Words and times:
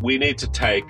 we 0.00 0.18
need 0.18 0.38
to 0.38 0.50
take 0.50 0.84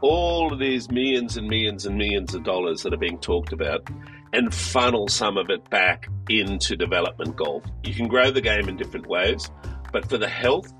all 0.00 0.52
of 0.52 0.58
these 0.58 0.90
millions 0.90 1.36
and 1.36 1.48
millions 1.48 1.86
and 1.86 1.96
millions 1.96 2.34
of 2.34 2.44
dollars 2.44 2.82
that 2.82 2.94
are 2.94 2.98
being 2.98 3.18
talked 3.18 3.52
about 3.52 3.88
and 4.32 4.54
funnel 4.54 5.08
some 5.08 5.36
of 5.36 5.50
it 5.50 5.68
back 5.70 6.08
into 6.28 6.76
development 6.76 7.36
golf. 7.36 7.64
You 7.82 7.94
can 7.94 8.08
grow 8.08 8.30
the 8.30 8.40
game 8.40 8.68
in 8.68 8.76
different 8.76 9.06
ways, 9.06 9.50
but 9.92 10.08
for 10.08 10.18
the 10.18 10.28
health 10.28 10.72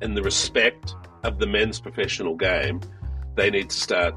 and 0.00 0.16
the 0.16 0.22
respect 0.22 0.94
of 1.24 1.38
the 1.38 1.46
men's 1.46 1.80
professional 1.80 2.34
game, 2.36 2.80
they 3.34 3.50
need 3.50 3.70
to 3.70 3.76
start 3.76 4.14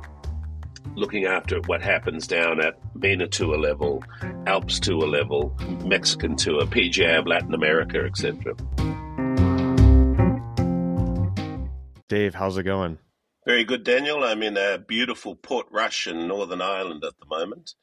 looking 0.96 1.26
after 1.26 1.60
what 1.66 1.82
happens 1.82 2.28
down 2.28 2.62
at 2.62 2.76
MENA 2.96 3.28
Tour 3.28 3.58
level, 3.58 4.04
Alps 4.46 4.80
Tour 4.80 5.08
level, 5.08 5.56
Mexican 5.86 6.36
Tour, 6.36 6.62
PGA 6.66 7.20
of 7.20 7.28
Latin 7.28 7.54
America, 7.54 8.04
etc. 8.06 8.56
Dave, 12.10 12.36
how's 12.36 12.58
it 12.58 12.64
going? 12.64 13.00
Very 13.46 13.64
good, 13.64 13.84
Daniel. 13.84 14.24
I'm 14.24 14.44
in 14.44 14.58
a 14.58 14.78
beautiful 14.78 15.36
Portrush 15.36 16.08
in 16.08 16.28
Northern 16.28 16.62
Ireland 16.62 17.04
at 17.04 17.14
the 17.20 17.26
moment, 17.26 17.74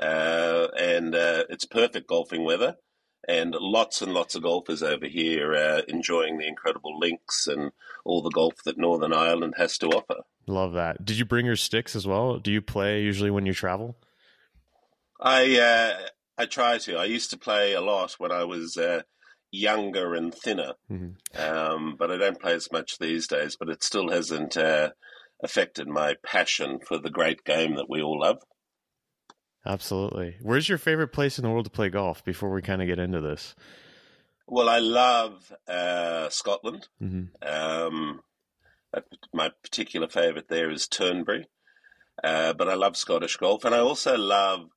uh, 0.00 0.68
and 0.78 1.14
uh, 1.14 1.44
it's 1.48 1.64
perfect 1.64 2.06
golfing 2.08 2.44
weather. 2.44 2.76
And 3.28 3.54
lots 3.54 4.00
and 4.00 4.14
lots 4.14 4.34
of 4.34 4.42
golfers 4.42 4.82
over 4.82 5.06
here 5.06 5.54
uh, 5.54 5.82
enjoying 5.88 6.38
the 6.38 6.48
incredible 6.48 6.98
links 6.98 7.46
and 7.46 7.70
all 8.04 8.22
the 8.22 8.30
golf 8.30 8.54
that 8.64 8.78
Northern 8.78 9.12
Ireland 9.12 9.54
has 9.58 9.76
to 9.78 9.88
offer. 9.88 10.22
Love 10.46 10.72
that. 10.72 11.04
Did 11.04 11.18
you 11.18 11.26
bring 11.26 11.44
your 11.44 11.56
sticks 11.56 11.94
as 11.94 12.06
well? 12.06 12.38
Do 12.38 12.50
you 12.50 12.62
play 12.62 13.02
usually 13.02 13.30
when 13.30 13.44
you 13.44 13.52
travel? 13.52 13.96
I 15.20 15.58
uh, 15.58 16.06
I 16.38 16.46
try 16.46 16.78
to. 16.78 16.96
I 16.96 17.04
used 17.04 17.30
to 17.30 17.38
play 17.38 17.74
a 17.74 17.82
lot 17.82 18.14
when 18.14 18.32
I 18.32 18.44
was 18.44 18.78
uh, 18.78 19.02
younger 19.50 20.14
and 20.14 20.34
thinner, 20.34 20.74
mm-hmm. 20.90 21.40
um, 21.40 21.96
but 21.98 22.10
I 22.10 22.16
don't 22.16 22.40
play 22.40 22.54
as 22.54 22.70
much 22.72 22.98
these 22.98 23.26
days. 23.26 23.56
But 23.58 23.68
it 23.68 23.82
still 23.82 24.10
hasn't 24.10 24.56
uh, 24.56 24.90
affected 25.42 25.88
my 25.88 26.16
passion 26.24 26.78
for 26.86 26.98
the 26.98 27.10
great 27.10 27.44
game 27.44 27.76
that 27.76 27.88
we 27.88 28.02
all 28.02 28.20
love. 28.20 28.38
Absolutely. 29.66 30.36
Where's 30.40 30.68
your 30.68 30.78
favorite 30.78 31.12
place 31.12 31.38
in 31.38 31.44
the 31.44 31.50
world 31.50 31.66
to 31.66 31.70
play 31.70 31.90
golf? 31.90 32.24
Before 32.24 32.50
we 32.50 32.62
kind 32.62 32.80
of 32.80 32.88
get 32.88 32.98
into 32.98 33.20
this. 33.20 33.54
Well, 34.46 34.68
I 34.68 34.78
love 34.78 35.52
uh, 35.68 36.28
Scotland. 36.30 36.88
Mm-hmm. 37.00 37.46
Um, 37.46 38.20
my 39.32 39.50
particular 39.62 40.08
favourite 40.08 40.48
there 40.48 40.70
is 40.70 40.88
Turnberry, 40.88 41.46
uh, 42.24 42.52
but 42.54 42.68
I 42.68 42.74
love 42.74 42.96
Scottish 42.96 43.36
golf, 43.36 43.64
and 43.64 43.74
I 43.74 43.78
also 43.78 44.16
love 44.16 44.70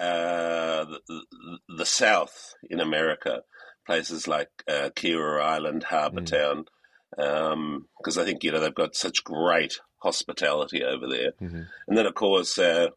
uh, 0.00 0.84
the, 1.06 1.22
the, 1.68 1.86
South 1.86 2.54
in 2.68 2.80
America, 2.80 3.42
places 3.86 4.28
like 4.28 4.50
uh, 4.68 4.90
Kiawah 4.94 5.42
Island, 5.42 5.84
Harbour 5.84 6.20
mm. 6.20 6.26
Town, 6.26 6.64
because 7.10 8.16
um, 8.16 8.22
I 8.22 8.24
think 8.24 8.42
you 8.44 8.52
know 8.52 8.60
they've 8.60 8.74
got 8.74 8.96
such 8.96 9.24
great 9.24 9.80
hospitality 9.98 10.82
over 10.84 11.06
there. 11.06 11.32
Mm-hmm. 11.40 11.62
And 11.88 11.98
then, 11.98 12.06
of 12.06 12.14
course, 12.14 12.58
uh, 12.58 12.88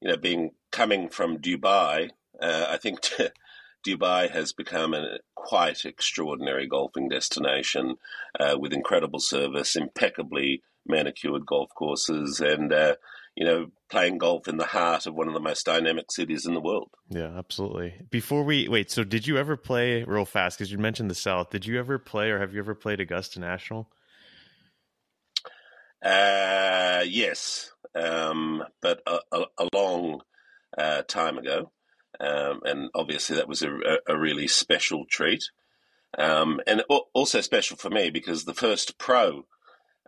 you 0.00 0.08
know, 0.08 0.16
being 0.16 0.52
coming 0.70 1.08
from 1.08 1.38
Dubai, 1.38 2.10
uh, 2.40 2.66
I 2.68 2.76
think. 2.76 3.00
Dubai 3.84 4.30
has 4.30 4.52
become 4.52 4.94
a 4.94 5.18
quite 5.34 5.84
extraordinary 5.84 6.68
golfing 6.68 7.08
destination 7.08 7.96
uh, 8.38 8.56
with 8.56 8.72
incredible 8.72 9.18
service, 9.18 9.74
impeccably 9.74 10.62
manicured 10.86 11.44
golf 11.44 11.70
courses, 11.74 12.38
and 12.38 12.72
uh, 12.72 12.94
you 13.36 13.44
know 13.44 13.66
playing 13.90 14.18
golf 14.18 14.48
in 14.48 14.56
the 14.56 14.64
heart 14.64 15.06
of 15.06 15.14
one 15.14 15.28
of 15.28 15.34
the 15.34 15.40
most 15.40 15.66
dynamic 15.66 16.10
cities 16.10 16.46
in 16.46 16.54
the 16.54 16.60
world. 16.60 16.90
Yeah, 17.08 17.36
absolutely. 17.36 17.94
Before 18.10 18.42
we 18.42 18.68
wait, 18.68 18.90
so 18.90 19.04
did 19.04 19.26
you 19.26 19.38
ever 19.38 19.56
play 19.56 20.04
real 20.04 20.24
fast? 20.24 20.58
Because 20.58 20.72
you 20.72 20.78
mentioned 20.78 21.10
the 21.10 21.14
South. 21.14 21.50
Did 21.50 21.66
you 21.66 21.78
ever 21.78 21.98
play, 21.98 22.30
or 22.30 22.38
have 22.38 22.52
you 22.52 22.60
ever 22.60 22.74
played 22.74 23.00
Augusta 23.00 23.40
National? 23.40 23.90
Uh, 26.02 27.04
yes, 27.06 27.72
um, 27.94 28.64
but 28.80 29.00
a, 29.06 29.18
a, 29.30 29.44
a 29.58 29.68
long 29.72 30.20
uh, 30.76 31.02
time 31.02 31.38
ago. 31.38 31.70
Um, 32.20 32.60
and 32.64 32.90
obviously, 32.94 33.36
that 33.36 33.48
was 33.48 33.62
a, 33.62 33.70
a 34.06 34.18
really 34.18 34.48
special 34.48 35.04
treat. 35.08 35.44
Um, 36.18 36.60
and 36.66 36.82
also 37.14 37.40
special 37.40 37.78
for 37.78 37.88
me 37.88 38.10
because 38.10 38.44
the 38.44 38.52
first 38.52 38.98
pro 38.98 39.46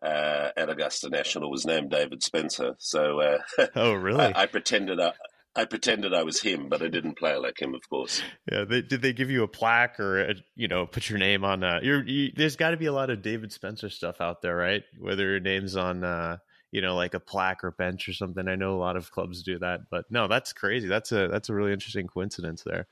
uh, 0.05 0.51
at 0.57 0.69
Augusta 0.69 1.09
National 1.09 1.51
was 1.51 1.65
named 1.65 1.91
David 1.91 2.23
Spencer. 2.23 2.75
So, 2.79 3.21
uh, 3.21 3.67
oh, 3.77 3.95
really? 3.95 4.21
I, 4.21 4.43
I 4.43 4.47
pretended 4.47 5.01
I, 5.01 5.13
I 5.57 5.65
pretended 5.65 6.13
I 6.13 6.25
was 6.25 6.41
him, 6.41 6.69
but 6.69 6.83
I 6.83 6.89
didn't 6.89 7.17
play 7.17 7.37
like 7.37 7.61
him, 7.61 7.75
of 7.75 7.89
course. 7.89 8.23
Yeah, 8.51 8.65
they, 8.65 8.83
did 8.83 9.03
they 9.03 9.13
give 9.13 9.31
you 9.31 9.45
a 9.45 9.49
plaque 9.49 10.01
or 10.01 10.21
a, 10.21 10.35
you 10.57 10.69
know 10.69 10.87
put 10.87 11.09
your 11.09 11.19
name 11.19 11.45
on? 11.45 11.63
Uh, 11.63 11.81
you, 11.83 12.33
there's 12.37 12.57
got 12.57 12.71
to 12.71 12.77
be 12.77 12.87
a 12.87 12.93
lot 12.93 13.11
of 13.11 13.23
David 13.23 13.53
Spencer 13.53 13.89
stuff 13.89 14.21
out 14.21 14.43
there, 14.43 14.57
right? 14.57 14.83
Whether 14.99 15.31
your 15.31 15.41
name's 15.41 15.77
on 15.77 16.05
uh, 16.05 16.39
you 16.75 16.81
know, 16.81 16.97
like 16.97 17.15
a 17.15 17.21
plaque 17.21 17.63
or 17.63 17.71
bench 17.71 18.09
or 18.09 18.13
something. 18.13 18.49
I 18.49 18.57
know 18.57 18.75
a 18.75 18.83
lot 18.83 18.97
of 18.97 19.13
clubs 19.13 19.45
do 19.45 19.61
that, 19.61 19.83
but 19.93 20.07
no, 20.11 20.27
that's 20.27 20.53
crazy. 20.53 20.89
That's 20.89 21.13
a 21.13 21.29
that's 21.29 21.49
a 21.49 21.55
really 21.55 21.73
interesting 21.73 22.09
coincidence 22.09 22.65
there. 22.65 22.89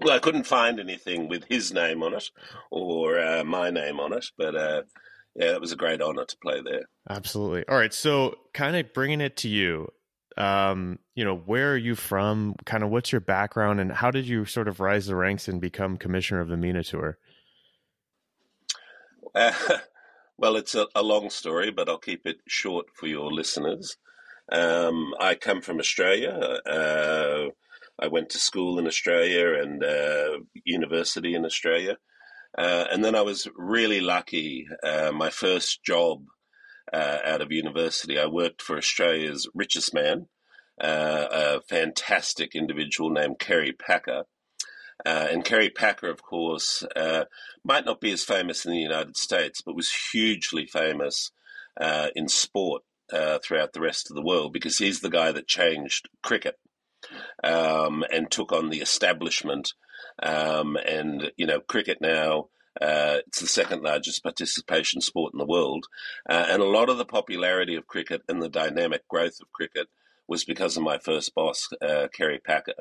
Well, 0.00 0.14
I 0.14 0.20
couldn't 0.20 0.46
find 0.46 0.78
anything 0.78 1.28
with 1.28 1.44
his 1.48 1.72
name 1.72 2.04
on 2.04 2.14
it 2.14 2.30
or 2.70 3.18
uh, 3.18 3.42
my 3.42 3.70
name 3.70 3.98
on 3.98 4.12
it, 4.12 4.26
but 4.38 4.54
uh, 4.54 4.82
yeah, 5.36 5.52
it 5.52 5.60
was 5.60 5.72
a 5.72 5.76
great 5.76 6.00
honor 6.00 6.24
to 6.24 6.36
play 6.42 6.60
there. 6.62 6.82
Absolutely. 7.08 7.64
All 7.68 7.76
right, 7.76 7.92
so 7.92 8.34
kind 8.52 8.76
of 8.76 8.92
bringing 8.92 9.20
it 9.20 9.36
to 9.38 9.48
you. 9.48 9.88
Um, 10.36 10.98
you 11.14 11.24
know, 11.24 11.36
where 11.36 11.72
are 11.72 11.76
you 11.76 11.94
from? 11.94 12.56
Kind 12.64 12.82
of 12.82 12.90
what's 12.90 13.12
your 13.12 13.20
background, 13.20 13.80
and 13.80 13.92
how 13.92 14.10
did 14.10 14.26
you 14.26 14.44
sort 14.44 14.68
of 14.68 14.80
rise 14.80 15.06
the 15.06 15.16
ranks 15.16 15.48
and 15.48 15.60
become 15.60 15.96
commissioner 15.96 16.40
of 16.40 16.48
the 16.48 16.56
MENA 16.56 16.82
Tour? 16.84 17.18
Uh, 19.34 19.52
Well, 20.36 20.56
it's 20.56 20.74
a, 20.74 20.86
a, 20.94 21.02
long 21.02 21.30
story, 21.30 21.70
but 21.70 21.88
I'll 21.88 21.98
keep 21.98 22.26
it 22.26 22.38
short 22.48 22.86
for 22.94 23.06
your 23.06 23.32
listeners. 23.32 23.96
Um, 24.50 25.14
I 25.20 25.36
come 25.36 25.62
from 25.62 25.78
Australia. 25.78 26.32
Uh, 26.32 27.50
I 28.00 28.08
went 28.08 28.30
to 28.30 28.38
school 28.38 28.78
in 28.80 28.86
Australia 28.86 29.62
and 29.62 29.82
uh, 29.84 30.38
university 30.64 31.34
in 31.34 31.44
Australia. 31.44 31.98
Uh, 32.56 32.84
and 32.90 33.04
then 33.04 33.14
I 33.14 33.22
was 33.22 33.48
really 33.56 34.00
lucky. 34.00 34.68
Uh, 34.82 35.10
my 35.12 35.30
first 35.30 35.84
job 35.84 36.26
uh, 36.92 37.18
out 37.24 37.40
of 37.40 37.50
university, 37.50 38.18
I 38.18 38.26
worked 38.26 38.62
for 38.62 38.76
Australia's 38.76 39.48
richest 39.54 39.92
man, 39.92 40.28
uh, 40.80 41.26
a 41.30 41.60
fantastic 41.62 42.54
individual 42.54 43.10
named 43.10 43.38
Kerry 43.38 43.72
Packer. 43.72 44.24
Uh, 45.04 45.26
and 45.30 45.44
Kerry 45.44 45.70
Packer, 45.70 46.08
of 46.08 46.22
course, 46.22 46.84
uh, 46.94 47.24
might 47.64 47.84
not 47.84 48.00
be 48.00 48.12
as 48.12 48.22
famous 48.22 48.64
in 48.64 48.72
the 48.72 48.78
United 48.78 49.16
States, 49.16 49.60
but 49.60 49.74
was 49.74 50.10
hugely 50.12 50.66
famous 50.66 51.32
in 52.14 52.28
sport 52.28 52.82
throughout 53.42 53.72
the 53.72 53.80
rest 53.80 54.08
of 54.08 54.14
the 54.14 54.22
world 54.22 54.52
because 54.52 54.78
he's 54.78 55.00
the 55.00 55.10
guy 55.10 55.32
that 55.32 55.48
changed 55.48 56.08
cricket 56.22 56.56
um, 57.42 58.04
and 58.12 58.30
took 58.30 58.52
on 58.52 58.70
the 58.70 58.80
establishment. 58.80 59.74
Um, 60.22 60.76
and, 60.76 61.30
you 61.36 61.46
know, 61.46 61.60
cricket 61.60 61.98
now. 62.00 62.48
Uh, 62.80 63.18
it's 63.26 63.40
the 63.40 63.46
second 63.46 63.82
largest 63.82 64.22
participation 64.22 65.00
sport 65.00 65.32
in 65.32 65.38
the 65.38 65.46
world. 65.46 65.86
Uh, 66.28 66.46
and 66.48 66.60
a 66.60 66.66
lot 66.66 66.88
of 66.88 66.98
the 66.98 67.04
popularity 67.04 67.76
of 67.76 67.86
cricket 67.86 68.22
and 68.28 68.42
the 68.42 68.48
dynamic 68.48 69.06
growth 69.08 69.38
of 69.40 69.52
cricket 69.52 69.86
was 70.26 70.44
because 70.44 70.76
of 70.76 70.82
my 70.82 70.98
first 70.98 71.34
boss, 71.34 71.68
Kerry 72.12 72.40
Packer. 72.44 72.72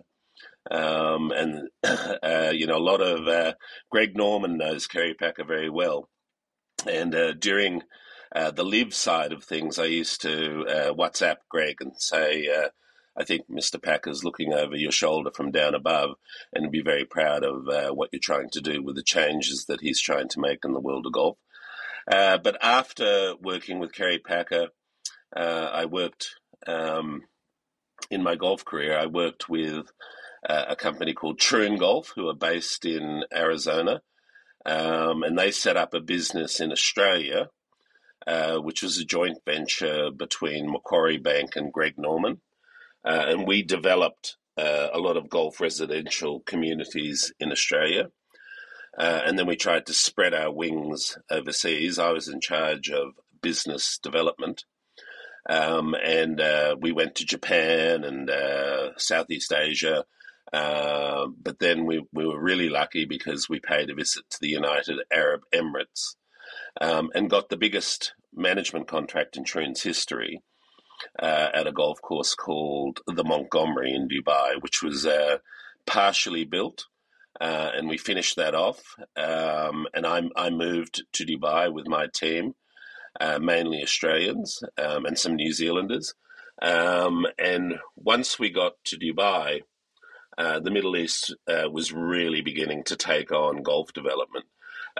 Um, 0.72 1.32
and, 1.32 1.70
uh, 1.84 2.52
you 2.54 2.66
know, 2.68 2.78
a 2.78 2.80
lot 2.80 3.02
of 3.02 3.28
uh, 3.28 3.54
Greg 3.90 4.16
Norman 4.16 4.58
knows 4.58 4.88
Kerry 4.88 5.14
Packer 5.14 5.44
very 5.44 5.70
well. 5.70 6.10
And 6.88 7.14
uh, 7.14 7.34
during 7.34 7.84
uh, 8.36 8.52
the 8.52 8.64
LIV 8.64 8.94
side 8.94 9.34
of 9.34 9.44
things, 9.44 9.78
I 9.78 9.86
used 9.86 10.22
to 10.22 10.66
uh, 10.68 10.94
WhatsApp 10.94 11.38
Greg 11.50 11.78
and 11.82 11.92
say, 11.98 12.48
uh, 12.48 12.70
I 13.18 13.24
think 13.24 13.50
Mr. 13.50 13.82
Packer's 13.82 14.24
looking 14.24 14.54
over 14.54 14.76
your 14.76 14.92
shoulder 14.92 15.32
from 15.32 15.52
down 15.52 15.76
above 15.76 16.16
and 16.52 16.72
be 16.72 16.82
very 16.82 17.06
proud 17.06 17.44
of 17.44 17.66
what 17.96 18.10
you're 18.12 18.20
trying 18.20 18.50
to 18.52 18.62
do 18.62 18.82
with 18.82 18.96
the 18.96 19.04
changes 19.04 19.66
that 19.66 19.82
he's 19.82 20.02
trying 20.02 20.30
to 20.30 20.40
make 20.40 20.66
in 20.66 20.74
the 20.74 20.80
world 20.80 21.06
of 21.06 21.14
golf. 21.14 21.38
but 22.08 22.58
after 22.62 23.36
working 23.42 23.80
with 23.80 23.94
Kerry 23.94 24.20
Packer, 24.20 24.70
I 25.36 25.86
worked 25.86 26.36
um, 26.68 27.24
in 28.10 28.24
my 28.24 28.36
golf 28.36 28.66
career. 28.66 28.98
I 28.98 29.06
worked 29.06 29.50
with 29.50 29.92
uh, 30.48 30.66
a 30.70 30.76
company 30.76 31.14
called 31.14 31.40
Troon 31.40 31.78
Golf, 31.78 32.14
who 32.16 32.28
are 32.28 32.36
based 32.36 32.86
in 32.86 33.24
Arizona. 33.34 34.02
Um, 34.66 35.24
and 35.24 35.38
they 35.38 35.52
set 35.52 35.78
up 35.78 35.94
a 35.94 36.00
business 36.00 36.60
in 36.60 36.72
Australia, 36.72 37.50
uh, 38.26 38.58
which 38.58 38.82
was 38.82 38.98
a 38.98 39.06
joint 39.06 39.40
venture 39.46 40.10
between 40.12 40.72
Macquarie 40.72 41.18
Bank 41.18 41.56
and 41.56 41.74
Greg 41.74 41.96
Norman. 41.98 42.42
Uh, 43.06 43.26
and 43.28 43.48
we 43.48 43.62
developed 43.62 44.38
uh, 44.58 44.88
a 44.94 45.00
lot 45.00 45.18
of 45.18 45.30
golf 45.30 45.60
residential 45.60 46.40
communities 46.42 47.34
in 47.40 47.52
Australia. 47.52 48.10
Uh, 48.98 49.22
and 49.26 49.38
then 49.38 49.48
we 49.48 49.56
tried 49.56 49.86
to 49.86 49.94
spread 49.94 50.34
our 50.34 50.52
wings 50.52 51.18
overseas. 51.30 51.98
I 51.98 52.12
was 52.12 52.28
in 52.28 52.40
charge 52.40 52.90
of 52.90 53.14
business 53.42 53.98
development. 53.98 54.66
Um, 55.50 55.96
and 55.96 56.40
uh, 56.40 56.76
we 56.80 56.92
went 56.92 57.16
to 57.16 57.26
Japan 57.26 58.04
and 58.04 58.30
Southeast 58.98 59.52
Asia 59.52 60.06
uh, 60.54 61.28
but 61.42 61.58
then 61.60 61.86
we, 61.86 62.06
we 62.14 62.28
were 62.28 62.42
really 62.42 62.70
lucky 62.70 63.06
because 63.06 63.50
we 63.50 63.60
paid 63.60 63.90
a 63.90 63.96
visit 63.96 64.24
to 64.30 64.38
the 64.40 64.50
United 64.50 65.00
Arab 65.12 65.42
Emirates. 65.54 66.16
um, 66.80 67.10
and 67.16 67.30
got 67.30 67.50
the 67.50 67.58
biggest 67.58 68.14
management 68.34 68.88
contract 68.88 69.36
in 69.36 69.44
Troon's 69.44 69.82
history 69.82 70.42
uh, 71.22 71.50
at 71.54 71.68
a 71.68 71.72
golf 71.72 72.02
course 72.02 72.36
called 72.36 73.00
the 73.08 73.24
Montgomerie 73.24 73.94
in 73.94 74.08
Dubai, 74.08 74.62
which 74.62 74.82
was 74.82 75.06
uh, 75.06 75.38
partially 75.86 76.46
built. 76.46 76.86
Uh, 77.42 77.72
and 77.76 77.90
we 77.90 77.98
finished 77.98 78.36
that 78.36 78.54
off. 78.54 78.96
Um, 79.18 79.88
and 79.94 80.06
I, 80.06 80.22
I 80.36 80.50
moved 80.50 81.04
to 81.14 81.26
Dubai 81.26 81.74
with 81.74 81.88
my 81.88 82.08
team, 82.14 82.54
uh, 83.20 83.40
mainly 83.40 83.82
Australians 83.82 84.62
um, 84.78 85.06
and 85.06 85.18
some 85.18 85.36
New 85.36 85.52
Zealanders. 85.52 86.14
Um, 86.62 87.26
and 87.40 87.76
once 87.96 88.38
we 88.38 88.52
got 88.52 88.74
to 88.86 88.98
Dubai, 88.98 89.62
uh, 90.38 90.60
the 90.60 90.72
Middle 90.72 90.96
East 90.96 91.36
uh, 91.48 91.70
was 91.72 91.92
really 91.92 92.42
beginning 92.42 92.84
to 92.86 92.96
take 92.96 93.32
on 93.32 93.64
golf 93.64 93.94
development. 93.94 94.46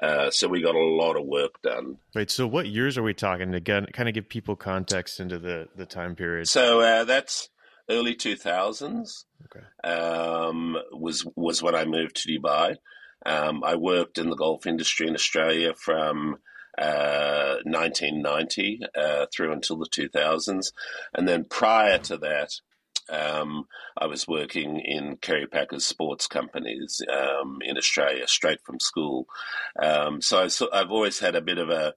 Uh, 0.02 0.32
so 0.32 0.48
we 0.48 0.62
got 0.62 0.76
a 0.76 0.80
lot 0.80 1.16
of 1.16 1.26
work 1.26 1.62
done. 1.62 1.98
Right. 2.16 2.30
So 2.30 2.48
what 2.48 2.68
years 2.68 2.98
are 2.98 3.04
we 3.04 3.14
talking? 3.14 3.54
Again, 3.54 3.86
kind 3.94 4.10
of 4.10 4.16
give 4.16 4.28
people 4.28 4.56
context 4.56 5.20
into 5.20 5.38
the 5.38 5.68
the 5.76 5.86
time 5.86 6.16
period. 6.16 6.48
So 6.48 6.82
uh, 6.82 7.04
that's 7.04 7.50
early 7.90 8.16
two 8.16 8.36
thousands. 8.36 9.26
Okay. 9.46 9.66
Um, 9.88 10.78
was 10.92 11.26
was 11.36 11.62
when 11.62 11.76
I 11.76 11.86
moved 11.86 12.16
to 12.18 12.40
Dubai. 12.40 12.78
Um, 13.26 13.64
I 13.64 13.76
worked 13.76 14.18
in 14.18 14.30
the 14.30 14.36
golf 14.36 14.66
industry 14.66 15.08
in 15.08 15.14
Australia 15.14 15.74
from 15.76 16.38
uh, 16.78 17.58
1990 17.64 18.82
uh, 18.98 19.28
through 19.34 19.54
until 19.54 19.78
the 19.78 19.86
2000s, 19.86 20.74
and 21.14 21.28
then 21.28 21.46
prior 21.46 22.00
to 22.00 22.18
that, 22.18 22.50
um, 23.10 23.66
I 23.98 24.08
was 24.08 24.28
working 24.28 24.80
in 24.80 25.18
Kerry 25.18 25.48
Packer's 25.48 25.86
sports 25.86 26.28
companies 26.28 27.02
um, 27.12 27.60
in 27.62 27.78
Australia 27.78 28.28
straight 28.28 28.62
from 28.64 28.80
school. 28.80 29.28
Um, 29.82 30.22
so, 30.22 30.48
I've 30.72 30.92
always 30.92 31.20
had 31.20 31.36
a 31.36 31.42
bit 31.42 31.58
of 31.58 31.70
a 31.70 31.94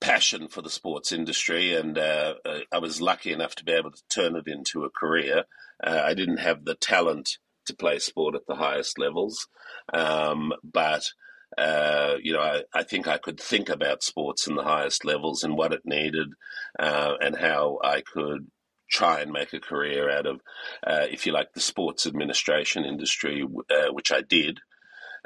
passion 0.00 0.48
for 0.48 0.62
the 0.62 0.70
sports 0.70 1.12
industry, 1.12 1.74
and 1.74 1.98
uh, 1.98 2.34
uh, 2.44 2.58
I 2.72 2.78
was 2.78 3.00
lucky 3.00 3.32
enough 3.32 3.54
to 3.56 3.64
be 3.64 3.72
able 3.72 3.90
to 3.90 4.02
turn 4.08 4.36
it 4.36 4.46
into 4.46 4.84
a 4.84 4.90
career. 4.90 5.44
Uh, 5.82 6.02
I 6.04 6.14
didn't 6.14 6.38
have 6.38 6.64
the 6.64 6.74
talent 6.74 7.38
to 7.66 7.74
play 7.74 7.98
sport 7.98 8.34
at 8.34 8.46
the 8.46 8.56
highest 8.56 8.98
levels, 8.98 9.48
um, 9.92 10.52
but 10.62 11.10
uh, 11.56 12.16
you 12.22 12.32
know, 12.32 12.40
I, 12.40 12.62
I, 12.74 12.82
think 12.82 13.06
I 13.06 13.18
could 13.18 13.40
think 13.40 13.68
about 13.68 14.02
sports 14.02 14.46
in 14.46 14.56
the 14.56 14.64
highest 14.64 15.04
levels 15.04 15.42
and 15.42 15.56
what 15.56 15.72
it 15.72 15.82
needed, 15.84 16.28
uh, 16.78 17.14
and 17.20 17.36
how 17.36 17.78
I 17.82 18.02
could 18.02 18.50
try 18.88 19.20
and 19.20 19.32
make 19.32 19.52
a 19.52 19.60
career 19.60 20.10
out 20.10 20.26
of, 20.26 20.40
uh, 20.86 21.06
if 21.10 21.26
you 21.26 21.32
like, 21.32 21.52
the 21.52 21.60
sports 21.60 22.06
administration 22.06 22.84
industry, 22.84 23.44
uh, 23.70 23.92
which 23.92 24.12
I 24.12 24.20
did. 24.20 24.60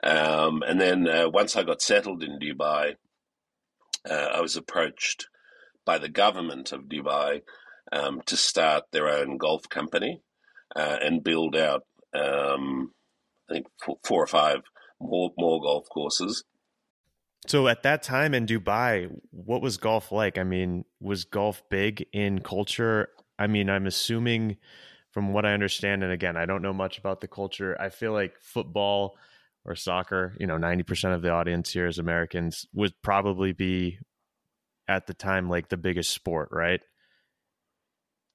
Um, 0.02 0.62
and 0.66 0.80
then 0.80 1.06
uh, 1.08 1.28
once 1.28 1.56
I 1.56 1.62
got 1.62 1.82
settled 1.82 2.22
in 2.22 2.38
Dubai, 2.38 2.94
uh, 4.08 4.28
I 4.34 4.40
was 4.40 4.56
approached 4.56 5.28
by 5.84 5.98
the 5.98 6.08
government 6.08 6.72
of 6.72 6.82
Dubai 6.82 7.42
um, 7.92 8.22
to 8.26 8.36
start 8.36 8.84
their 8.92 9.08
own 9.08 9.36
golf 9.36 9.68
company 9.68 10.22
uh, 10.74 10.96
and 11.02 11.24
build 11.24 11.56
out, 11.56 11.84
um, 12.14 12.92
I 13.50 13.54
think, 13.54 13.66
four, 13.84 13.98
four 14.04 14.22
or 14.22 14.26
five 14.26 14.60
more 15.00 15.30
more 15.36 15.60
golf 15.60 15.88
courses. 15.88 16.44
So 17.46 17.68
at 17.68 17.82
that 17.84 18.02
time 18.02 18.34
in 18.34 18.46
Dubai, 18.46 19.10
what 19.30 19.62
was 19.62 19.78
golf 19.78 20.12
like? 20.12 20.36
I 20.36 20.44
mean, 20.44 20.84
was 21.00 21.24
golf 21.24 21.62
big 21.70 22.06
in 22.12 22.40
culture 22.40 23.08
I 23.40 23.46
mean, 23.46 23.70
I'm 23.70 23.86
assuming 23.86 24.58
from 25.10 25.32
what 25.32 25.46
I 25.46 25.54
understand, 25.54 26.04
and 26.04 26.12
again, 26.12 26.36
I 26.36 26.46
don't 26.46 26.62
know 26.62 26.74
much 26.74 26.98
about 26.98 27.20
the 27.20 27.26
culture. 27.26 27.76
I 27.80 27.88
feel 27.88 28.12
like 28.12 28.34
football 28.40 29.16
or 29.64 29.74
soccer, 29.74 30.36
you 30.38 30.46
know, 30.46 30.56
90% 30.56 31.14
of 31.14 31.22
the 31.22 31.30
audience 31.30 31.72
here 31.72 31.86
is 31.86 31.98
Americans, 31.98 32.66
would 32.74 32.92
probably 33.02 33.52
be 33.52 33.98
at 34.86 35.06
the 35.06 35.14
time 35.14 35.48
like 35.48 35.68
the 35.68 35.76
biggest 35.78 36.12
sport, 36.12 36.50
right? 36.52 36.80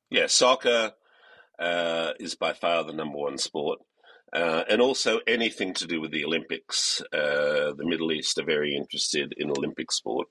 Yeah, 0.10 0.28
soccer 0.28 0.94
uh, 1.60 2.14
is 2.20 2.36
by 2.36 2.54
far 2.54 2.84
the 2.84 2.94
number 2.94 3.18
one 3.18 3.38
sport. 3.38 3.80
Uh, 4.34 4.64
and 4.70 4.82
also 4.82 5.20
anything 5.28 5.74
to 5.76 5.88
do 5.88 6.02
with 6.02 6.12
the 6.12 6.26
Olympics. 6.26 7.02
Uh, 7.14 7.74
the 7.78 7.86
Middle 7.86 8.12
East 8.12 8.38
are 8.38 8.46
very 8.46 8.76
interested 8.76 9.34
in 9.38 9.50
Olympic 9.50 9.92
sport. 9.92 10.28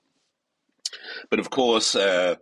But 1.31 1.38
of 1.38 1.49
course, 1.50 1.94
uh, 1.94 2.37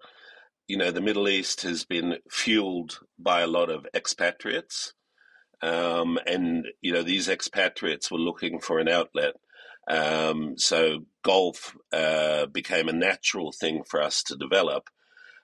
you 0.72 0.78
know, 0.78 0.90
the 0.90 1.02
Middle 1.02 1.28
East 1.28 1.64
has 1.64 1.84
been 1.84 2.16
fueled 2.30 3.00
by 3.18 3.42
a 3.42 3.46
lot 3.46 3.68
of 3.68 3.86
expatriates. 3.94 4.94
Um, 5.60 6.18
and, 6.26 6.66
you 6.80 6.94
know, 6.94 7.02
these 7.02 7.28
expatriates 7.28 8.10
were 8.10 8.16
looking 8.16 8.58
for 8.58 8.78
an 8.78 8.88
outlet. 8.88 9.34
Um, 9.86 10.54
so 10.56 11.00
golf 11.22 11.76
uh, 11.92 12.46
became 12.46 12.88
a 12.88 12.94
natural 12.94 13.52
thing 13.52 13.82
for 13.84 14.00
us 14.00 14.22
to 14.22 14.34
develop 14.34 14.88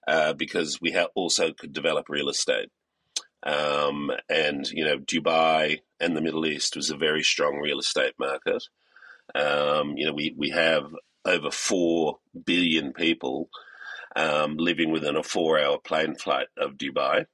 uh, 0.06 0.32
because 0.32 0.80
we 0.80 0.92
ha- 0.92 1.08
also 1.14 1.52
could 1.52 1.74
develop 1.74 2.08
real 2.08 2.30
estate. 2.30 2.70
Um, 3.42 4.10
and, 4.30 4.66
you 4.70 4.82
know, 4.82 4.96
Dubai 4.96 5.80
and 6.00 6.16
the 6.16 6.22
Middle 6.22 6.46
East 6.46 6.74
was 6.74 6.88
a 6.88 6.96
very 6.96 7.22
strong 7.22 7.58
real 7.58 7.80
estate 7.80 8.14
market. 8.18 8.62
Um, 9.34 9.92
you 9.98 10.06
know, 10.06 10.14
we, 10.14 10.34
we 10.38 10.48
have 10.48 10.86
over 11.26 11.50
4 11.50 12.16
billion 12.46 12.94
people 12.94 13.50
um, 14.18 14.56
living 14.56 14.90
within 14.90 15.16
a 15.16 15.22
four 15.22 15.58
hour 15.58 15.78
plane 15.78 16.16
flight 16.16 16.48
of 16.58 16.72
Dubai. 16.72 17.26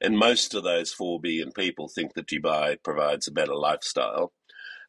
And 0.00 0.18
most 0.18 0.54
of 0.54 0.62
those 0.62 0.92
4 0.92 1.20
billion 1.20 1.52
people 1.52 1.88
think 1.88 2.12
that 2.14 2.26
Dubai 2.26 2.76
provides 2.82 3.26
a 3.26 3.32
better 3.32 3.54
lifestyle. 3.54 4.32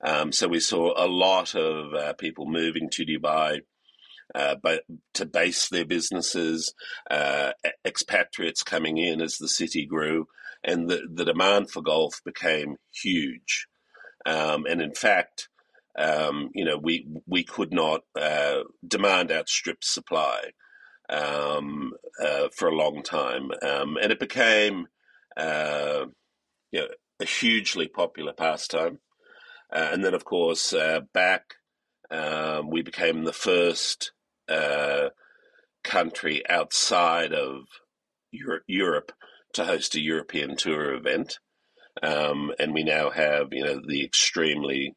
Um, 0.03 0.33
so 0.33 0.49
we 0.49 0.59
saw 0.59 0.93
a 0.97 1.07
lot 1.07 1.55
of 1.55 1.93
uh, 1.93 2.13
people 2.13 2.45
moving 2.45 2.89
to 2.91 3.05
Dubai. 3.05 3.61
Uh, 4.35 4.55
but 4.61 4.83
to 5.13 5.25
base 5.25 5.69
their 5.69 5.85
businesses, 5.85 6.73
uh, 7.09 7.53
expatriates 7.85 8.61
coming 8.61 8.97
in 8.97 9.21
as 9.21 9.37
the 9.37 9.47
city 9.47 9.85
grew, 9.85 10.27
and 10.65 10.89
the, 10.89 11.07
the 11.09 11.23
demand 11.23 11.71
for 11.71 11.81
golf 11.81 12.19
became 12.25 12.75
huge. 12.91 13.67
Um, 14.25 14.65
and 14.65 14.81
in 14.81 14.93
fact, 14.93 15.47
um, 15.97 16.49
you 16.53 16.65
know, 16.65 16.77
we 16.77 17.07
we 17.25 17.45
could 17.45 17.71
not 17.71 18.01
uh, 18.19 18.63
demand 18.85 19.31
outstrip 19.31 19.81
supply 19.81 20.51
um, 21.09 21.93
uh, 22.21 22.47
for 22.55 22.67
a 22.67 22.75
long 22.75 23.03
time, 23.03 23.51
um, 23.61 23.97
and 24.01 24.11
it 24.11 24.19
became 24.19 24.87
uh, 25.35 26.05
you 26.71 26.81
know, 26.81 26.87
a 27.19 27.25
hugely 27.25 27.87
popular 27.87 28.33
pastime. 28.33 28.99
Uh, 29.71 29.89
and 29.91 30.03
then, 30.03 30.13
of 30.13 30.25
course, 30.25 30.73
uh, 30.73 31.01
back 31.13 31.55
um, 32.09 32.69
we 32.69 32.81
became 32.81 33.23
the 33.23 33.33
first 33.33 34.11
uh, 34.49 35.09
country 35.83 36.41
outside 36.49 37.33
of 37.33 37.63
Euro- 38.31 38.61
Europe 38.67 39.11
to 39.53 39.65
host 39.65 39.95
a 39.95 40.01
European 40.01 40.55
tour 40.55 40.93
event. 40.93 41.39
Um, 42.01 42.51
and 42.59 42.73
we 42.73 42.83
now 42.83 43.09
have, 43.09 43.47
you 43.51 43.63
know, 43.63 43.81
the 43.85 44.03
extremely 44.03 44.95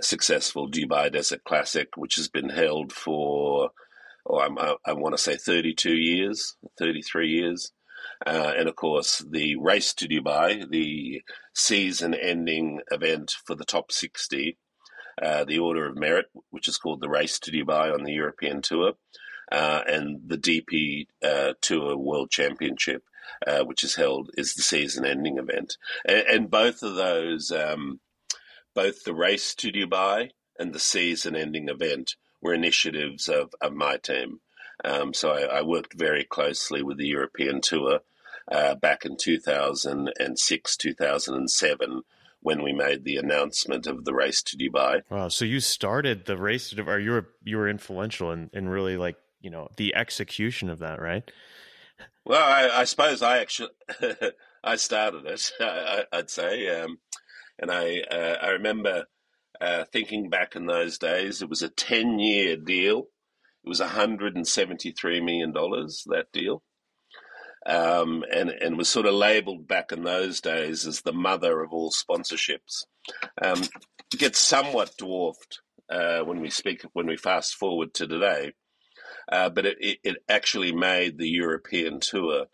successful 0.00 0.70
Dubai 0.70 1.12
Desert 1.12 1.44
Classic, 1.44 1.88
which 1.96 2.16
has 2.16 2.28
been 2.28 2.48
held 2.48 2.92
for 2.92 3.70
or 4.30 4.42
I, 4.42 4.74
I 4.86 4.92
want 4.92 5.14
to 5.14 5.22
say 5.22 5.36
32 5.36 5.92
years, 5.92 6.56
33 6.78 7.28
years. 7.28 7.72
Uh, 8.24 8.52
and 8.56 8.68
of 8.68 8.76
course, 8.76 9.24
the 9.28 9.56
race 9.56 9.92
to 9.94 10.08
Dubai, 10.08 10.68
the 10.70 11.22
season 11.54 12.14
ending 12.14 12.80
event 12.90 13.34
for 13.44 13.54
the 13.56 13.64
top 13.64 13.90
60, 13.90 14.56
uh, 15.20 15.44
the 15.44 15.58
Order 15.58 15.86
of 15.86 15.96
Merit, 15.96 16.26
which 16.50 16.68
is 16.68 16.78
called 16.78 17.00
the 17.00 17.08
Race 17.08 17.38
to 17.40 17.50
Dubai 17.50 17.92
on 17.92 18.04
the 18.04 18.12
European 18.12 18.62
Tour, 18.62 18.92
uh, 19.50 19.82
and 19.86 20.20
the 20.26 20.38
DP 20.38 21.06
uh, 21.24 21.54
Tour 21.60 21.96
World 21.96 22.30
Championship, 22.30 23.02
uh, 23.46 23.64
which 23.64 23.82
is 23.82 23.96
held, 23.96 24.30
is 24.34 24.54
the 24.54 24.62
season 24.62 25.04
ending 25.04 25.38
event. 25.38 25.76
And, 26.06 26.24
and 26.28 26.50
both 26.50 26.82
of 26.82 26.94
those, 26.94 27.50
um, 27.50 28.00
both 28.74 29.02
the 29.04 29.14
Race 29.14 29.54
to 29.56 29.72
Dubai 29.72 30.30
and 30.58 30.72
the 30.72 30.78
season 30.78 31.34
ending 31.34 31.68
event, 31.68 32.14
were 32.40 32.54
initiatives 32.54 33.28
of, 33.28 33.54
of 33.60 33.72
my 33.72 33.96
team. 33.96 34.40
Um, 34.84 35.12
so 35.12 35.30
I, 35.30 35.58
I, 35.58 35.62
worked 35.62 35.94
very 35.94 36.24
closely 36.24 36.82
with 36.82 36.96
the 36.96 37.06
European 37.06 37.60
Tour 37.60 38.00
uh, 38.50 38.74
back 38.76 39.04
in 39.04 39.16
2006, 39.18 40.76
2007, 40.76 42.02
when 42.40 42.62
we 42.62 42.72
made 42.72 43.04
the 43.04 43.16
announcement 43.16 43.86
of 43.86 44.04
the 44.04 44.14
race 44.14 44.42
to 44.42 44.56
Dubai. 44.56 45.02
Wow! 45.10 45.28
So 45.28 45.44
you 45.44 45.60
started 45.60 46.24
the 46.24 46.38
race 46.38 46.70
to 46.70 46.76
Dubai. 46.76 47.04
You 47.04 47.10
were 47.10 47.28
you 47.44 47.58
were 47.58 47.68
influential 47.68 48.32
in, 48.32 48.48
in 48.54 48.68
really 48.70 48.96
like 48.96 49.16
you 49.42 49.50
know 49.50 49.68
the 49.76 49.94
execution 49.94 50.70
of 50.70 50.78
that, 50.78 51.00
right? 51.00 51.30
Well, 52.24 52.42
I, 52.42 52.80
I 52.80 52.84
suppose 52.84 53.22
I 53.22 53.38
actually 53.38 53.70
I 54.64 54.76
started 54.76 55.26
it. 55.26 55.50
I, 55.60 56.04
would 56.12 56.30
say, 56.30 56.80
um, 56.80 56.98
and 57.58 57.70
I 57.70 58.00
uh, 58.10 58.36
I 58.40 58.48
remember 58.50 59.04
uh, 59.60 59.84
thinking 59.92 60.30
back 60.30 60.56
in 60.56 60.66
those 60.66 60.98
days, 60.98 61.42
it 61.42 61.48
was 61.48 61.62
a 61.62 61.68
10 61.68 62.18
year 62.18 62.56
deal. 62.56 63.08
It 63.64 63.68
was 63.68 63.80
$173 63.80 65.24
million, 65.24 65.52
that 65.52 66.26
deal. 66.32 66.62
Um, 67.66 68.24
and, 68.32 68.48
and 68.48 68.78
was 68.78 68.88
sort 68.88 69.04
of 69.04 69.12
labeled 69.12 69.68
back 69.68 69.92
in 69.92 70.02
those 70.02 70.40
days 70.40 70.86
as 70.86 71.02
the 71.02 71.12
mother 71.12 71.60
of 71.60 71.72
all 71.72 71.92
sponsorships. 71.92 72.84
Um, 73.42 73.62
gets 74.16 74.38
somewhat 74.38 74.96
dwarfed 74.96 75.60
uh, 75.90 76.20
when 76.20 76.40
we 76.40 76.50
speak 76.50 76.82
when 76.92 77.06
we 77.06 77.16
fast 77.16 77.54
forward 77.54 77.92
to 77.94 78.06
today. 78.06 78.52
Uh, 79.30 79.50
but 79.50 79.66
it, 79.66 79.76
it, 79.80 79.98
it, 80.02 80.16
actually 80.28 80.72
made 80.72 81.18
the 81.18 81.28
European 81.28 82.00
Tour 82.00 82.46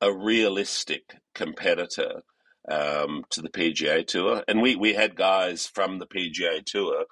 a 0.00 0.12
realistic 0.12 1.14
competitor 1.34 2.22
um, 2.70 3.24
to 3.30 3.42
the 3.42 3.48
PGA 3.48 4.06
Tour, 4.06 4.42
and 4.48 4.62
we 4.62 4.76
we 4.76 4.94
had 4.94 5.16
guys 5.16 5.66
from 5.66 5.98
the 5.98 6.06
PGA 6.06 6.64
Tour 6.64 7.04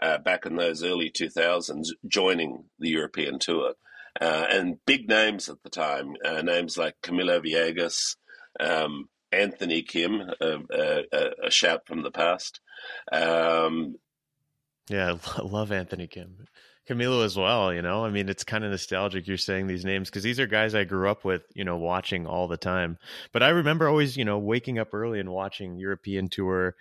uh, 0.00 0.18
back 0.18 0.46
in 0.46 0.56
those 0.56 0.82
early 0.82 1.10
2000s 1.10 1.88
joining 2.06 2.64
the 2.78 2.90
European 2.90 3.38
Tour. 3.38 3.74
Uh, 4.20 4.46
and 4.50 4.84
big 4.84 5.08
names 5.08 5.48
at 5.48 5.62
the 5.62 5.70
time, 5.70 6.14
uh, 6.24 6.42
names 6.42 6.76
like 6.76 6.94
Camilo 7.02 7.40
Villegas, 7.40 8.16
um, 8.58 9.08
Anthony 9.30 9.82
Kim, 9.82 10.22
a, 10.40 11.02
a, 11.44 11.50
shout 11.50 11.86
from 11.86 12.02
the 12.02 12.10
past. 12.10 12.60
Um, 13.12 13.96
yeah, 14.88 15.18
I 15.36 15.42
love 15.42 15.70
Anthony 15.70 16.06
Kim. 16.06 16.46
Camilo 16.88 17.24
as 17.24 17.36
well, 17.36 17.72
you 17.72 17.82
know. 17.82 18.04
I 18.04 18.10
mean, 18.10 18.28
it's 18.28 18.44
kind 18.44 18.64
of 18.64 18.70
nostalgic 18.70 19.26
you're 19.26 19.36
saying 19.36 19.66
these 19.66 19.84
names 19.84 20.08
because 20.08 20.22
these 20.22 20.40
are 20.40 20.46
guys 20.46 20.74
I 20.74 20.84
grew 20.84 21.08
up 21.08 21.24
with, 21.24 21.42
you 21.54 21.64
know, 21.64 21.76
watching 21.76 22.26
all 22.26 22.48
the 22.48 22.56
time. 22.56 22.98
But 23.32 23.42
I 23.42 23.50
remember 23.50 23.88
always, 23.88 24.16
you 24.16 24.24
know, 24.24 24.38
waking 24.38 24.78
up 24.78 24.94
early 24.94 25.20
and 25.20 25.30
watching 25.30 25.76
European 25.76 26.28
Tour 26.28 26.74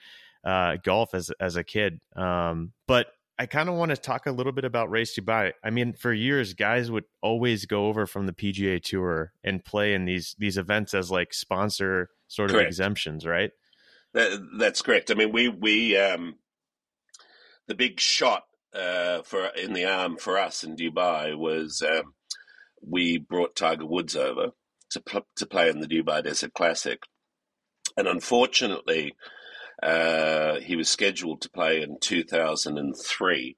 uh, 0.43 0.77
golf 0.83 1.13
as 1.13 1.31
as 1.39 1.55
a 1.55 1.63
kid. 1.63 1.99
Um, 2.15 2.71
but 2.87 3.07
I 3.39 3.45
kind 3.45 3.69
of 3.69 3.75
want 3.75 3.91
to 3.91 3.97
talk 3.97 4.25
a 4.25 4.31
little 4.31 4.51
bit 4.51 4.65
about 4.65 4.89
Race 4.89 5.17
Dubai. 5.17 5.53
I 5.63 5.69
mean, 5.69 5.93
for 5.93 6.11
years, 6.11 6.53
guys 6.53 6.89
would 6.89 7.05
always 7.21 7.65
go 7.65 7.87
over 7.87 8.07
from 8.07 8.25
the 8.25 8.33
PGA 8.33 8.81
Tour 8.81 9.31
and 9.43 9.63
play 9.63 9.93
in 9.93 10.05
these 10.05 10.35
these 10.39 10.57
events 10.57 10.93
as 10.93 11.11
like 11.11 11.33
sponsor 11.33 12.09
sort 12.27 12.49
correct. 12.49 12.63
of 12.63 12.67
exemptions, 12.67 13.25
right? 13.25 13.51
That, 14.13 14.39
that's 14.57 14.81
correct. 14.81 15.11
I 15.11 15.13
mean, 15.13 15.31
we 15.31 15.49
we 15.49 15.95
um, 15.97 16.35
the 17.67 17.75
big 17.75 17.99
shot 17.99 18.46
uh, 18.77 19.23
for 19.23 19.47
in 19.47 19.73
the 19.73 19.85
arm 19.85 20.17
for 20.17 20.37
us 20.37 20.63
in 20.63 20.75
Dubai 20.75 21.35
was 21.37 21.81
um, 21.81 22.13
we 22.81 23.17
brought 23.17 23.55
Tiger 23.55 23.85
Woods 23.85 24.15
over 24.15 24.51
to 24.91 25.01
pl- 25.01 25.27
to 25.37 25.45
play 25.45 25.69
in 25.69 25.79
the 25.79 25.87
Dubai 25.87 26.23
Desert 26.23 26.53
Classic, 26.53 26.99
and 27.97 28.07
unfortunately 28.07 29.15
uh, 29.81 30.59
he 30.59 30.75
was 30.75 30.89
scheduled 30.89 31.41
to 31.41 31.49
play 31.49 31.81
in 31.81 31.97
2003, 31.99 33.57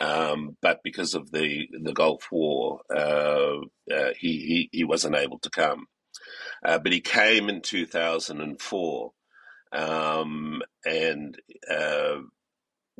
um, 0.00 0.56
but 0.62 0.80
because 0.82 1.14
of 1.14 1.30
the, 1.30 1.68
the 1.82 1.92
Gulf 1.92 2.28
War, 2.30 2.80
uh, 2.94 3.56
uh, 3.92 4.10
he, 4.18 4.38
he, 4.38 4.68
he 4.72 4.84
wasn't 4.84 5.16
able 5.16 5.38
to 5.40 5.50
come. 5.50 5.86
Uh, 6.64 6.78
but 6.78 6.92
he 6.92 7.00
came 7.00 7.48
in 7.48 7.60
2004, 7.60 9.10
um, 9.72 10.62
and 10.86 11.38
uh, 11.70 12.16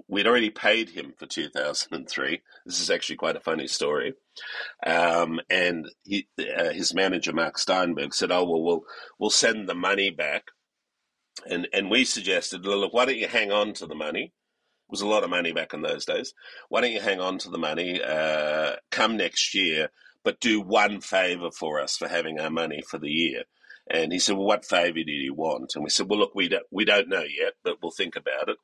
we'd 0.08 0.26
already 0.26 0.50
paid 0.50 0.90
him 0.90 1.14
for 1.18 1.26
2003. 1.26 2.42
This 2.64 2.80
is 2.80 2.90
actually 2.90 3.16
quite 3.16 3.36
a 3.36 3.40
funny 3.40 3.66
story. 3.66 4.14
Um, 4.86 5.40
and 5.50 5.86
he, 6.04 6.28
uh, 6.38 6.70
his 6.70 6.94
manager 6.94 7.32
Mark 7.32 7.58
Steinberg 7.58 8.14
said, 8.14 8.30
"Oh 8.30 8.44
well, 8.44 8.62
we'll 8.62 8.82
we'll 9.18 9.30
send 9.30 9.68
the 9.68 9.74
money 9.74 10.10
back 10.10 10.44
and 11.48 11.68
and 11.72 11.90
we 11.90 12.04
suggested, 12.04 12.64
look, 12.64 12.92
why 12.92 13.04
don't 13.04 13.18
you 13.18 13.28
hang 13.28 13.52
on 13.52 13.72
to 13.74 13.86
the 13.86 13.94
money? 13.94 14.24
It 14.24 14.90
was 14.90 15.00
a 15.00 15.06
lot 15.06 15.24
of 15.24 15.30
money 15.30 15.52
back 15.52 15.74
in 15.74 15.82
those 15.82 16.04
days. 16.04 16.32
Why 16.68 16.80
don't 16.80 16.92
you 16.92 17.00
hang 17.00 17.20
on 17.20 17.38
to 17.38 17.50
the 17.50 17.58
money? 17.58 18.00
Uh, 18.02 18.76
come 18.90 19.16
next 19.16 19.54
year, 19.54 19.90
but 20.24 20.40
do 20.40 20.60
one 20.60 21.00
favor 21.00 21.50
for 21.50 21.80
us 21.80 21.96
for 21.96 22.08
having 22.08 22.40
our 22.40 22.50
money 22.50 22.82
for 22.88 22.98
the 22.98 23.10
year. 23.10 23.42
And 23.90 24.12
he 24.12 24.18
said, 24.18 24.36
well, 24.36 24.46
what 24.46 24.64
favor 24.64 25.02
do 25.04 25.12
you 25.12 25.34
want? 25.34 25.72
And 25.74 25.84
we 25.84 25.90
said, 25.90 26.08
well, 26.08 26.18
look, 26.18 26.34
we 26.34 26.48
don't, 26.48 26.66
we 26.72 26.84
don't 26.84 27.08
know 27.08 27.22
yet, 27.22 27.54
but 27.62 27.76
we'll 27.82 27.92
think 27.92 28.16
about 28.16 28.48
it. 28.48 28.56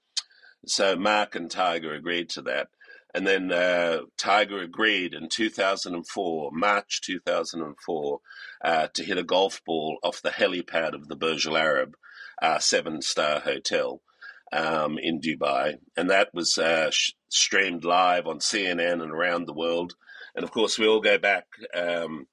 So 0.67 0.97
Mark 0.97 1.35
and 1.35 1.51
Tiger 1.51 1.95
agreed 1.95 2.31
to 2.31 2.43
that. 2.43 2.69
And 3.15 3.27
then 3.27 3.53
uh, 3.53 4.03
Tiger 4.17 4.63
agreed 4.63 5.13
in 5.13 5.29
2004, 5.29 6.51
March 6.53 7.01
2004, 7.03 8.21
uh, 8.65 8.89
to 8.95 9.05
hit 9.05 9.19
a 9.19 9.23
golf 9.23 9.63
ball 9.67 9.99
off 10.03 10.23
the 10.23 10.31
helipad 10.31 10.95
of 10.95 11.09
the 11.09 11.17
Burj 11.17 11.47
Al 11.47 11.57
Arab 11.57 11.95
uh, 12.41 12.59
seven 12.59 13.03
star 13.03 13.41
hotel 13.41 14.01
um, 14.53 14.99
in 14.99 15.21
Dubai. 15.21 15.79
And 15.97 16.09
that 16.11 16.31
was 16.33 16.57
uh, 16.57 16.91
sh- 16.91 17.13
streamed 17.29 17.85
live 17.85 18.27
on 18.27 18.39
CNN 18.39 19.03
and 19.03 19.13
around 19.13 19.47
the 19.47 19.53
world. 19.55 19.95
And 20.35 20.43
of 20.43 20.51
course, 20.51 20.79
we 20.79 20.87
all 20.87 21.01
go 21.01 21.19
back 21.19 21.47
um, 21.75 22.27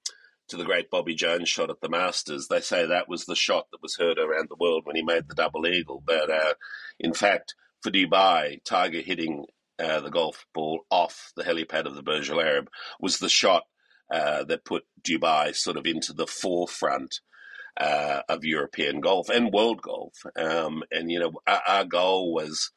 to 0.48 0.55
the 0.55 0.63
great 0.63 0.89
Bobby 0.89 1.13
Jones 1.13 1.50
shot 1.50 1.69
at 1.69 1.81
the 1.81 1.89
Masters. 1.89 2.48
They 2.48 2.62
say 2.62 2.86
that 2.86 3.09
was 3.09 3.25
the 3.25 3.36
shot 3.36 3.67
that 3.71 3.81
was 3.81 3.98
heard 3.98 4.17
around 4.17 4.48
the 4.50 4.57
world 4.59 4.86
when 4.86 4.95
he 4.95 5.03
made 5.03 5.27
the 5.27 5.36
double 5.36 5.67
eagle. 5.67 6.01
But 6.05 6.29
uh, 6.29 6.53
in 7.00 7.13
fact, 7.13 7.53
for 7.81 7.91
Dubai, 7.91 8.63
Tiger 8.63 9.01
hitting 9.01 9.45
uh, 9.77 10.01
the 10.01 10.09
golf 10.09 10.45
ball 10.53 10.81
off 10.89 11.31
the 11.36 11.43
helipad 11.43 11.86
of 11.86 11.95
the 11.95 12.03
Burj 12.03 12.29
Al 12.29 12.41
Arab 12.41 12.69
was 13.00 13.19
the 13.19 13.29
shot 13.29 13.63
uh, 14.13 14.43
that 14.45 14.65
put 14.65 14.83
Dubai 15.01 15.55
sort 15.55 15.77
of 15.77 15.86
into 15.86 16.13
the 16.13 16.27
forefront 16.27 17.21
uh, 17.79 18.21
of 18.27 18.43
European 18.43 19.00
golf 19.00 19.29
and 19.29 19.53
world 19.53 19.81
golf. 19.81 20.13
Um, 20.36 20.83
and, 20.91 21.09
you 21.09 21.19
know, 21.19 21.31
our, 21.48 21.62
our 21.67 21.86
goal 21.86 22.33
was 22.33 22.71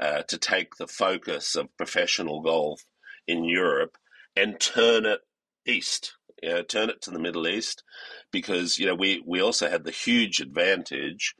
uh, 0.00 0.22
to 0.28 0.38
take 0.38 0.76
the 0.76 0.88
focus 0.88 1.54
of 1.54 1.76
professional 1.76 2.40
golf 2.40 2.84
in 3.26 3.44
Europe 3.44 3.96
and 4.34 4.58
turn 4.58 5.06
it 5.06 5.20
east, 5.66 6.16
you 6.42 6.48
know, 6.48 6.62
turn 6.62 6.88
it 6.90 7.02
to 7.02 7.10
the 7.10 7.18
Middle 7.18 7.46
East, 7.46 7.84
because, 8.32 8.78
you 8.78 8.86
know, 8.86 8.94
we, 8.94 9.22
we 9.26 9.40
also 9.40 9.68
had 9.68 9.84
the 9.84 9.90
huge 9.90 10.40
advantage 10.40 11.34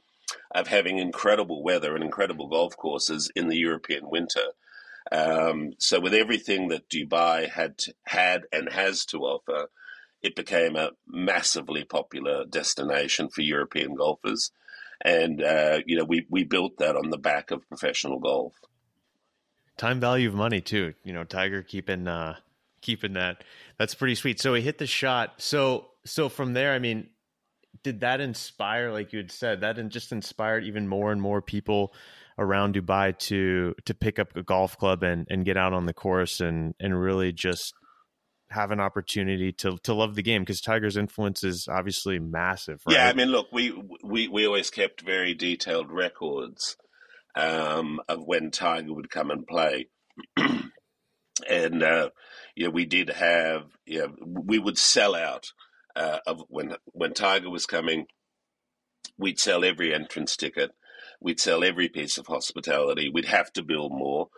of 0.54 0.66
having 0.68 0.98
incredible 0.98 1.62
weather 1.62 1.94
and 1.94 2.04
incredible 2.04 2.48
golf 2.48 2.76
courses 2.76 3.30
in 3.34 3.48
the 3.48 3.56
European 3.56 4.08
winter. 4.08 4.52
Um, 5.10 5.72
so 5.78 6.00
with 6.00 6.14
everything 6.14 6.68
that 6.68 6.88
Dubai 6.88 7.48
had 7.48 7.80
had 8.04 8.42
and 8.52 8.70
has 8.70 9.04
to 9.06 9.20
offer, 9.20 9.68
it 10.22 10.36
became 10.36 10.76
a 10.76 10.90
massively 11.06 11.84
popular 11.84 12.44
destination 12.44 13.28
for 13.28 13.40
European 13.40 13.94
golfers. 13.94 14.50
And, 15.00 15.42
uh, 15.42 15.78
you 15.86 15.96
know, 15.96 16.04
we, 16.04 16.26
we 16.28 16.44
built 16.44 16.78
that 16.78 16.96
on 16.96 17.10
the 17.10 17.18
back 17.18 17.50
of 17.50 17.66
professional 17.68 18.18
golf. 18.18 18.52
Time 19.76 20.00
value 20.00 20.28
of 20.28 20.34
money, 20.34 20.60
too. 20.60 20.94
You 21.04 21.12
know, 21.12 21.22
Tiger 21.22 21.62
keeping, 21.62 22.08
uh, 22.08 22.34
keeping 22.80 23.12
that. 23.12 23.44
That's 23.78 23.94
pretty 23.94 24.16
sweet. 24.16 24.40
So 24.40 24.54
he 24.54 24.60
hit 24.60 24.78
the 24.78 24.88
shot. 24.88 25.34
So, 25.36 25.86
so 26.04 26.28
from 26.28 26.52
there, 26.52 26.72
I 26.72 26.80
mean, 26.80 27.10
did 27.82 28.00
that 28.00 28.20
inspire, 28.20 28.92
like 28.92 29.12
you 29.12 29.18
had 29.18 29.30
said, 29.30 29.60
that 29.60 29.76
just 29.90 30.12
inspired 30.12 30.64
even 30.64 30.88
more 30.88 31.12
and 31.12 31.20
more 31.20 31.42
people 31.42 31.92
around 32.38 32.74
Dubai 32.74 33.18
to 33.18 33.74
to 33.84 33.94
pick 33.94 34.18
up 34.18 34.36
a 34.36 34.42
golf 34.42 34.78
club 34.78 35.02
and 35.02 35.26
and 35.28 35.44
get 35.44 35.56
out 35.56 35.72
on 35.72 35.86
the 35.86 35.94
course 35.94 36.40
and 36.40 36.74
and 36.80 37.00
really 37.00 37.32
just 37.32 37.74
have 38.50 38.70
an 38.70 38.80
opportunity 38.80 39.52
to 39.52 39.76
to 39.82 39.94
love 39.94 40.14
the 40.14 40.22
game 40.22 40.42
because 40.42 40.60
Tiger's 40.60 40.96
influence 40.96 41.44
is 41.44 41.68
obviously 41.68 42.18
massive. 42.18 42.80
Right? 42.86 42.96
Yeah, 42.96 43.08
I 43.08 43.12
mean, 43.12 43.28
look, 43.28 43.48
we 43.52 43.72
we 44.02 44.28
we 44.28 44.46
always 44.46 44.70
kept 44.70 45.02
very 45.02 45.34
detailed 45.34 45.90
records 45.90 46.76
um, 47.34 48.00
of 48.08 48.20
when 48.24 48.50
Tiger 48.50 48.94
would 48.94 49.10
come 49.10 49.30
and 49.30 49.46
play, 49.46 49.88
and 51.48 51.82
uh, 51.82 52.10
know, 52.66 52.70
we 52.70 52.86
did 52.86 53.10
have 53.10 53.64
know, 54.00 54.14
we 54.24 54.58
would 54.58 54.78
sell 54.78 55.14
out 55.14 55.52
uh, 55.98 56.20
of 56.26 56.44
when 56.48 56.76
when 56.86 57.12
Tiger 57.12 57.50
was 57.50 57.66
coming. 57.66 58.06
We'd 59.18 59.40
sell 59.40 59.64
every 59.64 59.92
entrance 59.92 60.36
ticket. 60.36 60.70
We'd 61.20 61.40
sell 61.40 61.64
every 61.64 61.88
piece 61.88 62.18
of 62.18 62.28
hospitality. 62.28 63.10
We'd 63.12 63.24
have 63.24 63.52
to 63.54 63.64
build 63.64 63.90
more. 63.92 64.28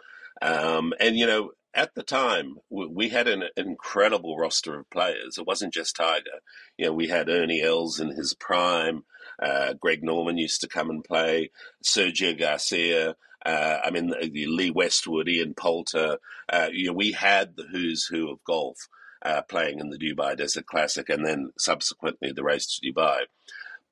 Um, 0.41 0.95
and 0.99 1.17
you 1.17 1.27
know, 1.27 1.51
at 1.75 1.95
the 1.95 2.03
time, 2.03 2.57
we 2.71 3.11
had 3.11 3.29
an 3.29 3.45
incredible 3.57 4.39
roster 4.39 4.79
of 4.79 4.91
players. 4.91 5.39
It 5.39 5.47
wasn't 5.47 5.75
just 5.75 5.97
Tiger. 5.97 6.41
You 6.79 6.87
know, 6.87 6.93
we 6.93 7.09
had 7.09 7.29
Ernie 7.29 7.63
Els 7.63 8.01
in 8.01 8.11
his 8.11 8.35
prime. 8.35 9.05
Uh, 9.41 9.75
Greg 9.75 10.03
Norman 10.03 10.39
used 10.39 10.63
to 10.63 10.69
come 10.69 10.91
and 10.91 11.05
play. 11.05 11.51
Sergio 11.85 12.39
Garcia. 12.39 13.17
Uh, 13.45 13.79
I 13.85 13.91
mean, 13.91 14.13
Lee 14.21 14.71
Westwood, 14.71 15.29
Ian 15.29 15.55
Poulter. 15.55 16.19
Uh, 16.49 16.69
you 16.73 16.89
know, 16.89 16.93
we 16.93 17.13
had 17.13 17.57
the 17.57 17.65
who's 17.71 18.07
who 18.07 18.31
of 18.31 18.43
golf 18.45 18.89
uh, 19.23 19.43
playing 19.43 19.81
in 19.81 19.91
the 19.91 19.99
Dubai 19.99 20.37
Desert 20.37 20.67
Classic, 20.67 21.09
and 21.09 21.25
then 21.25 21.51
subsequently 21.59 22.33
the 22.33 22.45
race 22.45 22.79
to 22.79 22.93
Dubai. 22.93 23.21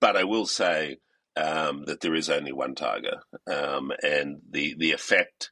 But 0.00 0.16
I 0.16 0.24
will 0.24 0.46
say 0.46 0.98
um, 1.36 1.84
that 1.86 2.00
there 2.00 2.14
is 2.14 2.30
only 2.30 2.52
one 2.52 2.74
Tiger, 2.74 3.20
um, 3.46 3.92
and 4.02 4.40
the 4.50 4.74
the 4.78 4.92
effect 4.92 5.50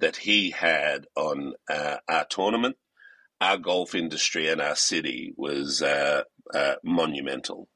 that 0.00 0.16
he 0.16 0.50
had 0.50 1.06
on 1.16 1.54
uh, 1.70 1.96
our 2.08 2.26
tournament, 2.28 2.76
our 3.40 3.56
golf 3.56 3.94
industry, 3.94 4.48
and 4.48 4.60
our 4.60 4.76
city 4.76 5.32
was 5.36 5.80
uh, 5.80 6.22
uh, 6.54 6.74
monumental. 6.82 7.68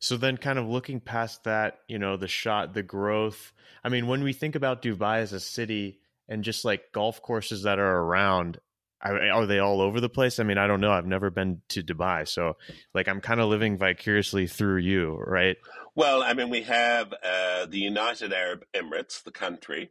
So 0.00 0.16
then, 0.16 0.36
kind 0.36 0.58
of 0.58 0.66
looking 0.68 1.00
past 1.00 1.44
that, 1.44 1.78
you 1.88 1.98
know, 1.98 2.16
the 2.16 2.28
shot, 2.28 2.74
the 2.74 2.82
growth. 2.82 3.52
I 3.82 3.88
mean, 3.88 4.06
when 4.06 4.22
we 4.22 4.32
think 4.32 4.54
about 4.54 4.82
Dubai 4.82 5.18
as 5.18 5.32
a 5.32 5.40
city 5.40 6.00
and 6.28 6.44
just 6.44 6.64
like 6.64 6.92
golf 6.92 7.22
courses 7.22 7.62
that 7.62 7.78
are 7.78 7.98
around, 8.00 8.58
are 9.04 9.46
they 9.46 9.58
all 9.58 9.80
over 9.80 10.00
the 10.00 10.08
place? 10.08 10.38
I 10.38 10.44
mean, 10.44 10.58
I 10.58 10.66
don't 10.66 10.80
know. 10.80 10.90
I've 10.90 11.06
never 11.06 11.30
been 11.30 11.60
to 11.70 11.82
Dubai, 11.82 12.26
so 12.26 12.56
like 12.94 13.08
I'm 13.08 13.20
kind 13.20 13.40
of 13.40 13.48
living 13.48 13.76
vicariously 13.76 14.46
through 14.46 14.78
you, 14.78 15.16
right? 15.16 15.56
Well, 15.94 16.22
I 16.22 16.34
mean, 16.34 16.50
we 16.50 16.62
have 16.62 17.12
uh, 17.12 17.66
the 17.66 17.78
United 17.78 18.32
Arab 18.32 18.64
Emirates, 18.74 19.22
the 19.22 19.30
country, 19.30 19.90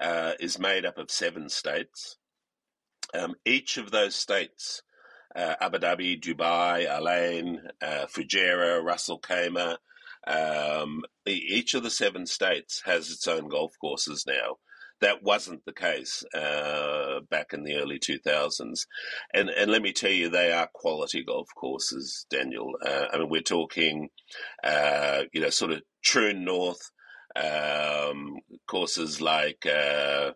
uh, 0.00 0.32
is 0.40 0.58
made 0.58 0.84
up 0.84 0.98
of 0.98 1.10
seven 1.10 1.48
states. 1.48 2.16
Um, 3.14 3.34
each 3.44 3.78
of 3.78 3.90
those 3.90 4.14
states, 4.14 4.82
uh, 5.34 5.54
Abu 5.60 5.78
Dhabi, 5.78 6.20
Dubai, 6.20 6.86
Al 6.86 7.08
Ain, 7.08 7.62
uh, 7.80 8.06
Fujairah, 8.06 8.82
Ras 8.84 9.08
Al 9.08 9.20
Khaimah, 9.20 9.76
um, 10.26 11.02
each 11.24 11.74
of 11.74 11.82
the 11.82 11.90
seven 11.90 12.26
states 12.26 12.82
has 12.84 13.10
its 13.10 13.28
own 13.28 13.48
golf 13.48 13.74
courses 13.80 14.24
now. 14.26 14.56
That 15.00 15.22
wasn't 15.22 15.64
the 15.64 15.72
case 15.72 16.24
uh, 16.34 17.20
back 17.30 17.52
in 17.52 17.64
the 17.64 17.76
early 17.76 17.98
2000s. 17.98 18.86
And, 19.34 19.50
and 19.50 19.70
let 19.70 19.82
me 19.82 19.92
tell 19.92 20.10
you, 20.10 20.28
they 20.28 20.52
are 20.52 20.68
quality 20.72 21.22
golf 21.22 21.48
courses, 21.54 22.26
Daniel. 22.30 22.72
Uh, 22.84 23.06
I 23.12 23.18
mean, 23.18 23.28
we're 23.28 23.42
talking, 23.42 24.08
uh, 24.64 25.22
you 25.32 25.40
know, 25.40 25.50
sort 25.50 25.72
of 25.72 25.82
true 26.02 26.32
North, 26.32 26.90
um, 27.36 28.38
courses 28.66 29.20
like 29.20 29.66
uh, 29.66 30.32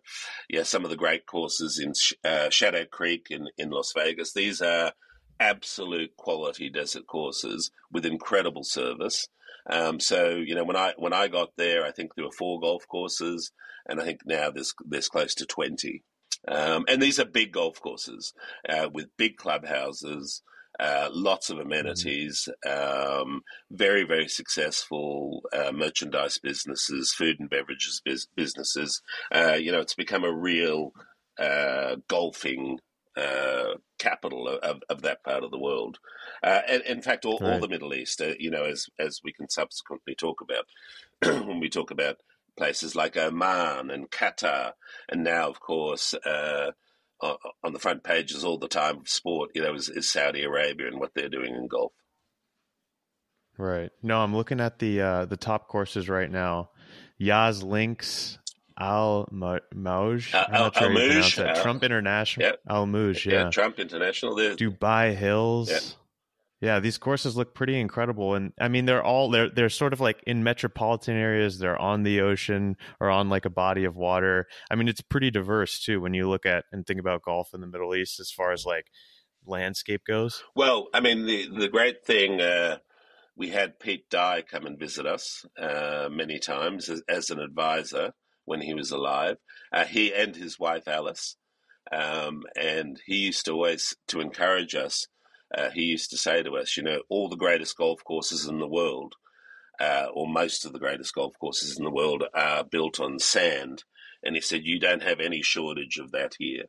yeah 0.49 0.63
some 0.63 0.83
of 0.83 0.89
the 0.89 0.97
great 0.97 1.25
courses 1.25 1.79
in 1.79 1.93
uh, 2.29 2.49
Shadow 2.49 2.85
Creek 2.85 3.27
in, 3.29 3.47
in 3.57 3.69
Las 3.71 3.93
Vegas. 3.95 4.33
These 4.33 4.61
are 4.61 4.91
absolute 5.39 6.15
quality 6.17 6.69
desert 6.69 7.07
courses 7.07 7.71
with 7.91 8.05
incredible 8.05 8.63
service. 8.63 9.27
Um, 9.69 9.99
so 9.99 10.29
you 10.29 10.55
know 10.55 10.63
when 10.63 10.75
I 10.75 10.93
when 10.97 11.13
I 11.13 11.27
got 11.27 11.49
there, 11.57 11.85
I 11.85 11.91
think 11.91 12.15
there 12.15 12.25
were 12.25 12.31
four 12.31 12.59
golf 12.59 12.87
courses, 12.87 13.51
and 13.87 13.99
I 13.99 14.05
think 14.05 14.21
now 14.25 14.51
there's 14.51 14.73
there's 14.85 15.07
close 15.07 15.35
to 15.35 15.45
twenty. 15.45 16.03
Um, 16.47 16.85
and 16.87 16.99
these 16.99 17.19
are 17.19 17.25
big 17.25 17.51
golf 17.51 17.79
courses 17.79 18.33
uh, 18.67 18.89
with 18.91 19.15
big 19.15 19.37
clubhouses, 19.37 20.41
uh, 20.79 21.09
lots 21.11 21.49
of 21.49 21.57
mm-hmm. 21.57 21.67
amenities, 21.67 22.49
um, 22.67 23.41
very, 23.69 24.03
very 24.03 24.27
successful 24.27 25.43
uh, 25.53 25.71
merchandise 25.71 26.39
businesses, 26.39 27.13
food 27.13 27.39
and 27.39 27.49
beverages 27.49 28.01
biz- 28.03 28.27
businesses. 28.35 29.01
Uh, 29.33 29.53
you 29.53 29.71
know, 29.71 29.79
it's 29.79 29.95
become 29.95 30.23
a 30.23 30.33
real 30.33 30.91
uh, 31.39 31.97
golfing 32.07 32.79
uh, 33.17 33.75
capital 33.99 34.47
of, 34.47 34.81
of, 34.89 35.01
that 35.01 35.23
part 35.23 35.43
of 35.43 35.51
the 35.51 35.59
world. 35.59 35.99
Uh, 36.41 36.61
and 36.67 36.81
in 36.83 37.01
fact, 37.01 37.25
all, 37.25 37.39
right. 37.39 37.53
all 37.53 37.59
the 37.59 37.67
Middle 37.67 37.93
East, 37.93 38.21
uh, 38.21 38.33
you 38.39 38.49
know, 38.49 38.63
as 38.63 38.87
as 38.97 39.19
we 39.23 39.33
can 39.33 39.49
subsequently 39.49 40.15
talk 40.15 40.41
about 40.41 40.65
when 41.45 41.59
we 41.59 41.69
talk 41.69 41.91
about 41.91 42.17
places 42.57 42.95
like 42.95 43.17
Oman 43.17 43.89
and 43.89 44.09
Qatar, 44.09 44.73
and 45.09 45.23
now, 45.23 45.49
of 45.49 45.59
course, 45.59 46.13
uh, 46.13 46.71
on 47.63 47.73
the 47.73 47.79
front 47.79 48.03
pages 48.03 48.43
all 48.43 48.57
the 48.57 48.67
time 48.67 48.97
of 48.99 49.09
sport, 49.09 49.51
you 49.53 49.61
know, 49.61 49.73
is, 49.73 49.89
is 49.89 50.11
Saudi 50.11 50.43
Arabia 50.43 50.87
and 50.87 50.99
what 50.99 51.11
they're 51.13 51.29
doing 51.29 51.53
in 51.55 51.67
golf. 51.67 51.93
Right. 53.57 53.91
No, 54.01 54.21
I'm 54.21 54.35
looking 54.35 54.59
at 54.59 54.79
the 54.79 55.01
uh, 55.01 55.25
the 55.25 55.37
top 55.37 55.67
courses 55.67 56.09
right 56.09 56.31
now. 56.31 56.71
Yas 57.17 57.61
Links, 57.61 58.39
Al 58.79 59.27
Mouj. 59.31 60.33
Uh, 60.33 60.45
Al, 60.51 60.71
sure 61.21 61.47
Uh, 61.47 61.61
Trump 61.61 61.83
International. 61.83 62.47
Yep. 62.47 62.59
Al 62.67 62.87
Mouj, 62.87 63.25
yeah. 63.25 63.43
yeah. 63.43 63.49
Trump 63.51 63.79
International. 63.79 64.35
Dubai 64.35 65.15
Hills. 65.15 65.69
Yeah. 65.69 65.79
Yeah, 66.61 66.79
these 66.79 66.99
courses 66.99 67.35
look 67.35 67.55
pretty 67.55 67.79
incredible, 67.79 68.35
and 68.35 68.53
I 68.59 68.67
mean 68.67 68.85
they're 68.85 69.03
all 69.03 69.31
they're 69.31 69.49
they're 69.49 69.67
sort 69.67 69.93
of 69.93 69.99
like 69.99 70.23
in 70.27 70.43
metropolitan 70.43 71.15
areas. 71.15 71.57
They're 71.57 71.81
on 71.81 72.03
the 72.03 72.21
ocean 72.21 72.77
or 72.99 73.09
on 73.09 73.29
like 73.29 73.45
a 73.45 73.49
body 73.49 73.83
of 73.83 73.95
water. 73.95 74.47
I 74.69 74.75
mean 74.75 74.87
it's 74.87 75.01
pretty 75.01 75.31
diverse 75.31 75.79
too 75.79 75.99
when 75.99 76.13
you 76.13 76.29
look 76.29 76.45
at 76.45 76.65
and 76.71 76.85
think 76.85 76.99
about 76.99 77.23
golf 77.23 77.55
in 77.55 77.61
the 77.61 77.67
Middle 77.67 77.95
East 77.95 78.19
as 78.19 78.29
far 78.29 78.51
as 78.51 78.63
like 78.63 78.85
landscape 79.43 80.01
goes. 80.05 80.43
Well, 80.55 80.87
I 80.93 80.99
mean 80.99 81.25
the 81.25 81.49
the 81.49 81.67
great 81.67 82.05
thing 82.05 82.39
uh, 82.39 82.77
we 83.35 83.49
had 83.49 83.79
Pete 83.79 84.07
Dye 84.11 84.43
come 84.43 84.67
and 84.67 84.77
visit 84.77 85.07
us 85.07 85.43
uh, 85.57 86.09
many 86.11 86.37
times 86.37 86.89
as, 86.89 87.01
as, 87.09 87.31
an 87.31 87.39
advisor 87.39 88.13
when 88.45 88.61
he 88.61 88.75
was 88.75 88.91
alive. 88.91 89.37
Uh, 89.71 89.85
he 89.85 90.13
and 90.13 90.35
his 90.35 90.59
wife 90.59 90.87
Alice, 90.87 91.37
um, 91.91 92.43
and 92.55 93.01
he 93.07 93.15
used 93.15 93.45
to 93.45 93.53
always 93.53 93.95
to 94.09 94.19
encourage 94.19 94.75
us 94.75 95.07
uh, 95.55 95.69
he 95.71 95.83
used 95.83 96.09
to 96.11 96.17
say 96.17 96.43
to 96.43 96.55
us, 96.57 96.77
you 96.77 96.83
know, 96.83 97.01
all 97.09 97.29
the 97.29 97.35
greatest 97.35 97.77
golf 97.77 98.03
courses 98.03 98.47
in 98.47 98.59
the 98.59 98.67
world, 98.67 99.15
uh, 99.79 100.07
or 100.13 100.27
most 100.27 100.65
of 100.65 100.73
the 100.73 100.79
greatest 100.79 101.13
golf 101.13 101.33
courses 101.39 101.77
in 101.77 101.83
the 101.83 101.91
world, 101.91 102.23
are 102.33 102.63
built 102.63 102.99
on 102.99 103.19
sand. 103.19 103.83
And 104.23 104.35
he 104.35 104.41
said, 104.41 104.61
you 104.63 104.79
don't 104.79 105.03
have 105.03 105.19
any 105.19 105.41
shortage 105.41 105.97
of 105.97 106.11
that 106.11 106.35
here. 106.37 106.65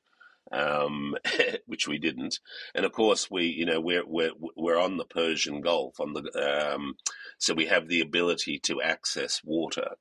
Um, 0.51 1.15
which 1.67 1.87
we 1.87 1.99
didn't, 1.99 2.41
and 2.75 2.85
of 2.85 2.93
course 2.93 3.31
we, 3.31 3.45
you 3.45 3.65
know, 3.65 3.81
we're 3.81 4.05
we're 4.05 4.33
we're 4.57 4.79
on 4.79 4.99
the 4.99 5.05
Persian 5.05 5.63
Gulf, 5.63 5.99
on 5.99 6.13
the 6.13 6.75
um, 6.75 6.97
so 7.39 7.55
we 7.55 7.67
have 7.67 7.89
the 7.89 8.01
ability 8.01 8.59
to 8.65 8.83
access 8.83 9.41
water. 9.45 9.93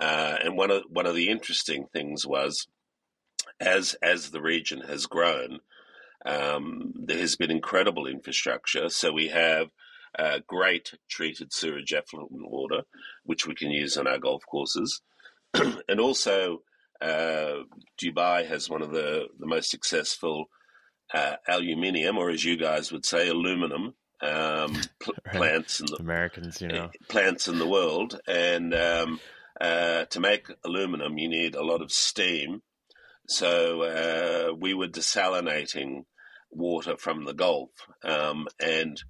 Uh, 0.00 0.36
and 0.42 0.56
one 0.56 0.70
of 0.70 0.84
one 0.88 1.06
of 1.06 1.14
the 1.14 1.28
interesting 1.28 1.86
things 1.92 2.26
was, 2.26 2.66
as 3.60 3.94
as 4.00 4.30
the 4.30 4.40
region 4.40 4.80
has 4.82 5.06
grown, 5.06 5.58
um, 6.24 6.92
there 6.94 7.18
has 7.18 7.36
been 7.36 7.50
incredible 7.50 8.06
infrastructure. 8.06 8.88
So 8.88 9.12
we 9.12 9.28
have 9.28 9.68
uh, 10.18 10.40
great 10.46 10.94
treated 11.08 11.52
sewage 11.52 11.92
effluent 11.92 12.30
water, 12.32 12.82
which 13.24 13.46
we 13.46 13.54
can 13.54 13.70
use 13.70 13.96
on 13.96 14.06
our 14.06 14.18
golf 14.18 14.44
courses. 14.46 15.02
and 15.54 16.00
also, 16.00 16.62
uh, 17.00 17.64
Dubai 18.02 18.46
has 18.46 18.70
one 18.70 18.82
of 18.82 18.90
the, 18.90 19.26
the 19.38 19.46
most 19.46 19.70
successful 19.70 20.46
uh, 21.12 21.36
aluminium, 21.48 22.16
or 22.16 22.30
as 22.30 22.44
you 22.44 22.56
guys 22.56 22.92
would 22.92 23.04
say, 23.04 23.28
aluminum 23.28 23.94
um, 24.22 24.80
pl- 25.00 25.14
right. 25.26 25.34
plants 25.34 25.80
in 25.80 25.86
the 25.86 25.96
Americans, 25.96 26.60
you 26.60 26.68
know, 26.68 26.90
plants 27.08 27.48
in 27.48 27.58
the 27.58 27.68
world. 27.68 28.18
And 28.26 28.74
um, 28.74 29.20
uh, 29.60 30.04
to 30.06 30.20
make 30.20 30.48
aluminum, 30.64 31.18
you 31.18 31.28
need 31.28 31.54
a 31.54 31.64
lot 31.64 31.82
of 31.82 31.92
steam. 31.92 32.62
So 33.28 33.82
uh, 33.82 34.54
we 34.54 34.74
were 34.74 34.88
desalinating 34.88 36.04
water 36.54 36.96
from 36.96 37.24
the 37.24 37.34
Gulf. 37.34 37.70
Um, 38.02 38.46
and 38.60 39.02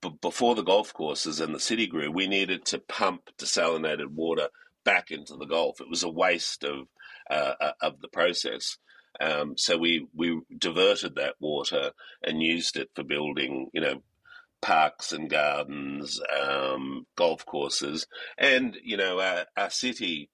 b- 0.00 0.18
before 0.20 0.54
the 0.54 0.62
golf 0.62 0.92
courses 0.92 1.40
and 1.40 1.54
the 1.54 1.60
city 1.60 1.86
grew, 1.86 2.10
we 2.10 2.26
needed 2.26 2.64
to 2.66 2.78
pump 2.78 3.30
desalinated 3.38 4.08
water 4.08 4.48
back 4.84 5.10
into 5.10 5.36
the 5.36 5.46
Gulf. 5.46 5.80
It 5.80 5.88
was 5.88 6.02
a 6.02 6.10
waste 6.10 6.64
of 6.64 6.88
uh, 7.30 7.54
uh, 7.60 7.72
of 7.80 8.00
the 8.00 8.08
process. 8.08 8.76
Um, 9.20 9.54
so 9.56 9.78
we 9.78 10.06
we 10.14 10.40
diverted 10.58 11.14
that 11.16 11.36
water 11.40 11.92
and 12.22 12.42
used 12.42 12.76
it 12.76 12.90
for 12.94 13.04
building, 13.04 13.70
you 13.72 13.80
know, 13.80 14.02
parks 14.60 15.12
and 15.12 15.30
gardens, 15.30 16.20
um, 16.42 17.06
golf 17.16 17.46
courses, 17.46 18.06
and 18.36 18.76
you 18.82 18.96
know, 18.96 19.20
our, 19.20 19.46
our 19.56 19.70
city 19.70 20.30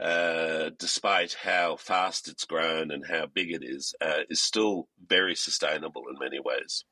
uh, 0.00 0.70
despite 0.78 1.34
how 1.42 1.76
fast 1.76 2.28
it's 2.28 2.44
grown 2.44 2.90
and 2.90 3.04
how 3.06 3.26
big 3.26 3.52
it 3.52 3.62
is, 3.64 3.94
uh, 4.00 4.20
is 4.30 4.40
still 4.40 4.88
very 5.04 5.34
sustainable 5.34 6.04
in 6.08 6.18
many 6.20 6.38
ways. 6.38 6.84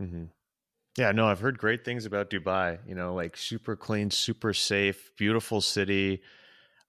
Mm-hmm. 0.00 0.24
Yeah, 0.96 1.12
no, 1.12 1.26
I've 1.26 1.40
heard 1.40 1.58
great 1.58 1.84
things 1.84 2.06
about 2.06 2.30
Dubai. 2.30 2.78
You 2.88 2.94
know, 2.94 3.14
like 3.14 3.36
super 3.36 3.76
clean, 3.76 4.10
super 4.10 4.54
safe, 4.54 5.10
beautiful 5.18 5.60
city. 5.60 6.22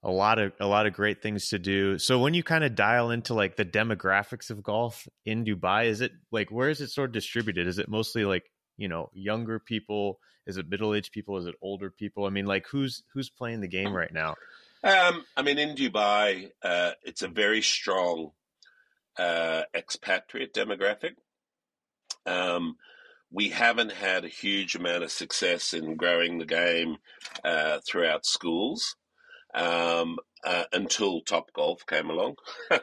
A 0.04 0.12
lot 0.12 0.39
of 0.39 0.54
a 0.60 0.67
lot 0.67 0.86
of 0.86 0.93
great 0.93 1.21
things 1.21 1.50
to 1.50 1.60
do. 1.60 1.97
So 1.97 2.19
when 2.19 2.34
you 2.34 2.43
kind 2.43 2.63
of 2.63 2.76
dial 2.76 3.12
into 3.12 3.34
like 3.34 3.58
the 3.58 3.65
demographics 3.65 4.50
of 4.50 4.63
golf 4.63 5.06
in 5.26 5.43
Dubai, 5.43 5.88
is 5.88 6.00
it 6.00 6.12
like 6.32 6.50
where 6.50 6.69
is 6.69 6.80
it 6.80 6.91
sort 6.91 7.10
of 7.10 7.13
distributed? 7.13 7.67
Is 7.67 7.80
it 7.80 7.89
mostly 7.89 8.23
like 8.23 8.50
you 8.78 8.88
know 8.88 9.10
younger 9.13 9.60
people? 9.60 10.19
Is 10.45 10.56
it 10.56 10.69
middle 10.69 10.93
aged 10.93 11.12
people? 11.12 11.36
Is 11.38 11.45
it 11.45 11.56
older 11.62 11.89
people? 11.89 12.26
I 12.26 12.30
mean, 12.30 12.45
like 12.45 12.67
who's 12.71 13.04
who's 13.13 13.30
playing 13.30 13.60
the 13.60 13.67
game 13.67 13.93
right 13.93 14.13
now? 14.13 14.36
Um, 14.83 15.25
I 15.35 15.41
mean, 15.41 15.57
in 15.57 15.75
Dubai, 15.75 16.51
uh, 16.63 16.91
it's 17.03 17.23
a 17.23 17.27
very 17.27 17.61
strong 17.61 18.31
uh, 19.17 19.63
expatriate 19.73 20.53
demographic. 20.53 21.13
Um, 22.25 22.75
we 23.31 23.49
haven't 23.49 23.91
had 23.91 24.23
a 24.23 24.29
huge 24.29 24.75
amount 24.75 25.03
of 25.03 25.11
success 25.11 25.73
in 25.73 25.95
growing 25.95 26.37
the 26.37 26.45
game 26.45 26.97
uh, 27.43 27.79
throughout 27.87 28.25
schools 28.25 28.95
um, 29.53 30.17
uh, 30.45 30.65
until 30.71 31.21
Top 31.21 31.51
Golf 31.53 31.85
came 31.85 32.09
along. 32.09 32.35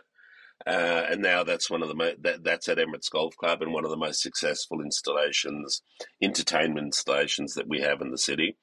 Uh, 0.66 1.04
and 1.10 1.20
now 1.20 1.44
that's 1.44 1.68
one 1.68 1.82
of 1.82 1.88
the 1.88 1.94
mo- 1.94 2.14
that, 2.22 2.42
that's 2.42 2.68
at 2.68 2.78
Emirates 2.78 3.10
Golf 3.10 3.36
Club 3.36 3.60
and 3.60 3.72
one 3.72 3.84
of 3.84 3.90
the 3.90 3.98
most 3.98 4.22
successful 4.22 4.80
installations, 4.80 5.82
entertainment 6.22 6.86
installations 6.86 7.54
that 7.54 7.68
we 7.68 7.80
have 7.80 8.00
in 8.00 8.10
the 8.10 8.16
city. 8.16 8.56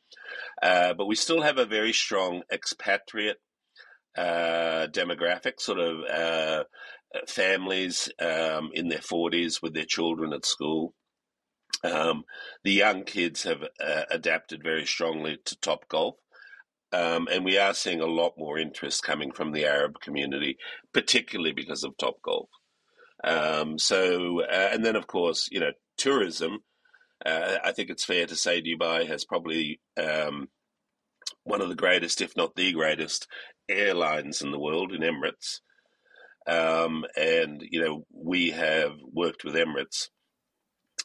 Uh, 0.62 0.94
but 0.94 1.08
we 1.08 1.16
still 1.16 1.42
have 1.42 1.58
a 1.58 1.66
very 1.66 1.94
strong 1.94 2.44
expatriate 2.52 3.38
uh, 4.18 4.88
demographic, 4.92 5.60
sort 5.60 5.80
of 5.80 6.04
uh, 6.10 6.64
families 7.28 8.10
um, 8.20 8.70
in 8.74 8.90
their 8.90 9.00
40s 9.00 9.62
with 9.62 9.74
their 9.74 9.86
children 9.86 10.34
at 10.34 10.46
school. 10.46 10.94
Um, 11.84 12.24
the 12.64 12.74
young 12.74 13.04
kids 13.04 13.44
have 13.44 13.64
uh, 13.84 14.04
adapted 14.12 14.62
very 14.64 14.86
strongly 14.86 15.38
to 15.46 15.60
Top 15.60 15.88
Golf. 15.88 16.16
Um, 16.94 17.28
and 17.32 17.46
we 17.46 17.58
are 17.58 17.74
seeing 17.74 18.02
a 18.02 18.06
lot 18.06 18.34
more 18.38 18.58
interest 18.58 19.04
coming 19.04 19.32
from 19.32 19.54
the 19.54 19.66
Arab 19.66 20.00
community, 20.02 20.58
particularly 20.94 21.54
because 21.54 21.84
of 21.84 21.98
Top 21.98 22.16
Golf. 22.24 22.50
Um, 23.24 23.80
so, 23.80 24.42
uh, 24.42 24.70
and 24.74 24.86
then 24.86 24.96
of 24.96 25.08
course, 25.08 25.48
you 25.52 25.60
know, 25.60 25.72
tourism 25.98 26.60
uh, 27.26 27.58
I 27.64 27.72
think 27.72 27.90
it's 27.90 28.06
fair 28.06 28.26
to 28.26 28.36
say 28.36 28.62
Dubai 28.62 29.08
has 29.08 29.26
probably 29.26 29.80
um, 29.98 30.50
one 31.44 31.62
of 31.62 31.70
the 31.70 31.76
greatest, 31.76 32.22
if 32.22 32.36
not 32.36 32.56
the 32.56 32.72
greatest, 32.74 33.28
airlines 33.70 34.42
in 34.42 34.52
the 34.52 34.60
world 34.60 34.92
in 34.92 35.02
Emirates. 35.02 35.60
Um, 36.48 37.06
and, 37.16 37.62
you 37.70 37.82
know, 37.82 38.06
we 38.12 38.52
have 38.52 38.94
worked 39.14 39.44
with 39.44 39.56
Emirates 39.56 40.10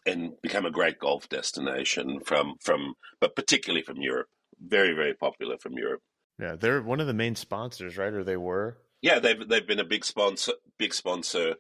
and 0.07 0.33
become 0.42 0.64
a 0.64 0.70
great 0.70 0.98
golf 0.98 1.29
destination 1.29 2.20
from, 2.24 2.55
from, 2.62 2.94
but 3.20 3.37
particularly 3.37 3.83
from 3.83 4.00
Europe. 4.00 4.29
Very, 4.61 4.94
very 4.94 5.14
popular 5.14 5.57
from 5.59 5.74
Europe. 5.74 6.00
Yeah, 6.38 6.57
they're 6.57 6.83
one 6.83 7.00
of 7.00 7.07
the 7.07 7.14
main 7.14 7.35
sponsors, 7.35 7.96
right? 7.96 8.12
Or 8.12 8.24
they 8.24 8.37
were. 8.37 8.79
Yeah, 9.02 9.18
they've 9.18 9.48
they've 9.48 9.66
been 9.66 9.81
a 9.81 9.85
big 9.85 10.05
sponsor, 10.05 10.52
big 10.79 10.92
sponsor 10.92 11.57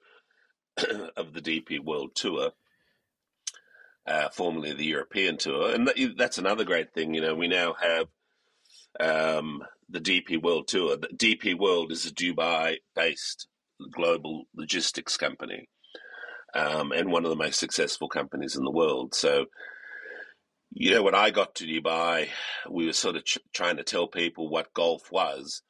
of 1.16 1.32
the 1.32 1.40
DP 1.40 1.80
World 1.80 2.10
Tour, 2.14 2.52
uh, 4.06 4.28
formerly 4.30 4.72
the 4.72 4.84
European 4.84 5.36
Tour, 5.36 5.74
and 5.74 5.90
that's 6.16 6.38
another 6.38 6.64
great 6.64 6.92
thing. 6.94 7.14
You 7.14 7.20
know, 7.20 7.34
we 7.34 7.48
now 7.48 7.74
have 7.80 8.06
um, 9.00 9.62
the 9.88 10.00
DP 10.00 10.42
World 10.42 10.68
Tour. 10.68 10.96
The 10.96 11.08
DP 11.08 11.58
World 11.58 11.92
is 11.92 12.06
a 12.06 12.14
Dubai-based 12.14 13.48
global 13.92 14.44
logistics 14.54 15.16
company, 15.16 15.68
um, 16.54 16.92
and 16.92 17.10
one 17.10 17.24
of 17.24 17.30
the 17.30 17.36
most 17.36 17.58
successful 17.58 18.08
companies 18.08 18.56
in 18.56 18.64
the 18.64 18.70
world. 18.70 19.14
So, 19.14 19.46
you 20.72 20.92
know, 20.92 21.02
when 21.02 21.14
I 21.14 21.30
got 21.30 21.56
to 21.56 21.66
Dubai, 21.66 22.28
we 22.70 22.86
were 22.86 22.92
sort 22.92 23.16
of 23.16 23.24
ch- 23.24 23.38
trying 23.52 23.76
to 23.78 23.84
tell 23.84 24.06
people 24.06 24.48
what 24.48 24.72
golf 24.72 25.10
was. 25.10 25.62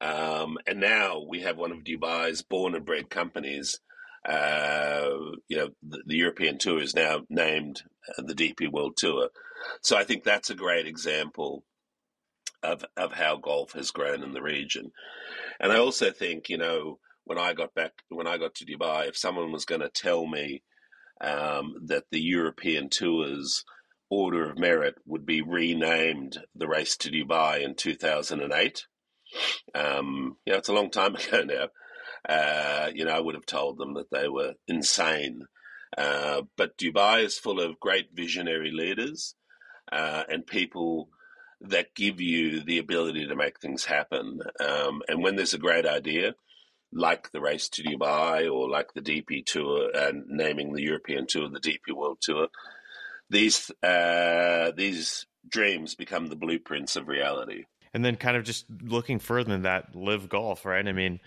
Um, 0.00 0.58
and 0.66 0.80
now 0.80 1.24
we 1.26 1.40
have 1.40 1.56
one 1.56 1.72
of 1.72 1.78
Dubai's 1.78 2.42
born 2.42 2.74
and 2.74 2.84
bred 2.84 3.08
companies. 3.08 3.80
Uh, 4.26 5.36
you 5.48 5.56
know, 5.56 5.68
the, 5.82 6.02
the, 6.06 6.16
European 6.16 6.58
Tour 6.58 6.80
is 6.80 6.96
now 6.96 7.20
named 7.30 7.82
uh, 8.08 8.22
the 8.22 8.34
DP 8.34 8.70
World 8.72 8.96
Tour. 8.96 9.28
So 9.82 9.96
I 9.96 10.02
think 10.02 10.24
that's 10.24 10.50
a 10.50 10.54
great 10.54 10.86
example 10.86 11.64
of 12.62 12.84
of 12.96 13.12
how 13.12 13.36
golf 13.36 13.72
has 13.72 13.92
grown 13.92 14.24
in 14.24 14.32
the 14.32 14.42
region. 14.42 14.90
And 15.60 15.72
I 15.72 15.78
also 15.78 16.10
think, 16.10 16.48
you 16.48 16.58
know, 16.58 16.98
when 17.24 17.38
I 17.38 17.52
got 17.52 17.74
back, 17.74 17.92
when 18.08 18.26
I 18.26 18.38
got 18.38 18.54
to 18.56 18.66
Dubai, 18.66 19.08
if 19.08 19.16
someone 19.16 19.52
was 19.52 19.64
going 19.64 19.80
to 19.80 19.88
tell 19.88 20.26
me 20.26 20.62
um, 21.20 21.74
that 21.86 22.04
the 22.10 22.20
European 22.20 22.88
Tour's 22.88 23.64
Order 24.10 24.50
of 24.50 24.58
Merit 24.58 24.94
would 25.06 25.26
be 25.26 25.42
renamed 25.42 26.38
the 26.54 26.68
Race 26.68 26.96
to 26.98 27.10
Dubai 27.10 27.62
in 27.62 27.74
2008, 27.74 28.86
um, 29.74 30.36
you 30.44 30.52
know, 30.52 30.58
it's 30.58 30.68
a 30.68 30.72
long 30.72 30.90
time 30.90 31.14
ago 31.16 31.42
now. 31.42 31.66
Uh, 32.28 32.90
you 32.94 33.04
know, 33.04 33.12
I 33.12 33.20
would 33.20 33.34
have 33.34 33.46
told 33.46 33.78
them 33.78 33.94
that 33.94 34.10
they 34.10 34.28
were 34.28 34.54
insane. 34.66 35.46
Uh, 35.96 36.42
but 36.56 36.76
Dubai 36.76 37.24
is 37.24 37.38
full 37.38 37.60
of 37.60 37.80
great 37.80 38.08
visionary 38.12 38.70
leaders 38.72 39.34
uh, 39.92 40.24
and 40.28 40.46
people 40.46 41.08
that 41.60 41.94
give 41.94 42.20
you 42.20 42.60
the 42.62 42.78
ability 42.78 43.26
to 43.26 43.36
make 43.36 43.60
things 43.60 43.84
happen. 43.84 44.40
Um, 44.60 45.02
and 45.08 45.22
when 45.22 45.36
there's 45.36 45.54
a 45.54 45.58
great 45.58 45.86
idea, 45.86 46.34
like 46.92 47.30
the 47.30 47.40
race 47.40 47.68
to 47.70 47.82
Dubai 47.82 48.52
or 48.52 48.68
like 48.68 48.92
the 48.94 49.00
DP 49.00 49.44
Tour 49.44 49.90
and 49.94 50.24
naming 50.28 50.72
the 50.72 50.82
European 50.82 51.26
Tour 51.26 51.48
the 51.48 51.60
DP 51.60 51.94
World 51.94 52.18
Tour, 52.20 52.48
these 53.30 53.70
uh, 53.82 54.72
these 54.76 55.26
dreams 55.48 55.94
become 55.94 56.26
the 56.26 56.36
blueprints 56.36 56.96
of 56.96 57.08
reality. 57.08 57.64
And 57.94 58.04
then, 58.04 58.16
kind 58.16 58.36
of 58.36 58.44
just 58.44 58.66
looking 58.82 59.18
further 59.18 59.50
than 59.50 59.62
that, 59.62 59.94
LIV 59.94 60.28
golf, 60.28 60.64
right? 60.66 60.86
I 60.86 60.92
mean, 60.92 61.20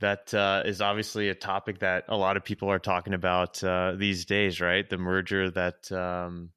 that 0.00 0.32
uh, 0.34 0.62
is 0.64 0.80
obviously 0.80 1.28
a 1.28 1.34
topic 1.34 1.80
that 1.80 2.04
a 2.08 2.16
lot 2.16 2.36
of 2.36 2.44
people 2.44 2.70
are 2.70 2.78
talking 2.78 3.14
about 3.14 3.62
uh, 3.64 3.92
these 3.96 4.24
days, 4.26 4.60
right? 4.60 4.88
The 4.88 4.98
merger 4.98 5.50
that 5.50 5.90
um, 5.90 6.50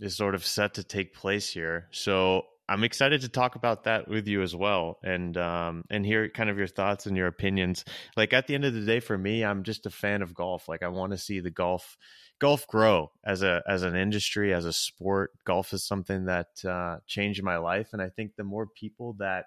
is 0.00 0.16
sort 0.16 0.34
of 0.34 0.44
set 0.44 0.74
to 0.74 0.84
take 0.84 1.14
place 1.14 1.50
here. 1.50 1.88
So 1.92 2.44
I'm 2.68 2.84
excited 2.84 3.22
to 3.22 3.28
talk 3.28 3.56
about 3.56 3.84
that 3.84 4.06
with 4.06 4.28
you 4.28 4.42
as 4.42 4.54
well, 4.54 4.98
and 5.02 5.36
um, 5.36 5.84
and 5.90 6.06
hear 6.06 6.28
kind 6.28 6.50
of 6.50 6.56
your 6.56 6.68
thoughts 6.68 7.06
and 7.06 7.16
your 7.16 7.26
opinions. 7.26 7.84
Like 8.16 8.32
at 8.32 8.46
the 8.46 8.54
end 8.54 8.64
of 8.64 8.74
the 8.74 8.82
day, 8.82 9.00
for 9.00 9.18
me, 9.18 9.44
I'm 9.44 9.64
just 9.64 9.86
a 9.86 9.90
fan 9.90 10.22
of 10.22 10.34
golf. 10.34 10.68
Like 10.68 10.82
I 10.82 10.88
want 10.88 11.12
to 11.12 11.18
see 11.18 11.40
the 11.40 11.50
golf 11.50 11.96
golf 12.38 12.66
grow 12.68 13.10
as 13.24 13.42
a 13.42 13.62
as 13.66 13.82
an 13.82 13.96
industry, 13.96 14.54
as 14.54 14.66
a 14.66 14.72
sport. 14.72 15.32
Golf 15.44 15.72
is 15.72 15.84
something 15.84 16.26
that 16.26 16.64
uh, 16.64 16.98
changed 17.08 17.42
my 17.42 17.56
life, 17.56 17.88
and 17.92 18.00
I 18.00 18.08
think 18.08 18.36
the 18.36 18.44
more 18.44 18.66
people 18.66 19.16
that 19.18 19.46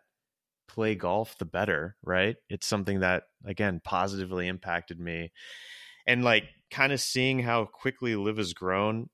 play 0.74 0.96
golf, 0.96 1.38
the 1.38 1.46
better. 1.46 1.96
Right? 2.04 2.36
It's 2.50 2.68
something 2.68 3.02
that 3.02 3.24
again 3.46 3.82
positively 3.84 4.48
impacted 4.48 5.00
me, 5.00 5.32
and 6.08 6.24
like 6.24 6.46
kind 6.72 6.92
of 6.92 7.00
seeing 7.00 7.40
how 7.40 7.66
quickly 7.66 8.16
LIV 8.16 8.38
has 8.38 8.54
grown 8.54 9.10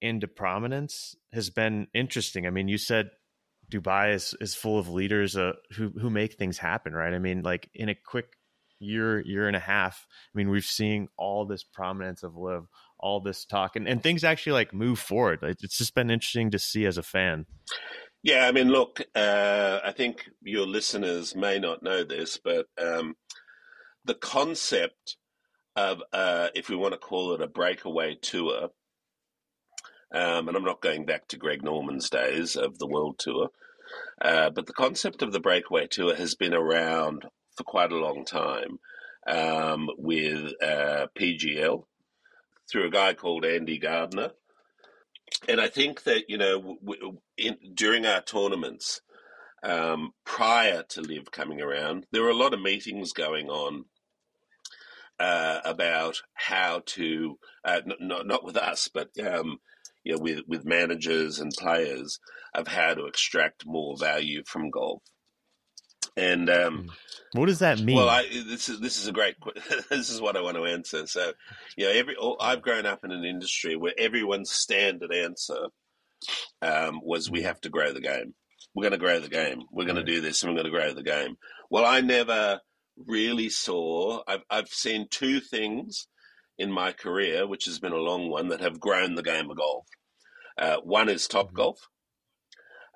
into 0.00 0.28
prominence 0.28 1.16
has 1.32 1.50
been 1.50 1.88
interesting. 1.94 2.46
I 2.46 2.50
mean, 2.50 2.68
you 2.68 2.78
said 2.78 3.10
Dubai 3.70 4.14
is, 4.14 4.34
is 4.40 4.54
full 4.54 4.78
of 4.78 4.88
leaders 4.88 5.36
uh, 5.36 5.52
who 5.72 5.92
who 6.00 6.10
make 6.10 6.34
things 6.34 6.58
happen, 6.58 6.92
right? 6.92 7.14
I 7.14 7.18
mean, 7.18 7.42
like 7.42 7.68
in 7.74 7.88
a 7.88 7.94
quick 7.94 8.26
year 8.78 9.20
year 9.20 9.46
and 9.46 9.56
a 9.56 9.60
half, 9.60 10.06
I 10.34 10.38
mean, 10.38 10.50
we've 10.50 10.64
seen 10.64 11.08
all 11.16 11.46
this 11.46 11.64
prominence 11.64 12.22
of 12.22 12.36
LIV, 12.36 12.64
all 12.98 13.20
this 13.20 13.44
talk, 13.44 13.76
and, 13.76 13.88
and 13.88 14.02
things 14.02 14.24
actually 14.24 14.52
like 14.52 14.72
move 14.72 14.98
forward. 14.98 15.40
It's 15.42 15.78
just 15.78 15.94
been 15.94 16.10
interesting 16.10 16.50
to 16.52 16.58
see 16.58 16.86
as 16.86 16.98
a 16.98 17.02
fan. 17.02 17.46
Yeah, 18.22 18.46
I 18.46 18.52
mean, 18.52 18.68
look, 18.68 19.00
uh, 19.14 19.80
I 19.84 19.92
think 19.92 20.28
your 20.42 20.66
listeners 20.66 21.36
may 21.36 21.58
not 21.58 21.82
know 21.82 22.02
this, 22.02 22.38
but 22.42 22.66
um, 22.76 23.14
the 24.04 24.14
concept 24.14 25.16
of, 25.76 26.02
uh, 26.12 26.48
if 26.54 26.68
we 26.68 26.76
want 26.76 26.92
to 26.92 26.98
call 26.98 27.34
it 27.34 27.40
a 27.40 27.46
breakaway 27.46 28.16
tour, 28.16 28.70
um, 30.12 30.48
and 30.48 30.56
I'm 30.56 30.64
not 30.64 30.80
going 30.80 31.04
back 31.04 31.28
to 31.28 31.36
Greg 31.36 31.62
Norman's 31.62 32.10
days 32.10 32.56
of 32.56 32.78
the 32.78 32.86
World 32.86 33.18
Tour, 33.18 33.50
uh, 34.20 34.50
but 34.50 34.66
the 34.66 34.72
concept 34.72 35.22
of 35.22 35.32
the 35.32 35.40
breakaway 35.40 35.86
tour 35.86 36.14
has 36.16 36.34
been 36.34 36.54
around 36.54 37.26
for 37.56 37.64
quite 37.64 37.92
a 37.92 37.96
long 37.96 38.24
time 38.24 38.78
um, 39.26 39.88
with 39.98 40.52
uh, 40.62 41.06
PGL 41.18 41.84
through 42.70 42.86
a 42.86 42.90
guy 42.90 43.14
called 43.14 43.44
Andy 43.44 43.78
Gardner. 43.78 44.30
And 45.48 45.60
I 45.60 45.68
think 45.68 46.04
that, 46.04 46.28
you 46.28 46.38
know, 46.38 46.78
in, 47.36 47.56
during 47.74 48.06
our 48.06 48.22
tournaments, 48.22 49.00
um, 49.62 50.12
prior 50.24 50.84
to 50.90 51.00
LIV 51.00 51.30
coming 51.30 51.60
around, 51.60 52.06
there 52.12 52.22
were 52.22 52.30
a 52.30 52.34
lot 52.34 52.54
of 52.54 52.60
meetings 52.60 53.12
going 53.12 53.48
on 53.48 53.84
uh, 55.18 55.60
about 55.64 56.16
how 56.34 56.82
to, 56.86 57.38
uh, 57.64 57.80
not, 57.98 58.26
not 58.26 58.44
with 58.44 58.56
us, 58.56 58.88
but 58.92 59.08
um, 59.24 59.58
you 60.04 60.12
know, 60.12 60.18
with 60.20 60.40
with 60.46 60.64
managers 60.64 61.40
and 61.40 61.52
players 61.52 62.20
of 62.54 62.68
how 62.68 62.94
to 62.94 63.06
extract 63.06 63.66
more 63.66 63.96
value 63.98 64.42
from 64.46 64.70
golf. 64.70 65.02
And 66.16 66.48
um, 66.48 66.78
hmm. 66.78 67.38
what 67.38 67.46
does 67.46 67.58
that 67.58 67.80
mean? 67.80 67.96
Well, 67.96 68.08
I, 68.08 68.22
this 68.28 68.68
is 68.68 68.80
this 68.80 68.98
is 68.98 69.06
a 69.06 69.12
great. 69.12 69.36
this 69.90 70.10
is 70.10 70.20
what 70.20 70.36
I 70.36 70.40
want 70.40 70.56
to 70.56 70.64
answer. 70.64 71.06
So, 71.06 71.32
you 71.76 71.84
know, 71.86 71.92
every 71.92 72.16
I've 72.40 72.62
grown 72.62 72.86
up 72.86 73.04
in 73.04 73.12
an 73.12 73.24
industry 73.24 73.76
where 73.76 73.94
everyone's 73.98 74.50
standard 74.50 75.12
answer 75.12 75.66
um, 76.62 77.00
was, 77.02 77.30
"We 77.30 77.40
hmm. 77.40 77.46
have 77.46 77.60
to 77.62 77.68
grow 77.68 77.92
the 77.92 78.00
game. 78.00 78.34
We're 78.74 78.82
going 78.82 78.92
to 78.92 78.98
grow 78.98 79.20
the 79.20 79.28
game. 79.28 79.62
We're 79.70 79.84
going 79.84 79.96
right. 79.96 80.06
to 80.06 80.12
do 80.12 80.20
this, 80.20 80.42
and 80.42 80.50
we're 80.50 80.62
going 80.62 80.72
to 80.72 80.78
grow 80.78 80.94
the 80.94 81.02
game." 81.02 81.36
Well, 81.70 81.84
I 81.84 82.00
never 82.00 82.60
really 83.06 83.50
saw. 83.50 84.22
I've 84.26 84.42
I've 84.48 84.68
seen 84.68 85.08
two 85.10 85.40
things 85.40 86.06
in 86.58 86.72
my 86.72 86.92
career, 86.92 87.46
which 87.46 87.66
has 87.66 87.78
been 87.78 87.92
a 87.92 87.96
long 87.96 88.30
one, 88.30 88.48
that 88.48 88.60
have 88.62 88.80
grown 88.80 89.14
the 89.14 89.22
game 89.22 89.50
of 89.50 89.58
golf. 89.58 89.86
Uh, 90.58 90.76
one 90.82 91.10
is 91.10 91.28
Top 91.28 91.48
mm-hmm. 91.48 91.56
Golf, 91.56 91.88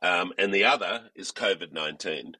um, 0.03 0.33
and 0.39 0.55
the 0.55 0.65
other 0.65 1.11
is 1.15 1.33
COVID 1.33 1.73
19. 1.73 2.37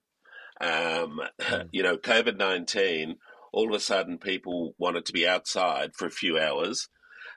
Um, 0.61 1.21
mm. 1.41 1.69
You 1.73 1.83
know, 1.83 1.97
COVID 1.97 2.37
19, 2.37 3.17
all 3.53 3.69
of 3.69 3.75
a 3.75 3.81
sudden 3.81 4.19
people 4.19 4.75
wanted 4.79 5.07
to 5.07 5.13
be 5.13 5.27
outside 5.27 5.95
for 5.95 6.07
a 6.07 6.11
few 6.11 6.39
hours. 6.39 6.89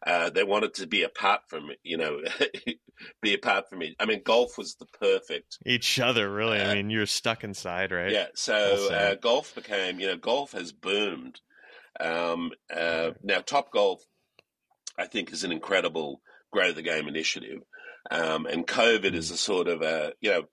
Uh, 0.05 0.29
they 0.29 0.43
wanted 0.43 0.73
to 0.73 0.85
be 0.85 1.03
apart 1.03 1.41
from, 1.47 1.69
you 1.83 1.97
know, 1.97 2.19
be 3.21 3.33
apart 3.33 3.69
from 3.69 3.79
me. 3.79 3.95
I 3.99 4.05
mean, 4.05 4.21
golf 4.23 4.57
was 4.57 4.75
the 4.75 4.85
perfect. 4.99 5.57
Each 5.65 5.97
other, 5.99 6.29
really. 6.29 6.59
Uh, 6.59 6.71
I 6.71 6.75
mean, 6.75 6.89
you're 6.89 7.05
stuck 7.05 7.43
inside, 7.43 7.91
right? 7.91 8.11
Yeah. 8.11 8.27
So 8.35 8.89
uh, 8.91 9.15
golf 9.15 9.55
became, 9.55 10.01
you 10.01 10.07
know, 10.07 10.17
golf 10.17 10.51
has 10.51 10.73
boomed. 10.73 11.39
Um, 11.99 12.51
uh, 12.75 13.11
now, 13.23 13.39
Top 13.39 13.71
Golf, 13.71 14.03
I 14.97 15.05
think, 15.05 15.31
is 15.31 15.43
an 15.43 15.51
incredible 15.51 16.21
grow 16.51 16.71
the 16.71 16.81
game 16.81 17.07
initiative. 17.07 17.61
Um, 18.11 18.45
and 18.45 18.67
COVID 18.67 19.13
is 19.13 19.29
mm. 19.29 19.33
a 19.35 19.37
sort 19.37 19.67
of 19.67 19.81
a, 19.81 20.13
you 20.21 20.31
know, 20.31 20.43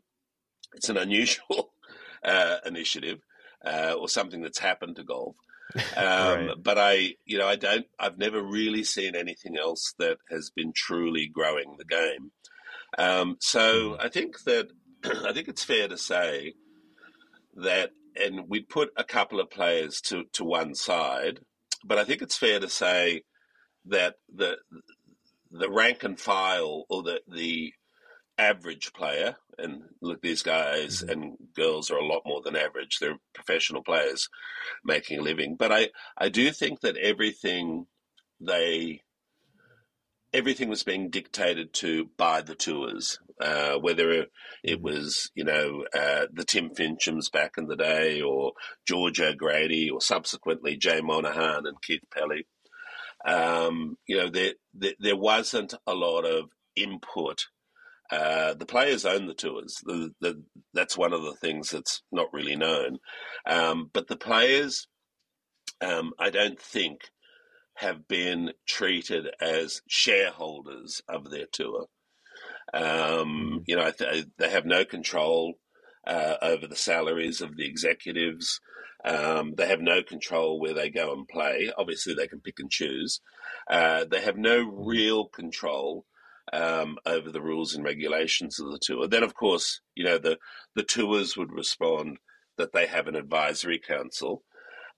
it's 0.74 0.88
an 0.88 0.96
unusual 0.96 1.72
uh, 2.24 2.56
initiative 2.66 3.20
uh, 3.64 3.94
or 3.98 4.08
something 4.08 4.42
that's 4.42 4.58
happened 4.58 4.96
to 4.96 5.04
golf. 5.04 5.36
Um, 5.96 6.46
right. 6.46 6.50
But 6.60 6.78
I, 6.78 7.14
you 7.24 7.38
know, 7.38 7.46
I 7.46 7.54
don't, 7.54 7.86
I've 7.96 8.18
never 8.18 8.42
really 8.42 8.82
seen 8.82 9.14
anything 9.14 9.56
else 9.56 9.94
that 10.00 10.18
has 10.28 10.50
been 10.50 10.72
truly 10.74 11.28
growing 11.28 11.76
the 11.78 11.84
game. 11.84 12.32
Um, 12.98 13.36
so 13.38 13.90
mm. 13.90 14.04
I 14.04 14.08
think 14.08 14.42
that, 14.44 14.68
I 15.04 15.32
think 15.32 15.46
it's 15.46 15.62
fair 15.62 15.86
to 15.86 15.96
say 15.96 16.54
that, 17.54 17.90
and 18.16 18.48
we'd 18.48 18.68
put 18.68 18.90
a 18.96 19.04
couple 19.04 19.38
of 19.38 19.48
players 19.48 20.00
to, 20.06 20.24
to 20.32 20.44
one 20.44 20.74
side, 20.74 21.38
but 21.84 21.98
I 21.98 22.04
think 22.04 22.20
it's 22.20 22.36
fair 22.36 22.58
to 22.58 22.68
say 22.68 23.22
that 23.86 24.16
the 24.34 24.58
the 25.50 25.70
rank 25.70 26.04
and 26.04 26.18
file 26.18 26.84
or 26.88 27.02
the 27.02 27.20
the 27.28 27.72
average 28.40 28.92
player, 28.92 29.36
and 29.58 29.82
look, 30.00 30.22
these 30.22 30.42
guys 30.42 31.02
mm-hmm. 31.02 31.10
and 31.10 31.36
girls 31.54 31.90
are 31.90 31.98
a 31.98 32.06
lot 32.06 32.22
more 32.24 32.40
than 32.42 32.56
average. 32.56 32.98
They're 32.98 33.18
professional 33.34 33.82
players 33.82 34.28
making 34.84 35.18
a 35.18 35.22
living. 35.22 35.56
But 35.58 35.72
I, 35.72 35.90
I 36.16 36.30
do 36.30 36.50
think 36.50 36.80
that 36.80 36.96
everything 36.96 37.86
they 38.40 39.02
everything 40.32 40.68
was 40.68 40.84
being 40.84 41.10
dictated 41.10 41.72
to 41.74 42.08
by 42.16 42.40
the 42.40 42.54
tours, 42.54 43.18
uh, 43.40 43.74
whether 43.74 44.10
it 44.12 44.30
mm-hmm. 44.66 44.82
was, 44.82 45.30
you 45.34 45.44
know, 45.44 45.84
uh, 45.94 46.26
the 46.32 46.44
Tim 46.44 46.70
Finchems 46.70 47.30
back 47.30 47.52
in 47.58 47.66
the 47.66 47.76
day 47.76 48.20
or 48.20 48.52
George 48.86 49.20
O'Grady 49.20 49.90
or 49.90 50.00
subsequently 50.00 50.76
Jay 50.76 51.00
Monahan 51.00 51.66
and 51.66 51.82
Keith 51.82 52.04
Pelley, 52.14 52.46
Um, 53.26 53.96
you 54.06 54.16
know, 54.16 54.30
there, 54.30 54.54
there, 54.72 54.94
there, 54.98 55.16
wasn't 55.16 55.74
a 55.86 55.94
lot 55.94 56.24
of 56.24 56.50
input. 56.76 57.46
Uh, 58.10 58.54
the 58.54 58.66
players 58.66 59.04
own 59.04 59.26
the 59.26 59.34
tours. 59.34 59.80
The, 59.84 60.10
the, 60.20 60.42
that's 60.74 60.98
one 60.98 61.12
of 61.12 61.22
the 61.22 61.34
things 61.34 61.70
that's 61.70 62.02
not 62.10 62.32
really 62.32 62.56
known. 62.56 62.98
Um, 63.46 63.90
but 63.92 64.08
the 64.08 64.16
players, 64.16 64.88
um, 65.80 66.12
I 66.18 66.30
don't 66.30 66.60
think, 66.60 67.02
have 67.74 68.08
been 68.08 68.52
treated 68.66 69.28
as 69.40 69.80
shareholders 69.88 71.02
of 71.08 71.30
their 71.30 71.46
tour. 71.50 71.86
Um, 72.74 72.82
mm-hmm. 72.84 73.56
you 73.66 73.76
know, 73.76 73.90
th- 73.90 74.26
they 74.38 74.50
have 74.50 74.66
no 74.66 74.84
control 74.84 75.54
uh, 76.06 76.36
over 76.42 76.66
the 76.66 76.76
salaries 76.76 77.40
of 77.40 77.56
the 77.56 77.66
executives. 77.66 78.60
Um, 79.04 79.54
they 79.56 79.66
have 79.66 79.80
no 79.80 80.02
control 80.02 80.60
where 80.60 80.74
they 80.74 80.90
go 80.90 81.12
and 81.12 81.26
play. 81.26 81.72
Obviously, 81.78 82.14
they 82.14 82.26
can 82.26 82.40
pick 82.40 82.58
and 82.58 82.70
choose. 82.70 83.20
Uh, 83.70 84.04
they 84.10 84.20
have 84.20 84.36
no 84.36 84.64
mm-hmm. 84.64 84.84
real 84.84 85.26
control 85.26 86.04
um, 86.52 86.98
over 87.06 87.30
the 87.30 87.42
rules 87.42 87.74
and 87.74 87.84
regulations 87.84 88.58
of 88.60 88.70
the 88.70 88.78
tour. 88.80 89.06
Then, 89.08 89.22
of 89.22 89.34
course, 89.34 89.80
you 89.94 90.04
know 90.04 90.18
the 90.18 90.38
the 90.74 90.82
tours 90.82 91.36
would 91.36 91.52
respond 91.52 92.18
that 92.58 92.72
they 92.72 92.86
have 92.86 93.06
an 93.08 93.16
advisory 93.16 93.78
council 93.78 94.42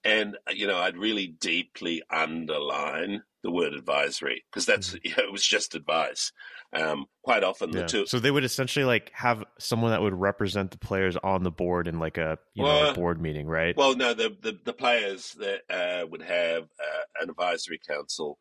and, 0.05 0.37
uh, 0.49 0.53
you 0.55 0.67
know, 0.67 0.79
I'd 0.79 0.97
really 0.97 1.27
deeply 1.27 2.03
underline 2.11 3.23
the 3.43 3.51
word 3.51 3.73
advisory 3.73 4.45
because 4.51 4.67
that's, 4.67 4.91
mm-hmm. 4.91 4.99
you 5.05 5.15
know, 5.17 5.25
it 5.25 5.33
was 5.33 5.47
just 5.47 5.75
advice. 5.75 6.33
Um, 6.75 7.05
quite 7.23 7.45
often 7.45 7.71
the 7.71 7.85
two. 7.85 8.07
So 8.07 8.19
they 8.19 8.31
would 8.31 8.45
essentially 8.45 8.87
like 8.87 9.11
have 9.13 9.45
someone 9.59 9.91
that 9.91 10.01
would 10.01 10.15
represent 10.15 10.71
the 10.71 10.79
players 10.79 11.19
on 11.19 11.43
the 11.43 11.51
board 11.51 11.87
in 11.87 11.99
like 11.99 12.17
a, 12.17 12.39
you 12.55 12.65
well, 12.65 12.85
know, 12.85 12.91
a 12.91 12.95
board 12.95 13.21
meeting, 13.21 13.47
right? 13.47 13.77
Well, 13.77 13.95
no, 13.95 14.15
the, 14.15 14.35
the, 14.41 14.59
the 14.65 14.73
players 14.73 15.37
that 15.39 15.61
uh, 15.69 16.07
would 16.07 16.23
have 16.23 16.63
uh, 16.63 17.03
an 17.21 17.29
advisory 17.29 17.79
council 17.87 18.39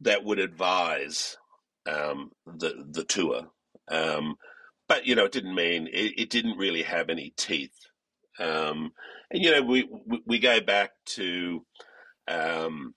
that 0.00 0.22
would 0.22 0.38
advise 0.38 1.38
um, 1.86 2.30
the, 2.46 2.84
the 2.90 3.04
tour. 3.04 3.48
Um, 3.90 4.36
but, 4.88 5.06
you 5.06 5.14
know, 5.14 5.24
it 5.26 5.32
didn't 5.32 5.54
mean, 5.54 5.88
it, 5.92 6.18
it 6.18 6.30
didn't 6.30 6.58
really 6.58 6.82
have 6.82 7.10
any 7.10 7.32
teeth. 7.36 7.74
Um, 8.38 8.92
and 9.30 9.42
you 9.42 9.50
know, 9.50 9.62
we 9.62 9.88
we 10.26 10.38
go 10.38 10.60
back 10.60 10.92
to, 11.16 11.64
um, 12.26 12.94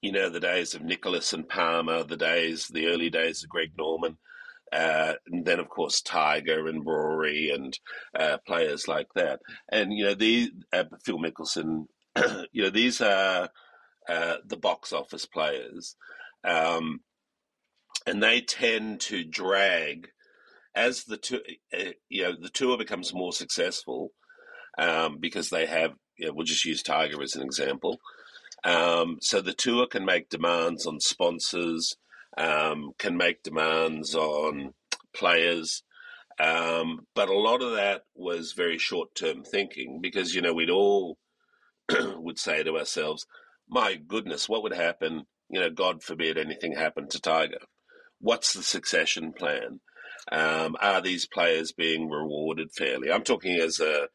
you 0.00 0.12
know, 0.12 0.28
the 0.28 0.40
days 0.40 0.74
of 0.74 0.82
Nicklaus 0.82 1.32
and 1.32 1.48
Palmer, 1.48 2.04
the 2.04 2.16
days, 2.16 2.68
the 2.68 2.86
early 2.86 3.10
days 3.10 3.42
of 3.42 3.48
Greg 3.48 3.72
Norman, 3.76 4.18
uh, 4.72 5.14
and 5.26 5.44
then 5.44 5.58
of 5.58 5.68
course 5.68 6.00
Tiger 6.00 6.68
and 6.68 6.84
Rory 6.86 7.50
and 7.50 7.76
uh, 8.18 8.38
players 8.46 8.86
like 8.86 9.08
that. 9.14 9.40
And 9.70 9.92
you 9.92 10.04
know, 10.04 10.14
the 10.14 10.50
uh, 10.72 10.84
Phil 11.04 11.18
Mickelson, 11.18 11.86
you 12.52 12.62
know, 12.62 12.70
these 12.70 13.00
are 13.00 13.48
uh, 14.08 14.36
the 14.46 14.56
box 14.56 14.92
office 14.92 15.26
players, 15.26 15.96
um, 16.44 17.00
and 18.06 18.22
they 18.22 18.40
tend 18.40 19.00
to 19.00 19.24
drag 19.24 20.08
as 20.74 21.04
the 21.04 21.16
tour, 21.16 21.40
uh, 21.78 21.92
you 22.08 22.22
know, 22.22 22.32
the 22.40 22.48
tour 22.48 22.78
becomes 22.78 23.12
more 23.12 23.32
successful 23.32 24.12
um, 24.78 25.18
because 25.20 25.50
they 25.50 25.66
have, 25.66 25.92
you 26.16 26.26
know, 26.26 26.32
we'll 26.32 26.46
just 26.46 26.64
use 26.64 26.82
Tiger 26.82 27.22
as 27.22 27.36
an 27.36 27.42
example. 27.42 28.00
Um, 28.64 29.18
so 29.20 29.40
the 29.40 29.52
tour 29.52 29.86
can 29.86 30.04
make 30.04 30.28
demands 30.28 30.86
on 30.86 31.00
sponsors, 31.00 31.96
um, 32.38 32.92
can 32.98 33.16
make 33.16 33.42
demands 33.42 34.14
on 34.14 34.72
players. 35.12 35.82
Um, 36.38 37.06
but 37.14 37.28
a 37.28 37.38
lot 37.38 37.62
of 37.62 37.72
that 37.74 38.04
was 38.14 38.52
very 38.52 38.78
short 38.78 39.14
term 39.14 39.42
thinking 39.44 40.00
because, 40.00 40.34
you 40.34 40.40
know, 40.40 40.54
we'd 40.54 40.70
all 40.70 41.18
would 42.16 42.38
say 42.38 42.62
to 42.62 42.78
ourselves, 42.78 43.26
my 43.68 43.96
goodness, 43.96 44.48
what 44.48 44.62
would 44.62 44.74
happen? 44.74 45.26
You 45.50 45.60
know, 45.60 45.70
God 45.70 46.02
forbid 46.02 46.38
anything 46.38 46.74
happened 46.74 47.10
to 47.10 47.20
Tiger. 47.20 47.58
What's 48.22 48.52
the 48.52 48.62
succession 48.62 49.32
plan? 49.32 49.80
Um, 50.30 50.76
are 50.80 51.00
these 51.00 51.26
players 51.26 51.72
being 51.72 52.08
rewarded 52.08 52.70
fairly? 52.72 53.10
I'm 53.10 53.24
talking 53.24 53.58
as 53.58 53.80
a 53.80 54.06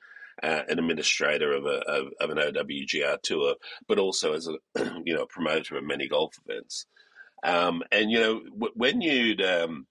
uh, 0.41 0.61
an 0.69 0.79
administrator 0.79 1.51
of, 1.51 1.65
a, 1.65 1.79
of, 1.89 2.07
of, 2.21 2.29
an 2.29 2.37
OWGR 2.37 3.19
tour, 3.23 3.55
but 3.87 3.97
also 3.97 4.33
as 4.33 4.47
a 4.47 5.01
you 5.05 5.13
know 5.13 5.25
promoter 5.25 5.77
of 5.77 5.83
many 5.83 6.07
golf 6.07 6.35
events. 6.47 6.85
Um, 7.43 7.83
and 7.91 8.09
you 8.09 8.19
know 8.19 8.39
w- 8.45 8.73
when 8.75 9.01
you 9.01 9.35
um, 9.45 9.87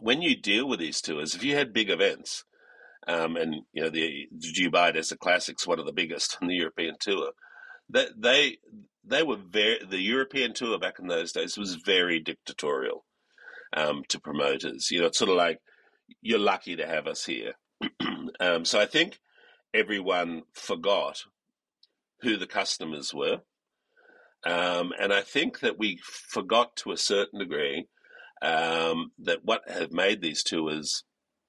when 0.00 0.20
you 0.20 0.36
deal 0.36 0.68
with 0.68 0.80
these 0.80 1.00
tours, 1.00 1.34
if 1.34 1.42
you 1.42 1.56
had 1.56 1.72
big 1.72 1.88
events, 1.88 2.44
um, 3.08 3.36
and 3.36 3.54
you 3.72 3.82
know 3.82 3.88
the, 3.88 4.28
the 4.30 4.52
Dubai 4.52 4.92
Desert 4.92 5.18
Classics, 5.18 5.66
one 5.66 5.78
of 5.78 5.86
the 5.86 5.92
biggest 5.92 6.36
on 6.42 6.48
the 6.48 6.56
European 6.56 6.96
tour, 7.00 7.30
that 7.88 8.20
they 8.20 8.58
they 9.02 9.22
were 9.22 9.38
very 9.38 9.78
the 9.88 10.00
European 10.00 10.52
tour 10.52 10.78
back 10.78 10.98
in 10.98 11.06
those 11.06 11.32
days 11.32 11.56
was 11.56 11.76
very 11.76 12.20
dictatorial 12.20 13.06
um, 13.72 14.02
to 14.08 14.20
promoters. 14.20 14.90
You 14.90 15.00
know, 15.00 15.06
it's 15.06 15.18
sort 15.18 15.30
of 15.30 15.36
like 15.36 15.60
you're 16.20 16.38
lucky 16.38 16.76
to 16.76 16.86
have 16.86 17.06
us 17.06 17.24
here. 17.24 17.52
um, 18.40 18.64
so 18.64 18.80
I 18.80 18.86
think 18.86 19.18
everyone 19.72 20.42
forgot 20.52 21.24
who 22.22 22.36
the 22.36 22.46
customers 22.46 23.14
were. 23.14 23.40
Um, 24.44 24.92
and 24.98 25.12
I 25.12 25.20
think 25.20 25.60
that 25.60 25.78
we 25.78 26.00
forgot 26.02 26.76
to 26.76 26.92
a 26.92 26.96
certain 26.96 27.38
degree 27.38 27.86
um, 28.42 29.12
that 29.18 29.44
what 29.44 29.68
have 29.68 29.92
made 29.92 30.22
these 30.22 30.42
tours 30.42 31.04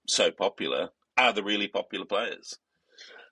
so 0.07 0.29
popular 0.29 0.89
are 1.17 1.31
the 1.33 1.43
really 1.43 1.67
popular 1.67 2.05
players. 2.05 2.57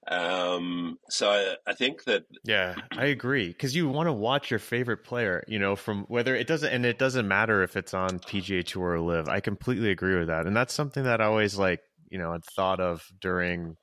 Um, 0.09 0.97
so 1.09 1.29
I, 1.29 1.55
I, 1.67 1.73
think 1.75 2.05
that 2.05 2.23
yeah, 2.43 2.73
I 2.97 3.05
agree 3.05 3.49
because 3.49 3.75
you 3.75 3.87
want 3.87 4.07
to 4.07 4.13
watch 4.13 4.49
your 4.49 4.59
favorite 4.59 5.03
player, 5.03 5.43
you 5.47 5.59
know, 5.59 5.75
from 5.75 6.05
whether 6.07 6.35
it 6.35 6.47
doesn't 6.47 6.73
and 6.73 6.83
it 6.83 6.97
doesn't 6.97 7.27
matter 7.27 7.61
if 7.61 7.77
it's 7.77 7.93
on 7.93 8.17
PGA 8.19 8.65
Tour 8.65 8.93
or 8.93 8.99
LIV. 9.01 9.29
I 9.29 9.39
completely 9.39 9.91
agree 9.91 10.17
with 10.17 10.29
that, 10.29 10.47
and 10.47 10.55
that's 10.55 10.73
something 10.73 11.03
that 11.03 11.21
I 11.21 11.25
always 11.25 11.59
like, 11.59 11.81
you 12.09 12.17
know, 12.17 12.31
had 12.31 12.43
thought 12.43 12.79
of 12.79 13.05
during 13.21 13.75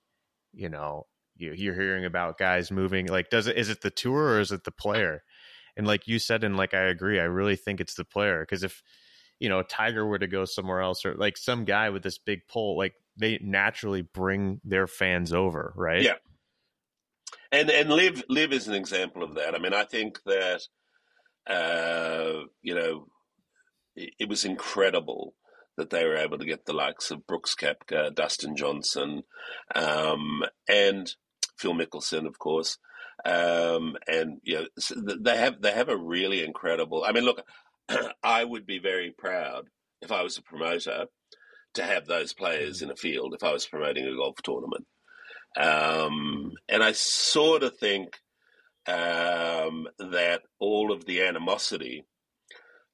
you 0.52 0.68
know 0.68 1.06
you, 1.36 1.52
you're 1.54 1.74
hearing 1.74 2.04
about 2.04 2.38
guys 2.38 2.70
moving 2.70 3.06
like 3.06 3.30
does 3.30 3.46
it 3.46 3.56
is 3.56 3.68
it 3.68 3.82
the 3.82 3.90
tour 3.90 4.34
or 4.34 4.40
is 4.40 4.50
it 4.50 4.64
the 4.64 4.70
player 4.70 5.22
and 5.76 5.86
like 5.86 6.08
you 6.08 6.18
said 6.18 6.42
and 6.42 6.56
like 6.56 6.74
i 6.74 6.80
agree 6.80 7.20
i 7.20 7.24
really 7.24 7.56
think 7.56 7.80
it's 7.80 7.94
the 7.94 8.04
player 8.04 8.40
because 8.40 8.64
if 8.64 8.82
you 9.38 9.48
know 9.48 9.62
tiger 9.62 10.06
were 10.06 10.18
to 10.18 10.26
go 10.26 10.44
somewhere 10.44 10.80
else 10.80 11.04
or 11.04 11.14
like 11.14 11.36
some 11.36 11.64
guy 11.64 11.90
with 11.90 12.02
this 12.02 12.18
big 12.18 12.40
pull 12.48 12.76
like 12.76 12.94
they 13.16 13.38
naturally 13.42 14.02
bring 14.02 14.61
their 14.64 14.87
fans 14.87 15.33
over 15.33 15.72
right 15.76 16.02
yeah 16.02 16.14
and 17.52 17.70
and 17.70 17.90
LIV 17.90 18.24
LIV 18.29 18.52
is 18.52 18.68
an 18.68 18.74
example 18.74 19.22
of 19.22 19.35
that 19.35 19.55
i 19.55 19.59
mean 19.59 19.74
i 19.74 19.85
think 19.85 20.20
that 20.24 20.62
uh 21.48 22.42
you 22.62 22.74
know 22.74 23.07
it, 23.94 24.14
it 24.20 24.29
was 24.29 24.44
incredible 24.44 25.35
that 25.76 25.90
they 25.90 26.05
were 26.05 26.16
able 26.16 26.38
to 26.38 26.44
get 26.46 26.64
the 26.64 26.72
likes 26.72 27.11
of 27.11 27.26
Brooks 27.26 27.55
Koepka, 27.55 28.14
Dustin 28.14 28.57
Johnson, 28.57 29.22
um, 29.74 30.42
and 30.68 31.14
Phil 31.59 31.74
Mickelson, 31.74 32.26
of 32.26 32.38
course. 32.38 32.79
Um, 33.24 33.96
and 34.07 34.38
you 34.42 34.55
know, 34.55 35.16
they 35.20 35.37
have 35.37 35.61
they 35.61 35.72
have 35.72 35.88
a 35.88 35.96
really 35.96 36.44
incredible. 36.44 37.05
I 37.07 37.12
mean, 37.12 37.24
look, 37.24 37.42
I 38.22 38.44
would 38.44 38.66
be 38.66 38.79
very 38.79 39.12
proud 39.16 39.68
if 40.02 40.12
I 40.12 40.22
was 40.22 40.37
a 40.38 40.42
promoter 40.42 41.07
to 41.76 41.84
have 41.84 42.06
those 42.06 42.32
players 42.32 42.82
in 42.82 42.90
a 42.90 42.96
field 42.96 43.34
if 43.34 43.42
I 43.42 43.52
was 43.52 43.66
promoting 43.66 44.06
a 44.06 44.14
golf 44.14 44.36
tournament. 44.42 44.86
Um, 45.56 46.52
and 46.68 46.82
I 46.82 46.92
sort 46.92 47.62
of 47.62 47.78
think 47.78 48.18
um, 48.86 49.88
that 49.98 50.42
all 50.58 50.92
of 50.92 51.06
the 51.06 51.22
animosity 51.22 52.04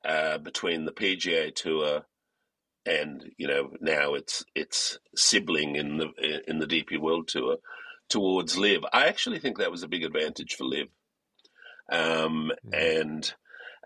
uh, 0.04 0.38
between 0.38 0.84
the 0.84 0.92
PGA 0.92 1.54
Tour 1.54 2.04
and 2.84 3.30
you 3.38 3.46
know 3.46 3.70
now 3.80 4.14
it's 4.14 4.44
it's 4.54 4.98
sibling 5.14 5.76
in 5.76 5.98
the 5.98 6.42
in 6.48 6.58
the 6.58 6.66
DP 6.66 6.98
World 6.98 7.28
Tour 7.28 7.58
towards 8.08 8.58
LIV. 8.58 8.84
I 8.92 9.06
actually 9.06 9.38
think 9.38 9.58
that 9.58 9.70
was 9.70 9.82
a 9.82 9.88
big 9.88 10.04
advantage 10.04 10.54
for 10.54 10.64
LIV, 10.64 10.88
Um, 11.90 12.50
mm-hmm. 12.66 12.74
And 12.74 13.34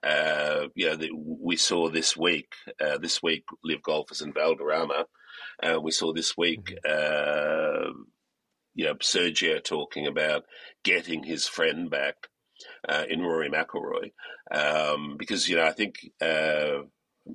uh, 0.02 0.68
you 0.74 0.87
know, 0.87 0.96
the, 0.96 1.11
we 1.14 1.56
saw 1.56 1.88
this 1.88 2.16
week. 2.16 2.52
Uh, 2.80 2.98
this 2.98 3.22
week, 3.22 3.44
LIV 3.64 3.82
golfers 3.82 4.20
in 4.20 4.32
Valderrama. 4.32 5.06
Uh, 5.62 5.80
we 5.80 5.90
saw 5.90 6.12
this 6.12 6.37
week. 6.37 6.76
Mm-hmm. 6.87 7.90
Uh, 7.90 7.92
you 8.74 8.85
know, 8.85 8.94
Sergio 8.94 9.62
talking 9.62 10.06
about 10.06 10.44
getting 10.85 11.24
his 11.24 11.48
friend 11.48 11.90
back 11.90 12.14
uh, 12.88 13.04
in 13.09 13.22
Rory 13.22 13.50
McIlroy, 13.50 14.12
um, 14.50 15.16
because 15.18 15.48
you 15.48 15.56
know 15.56 15.64
I 15.64 15.72
think 15.72 15.96
uh, 16.20 16.85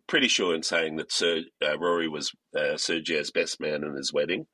pretty 0.08 0.28
sure 0.28 0.56
in 0.56 0.64
saying 0.64 0.98
that 0.98 1.12
Sir, 1.12 1.42
uh, 1.64 1.78
Rory 1.80 2.08
was 2.08 2.32
uh, 2.56 2.76
Sergio's 2.76 3.32
best 3.32 3.60
man 3.60 3.84
in 3.84 3.96
his 3.96 4.14
wedding, 4.14 4.46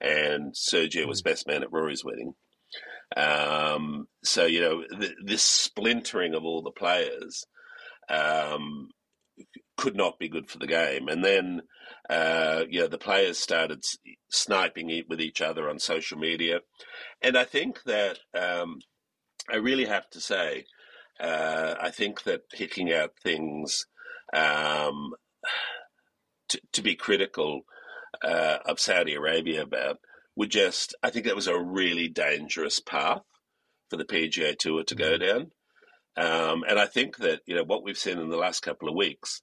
and 0.00 0.54
Sergio 0.54 1.06
was 1.06 1.22
best 1.22 1.46
man 1.46 1.62
at 1.62 1.72
Rory's 1.72 2.04
wedding. 2.04 2.34
Um, 3.16 4.06
so 4.22 4.46
you 4.46 4.60
know 4.60 4.84
th- 4.98 5.16
this 5.24 5.42
splintering 5.42 6.34
of 6.34 6.44
all 6.44 6.62
the 6.62 6.70
players 6.70 7.44
um, 8.08 8.88
could 9.76 9.96
not 9.96 10.18
be 10.18 10.28
good 10.28 10.48
for 10.48 10.58
the 10.58 10.66
game. 10.66 11.08
And 11.08 11.24
then 11.24 11.62
uh, 12.08 12.64
you 12.68 12.80
know 12.80 12.88
the 12.88 12.98
players 12.98 13.38
started 13.38 13.84
sniping 14.30 14.90
it 14.90 15.08
with 15.08 15.20
each 15.20 15.40
other 15.40 15.68
on 15.68 15.78
social 15.78 16.18
media, 16.18 16.60
and 17.22 17.36
I 17.36 17.44
think 17.44 17.82
that 17.84 18.18
um, 18.38 18.80
I 19.50 19.56
really 19.56 19.86
have 19.86 20.08
to 20.10 20.20
say 20.20 20.64
uh, 21.20 21.74
I 21.80 21.90
think 21.90 22.22
that 22.24 22.50
picking 22.50 22.92
out 22.92 23.12
things 23.22 23.86
um, 24.32 25.12
to, 26.48 26.60
to, 26.72 26.82
be 26.82 26.94
critical 26.94 27.62
uh, 28.24 28.58
of 28.64 28.80
Saudi 28.80 29.14
Arabia 29.14 29.62
about 29.62 29.98
would 30.36 30.50
just, 30.50 30.94
I 31.02 31.10
think 31.10 31.26
that 31.26 31.36
was 31.36 31.48
a 31.48 31.58
really 31.58 32.08
dangerous 32.08 32.80
path 32.80 33.22
for 33.88 33.96
the 33.96 34.04
PGA 34.04 34.56
Tour 34.56 34.84
to 34.84 34.94
go 34.94 35.18
mm-hmm. 35.18 35.24
down. 35.24 35.50
Um, 36.16 36.64
and 36.68 36.78
I 36.78 36.86
think 36.86 37.18
that, 37.18 37.40
you 37.46 37.54
know, 37.54 37.64
what 37.64 37.84
we've 37.84 37.98
seen 37.98 38.18
in 38.18 38.30
the 38.30 38.36
last 38.36 38.60
couple 38.60 38.88
of 38.88 38.96
weeks 38.96 39.42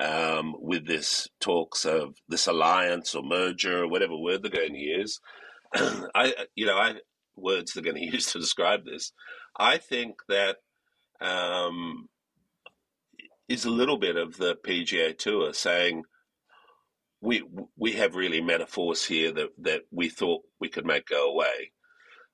um, 0.00 0.54
with 0.58 0.86
this 0.86 1.28
talks 1.40 1.84
of 1.84 2.14
this 2.28 2.46
alliance 2.46 3.14
or 3.14 3.22
merger 3.22 3.84
or 3.84 3.88
whatever 3.88 4.16
word 4.16 4.42
they're 4.42 4.50
going 4.50 4.72
to 4.72 4.78
use, 4.78 5.20
I, 5.74 6.34
you 6.54 6.66
know, 6.66 6.76
I, 6.76 6.94
words 7.36 7.72
they're 7.72 7.82
going 7.82 7.96
to 8.10 8.12
use 8.12 8.32
to 8.32 8.38
describe 8.38 8.84
this, 8.84 9.12
I 9.58 9.78
think 9.78 10.16
that 10.28 10.56
um, 11.20 12.08
is 13.48 13.64
a 13.64 13.70
little 13.70 13.98
bit 13.98 14.16
of 14.16 14.36
the 14.36 14.56
PGA 14.66 15.16
Tour 15.16 15.52
saying 15.52 16.02
we 17.20 17.42
we 17.76 17.92
have 17.92 18.14
really 18.14 18.40
metaphors 18.40 19.04
here 19.04 19.32
that 19.32 19.48
that 19.58 19.82
we 19.90 20.08
thought 20.08 20.42
we 20.60 20.68
could 20.68 20.86
make 20.86 21.06
go 21.06 21.30
away. 21.30 21.72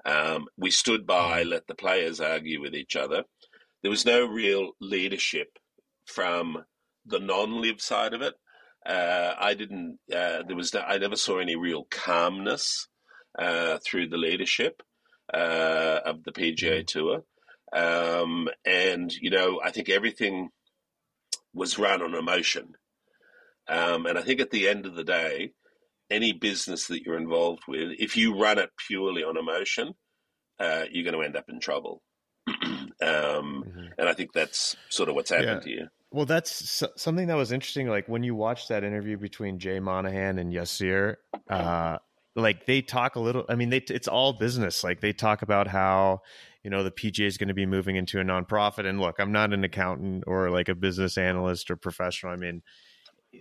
Um, 0.06 0.48
we 0.58 0.70
stood 0.70 1.06
by, 1.06 1.40
mm-hmm. 1.40 1.50
let 1.50 1.66
the 1.66 1.74
players 1.74 2.20
argue 2.20 2.60
with 2.60 2.74
each 2.74 2.94
other. 2.94 3.24
There 3.82 3.90
was 3.90 4.04
no 4.04 4.26
real 4.26 4.72
leadership 4.80 5.58
from 6.06 6.64
the 7.06 7.18
non-LIV 7.18 7.80
side 7.80 8.12
of 8.12 8.20
it. 8.20 8.34
Uh, 8.84 9.34
I 9.38 9.54
didn't. 9.54 9.98
Uh, 10.12 10.42
there 10.46 10.56
was. 10.56 10.74
I 10.74 10.98
never 10.98 11.16
saw 11.16 11.38
any 11.38 11.56
real 11.56 11.86
calmness 11.90 12.88
uh, 13.38 13.78
through 13.84 14.08
the 14.08 14.18
leadership 14.18 14.82
uh, 15.32 16.00
of 16.04 16.22
the 16.24 16.32
PGA 16.32 16.80
mm-hmm. 16.80 16.84
Tour. 16.86 17.24
Um, 17.74 18.48
and, 18.64 19.12
you 19.12 19.30
know, 19.30 19.60
I 19.62 19.70
think 19.70 19.88
everything 19.88 20.50
was 21.52 21.78
run 21.78 22.02
on 22.02 22.14
emotion. 22.14 22.74
Um, 23.68 24.06
and 24.06 24.18
I 24.18 24.22
think 24.22 24.40
at 24.40 24.50
the 24.50 24.68
end 24.68 24.86
of 24.86 24.94
the 24.94 25.04
day, 25.04 25.52
any 26.10 26.32
business 26.32 26.86
that 26.88 27.02
you're 27.02 27.16
involved 27.16 27.62
with, 27.66 27.92
if 27.98 28.16
you 28.16 28.38
run 28.38 28.58
it 28.58 28.70
purely 28.86 29.24
on 29.24 29.36
emotion, 29.36 29.94
uh, 30.60 30.84
you're 30.90 31.04
going 31.04 31.16
to 31.16 31.24
end 31.24 31.36
up 31.36 31.46
in 31.48 31.60
trouble. 31.60 32.02
um, 32.48 32.92
mm-hmm. 33.00 33.86
And 33.98 34.08
I 34.08 34.12
think 34.12 34.32
that's 34.32 34.76
sort 34.88 35.08
of 35.08 35.14
what's 35.14 35.30
happened 35.30 35.62
yeah. 35.66 35.74
here. 35.74 35.92
Well, 36.10 36.26
that's 36.26 36.84
something 36.96 37.26
that 37.26 37.36
was 37.36 37.50
interesting. 37.50 37.88
Like 37.88 38.06
when 38.08 38.22
you 38.22 38.36
watch 38.36 38.68
that 38.68 38.84
interview 38.84 39.16
between 39.18 39.58
Jay 39.58 39.80
Monahan 39.80 40.38
and 40.38 40.52
Yasir, 40.52 41.16
uh, 41.50 41.98
like 42.36 42.66
they 42.66 42.82
talk 42.82 43.16
a 43.16 43.20
little. 43.20 43.44
I 43.48 43.56
mean, 43.56 43.70
they, 43.70 43.78
it's 43.78 44.06
all 44.06 44.32
business. 44.32 44.84
Like 44.84 45.00
they 45.00 45.12
talk 45.12 45.42
about 45.42 45.66
how 45.66 46.20
you 46.62 46.70
know 46.70 46.84
the 46.84 46.92
PGA 46.92 47.26
is 47.26 47.36
going 47.36 47.48
to 47.48 47.54
be 47.54 47.66
moving 47.66 47.96
into 47.96 48.20
a 48.20 48.24
nonprofit. 48.24 48.86
And 48.86 49.00
look, 49.00 49.16
I'm 49.18 49.32
not 49.32 49.52
an 49.52 49.64
accountant 49.64 50.24
or 50.28 50.50
like 50.50 50.68
a 50.68 50.74
business 50.76 51.18
analyst 51.18 51.68
or 51.68 51.76
professional. 51.76 52.32
I 52.32 52.36
mean, 52.36 52.62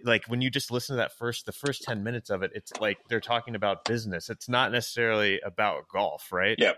like 0.04 0.26
when 0.28 0.42
you 0.42 0.50
just 0.50 0.72
listen 0.72 0.96
to 0.96 0.98
that 0.98 1.18
first, 1.18 1.46
the 1.46 1.52
first 1.52 1.84
ten 1.84 2.04
minutes 2.04 2.30
of 2.30 2.44
it, 2.44 2.52
it's 2.54 2.72
like 2.80 2.98
they're 3.10 3.20
talking 3.20 3.56
about 3.56 3.86
business. 3.86 4.30
It's 4.30 4.50
not 4.50 4.72
necessarily 4.72 5.40
about 5.42 5.88
golf, 5.92 6.32
right? 6.32 6.56
Yeah. 6.58 6.74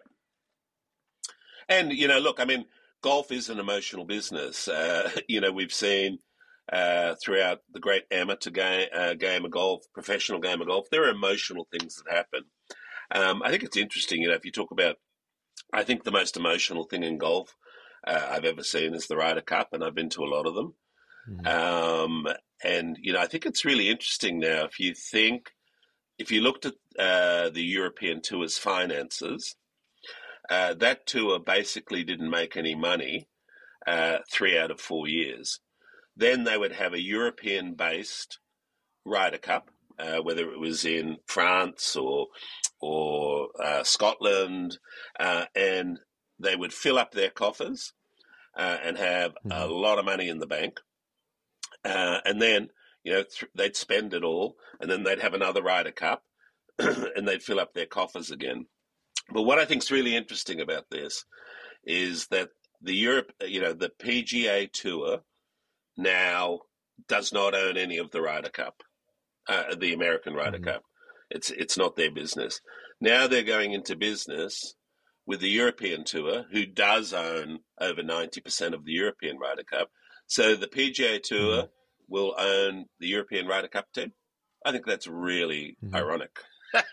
And 1.67 1.91
you 1.91 2.07
know, 2.07 2.19
look, 2.19 2.39
I 2.39 2.45
mean, 2.45 2.65
golf 3.01 3.31
is 3.31 3.49
an 3.49 3.59
emotional 3.59 4.05
business. 4.05 4.67
Uh, 4.67 5.09
you 5.27 5.41
know, 5.41 5.51
we've 5.51 5.73
seen 5.73 6.19
uh, 6.71 7.15
throughout 7.23 7.59
the 7.71 7.79
great 7.79 8.03
amateur 8.11 8.51
game, 8.51 8.87
uh, 8.93 9.13
game 9.13 9.45
of 9.45 9.51
golf, 9.51 9.83
professional 9.93 10.39
game 10.39 10.61
of 10.61 10.67
golf, 10.67 10.87
there 10.89 11.05
are 11.05 11.11
emotional 11.11 11.67
things 11.71 12.01
that 12.03 12.15
happen. 12.15 12.41
Um, 13.11 13.43
I 13.43 13.51
think 13.51 13.63
it's 13.63 13.77
interesting, 13.77 14.21
you 14.21 14.29
know, 14.29 14.33
if 14.33 14.45
you 14.45 14.51
talk 14.51 14.71
about 14.71 14.95
I 15.73 15.83
think 15.83 16.03
the 16.03 16.11
most 16.11 16.37
emotional 16.37 16.85
thing 16.85 17.03
in 17.03 17.17
golf 17.17 17.55
uh, 18.05 18.27
I've 18.29 18.45
ever 18.45 18.63
seen 18.63 18.93
is 18.93 19.07
the 19.07 19.17
Ryder 19.17 19.41
Cup, 19.41 19.69
and 19.73 19.83
I've 19.83 19.95
been 19.95 20.09
to 20.11 20.23
a 20.23 20.25
lot 20.33 20.45
of 20.45 20.55
them. 20.55 20.75
Mm-hmm. 21.29 21.47
Um, 21.47 22.27
and 22.63 22.97
you 23.01 23.13
know, 23.13 23.19
I 23.19 23.27
think 23.27 23.45
it's 23.45 23.65
really 23.65 23.89
interesting 23.89 24.39
now. 24.39 24.65
If 24.65 24.79
you 24.79 24.93
think, 24.93 25.51
if 26.17 26.31
you 26.31 26.41
looked 26.41 26.65
at 26.65 26.73
uh, 26.97 27.49
the 27.49 27.63
European 27.63 28.21
Tour's 28.21 28.57
finances, 28.57 29.55
uh, 30.49 30.73
that 30.75 31.05
tour 31.05 31.39
basically 31.39 32.03
didn't 32.03 32.29
make 32.29 32.55
any 32.55 32.75
money 32.75 33.27
uh, 33.87 34.19
three 34.31 34.57
out 34.57 34.71
of 34.71 34.79
four 34.79 35.07
years. 35.07 35.59
Then 36.15 36.43
they 36.43 36.57
would 36.57 36.71
have 36.71 36.93
a 36.93 37.01
European-based 37.01 38.39
Ryder 39.05 39.37
Cup, 39.37 39.69
uh, 39.99 40.17
whether 40.17 40.51
it 40.51 40.59
was 40.59 40.85
in 40.85 41.17
France 41.25 41.95
or 41.95 42.27
or 42.79 43.49
uh, 43.61 43.83
Scotland, 43.83 44.77
uh, 45.19 45.45
and 45.55 45.99
they 46.39 46.55
would 46.55 46.73
fill 46.73 46.97
up 46.97 47.11
their 47.11 47.29
coffers 47.29 47.93
uh, 48.55 48.77
and 48.83 48.97
have 48.97 49.31
mm-hmm. 49.31 49.51
a 49.51 49.65
lot 49.65 49.99
of 49.99 50.05
money 50.05 50.27
in 50.27 50.39
the 50.39 50.47
bank, 50.47 50.79
uh, 51.85 52.19
and 52.25 52.41
then 52.41 52.69
you 53.03 53.13
know 53.13 53.23
th- 53.23 53.51
they'd 53.55 53.75
spend 53.75 54.13
it 54.13 54.23
all, 54.23 54.57
and 54.81 54.89
then 54.89 55.03
they'd 55.03 55.21
have 55.21 55.33
another 55.33 55.61
Ryder 55.61 55.91
Cup, 55.91 56.23
and 56.79 57.27
they'd 57.27 57.43
fill 57.43 57.59
up 57.59 57.73
their 57.73 57.85
coffers 57.85 58.31
again. 58.31 58.65
But 59.31 59.43
what 59.43 59.59
I 59.59 59.65
think 59.65 59.83
is 59.83 59.91
really 59.91 60.15
interesting 60.15 60.59
about 60.59 60.85
this 60.89 61.25
is 61.85 62.27
that 62.27 62.49
the 62.81 62.93
Europe, 62.93 63.31
you 63.45 63.61
know, 63.61 63.73
the 63.73 63.89
PGA 63.89 64.71
Tour 64.71 65.21
now 65.97 66.59
does 67.07 67.31
not 67.31 67.55
own 67.55 67.77
any 67.77 67.97
of 67.97 68.11
the 68.11 68.21
Ryder 68.21 68.49
Cup, 68.49 68.81
uh, 69.47 69.75
the 69.75 69.93
American 69.93 70.33
Ryder 70.33 70.57
mm-hmm. 70.57 70.65
Cup. 70.65 70.83
It's 71.29 71.51
it's 71.51 71.77
not 71.77 71.95
their 71.95 72.11
business. 72.11 72.61
Now 73.01 73.27
they're 73.27 73.43
going 73.43 73.73
into 73.73 73.95
business 73.95 74.75
with 75.25 75.39
the 75.39 75.49
European 75.49 76.03
Tour, 76.03 76.45
who 76.51 76.65
does 76.65 77.13
own 77.13 77.59
over 77.79 78.03
ninety 78.03 78.41
percent 78.41 78.75
of 78.75 78.85
the 78.85 78.93
European 78.93 79.37
Ryder 79.37 79.63
Cup. 79.63 79.89
So 80.27 80.55
the 80.55 80.67
PGA 80.67 81.21
Tour 81.21 81.63
mm-hmm. 81.63 81.65
will 82.07 82.35
own 82.37 82.85
the 82.99 83.07
European 83.07 83.47
Ryder 83.47 83.67
Cup 83.67 83.91
team. 83.93 84.13
I 84.65 84.71
think 84.71 84.85
that's 84.85 85.07
really 85.07 85.77
mm-hmm. 85.83 85.95
ironic, 85.95 86.39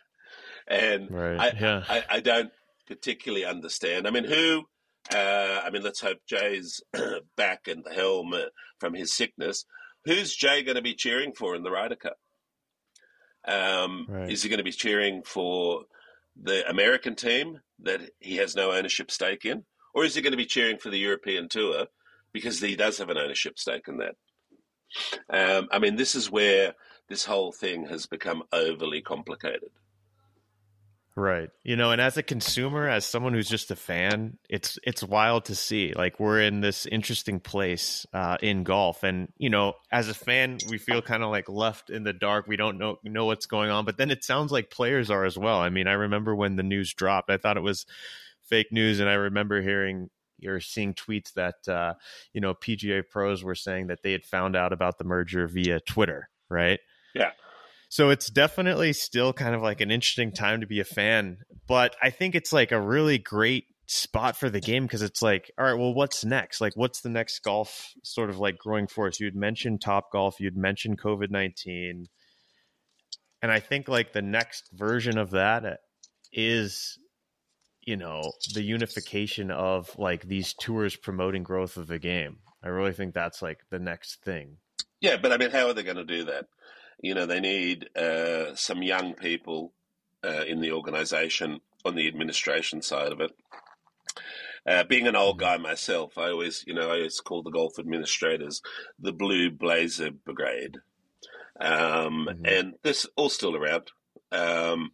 and 0.69 1.11
right. 1.11 1.41
I, 1.41 1.59
yeah. 1.59 1.85
I, 1.89 2.05
I 2.11 2.21
don't 2.21 2.51
particularly 2.87 3.45
understand. 3.45 4.07
I 4.07 4.11
mean, 4.11 4.25
who? 4.25 4.65
Uh, 5.13 5.61
I 5.65 5.71
mean, 5.71 5.83
let's 5.83 6.01
hope 6.01 6.19
Jay's 6.29 6.81
back 7.37 7.67
in 7.67 7.83
the 7.83 7.93
helm 7.93 8.35
from 8.79 8.95
his 8.95 9.15
sickness. 9.15 9.65
Who's 10.05 10.35
Jay 10.35 10.63
going 10.63 10.77
to 10.77 10.83
be 10.83 10.95
cheering 10.95 11.33
for 11.33 11.57
in 11.57 11.63
the 11.63 11.71
Ryder 11.71 11.97
Cup? 11.97 12.17
Um, 13.47 14.07
right. 14.09 14.31
Is 14.31 14.43
he 14.43 14.49
going 14.49 14.59
to 14.59 14.65
be 14.65 14.73
cheering 14.73 15.23
for 15.25 15.85
the 16.41 16.69
American 16.69 17.15
team 17.15 17.61
that 17.81 18.01
he 18.21 18.37
has 18.37 18.55
no 18.55 18.73
ownership 18.73 19.11
stake 19.11 19.45
in, 19.45 19.65
or 19.95 20.05
is 20.05 20.15
he 20.15 20.23
going 20.23 20.33
to 20.33 20.37
be 20.37 20.47
cheering 20.47 20.79
for 20.79 20.91
the 20.91 20.99
European 20.99 21.49
tour 21.49 21.87
because 22.33 22.61
he 22.61 22.77
does 22.77 22.99
have 22.99 23.11
an 23.11 23.19
ownership 23.19 23.59
stake 23.59 23.89
in 23.89 23.99
that? 23.99 24.15
Um, 25.31 25.69
I 25.71 25.79
mean, 25.79 25.97
this 25.97 26.15
is 26.15 26.31
where 26.31 26.75
this 27.09 27.25
whole 27.25 27.53
thing 27.53 27.87
has 27.87 28.07
become 28.07 28.43
overly 28.53 29.03
complicated. 29.03 29.71
Right. 31.15 31.51
You 31.63 31.77
know, 31.77 31.91
and 31.91 32.01
as 32.01 32.17
a 32.17 32.23
consumer, 32.23 32.89
as 32.89 33.05
someone 33.05 33.35
who's 33.35 33.49
just 33.49 33.71
a 33.71 33.77
fan, 33.77 34.39
it's 34.49 34.79
it's 34.83 35.03
wild 35.03 35.45
to 35.47 35.55
see. 35.55 35.93
Like 35.95 36.19
we're 36.19 36.41
in 36.41 36.63
this 36.63 36.87
interesting 36.87 37.39
place 37.39 38.07
uh, 38.15 38.39
in 38.41 38.65
golf, 38.65 39.03
and 39.03 39.29
you 39.37 39.51
know, 39.51 39.75
as 39.91 40.09
a 40.09 40.15
fan, 40.15 40.57
we 40.71 40.79
feel 40.79 41.03
kind 41.03 41.23
of 41.23 41.29
like 41.29 41.51
left 41.51 41.91
in 41.91 42.03
the 42.03 42.15
dark. 42.15 42.47
We 42.47 42.57
don't 42.57 42.79
know 42.79 42.99
know 43.05 43.27
what's 43.27 43.45
going 43.45 43.69
on, 43.69 43.85
but 43.85 43.99
then 43.99 44.11
it 44.11 44.25
sounds 44.25 44.53
like 44.53 44.71
players 44.71 45.11
are 45.11 45.27
as 45.27 45.37
well. 45.37 45.59
I 45.59 45.69
mean, 45.69 45.87
I 45.87 45.93
remember 45.93 46.35
when 46.35 46.57
the 46.57 46.63
news 46.63 46.95
dropped, 46.95 47.29
I 47.29 47.37
thought 47.37 47.59
it 47.59 47.63
was 47.63 47.85
fake 48.49 48.73
news, 48.73 48.99
and 48.99 49.11
I 49.11 49.15
remember 49.15 49.61
hearing 49.61 50.09
or 50.47 50.61
seeing 50.61 50.95
tweets 50.95 51.33
that 51.35 51.69
uh, 51.69 51.95
you 52.33 52.41
know 52.41 52.55
PGA 52.55 53.03
pros 53.09 53.43
were 53.45 53.55
saying 53.55 53.89
that 53.89 54.03
they 54.03 54.13
had 54.13 54.25
found 54.25 54.57
out 54.57 54.73
about 54.73 54.99
the 54.99 55.05
merger 55.05 55.47
via 55.47 55.81
Twitter. 55.81 56.29
Right. 56.51 56.81
Yeah. 57.15 57.31
So 57.89 58.09
it's 58.09 58.31
definitely 58.31 58.95
still 58.95 59.35
kind 59.35 59.55
of 59.55 59.61
like 59.61 59.83
an 59.83 59.91
interesting 59.91 60.33
time 60.33 60.63
to 60.63 60.67
be 60.67 60.81
a 60.81 60.85
fan, 60.85 61.39
but 61.69 61.95
I 62.03 62.09
think 62.09 62.35
it's 62.35 62.53
like 62.53 62.73
a 62.73 62.81
really 62.81 63.19
great 63.19 63.67
spot 63.87 64.37
for 64.37 64.49
the 64.49 64.61
game 64.61 64.85
because 64.85 65.03
it's 65.03 65.21
like, 65.21 65.51
all 65.59 65.67
right, 65.67 65.79
well, 65.79 65.93
what's 65.93 66.25
next? 66.25 66.61
Like, 66.61 66.73
what's 66.75 67.03
the 67.03 67.11
next 67.11 67.41
golf 67.41 67.93
sort 68.03 68.31
of 68.31 68.39
like 68.39 68.57
growing 68.57 68.87
force? 68.87 69.21
You'd 69.21 69.37
mentioned 69.37 69.83
Top 69.83 70.11
Golf, 70.11 70.41
you'd 70.41 70.57
mentioned 70.57 71.01
COVID 71.01 71.31
19. 71.31 72.07
And 73.43 73.53
I 73.53 73.61
think 73.61 73.89
like 73.89 74.13
the 74.13 74.23
next 74.23 74.71
version 74.73 75.19
of 75.19 75.33
that 75.33 75.81
is, 76.33 76.99
you 77.83 77.97
know, 77.97 78.33
the 78.55 78.63
unification 78.63 79.51
of 79.51 79.97
like 79.99 80.23
these 80.23 80.55
tours 80.55 80.97
promoting 80.97 81.43
growth 81.43 81.77
of 81.77 81.89
the 81.89 81.99
game. 81.99 82.39
I 82.63 82.69
really 82.69 82.93
think 82.93 83.13
that's 83.13 83.43
like 83.43 83.61
the 83.71 83.79
next 83.79 84.23
thing. 84.23 84.59
Yeah, 85.01 85.17
but 85.17 85.33
I 85.33 85.37
mean, 85.37 85.51
how 85.51 85.67
are 85.67 85.73
they 85.73 85.83
going 85.83 85.97
to 85.97 86.05
do 86.05 86.25
that? 86.25 86.47
You 87.01 87.15
know, 87.15 87.27
they 87.27 87.41
need 87.41 87.89
uh, 87.97 88.55
some 88.55 88.83
young 88.83 89.15
people 89.15 89.73
uh, 90.25 90.45
in 90.47 90.61
the 90.61 90.73
organisation 90.73 91.61
on 91.85 91.97
the 91.97 92.07
administration 92.07 92.83
side 92.83 93.11
of 93.11 93.21
it. 93.21 93.33
Uh, 94.65 94.85
being 94.85 95.09
an 95.09 95.17
old 95.17 95.41
guy 95.41 95.57
myself, 95.57 96.17
I 96.17 96.31
always, 96.31 96.63
you 96.69 96.75
know, 96.75 96.89
I 96.89 96.99
always 96.99 97.19
call 97.19 97.43
the 97.43 97.51
golf 97.51 97.81
administrators 97.81 98.63
the 99.01 99.13
Blue 99.13 99.51
Blazer 99.51 100.13
Brigade, 100.13 100.77
um, 101.61 102.29
mm-hmm. 102.31 102.47
and 102.47 102.75
this 102.85 103.05
all 103.17 103.29
still 103.29 103.57
around. 103.57 103.91
Um, 104.31 104.93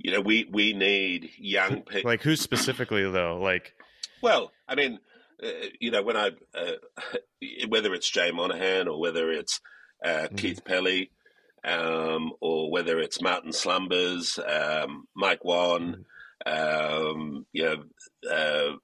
you 0.00 0.12
know, 0.12 0.20
we 0.20 0.48
we 0.50 0.72
need 0.72 1.30
young 1.38 1.82
people. 1.82 2.10
Like 2.10 2.22
who 2.22 2.36
specifically 2.36 3.08
though? 3.10 3.38
Like, 3.40 3.74
well, 4.22 4.52
I 4.68 4.74
mean, 4.74 5.00
uh, 5.42 5.48
you 5.80 5.90
know, 5.90 6.02
when 6.02 6.16
I 6.16 6.30
uh, 6.54 7.16
whether 7.68 7.92
it's 7.94 8.08
Jay 8.08 8.30
Monahan 8.30 8.88
or 8.88 9.00
whether 9.00 9.30
it's 9.30 9.60
uh, 10.04 10.08
mm-hmm. 10.08 10.36
Keith 10.36 10.64
Pelley, 10.64 11.10
um, 11.64 12.32
or 12.40 12.70
whether 12.70 12.98
it's 12.98 13.20
Martin 13.20 13.52
Slumbers, 13.52 14.38
um, 14.38 15.06
Mike 15.14 15.44
Whan, 15.44 16.04
mm-hmm. 16.46 17.06
um, 17.06 17.46
you 17.52 17.64
know, 17.64 18.30
uh, 18.30 18.76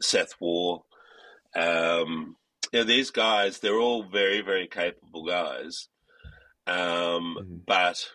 Seth 0.00 0.34
Waugh. 0.40 0.82
Um, 1.54 2.36
you 2.72 2.80
know, 2.80 2.84
these 2.84 3.10
guys, 3.10 3.58
they're 3.58 3.78
all 3.78 4.04
very, 4.04 4.40
very 4.42 4.66
capable 4.66 5.26
guys. 5.26 5.88
Um, 6.66 7.36
mm-hmm. 7.38 7.56
But 7.66 8.08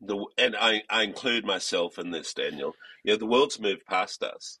the 0.00 0.24
and 0.38 0.56
I, 0.56 0.82
I 0.88 1.02
include 1.02 1.44
myself 1.44 1.98
in 1.98 2.10
this, 2.10 2.32
Daniel. 2.32 2.74
You 3.04 3.12
know, 3.12 3.18
the 3.18 3.26
world's 3.26 3.60
moved 3.60 3.86
past 3.86 4.22
us. 4.22 4.58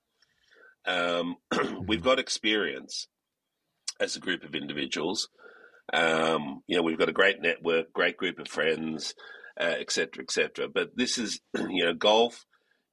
Um, 0.86 1.36
we've 1.52 2.00
mm-hmm. 2.00 2.04
got 2.04 2.18
experience 2.18 3.08
as 4.00 4.16
a 4.16 4.20
group 4.20 4.44
of 4.44 4.54
individuals. 4.54 5.28
Um, 5.92 6.62
you 6.66 6.76
know, 6.76 6.82
we've 6.82 6.98
got 6.98 7.08
a 7.08 7.12
great 7.12 7.40
network, 7.40 7.92
great 7.92 8.16
group 8.16 8.38
of 8.38 8.48
friends, 8.48 9.14
etc., 9.58 10.08
uh, 10.18 10.22
etc. 10.22 10.64
Et 10.66 10.72
but 10.72 10.96
this 10.96 11.18
is, 11.18 11.40
you 11.56 11.84
know, 11.84 11.94
golf 11.94 12.44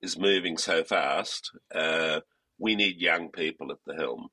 is 0.02 0.18
moving 0.18 0.58
so 0.58 0.84
fast. 0.84 1.52
Uh, 1.74 2.22
we 2.60 2.76
need 2.76 3.00
young 3.00 3.30
people 3.30 3.72
at 3.72 3.78
the 3.86 3.96
helm. 3.96 4.28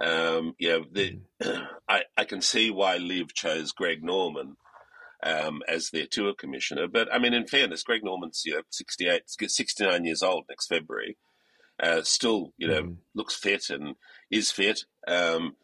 Um, 0.00 0.54
you 0.58 0.68
know, 0.68 0.84
the, 0.90 1.20
mm-hmm. 1.42 1.64
I, 1.88 2.02
I 2.16 2.24
can 2.24 2.40
see 2.40 2.70
why 2.70 2.96
LIV 2.96 3.34
chose 3.34 3.72
Greg 3.72 4.02
Norman 4.02 4.56
um, 5.26 5.62
as 5.68 5.90
their 5.90 6.06
tour 6.06 6.32
commissioner. 6.34 6.86
But 6.86 7.12
I 7.12 7.18
mean, 7.18 7.34
in 7.34 7.46
fairness, 7.46 7.82
Greg 7.82 8.04
Norman's 8.04 8.42
you 8.44 8.54
know 8.54 8.62
68, 8.70 9.22
69 9.26 10.04
years 10.04 10.22
old 10.22 10.44
next 10.48 10.68
February. 10.68 11.18
Uh, 11.82 12.00
still, 12.02 12.54
you 12.56 12.66
know, 12.66 12.82
mm. 12.82 12.96
looks 13.14 13.34
fit 13.34 13.68
and 13.68 13.96
is 14.30 14.50
fit. 14.50 14.84
Um, 15.06 15.56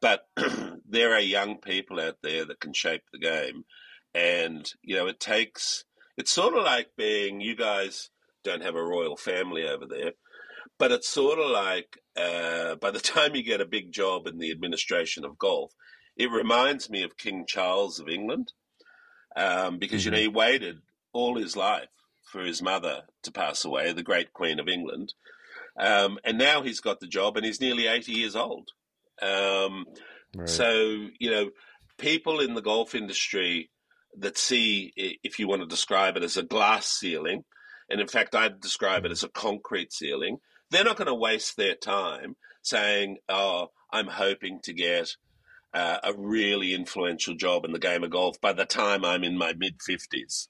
but 0.00 0.26
there 0.88 1.12
are 1.12 1.20
young 1.20 1.58
people 1.58 2.00
out 2.00 2.16
there 2.22 2.46
that 2.46 2.60
can 2.60 2.72
shape 2.72 3.02
the 3.12 3.18
game, 3.18 3.64
and 4.14 4.70
you 4.82 4.96
know, 4.96 5.08
it 5.08 5.20
takes. 5.20 5.84
It's 6.16 6.32
sort 6.32 6.54
of 6.54 6.64
like 6.64 6.90
being 6.96 7.40
you 7.40 7.54
guys 7.54 8.10
don't 8.44 8.62
have 8.62 8.76
a 8.76 8.82
royal 8.82 9.16
family 9.16 9.68
over 9.68 9.84
there, 9.86 10.12
but 10.78 10.90
it's 10.90 11.08
sort 11.08 11.38
of 11.38 11.50
like 11.50 11.98
uh, 12.16 12.76
by 12.76 12.90
the 12.90 13.00
time 13.14 13.34
you 13.34 13.42
get 13.42 13.60
a 13.60 13.66
big 13.66 13.92
job 13.92 14.26
in 14.26 14.38
the 14.38 14.50
administration 14.50 15.24
of 15.24 15.38
golf, 15.38 15.72
it 16.16 16.30
reminds 16.30 16.88
me 16.88 17.02
of 17.02 17.18
King 17.18 17.44
Charles 17.46 18.00
of 18.00 18.08
England, 18.08 18.52
um, 19.38 19.78
because 19.78 20.02
mm-hmm. 20.02 20.06
you 20.06 20.10
know 20.10 20.28
mm-hmm. 20.28 20.34
he 20.34 20.52
waited 20.52 20.78
all 21.12 21.38
his 21.38 21.56
life 21.56 21.88
for 22.24 22.42
his 22.42 22.60
mother 22.60 23.02
to 23.22 23.32
pass 23.32 23.64
away, 23.64 23.92
the 23.92 24.02
great 24.02 24.32
Queen 24.32 24.60
of 24.60 24.68
England, 24.68 25.14
um, 25.78 26.18
and 26.24 26.36
now 26.36 26.62
he's 26.62 26.80
got 26.80 27.00
the 27.00 27.06
job 27.06 27.36
and 27.36 27.46
he's 27.46 27.60
nearly 27.60 27.86
80 27.86 28.12
years 28.12 28.36
old. 28.36 28.70
Um, 29.22 29.86
right. 30.36 30.48
So, 30.48 31.06
you 31.18 31.30
know, 31.30 31.50
people 31.98 32.40
in 32.40 32.54
the 32.54 32.62
golf 32.62 32.94
industry 32.94 33.70
that 34.18 34.36
see, 34.36 34.92
if 34.96 35.38
you 35.38 35.46
want 35.46 35.62
to 35.62 35.68
describe 35.68 36.16
it 36.16 36.22
as 36.22 36.36
a 36.36 36.42
glass 36.42 36.86
ceiling, 36.86 37.44
and 37.88 38.00
in 38.00 38.08
fact, 38.08 38.34
I'd 38.34 38.60
describe 38.60 39.04
it 39.04 39.12
as 39.12 39.22
a 39.22 39.28
concrete 39.28 39.92
ceiling, 39.92 40.38
they're 40.70 40.84
not 40.84 40.96
going 40.96 41.06
to 41.06 41.14
waste 41.14 41.56
their 41.56 41.74
time 41.74 42.36
saying, 42.62 43.18
oh, 43.28 43.68
I'm 43.90 44.08
hoping 44.08 44.60
to 44.64 44.72
get 44.72 45.16
uh, 45.74 45.98
a 46.02 46.12
really 46.16 46.74
influential 46.74 47.34
job 47.34 47.64
in 47.64 47.72
the 47.72 47.78
game 47.78 48.02
of 48.04 48.10
golf 48.10 48.40
by 48.40 48.52
the 48.52 48.64
time 48.64 49.04
I'm 49.04 49.24
in 49.24 49.36
my 49.36 49.52
mid 49.56 49.76
50s. 49.78 50.48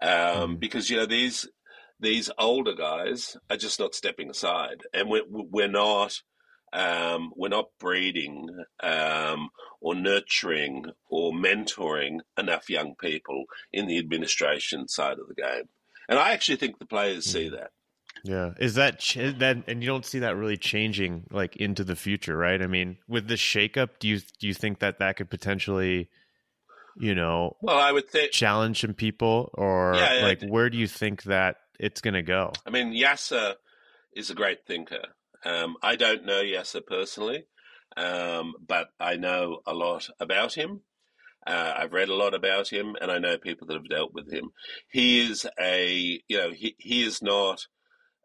Um, 0.00 0.56
mm. 0.56 0.60
Because, 0.60 0.90
you 0.90 0.96
know, 0.96 1.06
these 1.06 1.48
these 2.00 2.30
older 2.38 2.74
guys 2.74 3.36
are 3.50 3.56
just 3.56 3.80
not 3.80 3.94
stepping 3.94 4.30
aside, 4.30 4.82
and 4.94 5.08
we're 5.08 5.24
we're 5.28 5.68
not 5.68 6.20
um, 6.72 7.32
we're 7.36 7.48
not 7.48 7.70
breeding 7.80 8.48
um, 8.80 9.48
or 9.80 9.94
nurturing 9.94 10.86
or 11.08 11.32
mentoring 11.32 12.20
enough 12.36 12.70
young 12.70 12.94
people 12.94 13.44
in 13.72 13.86
the 13.86 13.98
administration 13.98 14.86
side 14.86 15.18
of 15.18 15.28
the 15.28 15.34
game, 15.34 15.68
and 16.08 16.18
I 16.18 16.32
actually 16.32 16.56
think 16.56 16.78
the 16.78 16.86
players 16.86 17.24
see 17.24 17.48
mm. 17.48 17.52
that. 17.52 17.70
Yeah, 18.24 18.54
is 18.58 18.74
that 18.74 18.98
ch- 18.98 19.34
that, 19.38 19.64
and 19.66 19.82
you 19.82 19.88
don't 19.88 20.04
see 20.04 20.18
that 20.20 20.36
really 20.36 20.56
changing 20.56 21.24
like 21.30 21.56
into 21.56 21.84
the 21.84 21.96
future, 21.96 22.36
right? 22.36 22.60
I 22.60 22.66
mean, 22.66 22.98
with 23.06 23.28
this 23.28 23.40
shakeup, 23.40 23.90
do 23.98 24.08
you 24.08 24.20
do 24.38 24.46
you 24.46 24.54
think 24.54 24.80
that 24.80 24.98
that 24.98 25.16
could 25.16 25.30
potentially 25.30 26.08
you 27.00 27.14
know 27.14 27.56
well 27.62 27.78
i 27.78 27.92
would 27.92 28.08
think 28.08 28.32
challenge 28.32 28.80
some 28.80 28.92
people 28.92 29.50
or 29.54 29.94
yeah, 29.94 30.18
like 30.20 30.42
where 30.48 30.68
do 30.68 30.76
you 30.76 30.88
think 30.88 31.22
that 31.22 31.58
it's 31.78 32.00
going 32.00 32.14
to 32.14 32.22
go. 32.22 32.52
I 32.66 32.70
mean, 32.70 32.92
Yasser 32.92 33.54
is 34.14 34.30
a 34.30 34.34
great 34.34 34.66
thinker. 34.66 35.02
Um, 35.44 35.76
I 35.82 35.96
don't 35.96 36.24
know 36.24 36.42
Yasser 36.42 36.84
personally, 36.84 37.44
um, 37.96 38.54
but 38.66 38.88
I 38.98 39.16
know 39.16 39.60
a 39.66 39.74
lot 39.74 40.08
about 40.18 40.54
him. 40.54 40.80
Uh, 41.46 41.74
I've 41.78 41.92
read 41.92 42.08
a 42.08 42.16
lot 42.16 42.34
about 42.34 42.68
him, 42.68 42.96
and 43.00 43.10
I 43.10 43.18
know 43.18 43.38
people 43.38 43.66
that 43.68 43.74
have 43.74 43.88
dealt 43.88 44.12
with 44.12 44.30
him. 44.30 44.50
He 44.90 45.20
is 45.20 45.46
a, 45.58 46.20
you 46.26 46.36
know, 46.36 46.50
he, 46.50 46.74
he 46.78 47.04
is 47.04 47.22
not 47.22 47.66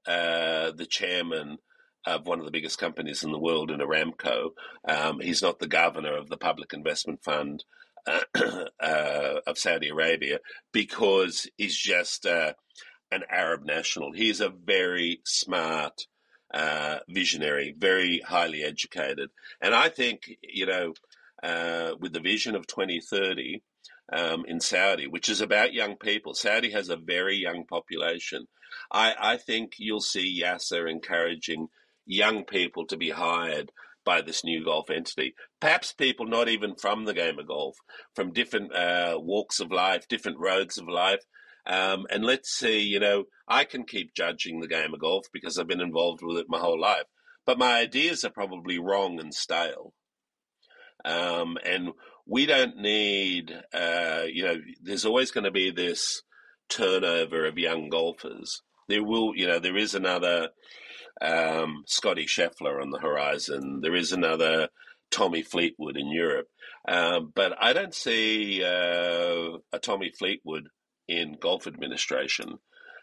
uh, 0.07 0.71
the 0.71 0.87
chairman 0.89 1.57
of 2.05 2.27
one 2.27 2.39
of 2.39 2.45
the 2.45 2.51
biggest 2.51 2.79
companies 2.79 3.23
in 3.23 3.31
the 3.31 3.39
world 3.39 3.71
in 3.71 3.79
Aramco. 3.79 4.49
Um, 4.87 5.19
he's 5.19 5.41
not 5.41 5.59
the 5.59 5.67
governor 5.67 6.17
of 6.17 6.29
the 6.29 6.37
Public 6.37 6.73
Investment 6.73 7.23
Fund 7.23 7.63
uh, 8.05 8.19
uh 8.81 9.35
of 9.47 9.57
Saudi 9.57 9.87
Arabia 9.87 10.39
because 10.73 11.47
he's 11.55 11.77
just 11.77 12.25
uh, 12.25 12.53
an 13.11 13.23
Arab 13.29 13.63
national. 13.63 14.11
He's 14.11 14.41
a 14.41 14.49
very 14.49 15.21
smart 15.25 16.05
uh, 16.53 16.99
visionary, 17.09 17.73
very 17.77 18.19
highly 18.19 18.63
educated. 18.63 19.29
And 19.61 19.73
I 19.73 19.89
think, 19.89 20.37
you 20.41 20.65
know, 20.65 20.93
uh, 21.41 21.95
with 21.99 22.13
the 22.13 22.19
vision 22.19 22.55
of 22.55 22.67
2030 22.67 23.63
um, 24.11 24.45
in 24.47 24.59
Saudi, 24.59 25.07
which 25.07 25.29
is 25.29 25.41
about 25.41 25.73
young 25.73 25.95
people, 25.97 26.33
Saudi 26.33 26.71
has 26.71 26.89
a 26.89 26.97
very 26.97 27.37
young 27.37 27.65
population. 27.65 28.47
I, 28.93 29.15
I 29.19 29.37
think 29.37 29.73
you'll 29.77 30.01
see 30.01 30.41
Yasser 30.41 30.89
encouraging 30.89 31.67
young 32.05 32.45
people 32.45 32.85
to 32.87 32.97
be 32.97 33.09
hired 33.09 33.71
by 34.05 34.21
this 34.21 34.43
new 34.43 34.63
golf 34.63 34.89
entity. 34.89 35.33
Perhaps 35.59 35.93
people 35.93 36.25
not 36.25 36.49
even 36.49 36.75
from 36.75 37.05
the 37.05 37.13
game 37.13 37.39
of 37.39 37.47
golf, 37.47 37.77
from 38.15 38.33
different 38.33 38.75
uh, 38.75 39.17
walks 39.17 39.59
of 39.59 39.71
life, 39.71 40.07
different 40.07 40.39
roads 40.39 40.77
of 40.77 40.87
life, 40.87 41.23
um, 41.65 42.05
and 42.09 42.25
let's 42.25 42.49
see, 42.49 42.81
you 42.81 42.99
know, 42.99 43.25
I 43.47 43.63
can 43.63 43.85
keep 43.85 44.13
judging 44.13 44.59
the 44.59 44.67
game 44.67 44.93
of 44.93 44.99
golf 44.99 45.27
because 45.31 45.57
I've 45.57 45.67
been 45.67 45.81
involved 45.81 46.21
with 46.21 46.37
it 46.37 46.47
my 46.49 46.59
whole 46.59 46.79
life, 46.79 47.05
but 47.45 47.57
my 47.57 47.77
ideas 47.77 48.25
are 48.25 48.31
probably 48.31 48.79
wrong 48.79 49.19
and 49.19 49.33
stale. 49.33 49.93
Um, 51.05 51.57
and 51.65 51.91
we 52.25 52.45
don't 52.45 52.77
need, 52.77 53.53
uh, 53.73 54.23
you 54.27 54.43
know, 54.43 54.57
there's 54.81 55.05
always 55.05 55.31
going 55.31 55.45
to 55.45 55.51
be 55.51 55.71
this 55.71 56.21
turnover 56.69 57.45
of 57.45 57.57
young 57.57 57.89
golfers. 57.89 58.61
There 58.93 59.03
will, 59.03 59.35
you 59.35 59.47
know, 59.47 59.57
there 59.57 59.75
is 59.75 59.95
another 59.95 60.49
um, 61.19 61.83
Scotty 61.87 62.27
Scheffler 62.27 62.79
on 62.79 62.91
the 62.91 62.99
horizon. 62.99 63.79
There 63.81 63.95
is 63.95 64.11
another 64.11 64.67
Tommy 65.09 65.41
Fleetwood 65.41 65.97
in 65.97 66.11
Europe. 66.11 66.45
Um, 66.87 67.31
but 67.33 67.53
I 67.59 67.73
don't 67.73 67.95
see 67.95 68.63
uh, 68.63 69.57
a 69.71 69.79
Tommy 69.81 70.11
Fleetwood 70.11 70.67
in 71.07 71.37
golf 71.41 71.65
administration 71.65 72.59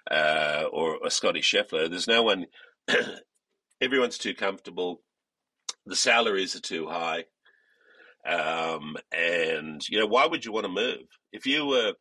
uh, 0.09 0.62
or 0.72 0.99
a 1.05 1.11
Scotty 1.11 1.41
Scheffler. 1.41 1.91
There's 1.91 2.07
no 2.07 2.22
one. 2.22 2.47
everyone's 3.80 4.18
too 4.18 4.34
comfortable. 4.34 5.03
The 5.86 5.97
salaries 5.97 6.55
are 6.55 6.61
too 6.61 6.86
high, 6.86 7.24
um, 8.24 8.97
and 9.11 9.80
you 9.88 9.99
know 9.99 10.07
why 10.07 10.26
would 10.26 10.45
you 10.45 10.53
want 10.53 10.66
to 10.66 10.72
move 10.72 11.03
if 11.32 11.47
you 11.47 11.66
were 11.66 11.95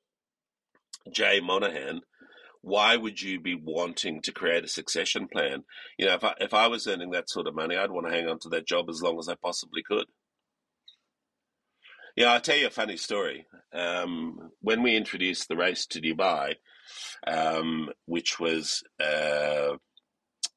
Jay 1.12 1.40
Monahan? 1.40 2.02
Why 2.62 2.98
would 2.98 3.22
you 3.22 3.40
be 3.40 3.56
wanting 3.56 4.22
to 4.22 4.32
create 4.32 4.66
a 4.66 4.68
succession 4.68 5.28
plan? 5.28 5.64
You 5.98 6.08
know, 6.08 6.16
if 6.16 6.24
I, 6.24 6.34
if 6.40 6.54
I 6.54 6.68
was 6.68 6.88
earning 6.88 7.12
that 7.12 7.30
sort 7.30 7.48
of 7.48 7.56
money, 7.56 7.78
I'd 7.78 7.92
want 7.92 8.08
to 8.08 8.14
hang 8.14 8.28
on 8.28 8.40
to 8.40 8.50
that 8.50 8.68
job 8.68 8.90
as 8.90 9.02
long 9.02 9.18
as 9.18 9.30
I 9.30 9.36
possibly 9.36 9.82
could. 9.82 10.06
Yeah, 12.16 12.34
I'll 12.34 12.42
tell 12.42 12.58
you 12.58 12.68
a 12.68 12.72
funny 12.72 12.98
story. 12.98 13.46
Um, 13.74 14.52
when 14.62 14.84
we 14.84 14.98
introduced 14.98 15.48
the 15.48 15.56
race 15.56 15.86
to 15.88 16.02
Dubai, 16.02 16.56
um, 17.26 17.90
which 18.06 18.40
was 18.40 18.84
uh, 19.00 19.78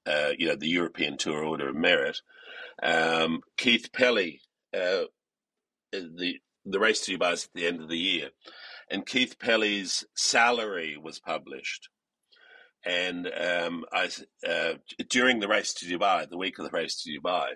uh, 0.04 0.30
you 0.36 0.48
know 0.48 0.56
the 0.56 0.68
European 0.68 1.16
Tour 1.16 1.44
Order 1.44 1.68
of 1.68 1.76
Merit, 1.76 2.18
um, 2.82 3.42
Keith 3.56 3.90
Pelley, 3.92 4.40
uh, 4.74 5.04
the 5.92 6.40
the 6.64 6.80
race 6.80 7.04
to 7.04 7.16
Dubai 7.16 7.34
is 7.34 7.44
at 7.44 7.50
the 7.54 7.66
end 7.66 7.80
of 7.80 7.88
the 7.88 7.98
year, 7.98 8.30
and 8.90 9.06
Keith 9.06 9.38
Pelley's 9.38 10.04
salary 10.16 10.96
was 11.00 11.20
published. 11.20 11.88
And 12.84 13.28
um, 13.28 13.84
I 13.92 14.10
uh, 14.48 14.74
during 15.08 15.40
the 15.40 15.48
race 15.48 15.72
to 15.74 15.86
Dubai, 15.86 16.28
the 16.28 16.38
week 16.38 16.58
of 16.58 16.64
the 16.64 16.70
race 16.70 17.02
to 17.02 17.10
Dubai, 17.10 17.50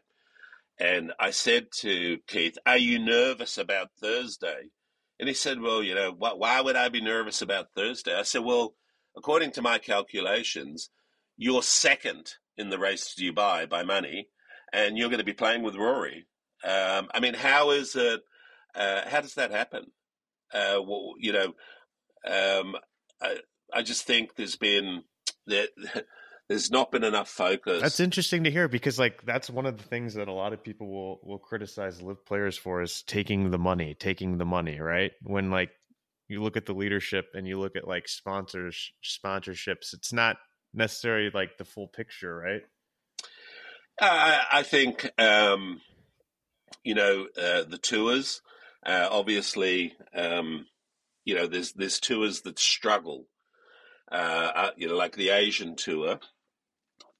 and 0.79 1.13
I 1.19 1.31
said 1.31 1.69
to 1.79 2.19
Keith, 2.29 2.57
"Are 2.65 2.77
you 2.77 2.99
nervous 2.99 3.59
about 3.59 3.91
Thursday?" 4.01 4.71
And 5.19 5.29
he 5.29 5.35
said, 5.35 5.61
"Well, 5.61 5.83
you 5.83 5.95
know, 5.95 6.15
why, 6.17 6.35
why 6.35 6.61
would 6.61 6.77
I 6.77 6.89
be 6.91 7.01
nervous 7.01 7.43
about 7.43 7.69
Thursday?" 7.75 8.15
I 8.15 8.23
said, 8.23 8.45
"Well, 8.45 8.75
according 9.17 9.53
to 9.53 9.63
my 9.63 9.79
calculations, 9.79 10.91
you're 11.37 11.63
second 11.63 12.35
in 12.57 12.71
the 12.71 12.79
race 12.79 13.15
to 13.15 13.33
Dubai 13.33 13.69
by 13.69 13.83
money, 13.83 14.29
and 14.73 14.97
you're 14.97 15.09
going 15.09 15.19
to 15.19 15.25
be 15.25 15.33
playing 15.33 15.63
with 15.63 15.75
Rory. 15.75 16.27
Um, 16.65 17.09
I 17.13 17.21
mean, 17.21 17.35
how 17.35 17.71
is 17.71 17.97
it? 17.97 18.21
Uh, 18.75 19.03
how 19.09 19.21
does 19.21 19.35
that 19.35 19.51
happen? 19.51 19.87
Uh, 20.53 20.81
well, 20.87 21.15
you 21.19 21.33
know, 21.33 21.55
um, 22.27 22.77
I, 23.21 23.39
I, 23.73 23.83
just 23.83 24.05
think 24.05 24.35
there's 24.35 24.57
been 24.57 25.03
there, 25.47 25.67
there's 26.49 26.71
not 26.71 26.91
been 26.91 27.05
enough 27.05 27.29
focus. 27.29 27.83
That's 27.83 28.01
interesting 28.01 28.45
to 28.45 28.51
hear 28.51 28.69
because 28.69 28.99
like 28.99 29.25
that's 29.25 29.51
one 29.51 29.67
of 29.67 29.77
the 29.77 29.85
things 29.85 30.15
that 30.15 30.29
a 30.29 30.33
lot 30.33 30.53
of 30.53 30.63
people 30.63 30.89
will 30.89 31.21
will 31.23 31.39
criticize 31.39 32.03
LIV 32.03 32.25
players 32.25 32.57
for 32.57 32.83
is 32.83 33.03
taking 33.03 33.51
the 33.51 33.59
money, 33.59 33.95
taking 33.95 34.39
the 34.39 34.45
money, 34.45 34.79
right? 34.79 35.13
When 35.23 35.51
like 35.51 35.71
you 36.29 36.43
look 36.43 36.57
at 36.57 36.67
the 36.67 36.75
leadership 36.75 37.27
and 37.35 37.47
you 37.47 37.59
look 37.59 37.77
at 37.77 37.87
like 37.87 38.09
sponsors 38.09 38.93
sponsorships, 39.05 39.93
it's 39.93 40.13
not 40.13 40.37
necessarily 40.75 41.31
like 41.33 41.59
the 41.59 41.65
full 41.65 41.89
picture, 41.89 42.35
right? 42.35 42.63
I, 44.01 44.41
I 44.53 44.63
think 44.63 45.11
um, 45.19 45.81
you 46.85 46.95
know 46.95 47.27
uh, 47.37 47.65
the 47.69 47.79
tours. 47.81 48.43
Uh, 48.85 49.09
obviously, 49.11 49.95
um, 50.15 50.67
you 51.25 51.35
know 51.35 51.47
there's 51.47 51.73
there's 51.73 51.99
tours 51.99 52.43
that 52.43 52.59
struggle. 52.59 53.27
Uh, 54.11 54.53
uh 54.55 54.71
you 54.77 54.89
know, 54.89 54.97
like 54.97 55.17
the 55.17 55.31
Asian 55.31 55.77
tour, 55.77 56.21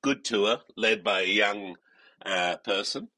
good 0.03 0.25
tour 0.25 0.59
led 0.77 1.03
by 1.03 1.23
a 1.23 1.27
young 1.27 1.77
uh, 2.25 2.57
person, 2.65 3.09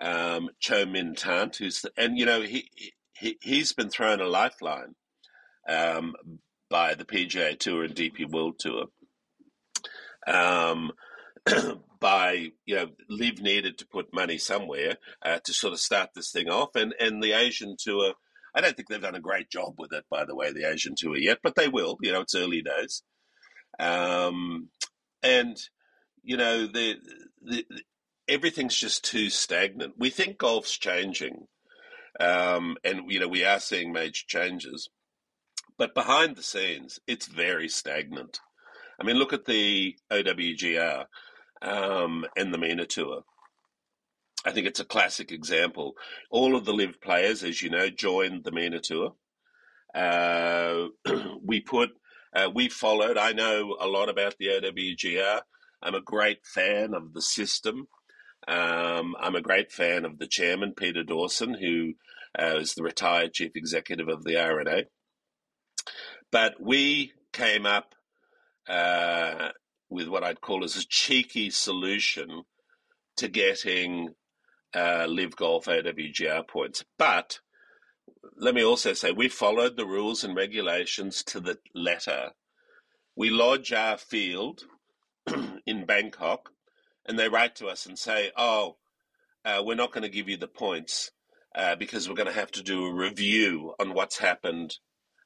um, 0.00 0.50
Cho 0.58 0.86
Minn 0.86 1.14
Thant, 1.14 1.56
who's 1.56 1.82
the, 1.82 1.92
and 1.96 2.18
you 2.18 2.26
know 2.26 2.42
he, 2.42 2.70
he 3.12 3.38
he's 3.40 3.72
been 3.72 3.90
thrown 3.90 4.20
a 4.20 4.26
lifeline 4.26 4.94
um, 5.68 6.14
by 6.68 6.94
the 6.94 7.04
PGA 7.04 7.58
Tour 7.58 7.84
and 7.84 7.94
DP 7.94 8.30
World 8.30 8.58
Tour. 8.58 8.86
Um, 10.26 10.92
by 12.00 12.52
you 12.64 12.76
know, 12.76 12.88
LIV 13.08 13.40
needed 13.40 13.78
to 13.78 13.86
put 13.86 14.14
money 14.14 14.38
somewhere 14.38 14.96
uh, 15.22 15.38
to 15.44 15.52
sort 15.52 15.72
of 15.72 15.80
start 15.80 16.10
this 16.14 16.30
thing 16.30 16.48
off, 16.48 16.74
and 16.74 16.94
and 16.98 17.22
the 17.22 17.32
Asian 17.32 17.76
Tour. 17.78 18.14
I 18.54 18.60
don't 18.60 18.76
think 18.76 18.88
they've 18.88 19.00
done 19.00 19.14
a 19.14 19.20
great 19.20 19.50
job 19.50 19.74
with 19.78 19.92
it, 19.92 20.04
by 20.10 20.24
the 20.24 20.34
way, 20.34 20.52
the 20.52 20.68
Asian 20.68 20.94
Tour 20.96 21.16
yet, 21.16 21.38
but 21.42 21.54
they 21.54 21.68
will. 21.68 21.98
You 22.02 22.12
know, 22.12 22.20
it's 22.20 22.34
early 22.34 22.62
days, 22.62 23.02
um, 23.78 24.68
and 25.22 25.56
you 26.22 26.36
know 26.36 26.66
the, 26.66 26.96
the 27.42 27.64
everything's 28.28 28.76
just 28.76 29.04
too 29.04 29.30
stagnant. 29.30 29.94
We 29.98 30.10
think 30.10 30.38
golf's 30.38 30.76
changing, 30.76 31.46
um, 32.18 32.76
and 32.84 33.10
you 33.10 33.20
know 33.20 33.28
we 33.28 33.44
are 33.44 33.60
seeing 33.60 33.92
major 33.92 34.24
changes, 34.26 34.88
but 35.78 35.94
behind 35.94 36.36
the 36.36 36.42
scenes, 36.42 36.98
it's 37.06 37.26
very 37.26 37.68
stagnant. 37.68 38.40
I 39.00 39.04
mean, 39.04 39.16
look 39.16 39.32
at 39.32 39.46
the 39.46 39.96
OWGR 40.10 41.06
um, 41.62 42.26
and 42.36 42.52
the 42.52 42.58
MENA 42.58 42.86
Tour. 42.86 43.22
I 44.44 44.52
think 44.52 44.66
it's 44.66 44.80
a 44.80 44.84
classic 44.84 45.32
example. 45.32 45.94
All 46.30 46.56
of 46.56 46.64
the 46.64 46.72
LIV 46.72 47.00
players, 47.00 47.42
as 47.42 47.62
you 47.62 47.70
know, 47.70 47.90
joined 47.90 48.44
the 48.44 48.52
MENA 48.52 48.80
Tour. 48.80 49.14
Uh, 49.94 50.86
we 51.44 51.60
put, 51.60 51.90
uh, 52.34 52.48
we 52.54 52.68
followed. 52.68 53.18
I 53.18 53.32
know 53.32 53.76
a 53.78 53.86
lot 53.86 54.08
about 54.08 54.36
the 54.38 54.46
OWGR. 54.46 55.40
I'm 55.82 55.94
a 55.94 56.00
great 56.00 56.46
fan 56.46 56.94
of 56.94 57.12
the 57.12 57.22
system. 57.22 57.88
Um, 58.48 59.14
I'm 59.20 59.34
a 59.34 59.42
great 59.42 59.72
fan 59.72 60.04
of 60.04 60.18
the 60.18 60.26
chairman, 60.26 60.72
Peter 60.74 61.02
Dawson, 61.02 61.54
who 61.54 61.92
uh, 62.38 62.56
is 62.58 62.74
the 62.74 62.82
retired 62.82 63.34
chief 63.34 63.52
executive 63.54 64.08
of 64.08 64.24
the 64.24 64.36
R&A. 64.36 64.84
But 66.32 66.54
we 66.60 67.12
came 67.32 67.66
up 67.66 67.94
uh, 68.68 69.50
with 69.88 70.08
what 70.08 70.24
I'd 70.24 70.40
call 70.40 70.64
as 70.64 70.76
a 70.76 70.86
cheeky 70.86 71.50
solution 71.50 72.44
to 73.16 73.28
getting 73.28 74.14
uh, 74.74 75.06
LIV 75.08 75.36
Golf 75.36 75.66
OWGR 75.66 76.46
points. 76.46 76.84
But 76.98 77.40
let 78.36 78.54
me 78.54 78.64
also 78.64 78.92
say 78.92 79.12
we 79.12 79.28
followed 79.28 79.76
the 79.76 79.86
rules 79.86 80.24
and 80.24 80.36
regulations 80.36 81.22
to 81.24 81.40
the 81.40 81.58
letter. 81.74 82.30
We 83.16 83.30
lodge 83.30 83.72
our 83.72 83.98
field 83.98 84.62
in 85.66 85.86
Bangkok, 85.86 86.50
and 87.06 87.18
they 87.18 87.28
write 87.28 87.56
to 87.56 87.66
us 87.66 87.86
and 87.86 87.98
say, 87.98 88.30
"Oh, 88.36 88.76
uh, 89.44 89.62
we're 89.64 89.74
not 89.74 89.92
going 89.92 90.02
to 90.02 90.08
give 90.08 90.28
you 90.28 90.36
the 90.36 90.48
points 90.48 91.10
uh, 91.54 91.76
because 91.76 92.08
we're 92.08 92.14
going 92.14 92.28
to 92.28 92.32
have 92.32 92.50
to 92.52 92.62
do 92.62 92.86
a 92.86 92.94
review 92.94 93.74
on 93.78 93.94
what's 93.94 94.18
happened 94.18 94.76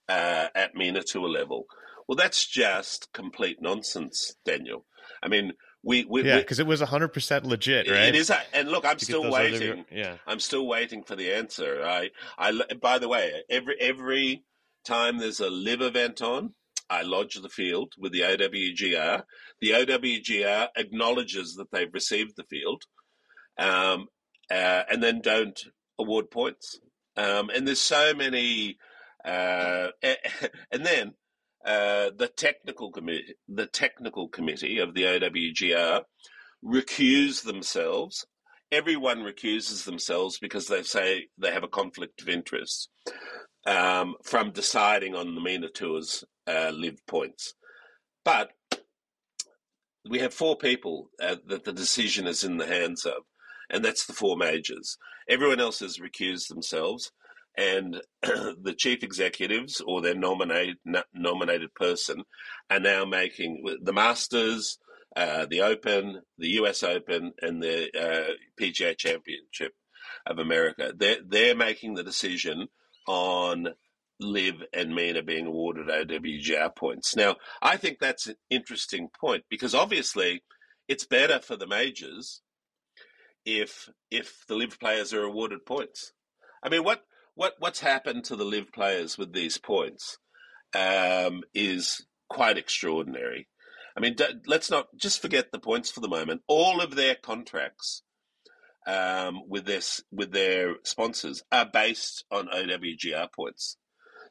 uh, 0.09 0.49
at 0.55 0.75
MENA 0.75 1.03
Tour 1.03 1.29
level. 1.29 1.67
Well, 2.07 2.17
that's 2.17 2.47
just 2.47 3.13
complete 3.13 3.59
nonsense, 3.61 4.37
Daniel. 4.45 4.85
I 5.23 5.29
mean, 5.29 5.53
we, 5.85 6.05
we 6.05 6.25
yeah, 6.25 6.39
because 6.39 6.59
it 6.59 6.67
was 6.67 6.81
hundred 6.81 7.09
percent 7.09 7.45
legit, 7.45 7.91
right? 7.91 8.09
It 8.09 8.15
is, 8.15 8.33
and 8.53 8.69
look, 8.69 8.87
I'm 8.87 8.99
still 8.99 9.31
waiting. 9.31 9.71
Other, 9.71 9.85
yeah, 9.93 10.17
I'm 10.27 10.41
still 10.41 10.67
waiting 10.67 11.03
for 11.03 11.15
the 11.15 11.33
answer. 11.33 11.83
I, 11.85 12.11
I. 12.39 12.59
By 12.81 12.99
the 12.99 13.09
way, 13.09 13.43
every 13.51 13.77
every 13.81 14.45
time 14.87 15.19
there's 15.19 15.41
a 15.41 15.51
LIV 15.51 15.83
event 15.83 16.23
on, 16.23 16.55
I 16.89 17.03
lodge 17.03 17.35
the 17.35 17.49
field 17.49 17.93
with 17.99 18.13
the 18.13 18.21
OWGR. 18.21 19.23
The 19.61 19.71
OWGR 19.71 20.69
acknowledges 20.77 21.55
that 21.57 21.71
they've 21.71 21.93
received 21.93 22.33
the 22.37 22.45
field, 22.45 22.83
um, 23.59 24.07
uh, 24.51 24.83
and 24.91 25.03
then 25.03 25.21
don't 25.21 25.61
award 25.99 26.31
points. 26.31 26.81
Um, 27.17 27.51
and 27.51 27.67
there's 27.67 27.81
so 27.81 28.15
many 28.15 28.79
uh, 29.25 29.89
and 30.03 30.85
then 30.85 31.15
uh, 31.65 32.11
the 32.17 32.29
technical 32.29 32.91
committee, 32.91 33.35
the 33.49 33.67
technical 33.67 34.29
committee 34.29 34.79
of 34.79 34.95
the 34.95 35.05
OWGR, 35.05 36.03
recuse 36.65 37.43
themselves. 37.43 38.27
Everyone 38.71 39.23
recuses 39.23 39.85
themselves 39.85 40.39
because 40.39 40.67
they 40.67 40.83
say 40.83 41.29
they 41.39 41.53
have 41.53 41.65
a 41.65 41.69
conflict 41.69 42.21
of 42.21 42.29
interest 42.29 42.89
um, 43.67 44.15
from 44.23 44.51
deciding 44.51 45.15
on 45.15 45.35
the 45.35 45.41
MENA 45.41 45.69
Tour's 45.71 46.25
uh, 46.47 46.71
LIV 46.75 47.07
points. 47.07 47.55
But 48.25 48.51
we 50.09 50.19
have 50.19 50.35
four 50.35 50.57
people 50.57 51.11
uh, 51.23 51.37
that 51.47 51.65
the 51.65 51.73
decision 51.73 52.27
is 52.27 52.45
in 52.45 52.59
the 52.59 52.67
hands 52.67 53.05
of, 53.07 53.23
and 53.71 53.85
that's 53.85 54.07
the 54.07 54.13
four 54.13 54.37
majors. 54.37 54.99
Everyone 55.29 55.61
else 55.61 55.81
has 55.81 55.99
recused 55.99 56.49
themselves 56.49 57.11
and 57.57 58.01
the 58.23 58.75
chief 58.77 59.03
executives 59.03 59.81
or 59.81 60.01
their 60.01 60.15
nominated 60.15 60.77
nominated 61.15 61.75
person 61.75 62.25
are 62.71 62.81
now 62.81 63.05
making 63.05 63.65
the 63.83 63.93
Masters, 63.93 64.79
uh, 65.17 65.47
the 65.47 65.63
Open, 65.63 66.23
the 66.39 66.49
U.S. 66.49 66.83
Open, 66.83 67.33
and 67.41 67.63
the 67.63 67.89
uh, 67.97 68.33
PGA 68.61 68.97
Championship 68.97 69.73
of 70.27 70.39
America. 70.39 70.93
They're 70.97 71.19
they're 71.27 71.57
making 71.57 71.95
the 71.95 72.05
decision 72.05 72.69
on 73.07 73.69
LIV 74.21 74.63
and 74.73 74.95
MENA 74.95 75.23
being 75.23 75.47
awarded 75.47 75.89
OWGR 75.89 76.75
points. 76.75 77.17
Now, 77.17 77.37
I 77.61 77.77
think 77.77 77.99
that's 77.99 78.29
an 78.29 78.37
interesting 78.51 79.09
point 79.21 79.45
because 79.51 79.75
obviously 79.75 80.43
it's 80.89 81.07
better 81.07 81.41
for 81.41 81.57
the 81.57 81.67
majors 81.67 82.41
if 83.45 83.89
if 84.11 84.45
the 84.49 84.55
LIV 84.55 84.79
players 84.79 85.13
are 85.13 85.23
awarded 85.23 85.67
points. 85.67 86.13
I 86.63 86.69
mean, 86.69 86.85
what 86.85 87.03
what 87.35 87.55
what's 87.59 87.81
happened 87.81 88.25
to 88.25 88.37
the 88.37 88.45
LIV 88.45 88.73
players 88.73 89.19
with 89.19 89.33
these 89.33 89.59
points 89.59 90.19
um, 90.75 91.43
is 91.55 92.07
quite 92.29 92.59
extraordinary. 92.59 93.49
I 93.97 94.01
mean, 94.01 94.17
let's 94.47 94.71
not 94.71 94.89
just 94.97 95.23
forget 95.23 95.53
the 95.53 95.61
points 95.61 95.91
for 95.91 96.01
the 96.01 96.09
moment. 96.09 96.43
All 96.49 96.81
of 96.81 96.97
their 96.97 97.15
contracts 97.15 98.03
um, 98.87 99.43
with 99.49 99.67
this 99.67 100.03
with 100.11 100.33
their 100.33 100.77
sponsors 100.83 101.43
are 101.53 101.69
based 101.71 102.25
on 102.31 102.49
OWGR 102.49 103.33
points, 103.33 103.77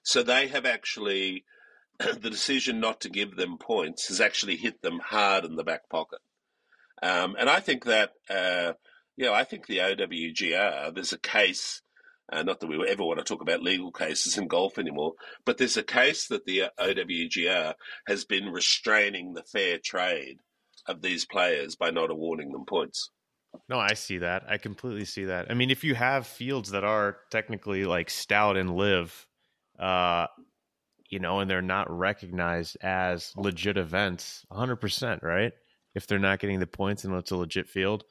so 0.04 0.22
they 0.22 0.48
have 0.48 0.66
actually 0.66 1.46
the 2.00 2.30
decision 2.30 2.80
not 2.80 3.02
to 3.02 3.10
give 3.10 3.36
them 3.36 3.58
points 3.58 4.08
has 4.08 4.20
actually 4.20 4.58
hit 4.58 4.82
them 4.82 5.00
hard 5.00 5.46
in 5.46 5.56
the 5.56 5.64
back 5.64 5.90
pocket. 5.90 6.20
Um, 7.02 7.36
and 7.38 7.50
I 7.50 7.60
think 7.60 7.86
that, 7.86 8.12
uh, 8.30 8.74
I 9.22 9.44
think 9.44 9.68
the 9.68 9.80
OWGR, 9.80 10.96
there's 10.96 11.12
a 11.12 11.20
case 11.20 11.83
uh, 12.32 12.44
not 12.44 12.60
that 12.60 12.68
we 12.68 12.88
ever 12.88 13.04
want 13.04 13.20
to 13.20 13.26
talk 13.26 13.42
about 13.42 13.62
legal 13.62 13.92
cases 13.92 14.38
in 14.38 14.48
golf 14.48 14.78
anymore, 14.78 15.14
but 15.46 15.58
there's 15.58 15.78
a 15.78 15.84
case 15.84 16.28
that 16.28 16.46
the 16.46 16.64
OWGR 16.80 17.74
has 18.08 18.26
been 18.26 18.46
restraining 18.46 19.34
the 19.34 19.44
fair 19.44 19.78
trade 19.78 20.38
of 20.88 21.02
these 21.02 21.26
players 21.26 21.76
by 21.76 21.92
not 21.92 22.12
awarding 22.12 22.52
them 22.52 22.66
points. 22.66 23.10
No, 23.70 23.80
I 23.80 23.94
see 23.94 24.20
that. 24.20 24.44
I 24.48 24.58
completely 24.58 25.06
see 25.06 25.26
that. 25.26 25.48
I 25.50 25.54
mean, 25.54 25.70
if 25.70 25.84
you 25.84 25.96
have 25.96 26.26
fields 26.26 26.72
that 26.72 26.84
are 26.84 27.18
technically 27.30 27.86
like 27.86 28.10
stout 28.10 28.58
and 28.58 28.76
LIV, 28.76 29.28
uh, 29.80 30.28
you 31.10 31.20
know, 31.20 31.40
and 31.40 31.50
they're 31.50 31.62
not 31.62 31.92
recognized 31.92 32.78
as 32.82 33.32
legit 33.36 33.78
events, 33.78 34.46
100%, 34.52 35.22
right? 35.22 35.54
If 35.94 36.08
they're 36.08 36.18
not 36.18 36.40
getting 36.40 36.60
the 36.60 36.68
points 36.68 37.04
and 37.04 37.14
it's 37.14 37.32
a 37.32 37.38
legit 37.38 37.70
field. 37.70 38.04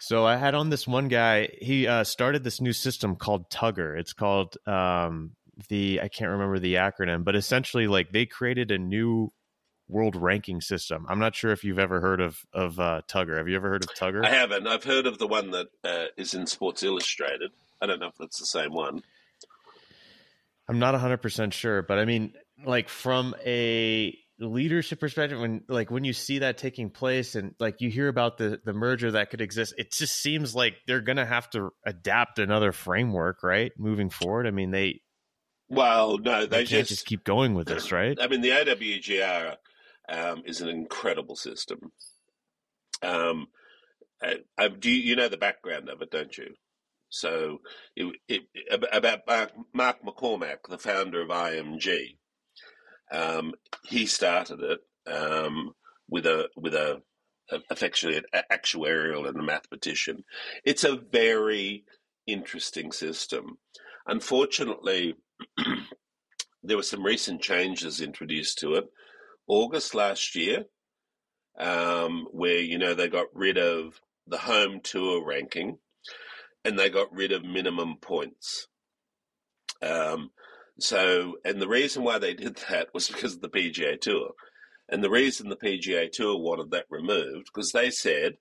So 0.00 0.26
I 0.26 0.36
had 0.36 0.54
on 0.54 0.70
this 0.70 0.86
one 0.86 1.08
guy, 1.08 1.48
he 1.60 1.86
uh, 1.86 2.04
started 2.04 2.44
this 2.44 2.60
new 2.60 2.72
system 2.72 3.16
called 3.16 3.50
Tugger. 3.50 3.98
It's 3.98 4.12
called 4.12 4.56
um, 4.66 5.32
the, 5.68 6.00
I 6.02 6.08
can't 6.08 6.30
remember 6.30 6.58
the 6.58 6.74
acronym, 6.74 7.24
but 7.24 7.36
essentially, 7.36 7.86
like, 7.86 8.12
they 8.12 8.26
created 8.26 8.70
a 8.70 8.78
new 8.78 9.32
world 9.88 10.16
ranking 10.16 10.60
system. 10.60 11.06
I'm 11.08 11.18
not 11.18 11.34
sure 11.34 11.52
if 11.52 11.64
you've 11.64 11.78
ever 11.78 12.00
heard 12.00 12.20
of 12.20 12.44
of 12.52 12.80
uh, 12.80 13.02
Tugger. 13.08 13.38
Have 13.38 13.48
you 13.48 13.56
ever 13.56 13.68
heard 13.68 13.84
of 13.84 13.90
Tugger? 13.94 14.24
I 14.24 14.30
haven't. 14.30 14.66
I've 14.66 14.84
heard 14.84 15.06
of 15.06 15.18
the 15.18 15.26
one 15.26 15.50
that 15.50 15.68
uh, 15.84 16.06
is 16.16 16.34
in 16.34 16.46
Sports 16.46 16.82
Illustrated. 16.82 17.50
I 17.80 17.86
don't 17.86 18.00
know 18.00 18.08
if 18.08 18.16
that's 18.18 18.38
the 18.38 18.46
same 18.46 18.72
one. 18.72 19.02
I'm 20.68 20.78
not 20.78 20.94
100% 20.94 21.52
sure, 21.52 21.82
but 21.82 21.98
I 21.98 22.06
mean, 22.06 22.32
like 22.64 22.88
from 22.88 23.34
a 23.44 24.16
leadership 24.40 24.98
perspective 24.98 25.38
when 25.38 25.62
like 25.68 25.90
when 25.90 26.02
you 26.02 26.12
see 26.12 26.40
that 26.40 26.58
taking 26.58 26.90
place 26.90 27.36
and 27.36 27.54
like 27.60 27.80
you 27.80 27.88
hear 27.88 28.08
about 28.08 28.36
the 28.36 28.60
the 28.64 28.72
merger 28.72 29.12
that 29.12 29.30
could 29.30 29.40
exist 29.40 29.74
it 29.78 29.92
just 29.92 30.20
seems 30.20 30.54
like 30.54 30.74
they're 30.86 31.00
going 31.00 31.18
to 31.18 31.24
have 31.24 31.48
to 31.50 31.70
adapt 31.86 32.40
another 32.40 32.72
framework 32.72 33.42
right 33.42 33.72
moving 33.78 34.10
forward. 34.10 34.46
I 34.46 34.50
mean 34.50 34.72
they 34.72 35.00
well 35.68 36.18
no 36.18 36.40
they, 36.40 36.46
they 36.46 36.56
can't 36.58 36.68
just, 36.68 36.88
just 36.88 37.06
keep 37.06 37.24
going 37.24 37.54
with 37.54 37.68
this 37.68 37.92
right? 37.92 38.18
I 38.20 38.26
mean 38.26 38.40
the 38.40 38.50
OWGR 38.50 39.56
um, 40.08 40.42
is 40.44 40.60
an 40.60 40.68
incredible 40.68 41.36
system. 41.36 41.92
Um, 43.02 43.46
I, 44.20 44.38
I, 44.58 44.68
do 44.68 44.90
you, 44.90 44.96
you 44.96 45.16
know 45.16 45.28
the 45.28 45.36
background 45.36 45.88
of 45.88 46.02
it 46.02 46.10
don't 46.10 46.36
you? 46.36 46.54
So 47.08 47.60
it, 47.94 48.16
it, 48.28 48.42
about 48.90 49.20
Mark, 49.28 49.52
Mark 49.72 50.02
McCormack, 50.04 50.68
the 50.68 50.78
founder 50.78 51.22
of 51.22 51.28
IMG, 51.28 52.16
um, 53.12 53.52
he 53.84 54.06
started 54.06 54.60
it 54.60 54.80
um, 55.12 55.72
with 56.08 56.26
a 56.26 56.48
with 56.56 56.74
a, 56.74 57.02
a 57.50 57.58
an 57.58 58.42
actuarial 58.50 59.28
and 59.28 59.38
a 59.38 59.42
mathematician. 59.42 60.24
It's 60.64 60.84
a 60.84 60.96
very 60.96 61.84
interesting 62.26 62.92
system. 62.92 63.58
Unfortunately, 64.06 65.14
there 66.62 66.76
were 66.76 66.82
some 66.82 67.04
recent 67.04 67.42
changes 67.42 68.00
introduced 68.00 68.58
to 68.58 68.74
it. 68.74 68.84
August 69.46 69.94
last 69.94 70.34
year, 70.34 70.64
um, 71.58 72.26
where 72.30 72.60
you 72.60 72.78
know 72.78 72.94
they 72.94 73.08
got 73.08 73.26
rid 73.34 73.58
of 73.58 74.00
the 74.26 74.38
home 74.38 74.80
tour 74.82 75.24
ranking 75.24 75.78
and 76.64 76.78
they 76.78 76.88
got 76.88 77.12
rid 77.12 77.32
of 77.32 77.44
minimum 77.44 77.96
points. 78.00 78.68
Um, 79.82 80.30
so, 80.78 81.36
and 81.44 81.60
the 81.60 81.68
reason 81.68 82.02
why 82.02 82.18
they 82.18 82.34
did 82.34 82.56
that 82.70 82.88
was 82.92 83.08
because 83.08 83.34
of 83.34 83.40
the 83.40 83.48
PGA 83.48 84.00
Tour. 84.00 84.30
And 84.88 85.02
the 85.02 85.10
reason 85.10 85.48
the 85.48 85.56
PGA 85.56 86.10
Tour 86.10 86.38
wanted 86.38 86.70
that 86.72 86.86
removed, 86.90 87.48
because 87.52 87.72
they 87.72 87.90
said, 87.90 88.34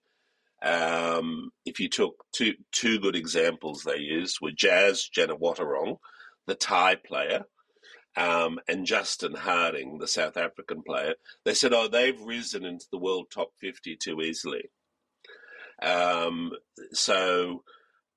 um, 0.61 1.51
if 1.65 1.79
you 1.79 1.89
took 1.89 2.23
two 2.33 2.53
two 2.71 2.99
good 2.99 3.15
examples 3.15 3.83
they 3.83 3.97
used 3.97 4.39
were 4.41 4.51
Jazz 4.51 5.09
Janewattananond, 5.15 5.97
the 6.47 6.55
Thai 6.55 6.95
player, 6.95 7.45
um, 8.15 8.59
and 8.67 8.85
Justin 8.85 9.35
Harding, 9.35 9.97
the 9.97 10.07
South 10.07 10.37
African 10.37 10.83
player. 10.83 11.15
They 11.45 11.53
said, 11.53 11.73
oh, 11.73 11.87
they've 11.87 12.19
risen 12.21 12.65
into 12.65 12.85
the 12.91 12.97
world 12.99 13.27
top 13.33 13.49
50 13.59 13.97
too 13.97 14.21
easily. 14.21 14.69
Um, 15.81 16.51
so 16.91 17.63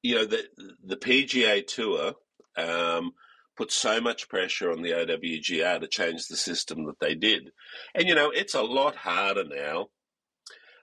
you 0.03 0.15
know, 0.15 0.25
the 0.25 0.45
the 0.85 0.97
PGA 0.97 1.67
Tour 1.67 2.15
um, 2.57 3.13
put 3.57 3.73
so 3.73 4.01
much 4.01 4.29
pressure 4.29 4.71
on 4.71 4.83
the 4.83 4.91
OWGR 4.91 5.81
to 5.81 5.89
change 5.89 6.27
the 6.27 6.37
system 6.37 6.85
that 6.87 7.01
they 7.01 7.15
did, 7.15 7.51
and 7.95 8.07
you 8.07 8.15
know, 8.15 8.31
it's 8.31 8.55
a 8.55 8.63
lot 8.63 8.97
harder 8.97 9.45
now 9.45 9.89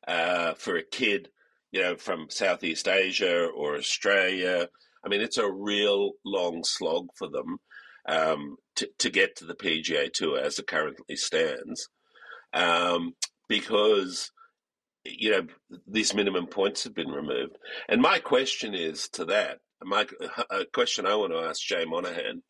uh, 0.07 0.53
for 0.55 0.75
a 0.75 0.83
kid, 0.83 1.29
you 1.71 1.81
know, 1.81 1.95
from 1.95 2.29
Southeast 2.29 2.87
Asia 2.87 3.45
or 3.45 3.75
Australia. 3.75 4.67
I 5.05 5.09
mean, 5.09 5.21
it's 5.21 5.37
a 5.37 5.51
real 5.51 6.11
long 6.25 6.63
slog 6.63 7.07
for 7.15 7.27
them 7.27 7.57
um, 8.07 8.57
to 8.75 8.89
to 8.99 9.09
get 9.09 9.37
to 9.37 9.45
the 9.45 9.55
PGA 9.55 10.11
Tour 10.11 10.39
as 10.39 10.59
it 10.59 10.67
currently 10.67 11.15
stands, 11.15 11.89
um, 12.53 13.13
because 13.47 14.31
you 15.05 15.31
know, 15.31 15.47
these 15.87 16.13
minimum 16.13 16.47
points 16.47 16.83
have 16.85 16.95
been 16.95 17.09
removed. 17.11 17.57
And 17.89 18.01
my 18.01 18.19
question 18.19 18.73
is 18.73 19.09
to 19.09 19.25
that, 19.25 19.59
my 19.83 20.05
a 20.49 20.65
question 20.65 21.05
I 21.05 21.15
want 21.15 21.33
to 21.33 21.39
ask 21.39 21.61
Jay 21.61 21.85
Monahan 21.85 22.41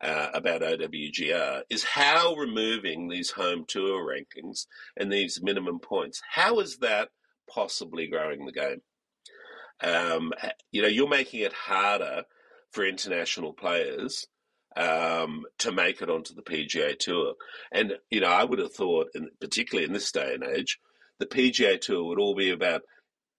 uh, 0.00 0.28
about 0.34 0.62
OWGR 0.62 1.62
is 1.70 1.84
how 1.84 2.34
removing 2.34 3.08
these 3.08 3.30
home 3.30 3.64
tour 3.66 4.06
rankings 4.06 4.66
and 4.96 5.12
these 5.12 5.42
minimum 5.42 5.80
points, 5.80 6.22
how 6.30 6.60
is 6.60 6.78
that 6.78 7.08
possibly 7.50 8.06
growing 8.06 8.46
the 8.46 8.52
game? 8.52 8.82
Um, 9.80 10.32
you 10.70 10.82
know, 10.82 10.88
you're 10.88 11.08
making 11.08 11.40
it 11.40 11.52
harder 11.52 12.24
for 12.72 12.86
international 12.86 13.52
players 13.52 14.26
um, 14.76 15.44
to 15.58 15.72
make 15.72 16.02
it 16.02 16.10
onto 16.10 16.34
the 16.34 16.42
PGA 16.42 16.98
Tour. 16.98 17.34
And, 17.72 17.94
you 18.10 18.20
know, 18.20 18.28
I 18.28 18.44
would 18.44 18.58
have 18.58 18.72
thought, 18.72 19.08
in, 19.14 19.28
particularly 19.40 19.86
in 19.86 19.92
this 19.92 20.12
day 20.12 20.34
and 20.34 20.44
age, 20.44 20.78
the 21.18 21.26
PGA 21.26 21.80
Tour 21.80 22.04
would 22.04 22.18
all 22.18 22.34
be 22.34 22.50
about 22.50 22.82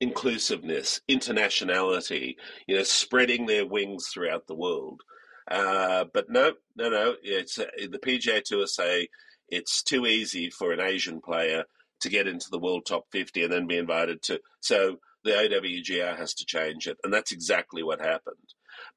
inclusiveness, 0.01 1.01
internationality, 1.09 2.35
you 2.67 2.75
know, 2.75 2.83
spreading 2.83 3.45
their 3.45 3.65
wings 3.65 4.07
throughout 4.07 4.47
the 4.47 4.55
world. 4.55 5.01
Uh, 5.49 6.05
but 6.13 6.29
no, 6.29 6.53
no, 6.75 6.89
no. 6.89 7.15
It's 7.23 7.57
uh, 7.57 7.65
the 7.89 7.99
PGA 7.99 8.43
Tour 8.43 8.67
say 8.67 9.09
it's 9.47 9.81
too 9.81 10.05
easy 10.05 10.49
for 10.49 10.71
an 10.71 10.79
Asian 10.79 11.21
player 11.21 11.65
to 12.01 12.09
get 12.09 12.27
into 12.27 12.49
the 12.49 12.59
world 12.59 12.85
top 12.85 13.05
50 13.11 13.43
and 13.43 13.51
then 13.51 13.67
be 13.67 13.77
invited 13.77 14.21
to. 14.23 14.39
So 14.59 14.99
the 15.23 15.31
OWGR 15.31 16.17
has 16.17 16.33
to 16.35 16.45
change 16.45 16.87
it, 16.87 16.97
and 17.03 17.13
that's 17.13 17.31
exactly 17.31 17.83
what 17.83 17.99
happened. 17.99 18.37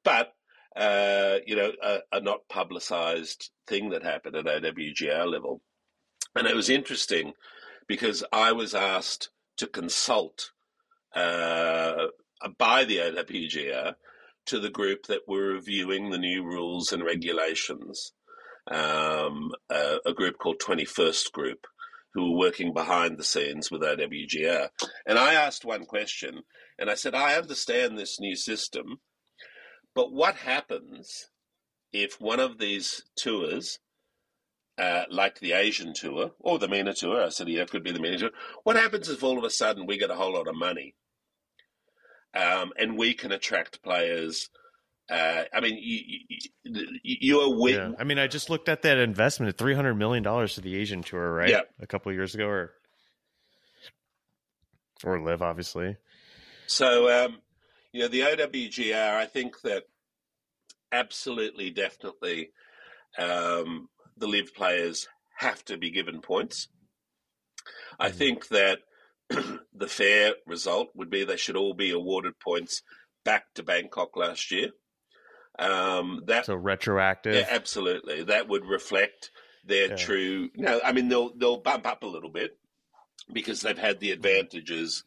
But 0.03 0.33
uh, 0.75 1.37
you 1.45 1.55
know, 1.55 1.71
a, 1.81 1.99
a 2.11 2.21
not 2.21 2.47
publicized 2.49 3.51
thing 3.67 3.89
that 3.91 4.03
happened 4.03 4.35
at 4.35 4.45
OWGR 4.45 5.29
level, 5.29 5.61
and 6.35 6.47
it 6.47 6.55
was 6.55 6.69
interesting 6.69 7.33
because 7.87 8.23
I 8.31 8.53
was 8.53 8.73
asked 8.73 9.29
to 9.57 9.67
consult 9.67 10.51
uh, 11.15 12.07
by 12.57 12.85
the 12.85 12.97
OWGR 12.97 13.95
to 14.47 14.59
the 14.59 14.69
group 14.69 15.05
that 15.07 15.21
were 15.27 15.53
reviewing 15.53 16.09
the 16.09 16.17
new 16.17 16.43
rules 16.43 16.91
and 16.91 17.03
regulations, 17.03 18.13
um, 18.69 19.51
uh, 19.69 19.97
a 20.05 20.13
group 20.13 20.37
called 20.37 20.59
21st 20.59 21.31
Group, 21.31 21.65
who 22.13 22.31
were 22.31 22.37
working 22.37 22.73
behind 22.73 23.17
the 23.17 23.23
scenes 23.23 23.71
with 23.71 23.81
OWGR. 23.81 24.69
And 25.05 25.17
I 25.17 25.33
asked 25.33 25.65
one 25.65 25.85
question, 25.85 26.41
and 26.77 26.89
I 26.89 26.95
said, 26.95 27.15
I 27.15 27.35
understand 27.35 27.97
this 27.97 28.19
new 28.19 28.35
system, 28.35 28.99
but 29.95 30.11
what 30.11 30.35
happens 30.35 31.29
if 31.91 32.19
one 32.19 32.39
of 32.39 32.57
these 32.57 33.03
tours 33.15 33.79
uh, 34.77 35.03
like 35.09 35.39
the 35.39 35.53
Asian 35.53 35.93
tour 35.93 36.31
or 36.39 36.57
the 36.57 36.67
MENA 36.67 36.93
tour. 36.95 37.23
I 37.23 37.29
said, 37.29 37.47
yeah, 37.47 37.61
it 37.61 37.69
could 37.69 37.83
be 37.83 37.91
the 37.91 37.99
MENA 37.99 38.17
tour. 38.17 38.29
What 38.63 38.75
happens 38.75 39.09
if 39.09 39.23
all 39.23 39.37
of 39.37 39.43
a 39.43 39.49
sudden 39.49 39.85
we 39.85 39.97
get 39.97 40.09
a 40.09 40.15
whole 40.15 40.33
lot 40.33 40.47
of 40.47 40.55
money 40.55 40.95
um, 42.33 42.71
and 42.77 42.97
we 42.97 43.13
can 43.13 43.31
attract 43.31 43.81
players? 43.83 44.49
Uh, 45.09 45.43
I 45.53 45.59
mean, 45.59 45.77
you, 45.79 45.99
you, 46.63 46.89
you 47.03 47.39
are 47.41 47.59
with. 47.59 47.75
Yeah. 47.75 47.91
I 47.99 48.03
mean, 48.03 48.19
I 48.19 48.27
just 48.27 48.49
looked 48.49 48.69
at 48.69 48.83
that 48.83 48.97
investment 48.97 49.49
at 49.49 49.57
three 49.57 49.75
hundred 49.75 49.95
million 49.95 50.23
dollars 50.23 50.55
to 50.55 50.61
the 50.61 50.75
Asian 50.75 51.03
tour, 51.03 51.33
right? 51.33 51.49
Yeah. 51.49 51.61
a 51.81 51.87
couple 51.87 52.09
of 52.09 52.15
years 52.15 52.35
ago, 52.35 52.47
or 52.47 52.73
or 55.03 55.21
LIV 55.21 55.41
obviously. 55.41 55.97
So, 56.67 57.25
um, 57.25 57.39
you 57.91 58.01
know, 58.01 58.07
the 58.07 58.21
OWGR, 58.21 59.15
I 59.15 59.25
think 59.25 59.61
that 59.61 59.83
absolutely, 60.91 61.69
definitely, 61.69 62.51
um, 63.17 63.89
the 64.17 64.27
LIV 64.27 64.55
players 64.55 65.07
have 65.37 65.63
to 65.65 65.77
be 65.77 65.91
given 65.91 66.21
points. 66.21 66.69
I 67.99 68.09
mm-hmm. 68.09 68.17
think 68.17 68.47
that 68.49 68.79
the 69.29 69.87
fair 69.87 70.33
result 70.45 70.89
would 70.95 71.09
be 71.09 71.23
they 71.23 71.37
should 71.37 71.55
all 71.55 71.73
be 71.73 71.91
awarded 71.91 72.39
points 72.39 72.81
back 73.23 73.45
to 73.55 73.63
Bangkok 73.63 74.15
last 74.15 74.51
year. 74.51 74.69
Um, 75.59 76.23
that 76.27 76.45
so 76.45 76.55
retroactive, 76.55 77.35
yeah, 77.35 77.47
absolutely. 77.49 78.23
That 78.23 78.47
would 78.47 78.65
reflect 78.65 79.31
their 79.63 79.89
yeah. 79.89 79.95
true. 79.95 80.49
No, 80.55 80.79
I 80.83 80.91
mean 80.93 81.09
they'll 81.09 81.35
they'll 81.35 81.61
bump 81.61 81.85
up 81.85 82.03
a 82.03 82.07
little 82.07 82.31
bit 82.31 82.57
because 83.31 83.61
they've 83.61 83.77
had 83.77 83.99
the 83.99 84.11
advantages 84.11 85.03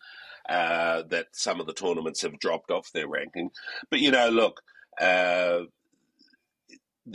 uh, 0.49 1.03
that 1.09 1.27
some 1.33 1.61
of 1.61 1.67
the 1.67 1.73
tournaments 1.73 2.23
have 2.23 2.39
dropped 2.39 2.71
off 2.71 2.93
their 2.93 3.09
ranking. 3.09 3.51
But 3.91 3.99
you 3.99 4.13
know, 4.13 4.29
look, 4.29 4.63
uh, 5.01 5.63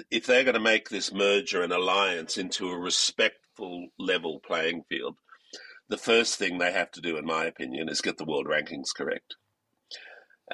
if 0.10 0.26
they're 0.26 0.44
going 0.44 0.56
to 0.56 0.60
make 0.60 0.90
this 0.90 1.14
merger 1.14 1.62
and 1.62 1.74
alliance 1.74 2.38
into 2.38 2.70
a 2.70 2.78
respectful 2.78 3.88
level 3.98 4.40
playing 4.46 4.84
field, 4.90 5.16
the 5.92 5.98
first 5.98 6.40
thing 6.40 6.58
they 6.58 6.72
have 6.72 6.90
to 6.92 7.02
do, 7.02 7.18
in 7.18 7.26
my 7.26 7.44
opinion, 7.46 7.90
is 7.90 8.00
get 8.00 8.18
the 8.18 8.26
world 8.26 8.48
rankings 8.48 8.96
correct. 8.96 9.36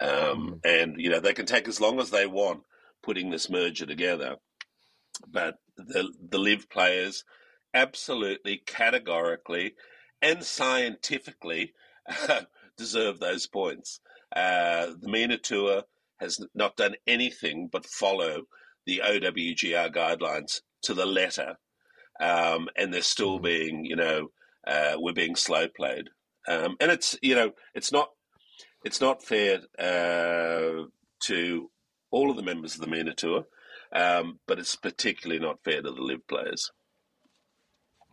Um, 0.02 0.10
mm. 0.10 0.60
And 0.66 0.96
you 0.98 1.12
know 1.12 1.20
they 1.20 1.34
can 1.34 1.46
take 1.46 1.68
as 1.68 1.80
long 1.80 2.00
as 2.00 2.10
they 2.10 2.26
want 2.26 2.64
putting 3.04 3.30
this 3.30 3.50
merger 3.50 3.86
together, 3.86 4.38
but 5.28 5.60
the 5.78 6.12
the 6.30 6.40
LIV 6.40 6.70
players 6.70 7.24
absolutely 7.74 8.64
categorically 8.66 9.76
and 10.24 10.44
scientifically 10.44 11.74
uh, 12.08 12.42
deserve 12.78 13.20
those 13.20 13.46
points. 13.46 14.00
Uh, 14.36 14.88
the 15.00 15.08
MENA 15.08 15.38
Tour 15.38 15.84
has 16.20 16.44
not 16.56 16.76
done 16.76 16.96
anything 17.06 17.70
but 17.72 17.86
follow 17.86 18.44
the 18.88 19.04
OWGR 19.06 19.94
guidelines 19.94 20.62
to 20.82 20.96
the 20.96 21.06
letter, 21.06 21.58
um, 22.20 22.70
and 22.76 22.92
they're 22.92 23.02
still 23.04 23.38
mm. 23.38 23.44
being, 23.44 23.86
you 23.86 23.96
know, 23.96 24.30
uh, 24.68 24.94
we're 24.98 25.14
being 25.14 25.36
slow 25.36 25.68
played, 25.68 26.10
um, 26.48 26.76
and 26.80 26.92
it's, 26.92 27.18
you 27.22 27.36
know, 27.36 27.52
it's 27.74 27.92
not, 27.92 28.10
it's 28.84 29.02
not 29.02 29.24
fair 29.24 29.60
uh, 29.80 30.84
to 31.22 31.70
all 32.12 32.30
of 32.30 32.38
the 32.38 32.44
members 32.44 32.76
of 32.76 32.82
the 32.82 32.88
MENA 32.88 33.14
Tour, 33.16 33.46
um, 33.94 34.40
but 34.48 34.60
it's 34.60 34.76
particularly 34.76 35.42
not 35.42 35.64
fair 35.64 35.82
to 35.82 35.92
the 35.92 36.02
LIV 36.02 36.28
players. 36.28 36.72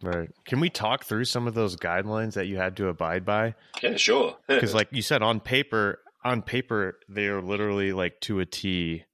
Right. 0.03 0.29
Can 0.45 0.61
we 0.61 0.69
talk 0.69 1.05
through 1.05 1.25
some 1.25 1.47
of 1.47 1.55
those 1.55 1.77
guidelines 1.77 2.35
that 2.35 2.47
you 2.47 2.59
had 2.59 2.77
to 2.77 2.89
abide 2.89 3.25
by? 3.25 3.55
Yeah, 3.83 3.97
sure. 3.97 4.37
Because, 4.49 4.75
like 4.75 4.89
you 4.91 5.03
said, 5.03 5.23
on 5.23 5.41
paper, 5.41 6.01
on 6.25 6.43
paper, 6.43 6.99
they 7.09 7.27
are 7.27 7.41
literally 7.41 7.93
like 7.93 8.21
to 8.23 8.41
a 8.41 8.47
T. 8.47 9.05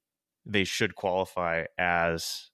They 0.45 0.63
should 0.63 0.95
qualify 0.95 1.65
as, 1.77 2.50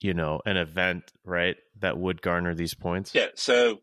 you 0.00 0.14
know, 0.14 0.40
an 0.46 0.56
event, 0.56 1.12
right? 1.24 1.56
That 1.80 1.98
would 1.98 2.22
garner 2.22 2.54
these 2.54 2.74
points. 2.74 3.14
Yeah. 3.14 3.28
So 3.34 3.80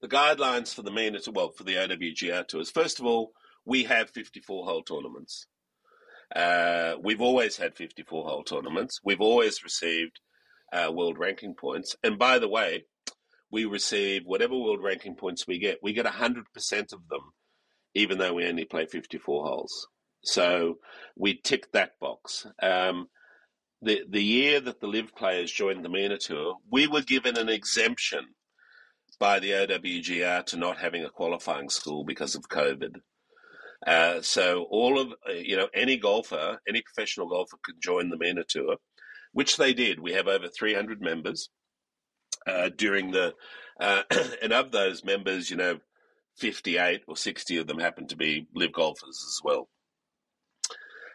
the 0.00 0.08
guidelines 0.08 0.74
for 0.74 0.82
the 0.82 0.90
main, 0.90 1.16
well, 1.32 1.50
for 1.50 1.64
the 1.64 1.76
OWGR 1.76 2.46
tours. 2.48 2.70
First 2.70 3.00
of 3.00 3.06
all, 3.06 3.32
we 3.64 3.84
have 3.84 4.10
54 4.10 4.64
hole 4.64 4.82
tournaments. 4.82 5.46
Uh, 6.34 6.94
we've 7.02 7.20
always 7.20 7.56
had 7.56 7.76
54 7.76 8.24
hole 8.28 8.42
tournaments. 8.42 9.00
We've 9.04 9.20
always 9.20 9.62
received 9.62 10.20
uh, 10.72 10.90
world 10.92 11.18
ranking 11.18 11.54
points. 11.54 11.94
And 12.02 12.18
by 12.18 12.38
the 12.38 12.48
way, 12.48 12.84
we 13.50 13.66
receive 13.66 14.22
whatever 14.24 14.56
world 14.56 14.82
ranking 14.82 15.14
points 15.14 15.46
we 15.46 15.58
get, 15.58 15.78
we 15.82 15.92
get 15.92 16.06
100% 16.06 16.42
of 16.92 17.08
them, 17.08 17.32
even 17.94 18.18
though 18.18 18.32
we 18.32 18.46
only 18.46 18.64
play 18.64 18.86
54 18.86 19.44
holes. 19.44 19.86
So 20.24 20.78
we 21.16 21.34
tick 21.34 21.70
that 21.72 21.92
box. 22.00 22.46
Um, 22.62 23.08
the, 23.82 24.02
the 24.08 24.22
year 24.22 24.60
that 24.60 24.80
the 24.80 24.86
LIV 24.86 25.14
players 25.14 25.50
joined 25.50 25.84
the 25.84 25.88
MENA 25.88 26.18
Tour, 26.18 26.56
we 26.70 26.86
were 26.86 27.02
given 27.02 27.36
an 27.36 27.48
exemption 27.48 28.26
by 29.18 29.40
the 29.40 29.50
OWGR 29.50 30.46
to 30.46 30.56
not 30.56 30.78
having 30.78 31.04
a 31.04 31.10
qualifying 31.10 31.68
school 31.68 32.04
because 32.04 32.34
of 32.34 32.48
COVID. 32.48 32.96
Uh, 33.86 34.22
so 34.22 34.66
all 34.70 34.98
of 34.98 35.12
uh, 35.28 35.32
you 35.32 35.56
know 35.56 35.68
any 35.74 35.96
golfer, 35.96 36.58
any 36.68 36.82
professional 36.82 37.28
golfer 37.28 37.56
could 37.64 37.80
join 37.82 38.10
the 38.10 38.16
MENA 38.16 38.44
Tour, 38.48 38.76
which 39.32 39.56
they 39.56 39.74
did. 39.74 39.98
We 39.98 40.12
have 40.12 40.28
over 40.28 40.46
300 40.48 41.00
members 41.00 41.50
uh, 42.46 42.70
during 42.76 43.10
the, 43.10 43.34
uh, 43.80 44.02
and 44.42 44.52
of 44.52 44.72
those 44.72 45.04
members, 45.04 45.50
you 45.50 45.56
know, 45.56 45.78
58 46.38 47.02
or 47.06 47.16
60 47.16 47.56
of 47.58 47.66
them 47.66 47.78
happen 47.78 48.06
to 48.08 48.16
be 48.16 48.46
live 48.54 48.72
golfers 48.72 49.24
as 49.26 49.40
well. 49.44 49.68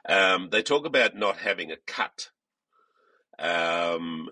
Um, 0.08 0.50
they 0.52 0.62
talk 0.62 0.86
about 0.86 1.16
not 1.16 1.38
having 1.38 1.72
a 1.72 1.78
cut, 1.86 2.30
um, 3.40 4.30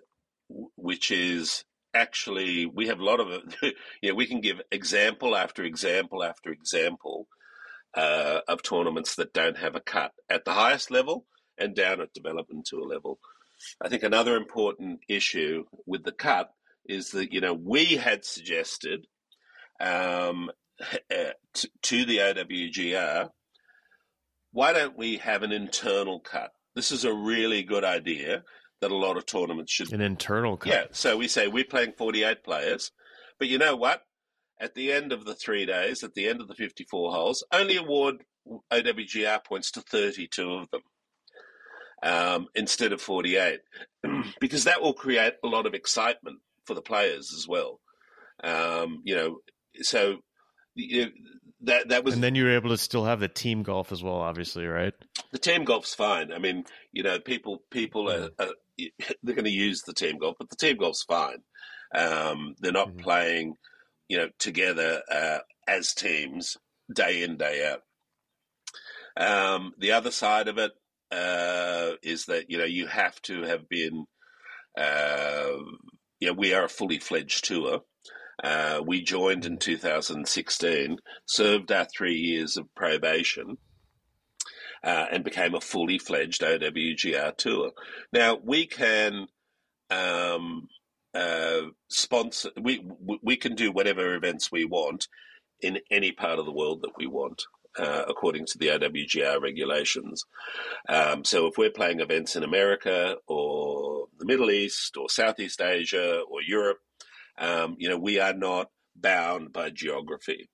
which 0.75 1.11
is 1.11 1.63
actually 1.93 2.65
we 2.65 2.87
have 2.87 2.99
a 2.99 3.03
lot 3.03 3.19
of 3.19 3.29
know, 4.09 4.15
we 4.15 4.25
can 4.25 4.41
give 4.41 4.61
example 4.71 5.35
after 5.35 5.63
example 5.63 6.23
after 6.23 6.51
example 6.51 7.27
uh, 7.95 8.41
of 8.47 8.61
tournaments 8.61 9.15
that 9.15 9.33
don't 9.33 9.57
have 9.57 9.75
a 9.75 9.79
cut 9.79 10.11
at 10.29 10.45
the 10.45 10.51
highest 10.51 10.91
level 10.91 11.25
and 11.57 11.75
down 11.75 12.01
at 12.01 12.13
development 12.13 12.65
tour 12.65 12.85
level. 12.85 13.19
I 13.81 13.87
think 13.87 14.03
another 14.03 14.35
important 14.35 14.99
issue 15.07 15.63
with 15.85 16.03
the 16.03 16.11
cut 16.11 16.49
is 16.87 17.11
that 17.11 17.31
you 17.31 17.41
know 17.41 17.53
we 17.53 17.95
had 17.95 18.25
suggested 18.25 19.07
um, 19.79 20.51
uh, 20.83 21.31
to, 21.53 21.69
to 21.83 22.05
the 22.05 22.17
OWGR, 22.17 23.29
why 24.51 24.73
don't 24.73 24.97
we 24.97 25.17
have 25.17 25.43
an 25.43 25.51
internal 25.51 26.19
cut? 26.19 26.51
This 26.75 26.91
is 26.91 27.05
a 27.05 27.13
really 27.13 27.63
good 27.63 27.85
idea 27.85 28.43
that 28.85 28.93
a 28.93 28.95
lot 28.95 29.17
of 29.17 29.25
tournaments 29.25 29.71
should. 29.71 29.91
An 29.91 30.01
internal 30.01 30.57
cut. 30.57 30.71
Yeah. 30.71 30.85
So 30.91 31.17
we 31.17 31.27
say 31.27 31.47
we're 31.47 31.63
playing 31.63 31.93
48 31.97 32.43
players, 32.43 32.91
but 33.39 33.47
you 33.47 33.57
know 33.57 33.75
what? 33.75 34.03
At 34.59 34.75
the 34.75 34.91
end 34.91 35.11
of 35.11 35.25
the 35.25 35.33
three 35.33 35.65
days, 35.65 36.03
at 36.03 36.13
the 36.13 36.27
end 36.27 36.39
of 36.39 36.47
the 36.47 36.53
54 36.53 37.11
holes, 37.11 37.43
only 37.51 37.77
award 37.77 38.23
OWGR 38.71 39.43
points 39.43 39.71
to 39.71 39.81
32 39.81 40.51
of 40.51 40.69
them 40.69 40.81
um, 42.03 42.47
instead 42.53 42.93
of 42.93 43.01
48, 43.01 43.59
because 44.39 44.65
that 44.65 44.81
will 44.83 44.93
create 44.93 45.33
a 45.43 45.47
lot 45.47 45.65
of 45.65 45.73
excitement 45.73 46.37
for 46.65 46.75
the 46.75 46.81
players 46.81 47.33
as 47.35 47.47
well. 47.47 47.79
Um, 48.43 49.01
you 49.03 49.15
know, 49.15 49.37
so 49.81 50.17
you 50.75 51.05
know, 51.05 51.11
that 51.65 51.89
that 51.89 52.03
was, 52.03 52.13
and 52.13 52.23
then 52.23 52.35
you 52.35 52.45
were 52.45 52.55
able 52.55 52.69
to 52.69 52.77
still 52.77 53.05
have 53.05 53.19
the 53.19 53.27
team 53.27 53.63
golf 53.63 53.91
as 53.91 54.03
well, 54.03 54.15
obviously, 54.15 54.65
right? 54.65 54.93
The 55.31 55.39
team 55.39 55.63
golf's 55.63 55.93
fine. 55.93 56.31
I 56.31 56.39
mean, 56.39 56.65
you 56.91 57.03
know, 57.03 57.19
people 57.19 57.63
people 57.71 58.09
are, 58.09 58.29
are 58.39 58.53
they're 59.23 59.35
going 59.35 59.45
to 59.45 59.51
use 59.51 59.81
the 59.81 59.93
team 59.93 60.17
golf, 60.17 60.35
but 60.39 60.49
the 60.49 60.55
team 60.55 60.77
golf's 60.77 61.03
fine. 61.03 61.39
Um, 61.93 62.55
they're 62.59 62.71
not 62.71 62.89
mm-hmm. 62.89 63.03
playing, 63.03 63.55
you 64.07 64.17
know, 64.17 64.29
together 64.39 65.01
uh, 65.11 65.39
as 65.67 65.93
teams 65.93 66.57
day 66.93 67.23
in 67.23 67.37
day 67.37 67.71
out. 67.71 67.81
Um, 69.17 69.73
the 69.77 69.93
other 69.93 70.11
side 70.11 70.47
of 70.47 70.57
it, 70.57 70.71
uh, 71.11 71.91
is 72.03 72.25
that 72.25 72.49
you 72.49 72.57
know 72.57 72.65
you 72.65 72.87
have 72.87 73.21
to 73.23 73.43
have 73.43 73.67
been. 73.69 74.05
Uh, 74.77 75.57
yeah, 76.19 76.31
we 76.31 76.53
are 76.53 76.65
a 76.65 76.69
fully 76.69 76.99
fledged 76.99 77.45
tour. 77.45 77.81
Uh, 78.43 78.81
we 78.85 79.01
joined 79.01 79.45
in 79.45 79.57
2016, 79.57 80.97
served 81.25 81.71
our 81.71 81.85
three 81.85 82.15
years 82.15 82.57
of 82.57 82.73
probation, 82.75 83.57
uh, 84.83 85.05
and 85.11 85.23
became 85.23 85.55
a 85.55 85.61
fully 85.61 85.97
fledged 85.97 86.41
OWGR 86.41 87.35
tour. 87.37 87.71
Now 88.11 88.39
we 88.43 88.67
can 88.67 89.27
um, 89.89 90.67
uh, 91.13 91.61
sponsor. 91.87 92.49
We 92.61 92.85
we 93.23 93.37
can 93.37 93.55
do 93.55 93.71
whatever 93.71 94.15
events 94.15 94.51
we 94.51 94.65
want 94.65 95.07
in 95.61 95.79
any 95.89 96.11
part 96.11 96.39
of 96.39 96.45
the 96.45 96.51
world 96.51 96.81
that 96.81 96.97
we 96.97 97.07
want 97.07 97.43
uh, 97.77 98.03
according 98.07 98.45
to 98.47 98.57
the 98.57 98.67
OWGR 98.67 99.41
regulations. 99.41 100.25
Um, 100.87 101.23
so 101.23 101.47
if 101.47 101.57
we're 101.57 101.69
playing 101.69 101.99
events 101.99 102.35
in 102.35 102.43
America 102.43 103.17
or 103.27 104.07
the 104.19 104.25
Middle 104.25 104.51
East 104.51 104.97
or 104.97 105.09
Southeast 105.09 105.61
Asia 105.61 106.21
or 106.29 106.41
Europe, 106.41 106.79
um, 107.37 107.75
you 107.77 107.89
know, 107.89 107.97
we 107.97 108.19
are 108.19 108.33
not 108.33 108.67
bound 108.95 109.51
by 109.51 109.69
geography. 109.69 110.49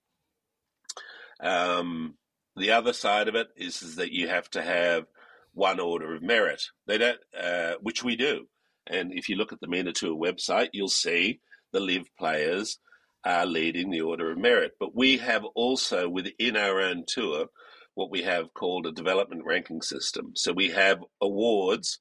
Um, 1.42 2.16
the 2.56 2.72
other 2.72 2.94
side 2.94 3.28
of 3.28 3.36
it 3.36 3.48
is, 3.56 3.82
is, 3.82 3.96
that 3.96 4.12
you 4.12 4.28
have 4.28 4.50
to 4.52 4.62
have 4.62 5.06
one 5.54 5.80
order 5.80 6.16
of 6.16 6.22
merit. 6.22 6.62
They 6.88 6.98
don't, 6.98 7.20
uh, 7.40 7.74
which 7.82 8.04
we 8.04 8.16
do. 8.16 8.48
And 8.88 9.12
if 9.14 9.30
you 9.30 9.36
look 9.36 9.54
at 9.54 9.60
the 9.62 9.68
MENA 9.68 9.94
Tour 9.94 10.16
website, 10.16 10.70
you'll 10.74 10.90
see 10.90 11.40
the 11.72 11.80
live 11.80 12.08
players 12.18 12.80
are 13.24 13.46
leading 13.46 13.92
the 13.92 14.02
order 14.02 14.32
of 14.32 14.38
merit. 14.38 14.72
But 14.80 14.96
we 14.96 15.18
have 15.18 15.46
also 15.56 16.10
within 16.10 16.58
our 16.58 16.82
own 16.82 17.06
tour 17.08 17.48
what 17.94 18.12
we 18.12 18.24
have 18.24 18.54
called 18.54 18.86
a 18.86 18.92
development 18.92 19.44
ranking 19.46 19.82
system. 19.82 20.32
So 20.36 20.54
we 20.54 20.70
have 20.70 21.00
awards 21.22 22.00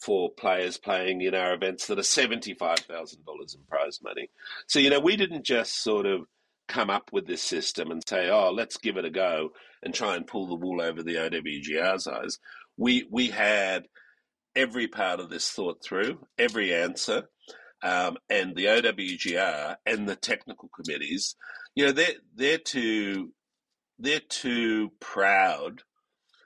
for 0.00 0.30
players 0.30 0.78
playing 0.78 1.20
in 1.22 1.34
our 1.34 1.54
events 1.54 1.86
that 1.86 1.98
are 1.98 2.02
$75,000 2.02 2.86
in 2.88 3.60
prize 3.68 4.00
money. 4.02 4.30
So, 4.66 4.78
you 4.78 4.90
know, 4.90 5.00
we 5.00 5.16
didn't 5.16 5.44
just 5.44 5.82
sort 5.82 6.06
of 6.06 6.22
come 6.68 6.90
up 6.90 7.10
with 7.12 7.26
this 7.26 7.42
system 7.42 7.90
and 7.90 8.02
say, 8.06 8.30
oh, 8.30 8.50
let's 8.50 8.76
give 8.78 8.96
it 8.96 9.04
a 9.04 9.10
go 9.10 9.50
and 9.82 9.92
try 9.92 10.16
and 10.16 10.26
pull 10.26 10.46
the 10.46 10.54
wool 10.54 10.80
over 10.80 11.02
the 11.02 11.16
OWGR's 11.16 12.06
eyes. 12.06 12.38
We, 12.76 13.06
we 13.10 13.28
had 13.28 13.86
every 14.56 14.88
part 14.88 15.20
of 15.20 15.30
this 15.30 15.50
thought 15.50 15.82
through, 15.82 16.26
every 16.38 16.74
answer 16.74 17.24
um, 17.82 18.18
and 18.28 18.54
the 18.54 18.66
OWGR 18.66 19.76
and 19.86 20.08
the 20.08 20.16
technical 20.16 20.68
committees, 20.68 21.36
you 21.74 21.86
know, 21.86 21.92
they're 21.92 22.14
they're 22.34 22.58
too 22.58 23.32
they're 23.98 24.20
too 24.20 24.90
proud 25.00 25.82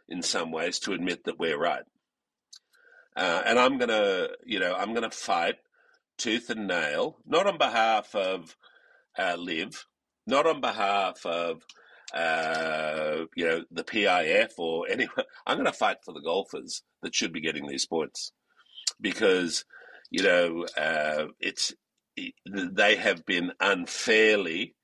in 0.09 0.23
some 0.23 0.53
ways 0.53 0.79
to 0.81 0.93
admit 0.93 1.25
that 1.25 1.39
we're 1.39 1.59
right. 1.59 1.85
Uh, 3.17 3.43
and 3.47 3.59
I'm 3.59 3.79
gonna, 3.79 4.29
you 4.45 4.59
know, 4.59 4.75
I'm 4.75 4.95
gonna 4.95 5.11
fight 5.11 5.57
tooth 6.19 6.51
and 6.51 6.67
nail, 6.67 7.19
not 7.27 7.47
on 7.47 7.59
behalf 7.59 8.15
of 8.15 8.57
uh, 9.19 9.37
LIV, 9.39 9.87
not 10.27 10.47
on 10.47 10.61
behalf 10.61 11.25
of 11.25 11.63
uh, 12.13 13.25
you 13.37 13.45
know 13.45 13.65
the 13.71 13.85
PIF 13.85 14.53
or 14.59 14.87
anyone. 14.91 15.25
I'm 15.47 15.57
going 15.57 15.67
to 15.67 15.73
fight 15.73 15.99
for 16.05 16.13
the 16.13 16.21
golfers 16.21 16.83
that 17.03 17.15
should 17.15 17.33
be 17.33 17.41
getting 17.41 17.67
these 17.67 17.87
points 17.87 18.33
because 19.01 19.65
you 20.15 20.23
know, 20.23 20.65
uh, 20.77 21.27
it's 21.41 21.75
they 22.47 22.95
have 22.95 23.27
been 23.27 23.51
unfairly 23.59 24.77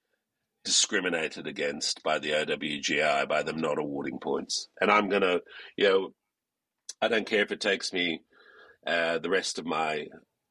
discriminated 0.65 1.47
against 1.47 2.03
by 2.03 2.19
the 2.19 2.31
OWGR 2.31 3.29
by 3.29 3.45
them 3.45 3.61
not 3.61 3.79
awarding 3.79 4.19
points. 4.19 4.69
And 4.81 4.91
I'm 4.91 5.09
going 5.09 5.23
to, 5.23 5.41
you 5.77 5.85
know, 5.85 6.15
I 7.01 7.09
don't 7.09 7.27
care 7.27 7.43
if 7.43 7.53
it 7.53 7.61
takes 7.61 7.93
me 7.93 8.23
uh, 8.87 9.19
the 9.19 9.31
rest 9.31 9.59
of 9.59 9.67
my 9.67 10.07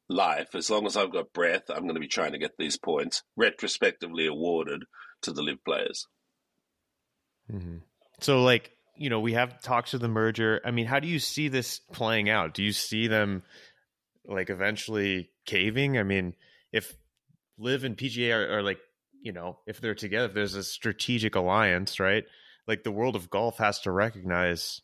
life, 0.08 0.54
as 0.54 0.70
long 0.70 0.86
as 0.86 0.96
I've 0.96 1.12
got 1.12 1.32
breath, 1.32 1.70
I'm 1.70 1.82
going 1.82 1.94
to 1.94 2.00
be 2.00 2.08
trying 2.08 2.32
to 2.32 2.38
get 2.38 2.52
these 2.58 2.76
points 2.76 3.22
retrospectively 3.36 4.26
awarded 4.26 4.84
to 5.22 5.32
the 5.32 5.42
LIV 5.42 5.64
players. 5.64 6.06
Mm-hmm. 7.50 7.78
So, 8.20 8.42
like, 8.42 8.72
you 8.96 9.08
know, 9.08 9.20
we 9.20 9.32
have 9.32 9.62
talks 9.62 9.94
of 9.94 10.00
the 10.00 10.08
merger. 10.08 10.60
I 10.64 10.72
mean, 10.72 10.86
how 10.86 11.00
do 11.00 11.08
you 11.08 11.18
see 11.18 11.48
this 11.48 11.80
playing 11.92 12.28
out? 12.28 12.54
Do 12.54 12.62
you 12.62 12.72
see 12.72 13.06
them 13.06 13.42
like 14.26 14.50
eventually 14.50 15.30
caving? 15.46 15.96
I 15.96 16.02
mean, 16.02 16.34
if 16.72 16.94
LIV 17.58 17.84
and 17.84 17.96
PGA 17.96 18.34
are, 18.34 18.58
are 18.58 18.62
like, 18.62 18.78
you 19.22 19.32
know, 19.32 19.58
if 19.66 19.80
they're 19.80 19.94
together, 19.94 20.26
if 20.26 20.34
there's 20.34 20.54
a 20.54 20.62
strategic 20.62 21.34
alliance, 21.34 22.00
right? 22.00 22.24
Like 22.66 22.82
the 22.84 22.92
world 22.92 23.16
of 23.16 23.30
golf 23.30 23.58
has 23.58 23.80
to 23.80 23.90
recognize 23.90 24.82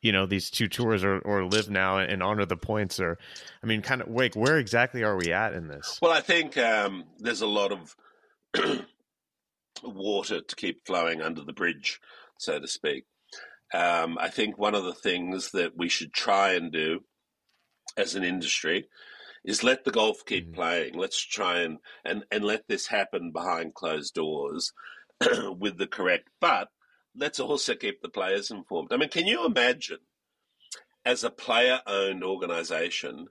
you 0.00 0.12
know 0.12 0.26
these 0.26 0.50
two 0.50 0.68
tours 0.68 1.04
or, 1.04 1.18
or 1.20 1.44
LIV 1.44 1.70
now 1.70 1.98
and 1.98 2.22
honor 2.22 2.44
the 2.44 2.56
points 2.56 3.00
or 3.00 3.18
i 3.62 3.66
mean 3.66 3.82
kind 3.82 4.00
of 4.00 4.08
wake 4.08 4.34
where 4.34 4.58
exactly 4.58 5.02
are 5.02 5.16
we 5.16 5.32
at 5.32 5.52
in 5.54 5.68
this? 5.68 5.98
Well 6.00 6.12
i 6.12 6.20
think 6.20 6.56
um, 6.58 7.04
there's 7.18 7.42
a 7.42 7.46
lot 7.46 7.72
of 7.72 7.96
water 9.82 10.40
to 10.40 10.56
keep 10.56 10.86
flowing 10.86 11.22
under 11.22 11.42
the 11.42 11.52
bridge 11.52 12.00
so 12.38 12.58
to 12.58 12.68
speak. 12.68 13.04
Um, 13.74 14.18
i 14.20 14.28
think 14.28 14.58
one 14.58 14.74
of 14.74 14.84
the 14.84 14.94
things 14.94 15.50
that 15.52 15.76
we 15.76 15.88
should 15.88 16.12
try 16.12 16.52
and 16.52 16.72
do 16.72 17.00
as 17.96 18.14
an 18.14 18.24
industry 18.24 18.88
is 19.44 19.64
let 19.64 19.84
the 19.84 19.90
golf 19.90 20.24
keep 20.26 20.46
mm-hmm. 20.46 20.54
playing. 20.54 20.94
Let's 20.94 21.20
try 21.20 21.60
and, 21.60 21.78
and 22.04 22.24
and 22.30 22.44
let 22.44 22.68
this 22.68 22.86
happen 22.86 23.32
behind 23.32 23.74
closed 23.74 24.14
doors 24.14 24.72
with 25.58 25.78
the 25.78 25.86
correct 25.86 26.28
but 26.40 26.68
let's 27.18 27.40
also 27.40 27.74
keep 27.74 28.00
the 28.00 28.08
players 28.08 28.50
informed. 28.50 28.92
I 28.92 28.96
mean, 28.96 29.08
can 29.08 29.26
you 29.26 29.44
imagine 29.44 29.98
as 31.04 31.24
a 31.24 31.30
player 31.30 31.80
owned 31.86 32.24
organization 32.24 33.28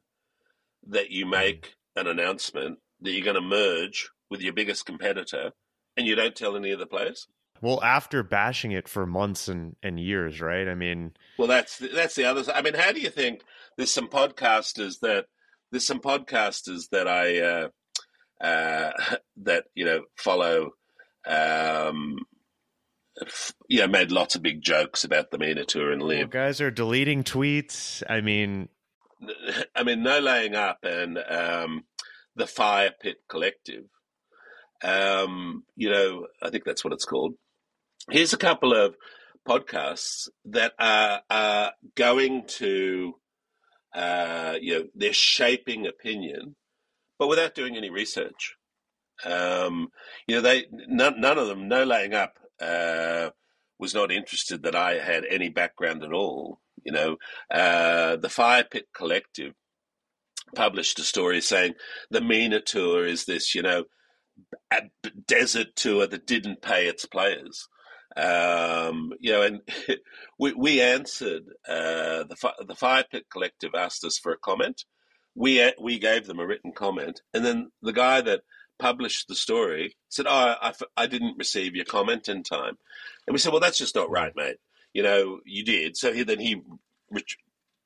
that 0.88 1.12
you 1.12 1.26
make 1.26 1.76
an 1.96 2.08
announcement 2.08 2.80
that 3.02 3.12
you're 3.12 3.24
going 3.24 3.36
to 3.36 3.42
merge 3.42 4.10
with 4.30 4.42
your 4.42 4.54
biggest 4.54 4.86
competitor 4.86 5.52
and 5.96 6.06
you 6.06 6.16
don't 6.16 6.36
tell 6.36 6.56
any 6.56 6.72
of 6.72 6.80
the 6.80 6.86
players? 6.86 7.28
Well, 7.62 7.84
after 7.84 8.22
bashing 8.22 8.72
it 8.72 8.88
for 8.88 9.06
months 9.06 9.48
and, 9.48 9.76
and 9.82 10.00
years, 10.00 10.42
right? 10.42 10.68
I 10.68 10.76
mean, 10.76 11.14
well, 11.40 11.48
that's 11.48 11.80
that's 11.80 12.14
the 12.14 12.26
other. 12.26 12.44
I 12.54 12.62
mean, 12.62 12.76
how 12.76 12.92
do 12.92 13.02
you 13.02 13.10
think 13.10 13.42
there's 13.78 13.92
some 13.92 14.10
podcasters 14.10 15.00
that 15.00 15.26
there's 15.72 15.88
some 15.88 16.00
podcasters 16.00 16.90
that 16.92 17.08
I 17.08 17.40
uh, 17.40 17.70
uh, 18.46 18.92
that 19.38 19.66
you 19.74 19.86
know 19.86 20.02
follow 20.16 20.72
um, 21.26 22.20
yeah, 23.70 23.88
made 23.88 24.11
lots 24.11 24.36
of 24.36 24.41
big 24.41 24.61
jokes 24.61 25.03
about 25.03 25.32
the 25.32 25.38
MENA 25.38 25.65
tour 25.65 25.91
and 25.91 26.01
LIV. 26.01 26.20
Well, 26.20 26.28
guys 26.28 26.61
are 26.61 26.72
deleting 26.72 27.24
tweets. 27.24 28.03
I 28.07 28.22
mean, 28.22 28.70
I 29.76 29.84
mean, 29.84 30.03
no 30.03 30.20
laying 30.20 30.55
up 30.55 30.80
and 30.84 31.18
um, 31.18 31.84
the 32.36 32.47
Fire 32.47 32.91
Pit 33.01 33.18
Collective. 33.30 33.86
Um, 34.84 35.63
you 35.76 35.89
know, 35.89 36.28
I 36.41 36.49
think 36.49 36.63
that's 36.63 36.84
what 36.84 36.93
it's 36.93 37.05
called. 37.05 37.34
Here's 38.09 38.34
a 38.34 38.38
couple 38.38 38.74
of 38.74 38.95
podcasts 39.47 40.30
that 40.45 40.74
are, 40.78 41.22
are 41.30 41.72
going 41.95 42.45
to, 42.47 43.13
uh, 43.95 44.55
you 44.61 44.74
know, 44.74 44.84
they're 44.93 45.13
shaping 45.13 45.88
opinion, 45.88 46.55
but 47.18 47.28
without 47.28 47.55
doing 47.55 47.76
any 47.76 47.89
research. 47.89 48.55
Um, 49.26 49.88
you 50.28 50.36
know, 50.36 50.41
they 50.41 50.68
none, 50.72 51.20
none 51.20 51.39
of 51.39 51.47
them, 51.47 51.68
no 51.68 51.84
laying 51.84 52.13
up, 52.13 52.38
uh, 52.62 53.30
was 53.80 53.93
not 53.93 54.12
interested 54.12 54.64
that 54.64 54.76
I 54.76 54.95
had 54.95 55.26
any 55.26 55.49
background 55.49 56.03
at 56.03 56.14
all. 56.14 56.60
You 56.84 56.91
know, 56.91 57.18
uh, 57.51 58.16
the 58.18 58.30
Fire 58.30 58.64
Pit 58.64 58.88
Collective 58.95 59.53
published 60.55 60.99
a 60.99 61.03
story 61.03 61.41
saying 61.41 61.74
the 62.10 62.22
MENA 62.22 62.62
tour 62.62 63.05
is 63.05 63.26
this, 63.26 63.53
you 63.53 63.62
know, 63.62 63.86
a 64.72 64.84
desert 65.26 65.76
tour 65.76 66.08
that 66.08 66.28
didn't 66.28 66.62
pay 66.62 66.88
its 66.88 67.05
players. 67.05 67.68
Um, 68.16 69.14
you 69.20 69.32
know, 69.32 69.41
and 69.43 69.62
we, 70.39 70.53
we 70.53 70.82
answered 70.82 71.43
uh, 71.68 72.24
the 72.24 72.53
the 72.68 72.76
Fire 72.76 73.03
Pit 73.10 73.26
Collective 73.32 73.72
asked 73.76 74.03
us 74.03 74.18
for 74.18 74.32
a 74.32 74.38
comment. 74.38 74.86
We 75.36 75.72
we 75.80 75.99
gave 75.99 76.26
them 76.26 76.39
a 76.39 76.47
written 76.47 76.72
comment, 76.72 77.22
and 77.34 77.45
then 77.45 77.72
the 77.82 77.93
guy 77.93 78.22
that 78.22 78.41
published 78.80 79.28
the 79.28 79.36
story, 79.36 79.96
said, 80.10 80.26
"Oh, 80.28 80.56
I, 80.62 80.74
I 80.96 81.08
didn't 81.08 81.38
receive 81.38 81.76
your 81.76 81.86
comment 81.86 82.30
in 82.30 82.44
time," 82.44 82.78
and 83.26 83.34
we 83.34 83.40
said, 83.40 83.52
"Well, 83.52 83.62
that's 83.62 83.78
just 83.78 83.96
not 83.96 84.10
right, 84.10 84.34
mate. 84.36 84.58
You 84.94 85.04
know, 85.04 85.40
you 85.46 85.64
did." 85.64 85.98
So 85.98 86.14
he, 86.14 86.24
then 86.24 86.40
he 86.40 86.62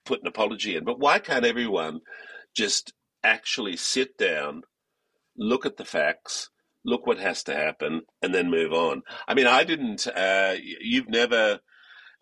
put 0.05 0.21
an 0.21 0.27
apology 0.27 0.75
in. 0.75 0.83
But 0.83 0.99
why 0.99 1.19
can't 1.19 1.45
everyone 1.45 2.01
just 2.55 2.93
actually 3.23 3.77
sit 3.77 4.17
down, 4.17 4.63
look 5.37 5.65
at 5.65 5.77
the 5.77 5.85
facts, 5.85 6.49
look 6.83 7.05
what 7.05 7.19
has 7.19 7.43
to 7.43 7.53
happen, 7.53 8.01
and 8.21 8.33
then 8.33 8.49
move 8.49 8.73
on? 8.73 9.03
I 9.27 9.33
mean, 9.33 9.47
I 9.47 9.63
didn't. 9.63 10.07
Uh, 10.07 10.55
you've 10.59 11.09
never. 11.09 11.59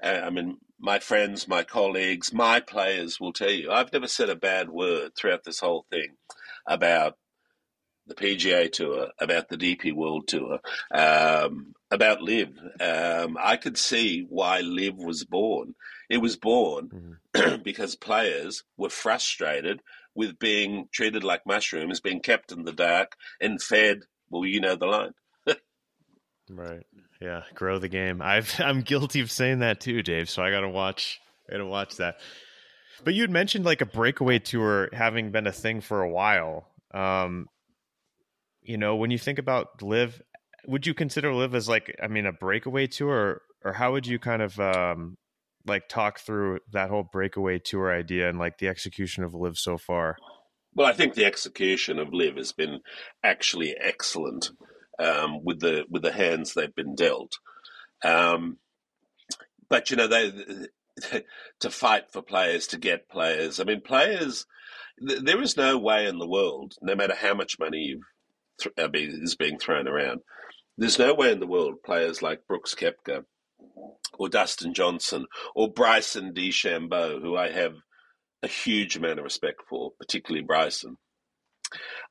Uh, 0.01 0.21
I 0.23 0.29
mean, 0.29 0.57
my 0.79 0.99
friends, 0.99 1.47
my 1.47 1.63
colleagues, 1.63 2.31
my 2.31 2.59
players 2.61 3.19
will 3.19 3.33
tell 3.33 3.51
you, 3.51 3.69
I've 3.69 3.91
never 3.91 4.07
said 4.07 4.29
a 4.29 4.35
bad 4.35 4.69
word 4.69 5.11
throughout 5.15 5.43
this 5.43 5.59
whole 5.59 5.85
thing 5.91 6.15
about 6.65 7.15
the 8.09 8.15
PGA 8.15 8.71
Tour, 8.71 9.09
about 9.19 9.47
the 9.47 9.57
DP 9.57 9.93
World 9.93 10.27
Tour, 10.27 10.59
um, 10.93 11.73
about 11.91 12.21
LIV. 12.21 12.49
Um, 12.79 13.37
I 13.39 13.57
could 13.57 13.77
see 13.77 14.25
why 14.29 14.61
LIV 14.61 14.97
was 14.97 15.23
born. 15.23 15.75
It 16.09 16.17
was 16.17 16.35
born 16.35 17.17
mm-hmm. 17.35 17.61
because 17.63 17.95
players 17.95 18.63
were 18.77 18.89
frustrated 18.89 19.81
with 20.15 20.39
being 20.39 20.89
treated 20.91 21.23
like 21.23 21.45
mushrooms, 21.45 22.01
being 22.01 22.19
kept 22.19 22.51
in 22.51 22.63
the 22.63 22.73
dark 22.73 23.15
and 23.39 23.61
fed. 23.61 24.01
Well, 24.29 24.45
you 24.45 24.59
know 24.59 24.75
the 24.75 24.85
line. 24.85 25.13
right. 26.49 26.85
Yeah. 27.21 27.43
Grow 27.53 27.79
the 27.79 27.89
game. 27.89 28.21
I've 28.21 28.53
I'm 28.59 28.81
guilty 28.81 29.21
of 29.21 29.31
saying 29.31 29.59
that 29.59 29.79
too, 29.79 30.01
Dave. 30.03 30.29
So 30.29 30.43
I 30.43 30.51
got 30.51 30.61
to 30.61 30.69
watch. 30.69 31.19
I 31.47 31.53
got 31.53 31.57
to 31.59 31.65
watch 31.65 31.97
that. 31.97 32.19
But 33.03 33.13
you 33.13 33.21
had 33.21 33.31
mentioned 33.31 33.65
like 33.65 33.81
a 33.81 33.85
breakaway 33.85 34.39
tour 34.39 34.89
having 34.91 35.31
been 35.31 35.47
a 35.47 35.51
thing 35.51 35.81
for 35.81 36.01
a 36.01 36.09
while. 36.09 36.67
Um, 36.93 37.47
you 38.61 38.77
know, 38.77 38.95
when 38.95 39.11
you 39.11 39.17
think 39.17 39.39
about 39.39 39.81
LIV, 39.81 40.21
would 40.67 40.85
you 40.85 40.93
consider 40.93 41.33
LIV 41.33 41.55
as 41.55 41.69
like, 41.69 41.95
I 42.01 42.07
mean, 42.07 42.25
a 42.25 42.33
breakaway 42.33 42.87
tour, 42.87 43.09
or, 43.09 43.41
or 43.63 43.73
how 43.73 43.91
would 43.93 44.05
you 44.05 44.19
kind 44.19 44.41
of 44.41 44.59
um, 44.59 45.17
like 45.65 45.87
talk 45.87 46.19
through 46.19 46.59
that 46.71 46.89
whole 46.89 47.03
breakaway 47.03 47.59
tour 47.59 47.93
idea 47.93 48.29
and 48.29 48.39
like 48.39 48.57
the 48.57 48.67
execution 48.67 49.23
of 49.23 49.33
LIV 49.33 49.57
so 49.57 49.77
far? 49.77 50.17
Well, 50.73 50.87
I 50.87 50.93
think 50.93 51.13
the 51.13 51.25
execution 51.25 51.99
of 51.99 52.13
LIV 52.13 52.37
has 52.37 52.51
been 52.51 52.79
actually 53.23 53.75
excellent 53.79 54.51
um, 54.99 55.43
with 55.43 55.59
the 55.59 55.85
with 55.89 56.03
the 56.03 56.11
hands 56.11 56.53
they've 56.53 56.75
been 56.75 56.95
dealt. 56.95 57.33
Um, 58.03 58.57
but 59.69 59.89
you 59.89 59.97
know, 59.97 60.07
they 60.07 60.31
to 61.59 61.69
fight 61.69 62.11
for 62.11 62.21
players 62.21 62.67
to 62.67 62.77
get 62.77 63.09
players. 63.09 63.59
I 63.59 63.63
mean, 63.63 63.81
players. 63.81 64.45
There 65.01 65.41
is 65.41 65.55
no 65.55 65.77
way 65.77 66.07
in 66.07 66.19
the 66.19 66.27
world, 66.27 66.75
no 66.81 66.93
matter 66.93 67.15
how 67.15 67.33
much 67.33 67.57
money 67.57 67.77
you've 67.77 68.03
th- 68.59 68.73
is 68.95 69.35
being 69.35 69.57
thrown 69.57 69.87
around. 69.87 70.21
There's 70.77 70.99
no 70.99 71.13
way 71.13 71.31
in 71.31 71.39
the 71.39 71.47
world 71.47 71.75
players 71.85 72.21
like 72.21 72.47
Brooks 72.47 72.75
Koepka 72.75 73.23
or 74.17 74.29
Dustin 74.29 74.73
Johnson 74.73 75.25
or 75.55 75.71
Bryson 75.71 76.33
DeChambeau, 76.33 77.21
who 77.21 77.35
I 77.35 77.51
have 77.51 77.73
a 78.41 78.47
huge 78.47 78.95
amount 78.95 79.19
of 79.19 79.25
respect 79.25 79.61
for, 79.69 79.91
particularly 79.99 80.45
Bryson, 80.45 80.95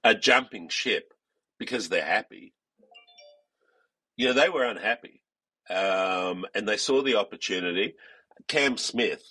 are 0.05 0.14
jumping 0.14 0.68
ship 0.68 1.05
because 1.59 1.88
they're 1.88 2.05
happy. 2.05 2.53
You 4.16 4.28
know, 4.28 4.32
they 4.34 4.49
were 4.49 4.64
unhappy 4.64 5.22
um, 5.70 6.44
and 6.55 6.68
they 6.68 6.76
saw 6.76 7.03
the 7.03 7.16
opportunity. 7.16 7.94
Cam 8.46 8.76
Smith 8.76 9.22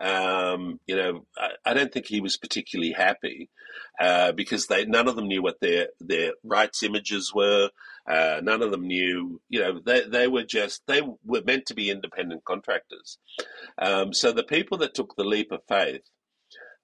um, 0.00 0.80
you 0.86 0.96
know, 0.96 1.26
I, 1.36 1.50
I, 1.64 1.74
don't 1.74 1.92
think 1.92 2.06
he 2.06 2.20
was 2.20 2.36
particularly 2.36 2.92
happy 2.92 3.48
uh, 4.00 4.32
because 4.32 4.66
they 4.66 4.84
none 4.84 5.06
of 5.06 5.14
them 5.14 5.28
knew 5.28 5.40
what 5.40 5.60
their 5.60 5.88
their 6.00 6.32
rights 6.42 6.82
images 6.82 7.32
were. 7.32 7.70
Uh, 8.06 8.40
none 8.42 8.60
of 8.60 8.70
them 8.70 8.86
knew, 8.86 9.40
you 9.48 9.60
know, 9.60 9.80
they 9.84 10.02
they 10.06 10.26
were 10.26 10.42
just 10.42 10.82
they 10.88 11.00
were 11.24 11.42
meant 11.46 11.66
to 11.66 11.74
be 11.74 11.90
independent 11.90 12.44
contractors. 12.44 13.18
Um, 13.78 14.12
so 14.12 14.32
the 14.32 14.42
people 14.42 14.78
that 14.78 14.94
took 14.94 15.14
the 15.16 15.24
leap 15.24 15.52
of 15.52 15.60
faith 15.68 16.02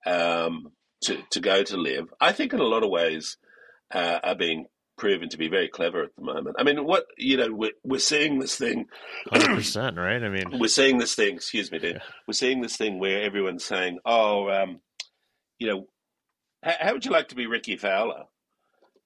um, 0.07 0.73
to 1.03 1.19
to 1.31 1.41
go 1.41 1.65
to 1.65 1.77
LIV, 1.77 2.13
I 2.21 2.33
think, 2.33 2.53
in 2.53 2.61
a 2.61 2.65
lot 2.65 2.85
of 2.85 2.91
ways, 2.91 3.39
uh, 3.93 4.21
are 4.23 4.37
being 4.37 4.67
proven 5.01 5.31
to 5.31 5.39
be 5.39 5.49
very 5.49 5.69
clever 5.69 6.05
at 6.05 6.15
the 6.15 6.23
moment. 6.23 6.57
I 6.59 6.63
mean, 6.63 6.85
what 6.85 7.07
you 7.17 7.39
know, 7.39 7.53
we're, 7.53 7.73
we're 7.83 7.99
seeing 7.99 8.39
this 8.39 8.57
thing, 8.57 8.87
hundred 9.33 9.57
percent, 9.57 9.97
right? 9.97 10.23
I 10.23 10.29
mean, 10.29 10.61
we're 10.61 10.69
seeing 10.69 10.99
this 10.99 11.17
thing. 11.17 11.35
Excuse 11.35 11.73
me, 11.73 11.81
dude. 11.81 11.97
Yeah. 11.97 12.03
We're 12.29 12.35
seeing 12.35 12.61
this 12.61 12.77
thing 12.77 13.01
where 13.01 13.23
everyone's 13.23 13.65
saying, 13.65 13.99
"Oh, 14.05 14.49
um, 14.51 14.81
you 15.59 15.67
know, 15.67 15.87
how, 16.63 16.75
how 16.79 16.93
would 16.93 17.05
you 17.05 17.11
like 17.11 17.29
to 17.29 17.35
be 17.35 17.47
Rickie 17.47 17.77
Fowler? 17.77 18.25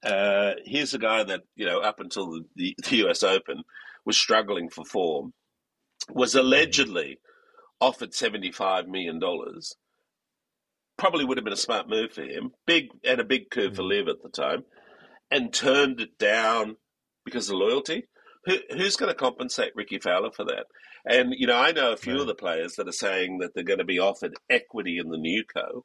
Uh, 0.04 0.52
here's 0.66 0.92
a 0.92 0.98
guy 0.98 1.22
that 1.22 1.42
you 1.54 1.64
know 1.64 1.78
up 1.78 2.00
until 2.00 2.32
the, 2.32 2.44
the, 2.56 2.76
the 2.90 2.96
U.S. 2.96 3.22
Open 3.22 3.62
was 4.04 4.18
struggling 4.18 4.68
for 4.68 4.84
form, 4.84 5.32
was 6.10 6.34
allegedly 6.34 7.18
offered 7.80 8.12
seventy 8.12 8.52
five 8.52 8.88
million 8.88 9.18
dollars. 9.18 9.76
Probably 10.96 11.24
would 11.24 11.38
have 11.38 11.44
been 11.44 11.52
a 11.52 11.56
smart 11.56 11.88
move 11.88 12.12
for 12.12 12.22
him. 12.22 12.50
Big 12.66 12.88
and 13.04 13.20
a 13.20 13.24
big 13.24 13.50
curve 13.50 13.76
for 13.76 13.82
LIV 13.82 14.08
at 14.08 14.22
the 14.22 14.28
time, 14.28 14.64
and 15.30 15.52
turned 15.52 16.00
it 16.00 16.18
down 16.18 16.76
because 17.24 17.48
of 17.50 17.56
loyalty. 17.56 18.04
Who, 18.46 18.58
who's 18.70 18.96
going 18.96 19.10
to 19.10 19.18
compensate 19.18 19.72
Rickie 19.74 19.98
Fowler 19.98 20.30
for 20.30 20.44
that? 20.44 20.66
And 21.06 21.34
you 21.36 21.46
know, 21.46 21.56
I 21.58 21.72
know 21.72 21.92
a 21.92 21.96
few 21.96 22.12
Right. 22.14 22.20
of 22.22 22.26
the 22.26 22.34
players 22.34 22.74
that 22.74 22.88
are 22.88 22.92
saying 22.92 23.38
that 23.38 23.52
they're 23.54 23.64
going 23.64 23.78
to 23.78 23.84
be 23.84 23.98
offered 23.98 24.34
equity 24.50 24.98
in 24.98 25.08
the 25.10 25.16
new 25.18 25.42
co. 25.44 25.84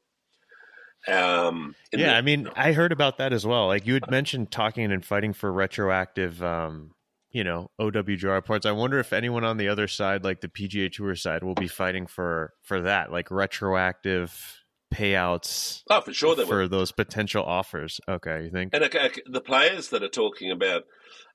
Um, 1.08 1.76
yeah, 1.94 2.10
the- 2.12 2.16
I 2.16 2.22
mean, 2.22 2.50
I 2.56 2.74
heard 2.74 2.92
about 2.92 3.18
that 3.18 3.32
as 3.34 3.46
well. 3.46 3.68
Like 3.68 3.88
you 3.88 3.94
had 3.94 4.12
mentioned 4.12 4.52
talking 4.52 4.92
and 4.92 5.04
fighting 5.04 5.32
for 5.34 5.52
retroactive, 5.52 6.44
um, 6.44 6.92
you 7.32 7.44
know, 7.44 7.70
OWGR 7.80 8.44
parts. 8.44 8.66
I 8.66 8.72
wonder 8.74 9.00
if 9.00 9.14
anyone 9.14 9.46
on 9.46 9.58
the 9.58 9.70
other 9.70 9.88
side, 9.88 10.24
like 10.26 10.42
the 10.42 10.50
PGA 10.50 10.92
Tour 10.92 11.16
side, 11.16 11.44
will 11.44 11.56
be 11.56 11.68
fighting 11.70 12.06
for 12.08 12.54
for 12.64 12.82
that, 12.82 13.12
like 13.12 13.32
retroactive 13.32 14.59
payouts 14.94 15.84
oh, 15.90 16.02
for 16.02 16.14
sure 16.14 16.36
for 16.46 16.68
those 16.68 16.92
potential 16.92 17.44
offers. 17.44 18.00
Okay, 18.08 18.44
you 18.44 18.50
think? 18.50 18.74
And 18.74 18.84
okay, 18.86 19.12
the 19.26 19.42
players 19.42 19.90
that 19.90 20.04
are 20.04 20.10
talking 20.10 20.52
about, 20.52 20.84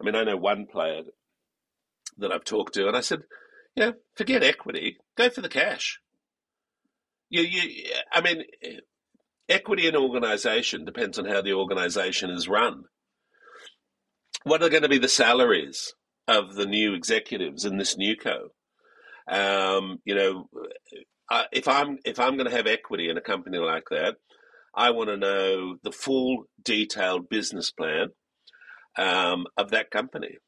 I 0.00 0.04
mean, 0.04 0.14
I 0.14 0.24
know 0.24 0.36
one 0.36 0.66
player 0.66 1.02
that 2.18 2.32
I've 2.32 2.44
talked 2.44 2.74
to, 2.74 2.86
and 2.88 2.96
I 2.96 3.00
said, 3.00 3.22
yeah, 3.74 3.92
forget 4.14 4.42
equity, 4.42 4.98
go 5.16 5.30
for 5.30 5.40
the 5.40 5.48
cash. 5.48 6.00
You, 7.28 7.42
you, 7.42 7.90
I 8.12 8.20
mean, 8.20 8.44
equity 9.48 9.86
in 9.86 9.96
an 9.96 10.02
organisation 10.02 10.84
depends 10.84 11.18
on 11.18 11.24
how 11.24 11.42
the 11.42 11.54
organisation 11.54 12.30
is 12.30 12.48
run. 12.48 12.84
What 14.44 14.62
are 14.62 14.68
going 14.68 14.82
to 14.82 14.88
be 14.88 14.98
the 14.98 15.08
salaries 15.08 15.94
of 16.28 16.54
the 16.54 16.66
new 16.66 16.94
executives 16.94 17.64
in 17.64 17.78
this 17.78 17.96
new 17.96 18.16
co? 18.16 18.50
Um, 19.26 19.98
you 20.04 20.14
know, 20.14 20.48
If 21.52 21.68
I'm 21.68 21.98
if 22.04 22.18
I'm 22.20 22.36
going 22.36 22.50
to 22.50 22.56
have 22.56 22.66
equity 22.66 23.08
in 23.08 23.16
a 23.16 23.22
company 23.22 23.58
like 23.58 23.84
that, 23.90 24.16
I 24.74 24.90
want 24.90 25.08
to 25.10 25.16
know 25.16 25.76
the 25.82 25.92
full 25.92 26.44
detailed 26.62 27.28
business 27.28 27.70
plan 27.70 28.08
um, 28.98 29.46
of 29.56 29.70
that 29.70 29.90
company. 29.90 30.38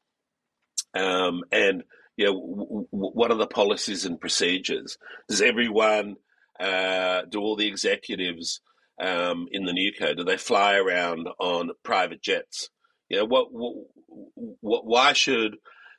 Um, 0.93 1.43
and, 1.51 1.83
you 2.15 2.25
know, 2.25 2.33
w- 2.33 2.87
w- 2.91 3.11
what 3.13 3.31
are 3.31 3.37
the 3.37 3.47
policies 3.47 4.05
and 4.05 4.19
procedures? 4.19 4.97
Does 5.29 5.41
everyone, 5.41 6.15
uh, 6.59 7.21
do 7.29 7.39
all 7.39 7.55
the 7.55 7.67
executives 7.67 8.61
um, 8.99 9.47
in 9.51 9.65
the 9.65 9.73
new 9.73 9.91
do 10.15 10.23
they 10.23 10.37
fly 10.37 10.75
around 10.75 11.27
on 11.39 11.69
private 11.83 12.21
jets? 12.21 12.69
You 13.09 13.19
know, 13.19 13.25
what, 13.25 13.47
what, 13.51 14.85
why 14.85 15.13
should 15.13 15.57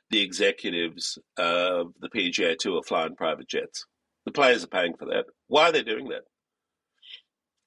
the 0.09 0.21
executives 0.21 1.17
of 1.37 1.93
the 1.99 2.09
PGA 2.09 2.57
Tour 2.57 2.83
fly 2.83 3.03
on 3.03 3.15
private 3.15 3.47
jets? 3.47 3.85
The 4.29 4.33
players 4.33 4.63
are 4.63 4.67
paying 4.67 4.93
for 4.95 5.05
that. 5.05 5.25
Why 5.47 5.69
are 5.69 5.71
they 5.71 5.81
doing 5.81 6.09
that? 6.09 6.21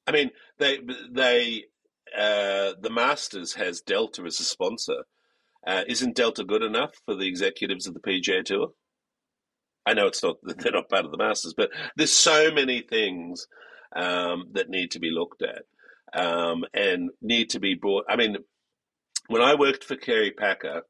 I 0.07 0.13
mean, 0.13 0.31
they 0.61 0.79
they 1.11 1.65
uh, 2.17 2.75
the 2.81 2.89
Masters 2.89 3.55
has 3.55 3.81
Delta 3.81 4.23
as 4.23 4.39
a 4.39 4.45
sponsor. 4.45 4.99
Uh, 5.67 5.83
isn't 5.89 6.15
Delta 6.15 6.45
good 6.45 6.63
enough 6.63 6.93
for 7.05 7.17
the 7.17 7.27
executives 7.27 7.89
of 7.89 7.95
the 7.95 8.01
PGA 8.01 8.45
Tour? 8.45 8.69
I 9.85 9.95
know 9.95 10.07
it's 10.07 10.23
not 10.23 10.37
they're 10.45 10.71
not 10.71 10.89
part 10.89 11.05
of 11.05 11.11
the 11.11 11.19
Masters, 11.19 11.53
but 11.57 11.71
there's 11.97 12.13
so 12.13 12.53
many 12.53 12.81
things 12.81 13.49
um, 13.97 14.45
that 14.53 14.71
need 14.71 14.93
to 14.93 15.01
be 15.01 15.11
looked 15.11 15.43
at 15.43 15.65
um, 16.15 16.63
and 16.73 17.11
need 17.21 17.51
to 17.51 17.59
be 17.59 17.75
brought. 17.75 18.05
I 18.09 18.15
mean, 18.15 18.37
when 19.27 19.43
I 19.43 19.57
worked 19.57 19.83
for 19.83 19.97
Kerry 19.97 20.31
Packer, 20.31 20.83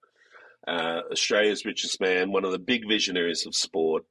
uh, 0.69 1.01
Australia's 1.11 1.65
richest 1.65 1.99
man, 1.99 2.31
one 2.31 2.45
of 2.45 2.53
the 2.53 2.59
big 2.59 2.87
visionaries 2.87 3.47
of 3.47 3.55
sport, 3.55 4.05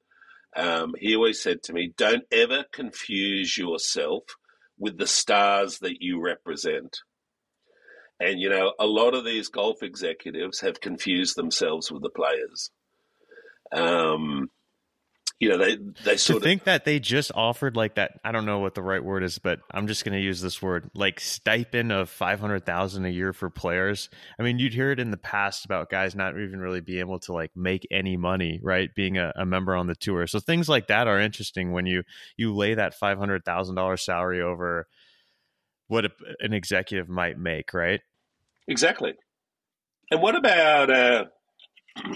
um, 0.55 0.93
he 0.97 1.15
always 1.15 1.41
said 1.41 1.63
to 1.63 1.73
me, 1.73 1.93
"Don't 1.95 2.23
ever 2.31 2.65
confuse 2.71 3.57
yourself 3.57 4.23
with 4.77 4.97
the 4.97 5.07
stars 5.07 5.79
that 5.79 6.01
you 6.01 6.21
represent." 6.21 6.99
And 8.19 8.39
you 8.39 8.49
know, 8.49 8.73
a 8.79 8.85
lot 8.85 9.15
of 9.15 9.25
these 9.25 9.47
golf 9.47 9.81
executives 9.81 10.59
have 10.61 10.81
confused 10.81 11.35
themselves 11.35 11.91
with 11.91 12.03
the 12.03 12.09
players. 12.09 12.69
Um, 13.71 14.49
you 15.41 15.49
know, 15.49 15.57
they 15.57 15.75
they 16.05 16.15
to 16.15 16.37
of 16.37 16.43
think 16.43 16.63
that 16.65 16.85
they 16.85 16.99
just 16.99 17.31
offered 17.35 17.75
like 17.75 17.95
that 17.95 18.19
i 18.23 18.31
don't 18.31 18.45
know 18.45 18.59
what 18.59 18.75
the 18.75 18.81
right 18.81 19.03
word 19.03 19.23
is 19.23 19.39
but 19.39 19.59
i'm 19.71 19.87
just 19.87 20.05
going 20.05 20.13
to 20.13 20.23
use 20.23 20.39
this 20.39 20.61
word 20.61 20.89
like 20.93 21.19
stipend 21.19 21.91
of 21.91 22.09
500000 22.09 23.05
a 23.05 23.09
year 23.09 23.33
for 23.33 23.49
players 23.49 24.09
i 24.39 24.43
mean 24.43 24.59
you'd 24.59 24.73
hear 24.73 24.91
it 24.91 24.99
in 24.99 25.11
the 25.11 25.17
past 25.17 25.65
about 25.65 25.89
guys 25.89 26.15
not 26.15 26.39
even 26.39 26.59
really 26.59 26.79
being 26.79 26.99
able 26.99 27.19
to 27.19 27.33
like 27.33 27.51
make 27.55 27.87
any 27.91 28.15
money 28.15 28.59
right 28.63 28.93
being 28.95 29.17
a, 29.17 29.33
a 29.35 29.45
member 29.45 29.75
on 29.75 29.87
the 29.87 29.95
tour 29.95 30.27
so 30.27 30.39
things 30.39 30.69
like 30.69 30.87
that 30.87 31.07
are 31.07 31.19
interesting 31.19 31.71
when 31.71 31.85
you 31.85 32.03
you 32.37 32.55
lay 32.55 32.75
that 32.75 32.93
$500000 32.97 33.99
salary 33.99 34.41
over 34.41 34.87
what 35.87 36.05
a, 36.05 36.11
an 36.39 36.53
executive 36.53 37.09
might 37.09 37.37
make 37.37 37.73
right 37.73 38.01
exactly. 38.67 39.13
And 40.11 40.21
what 40.21 40.35
about 40.35 40.89
uh, 40.89 41.25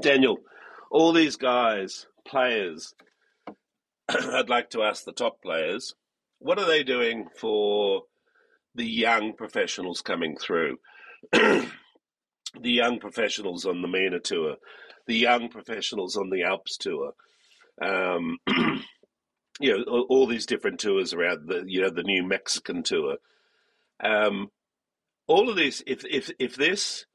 Daniel? 0.00 0.38
All 0.90 1.12
these 1.12 1.36
guys, 1.36 2.06
players. 2.26 2.94
I'd 4.08 4.48
like 4.48 4.70
to 4.70 4.82
ask 4.82 5.04
the 5.04 5.12
top 5.12 5.42
players, 5.42 5.94
what 6.38 6.58
are 6.58 6.66
they 6.66 6.82
doing 6.82 7.28
for 7.38 8.02
the 8.74 8.86
young 8.86 9.34
professionals 9.34 10.00
coming 10.02 10.36
through? 10.36 10.78
the 11.32 11.66
young 12.62 12.98
professionals 12.98 13.64
on 13.64 13.82
the 13.82 13.88
MENA 13.88 14.20
tour, 14.20 14.56
the 15.06 15.16
young 15.16 15.48
professionals 15.48 16.16
on 16.16 16.30
the 16.30 16.42
Alps 16.42 16.76
tour. 16.76 17.12
Um, 17.80 18.38
you 19.60 19.78
know, 19.78 20.06
all, 20.08 20.26
these 20.26 20.46
different 20.46 20.80
tours 20.80 21.12
around 21.12 21.48
the, 21.48 21.64
you 21.66 21.82
know, 21.82 21.90
the 21.90 22.02
new 22.02 22.22
Mexican 22.22 22.82
tour. 22.82 23.16
Um, 24.02 24.50
all 25.26 25.48
of 25.48 25.56
this, 25.56 25.82
if 25.86 26.04
if 26.04 26.30
if 26.38 26.56
this 26.56 27.06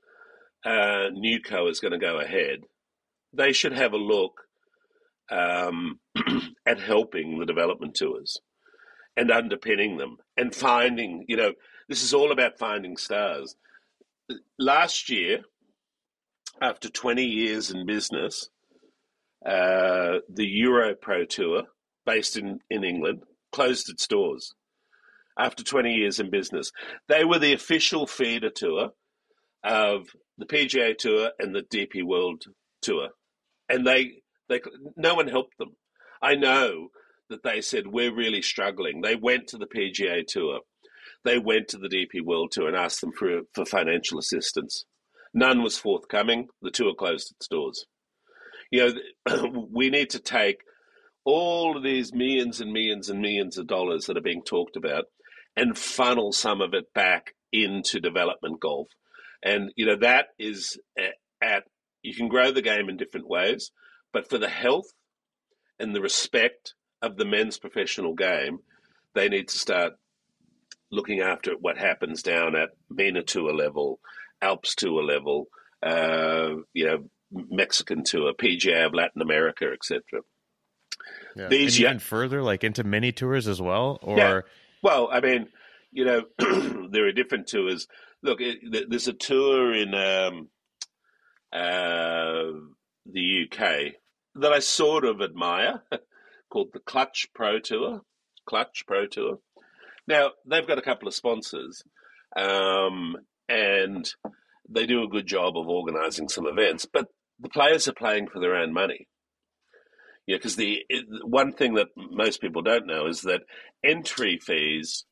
uh, 0.65 1.09
new 1.13 1.39
co 1.41 1.67
is 1.67 1.79
going 1.79 1.93
to 1.93 1.97
go 1.97 2.19
ahead, 2.19 2.61
they 3.33 3.53
should 3.53 3.73
have 3.73 3.93
a 3.93 3.97
look 3.97 4.41
um, 5.31 5.99
at 6.65 6.79
helping 6.79 7.39
the 7.39 7.45
development 7.45 7.95
tours 7.95 8.39
and 9.15 9.31
underpinning 9.31 9.97
them 9.97 10.17
and 10.37 10.53
finding. 10.53 11.25
You 11.27 11.37
know, 11.37 11.53
this 11.87 12.03
is 12.03 12.13
all 12.13 12.31
about 12.31 12.59
finding 12.59 12.97
stars. 12.97 13.55
Last 14.59 15.09
year, 15.09 15.39
after 16.61 16.89
20 16.89 17.23
years 17.23 17.71
in 17.71 17.85
business, 17.85 18.49
uh, 19.45 20.19
the 20.29 20.45
Euro 20.45 20.93
Pro 20.95 21.25
Tour, 21.25 21.63
based 22.05 22.37
in, 22.37 22.59
in 22.69 22.83
England, 22.83 23.23
closed 23.51 23.89
its 23.89 24.07
doors 24.07 24.53
after 25.37 25.63
20 25.63 25.93
years 25.93 26.19
in 26.19 26.29
business. 26.29 26.71
They 27.07 27.23
were 27.25 27.39
the 27.39 27.53
official 27.53 28.05
feeder 28.05 28.49
tour 28.49 28.91
of 29.63 30.07
the 30.37 30.45
PGA 30.45 30.97
Tour 30.97 31.31
and 31.39 31.55
the 31.55 31.61
DP 31.63 32.03
World 32.03 32.43
Tour, 32.81 33.09
and 33.69 33.85
they 33.85 34.20
they 34.51 34.61
no 34.95 35.15
one 35.15 35.27
helped 35.27 35.57
them. 35.57 35.75
I 36.21 36.35
know 36.35 36.89
that 37.29 37.43
they 37.43 37.61
said 37.61 37.87
we're 37.87 38.13
really 38.13 38.41
struggling. 38.41 39.01
They 39.01 39.15
went 39.15 39.47
to 39.47 39.57
the 39.57 39.65
PGA 39.65 40.25
Tour, 40.27 40.59
they 41.23 41.39
went 41.39 41.69
to 41.69 41.77
the 41.77 41.89
DP 41.89 42.23
World 42.23 42.51
Tour 42.51 42.67
and 42.67 42.75
asked 42.75 43.01
them 43.01 43.13
for 43.17 43.41
for 43.53 43.65
financial 43.65 44.19
assistance. 44.19 44.85
None 45.33 45.63
was 45.63 45.77
forthcoming. 45.77 46.47
The 46.61 46.71
tour 46.71 46.93
closed 46.93 47.31
its 47.31 47.47
doors. 47.47 47.85
You 48.69 48.93
know, 49.25 49.65
we 49.71 49.89
need 49.89 50.09
to 50.11 50.19
take 50.19 50.57
all 51.23 51.77
of 51.77 51.83
these 51.83 52.13
millions 52.13 52.59
and 52.61 52.71
millions 52.71 53.09
and 53.09 53.21
millions 53.21 53.57
of 53.57 53.67
dollars 53.67 54.05
that 54.05 54.17
are 54.17 54.21
being 54.21 54.43
talked 54.43 54.75
about 54.75 55.05
and 55.55 55.77
funnel 55.77 56.31
some 56.31 56.61
of 56.61 56.73
it 56.73 56.93
back 56.93 57.35
into 57.51 57.99
development 57.99 58.59
golf. 58.59 58.87
And, 59.43 59.71
you 59.75 59.85
know, 59.85 59.97
that 59.97 60.27
is 60.39 60.79
at, 60.97 61.13
at, 61.41 61.63
you 62.01 62.15
can 62.15 62.27
grow 62.27 62.51
the 62.51 62.61
game 62.61 62.89
in 62.89 62.97
different 62.97 63.27
ways, 63.27 63.71
but 64.13 64.29
for 64.29 64.37
the 64.37 64.49
health 64.49 64.91
and 65.79 65.95
the 65.95 66.01
respect 66.01 66.73
of 67.01 67.17
the 67.17 67.25
men's 67.25 67.57
professional 67.57 68.13
game, 68.13 68.59
they 69.15 69.29
need 69.29 69.47
to 69.49 69.57
start 69.57 69.93
looking 70.91 71.21
after 71.21 71.53
what 71.53 71.77
happens 71.77 72.21
down 72.21 72.55
at 72.55 72.69
MENA 72.89 73.23
Tour 73.23 73.53
level, 73.53 73.99
Alps 74.41 74.75
Tour 74.75 75.03
level, 75.03 75.47
uh, 75.81 76.55
you 76.73 76.85
know, 76.85 77.09
Mexican 77.31 78.03
Tour, 78.03 78.33
PGA 78.33 78.85
of 78.85 78.93
Latin 78.93 79.21
America, 79.21 79.71
etc. 79.73 80.21
yeah. 81.35 81.47
These 81.47 81.77
and 81.77 81.85
even 81.85 81.99
further 81.99 82.43
like 82.43 82.63
into 82.63 82.83
mini 82.83 83.11
tours 83.11 83.47
as 83.47 83.61
well 83.61 83.99
or 84.01 84.17
Yeah. 84.17 84.41
Well, 84.83 85.09
I 85.11 85.21
mean, 85.21 85.47
you 85.91 86.05
know, 86.05 86.23
there 86.91 87.07
are 87.07 87.11
different 87.11 87.47
tours. 87.47 87.87
Look, 88.23 88.41
it, 88.41 88.89
there's 88.89 89.07
a 89.07 89.13
tour 89.13 89.73
in 89.73 89.93
um, 89.93 90.49
uh, 91.53 92.51
the 93.05 93.45
UK 93.45 93.93
that 94.35 94.53
I 94.53 94.59
sort 94.59 95.05
of 95.05 95.21
admire 95.21 95.83
called 96.51 96.69
the 96.73 96.79
Clutch 96.79 97.27
Pro 97.33 97.59
Tour. 97.59 98.01
Clutch 98.47 98.85
Pro 98.87 99.07
Tour. 99.07 99.39
Now 100.07 100.31
they've 100.45 100.67
got 100.67 100.79
a 100.79 100.83
couple 100.83 101.07
of 101.07 101.13
sponsors, 101.13 101.83
um, 102.35 103.15
and 103.47 104.09
they 104.69 104.85
do 104.85 105.03
a 105.03 105.07
good 105.07 105.27
job 105.27 105.57
of 105.57 105.67
organising 105.67 106.27
some 106.29 106.47
events. 106.47 106.87
But 106.91 107.07
the 107.39 107.49
players 107.49 107.87
are 107.87 107.93
playing 107.93 108.27
for 108.27 108.39
their 108.39 108.55
own 108.55 108.73
money. 108.73 109.07
Yeah, 110.27 110.37
because 110.37 110.55
the 110.55 110.79
it, 110.89 111.05
one 111.23 111.53
thing 111.53 111.75
that 111.75 111.87
most 111.95 112.41
people 112.41 112.61
don't 112.61 112.87
know 112.87 113.07
is 113.07 113.21
that 113.21 113.41
entry 113.83 114.37
fees 114.37 115.05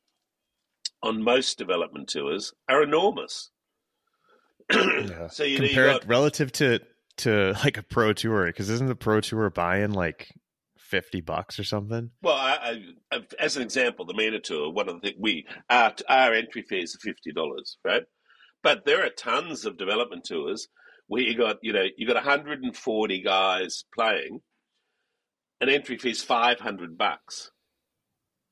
on 1.02 1.22
most 1.22 1.58
development 1.58 2.08
tours 2.08 2.52
are 2.68 2.82
enormous. 2.82 3.50
yeah. 4.72 5.28
So 5.28 5.44
you 5.44 5.56
compare 5.56 5.86
you 5.86 5.92
got, 5.92 6.02
it 6.02 6.08
relative 6.08 6.52
to 6.52 6.80
to 7.20 7.56
like 7.64 7.78
a 7.78 7.82
pro 7.82 8.12
tour 8.12 8.46
because 8.46 8.70
isn't 8.70 8.86
the 8.86 8.94
pro 8.94 9.20
tour 9.20 9.50
buying 9.50 9.92
like 9.92 10.28
50 10.78 11.20
bucks 11.20 11.58
or 11.58 11.64
something 11.64 12.10
well 12.22 12.34
I, 12.34 12.82
I, 13.12 13.20
as 13.38 13.56
an 13.56 13.62
example 13.62 14.04
the 14.04 14.14
MENA 14.14 14.40
tour 14.40 14.70
one 14.70 14.88
of 14.88 14.96
the 14.96 15.08
things 15.08 15.20
we 15.20 15.46
our, 15.68 15.94
our 16.08 16.34
entry 16.34 16.62
fees 16.62 16.96
are 16.96 17.32
$50 17.32 17.76
right 17.84 18.02
but 18.62 18.84
there 18.84 19.04
are 19.04 19.10
tons 19.10 19.64
of 19.64 19.78
development 19.78 20.24
tours 20.24 20.68
where 21.06 21.22
you 21.22 21.36
got 21.36 21.58
you 21.62 21.72
know 21.72 21.84
you 21.96 22.06
got 22.06 22.16
140 22.16 23.22
guys 23.22 23.84
playing 23.94 24.40
an 25.60 25.68
entry 25.68 25.96
fee 25.96 26.10
is 26.10 26.22
500 26.22 26.98
bucks 26.98 27.50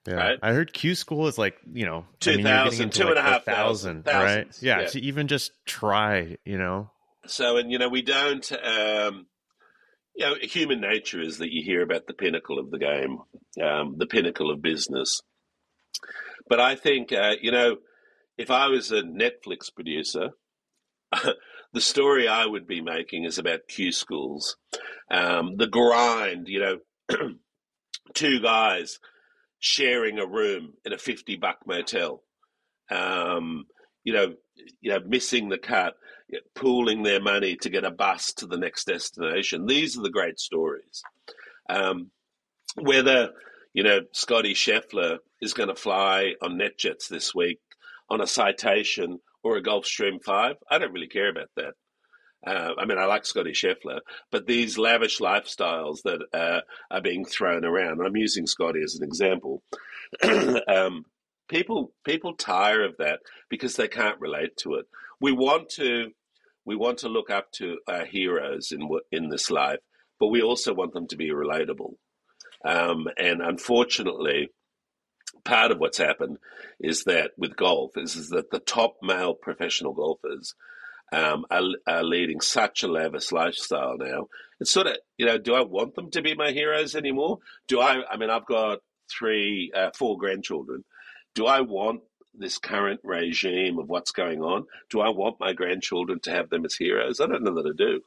yeah. 0.08 0.14
Right? 0.14 0.38
I 0.42 0.52
heard 0.52 0.72
Q 0.72 0.94
school 0.94 1.26
is 1.26 1.36
like, 1.36 1.56
you 1.70 1.84
know, 1.84 2.06
two 2.18 2.32
I 2.32 2.36
mean, 2.36 2.44
thousand, 2.46 2.92
two 2.92 3.04
like 3.04 3.10
and 3.10 3.18
a 3.18 3.22
half 3.22 3.44
thousand, 3.44 4.04
thousand 4.04 4.24
right? 4.24 4.58
Yeah, 4.62 4.80
yeah. 4.80 4.86
To 4.86 5.00
even 5.02 5.28
just 5.28 5.52
try, 5.66 6.38
you 6.46 6.56
know, 6.56 6.90
so, 7.30 7.56
and 7.56 7.70
you 7.70 7.78
know, 7.78 7.88
we 7.88 8.02
don't. 8.02 8.50
Um, 8.52 9.26
you 10.14 10.26
know, 10.26 10.34
human 10.42 10.80
nature 10.80 11.20
is 11.20 11.38
that 11.38 11.52
you 11.52 11.62
hear 11.62 11.80
about 11.80 12.08
the 12.08 12.12
pinnacle 12.12 12.58
of 12.58 12.72
the 12.72 12.78
game, 12.78 13.18
um, 13.62 13.94
the 13.98 14.06
pinnacle 14.06 14.50
of 14.50 14.60
business. 14.60 15.20
But 16.48 16.58
I 16.58 16.74
think, 16.74 17.12
uh, 17.12 17.36
you 17.40 17.52
know, 17.52 17.76
if 18.36 18.50
I 18.50 18.66
was 18.66 18.90
a 18.90 19.02
Netflix 19.02 19.72
producer, 19.72 20.30
the 21.72 21.80
story 21.80 22.26
I 22.26 22.46
would 22.46 22.66
be 22.66 22.80
making 22.80 23.24
is 23.24 23.38
about 23.38 23.68
Q 23.68 23.92
schools, 23.92 24.56
um, 25.10 25.56
the 25.56 25.68
grind. 25.68 26.48
You 26.48 26.60
know, 26.60 26.78
two 28.14 28.40
guys 28.40 28.98
sharing 29.60 30.18
a 30.18 30.26
room 30.26 30.74
in 30.84 30.92
a 30.92 30.98
fifty 30.98 31.36
buck 31.36 31.58
motel. 31.64 32.22
Um, 32.90 33.66
you 34.08 34.14
know, 34.14 34.32
you 34.80 34.90
know, 34.90 35.00
missing 35.06 35.50
the 35.50 35.58
cut 35.58 35.96
pooling 36.54 37.02
their 37.02 37.20
money 37.20 37.56
to 37.56 37.68
get 37.68 37.84
a 37.84 37.90
bus 37.90 38.32
to 38.32 38.46
the 38.46 38.56
next 38.56 38.86
destination. 38.86 39.66
These 39.66 39.98
are 39.98 40.02
the 40.02 40.08
great 40.08 40.40
stories. 40.40 41.02
Um, 41.68 42.10
whether 42.76 43.32
you 43.74 43.82
know 43.82 44.00
Scotty 44.12 44.54
Scheffler 44.54 45.18
is 45.42 45.52
going 45.52 45.68
to 45.68 45.74
fly 45.74 46.32
on 46.40 46.58
NetJets 46.58 47.08
this 47.08 47.34
week 47.34 47.60
on 48.08 48.22
a 48.22 48.26
citation 48.26 49.18
or 49.42 49.58
a 49.58 49.62
Gulfstream 49.62 50.24
Five, 50.24 50.56
I 50.70 50.78
don't 50.78 50.94
really 50.94 51.06
care 51.06 51.28
about 51.28 51.50
that. 51.56 51.74
Uh, 52.46 52.72
I 52.78 52.86
mean, 52.86 52.96
I 52.96 53.04
like 53.04 53.26
Scotty 53.26 53.52
Scheffler, 53.52 54.00
but 54.30 54.46
these 54.46 54.78
lavish 54.78 55.18
lifestyles 55.18 55.98
that 56.04 56.24
uh, 56.32 56.60
are 56.90 57.02
being 57.02 57.26
thrown 57.26 57.66
around, 57.66 58.00
I'm 58.00 58.16
using 58.16 58.46
Scotty 58.46 58.80
as 58.82 58.94
an 58.94 59.04
example. 59.04 59.62
um, 60.22 61.04
people 61.48 61.92
people 62.04 62.34
tire 62.34 62.84
of 62.84 62.96
that 62.98 63.20
because 63.48 63.76
they 63.76 63.88
can't 63.88 64.20
relate 64.20 64.56
to 64.58 64.74
it. 64.74 64.86
We 65.20 65.32
want 65.32 65.68
to 65.70 66.08
we 66.64 66.76
want 66.76 66.98
to 66.98 67.08
look 67.08 67.30
up 67.30 67.50
to 67.52 67.78
our 67.88 68.04
heroes 68.04 68.72
in 68.72 68.88
in 69.10 69.28
this 69.28 69.50
life, 69.50 69.80
but 70.20 70.28
we 70.28 70.42
also 70.42 70.74
want 70.74 70.92
them 70.92 71.08
to 71.08 71.16
be 71.16 71.30
relatable. 71.30 71.94
Um, 72.64 73.06
and 73.16 73.40
unfortunately, 73.40 74.48
part 75.44 75.70
of 75.70 75.78
what's 75.78 75.98
happened 75.98 76.38
is 76.80 77.04
that 77.04 77.30
with 77.36 77.56
golf 77.56 77.92
is, 77.96 78.16
is 78.16 78.28
that 78.30 78.50
the 78.50 78.58
top 78.58 78.96
male 79.02 79.34
professional 79.34 79.92
golfers 79.92 80.54
um, 81.12 81.46
are, 81.50 81.62
are, 81.86 82.04
leading 82.04 82.40
such 82.40 82.82
a 82.82 82.88
lavish 82.88 83.32
lifestyle 83.32 83.96
now. 83.96 84.26
It's 84.60 84.70
sort 84.70 84.88
of 84.88 84.96
you 85.16 85.24
know, 85.24 85.38
do 85.38 85.54
I 85.54 85.62
want 85.62 85.94
them 85.94 86.10
to 86.10 86.22
be 86.22 86.34
my 86.34 86.50
heroes 86.50 86.94
anymore? 86.94 87.38
Do 87.66 87.80
I? 87.80 88.02
I 88.10 88.16
mean, 88.18 88.30
I've 88.30 88.46
got 88.46 88.80
three, 89.10 89.72
uh, 89.74 89.90
four 89.96 90.18
grandchildren. 90.18 90.84
Do 91.38 91.46
I 91.46 91.60
want 91.60 92.00
this 92.34 92.58
current 92.58 92.98
regime 93.04 93.78
of 93.78 93.88
what's 93.88 94.10
going 94.10 94.42
on? 94.42 94.66
Do 94.90 95.00
I 95.00 95.10
want 95.10 95.38
my 95.38 95.52
grandchildren 95.52 96.18
to 96.24 96.32
have 96.32 96.50
them 96.50 96.64
as 96.64 96.74
heroes? 96.74 97.20
I 97.20 97.28
don't 97.28 97.44
know 97.44 97.54
that 97.54 97.72
I 97.72 97.76
do. 97.76 98.00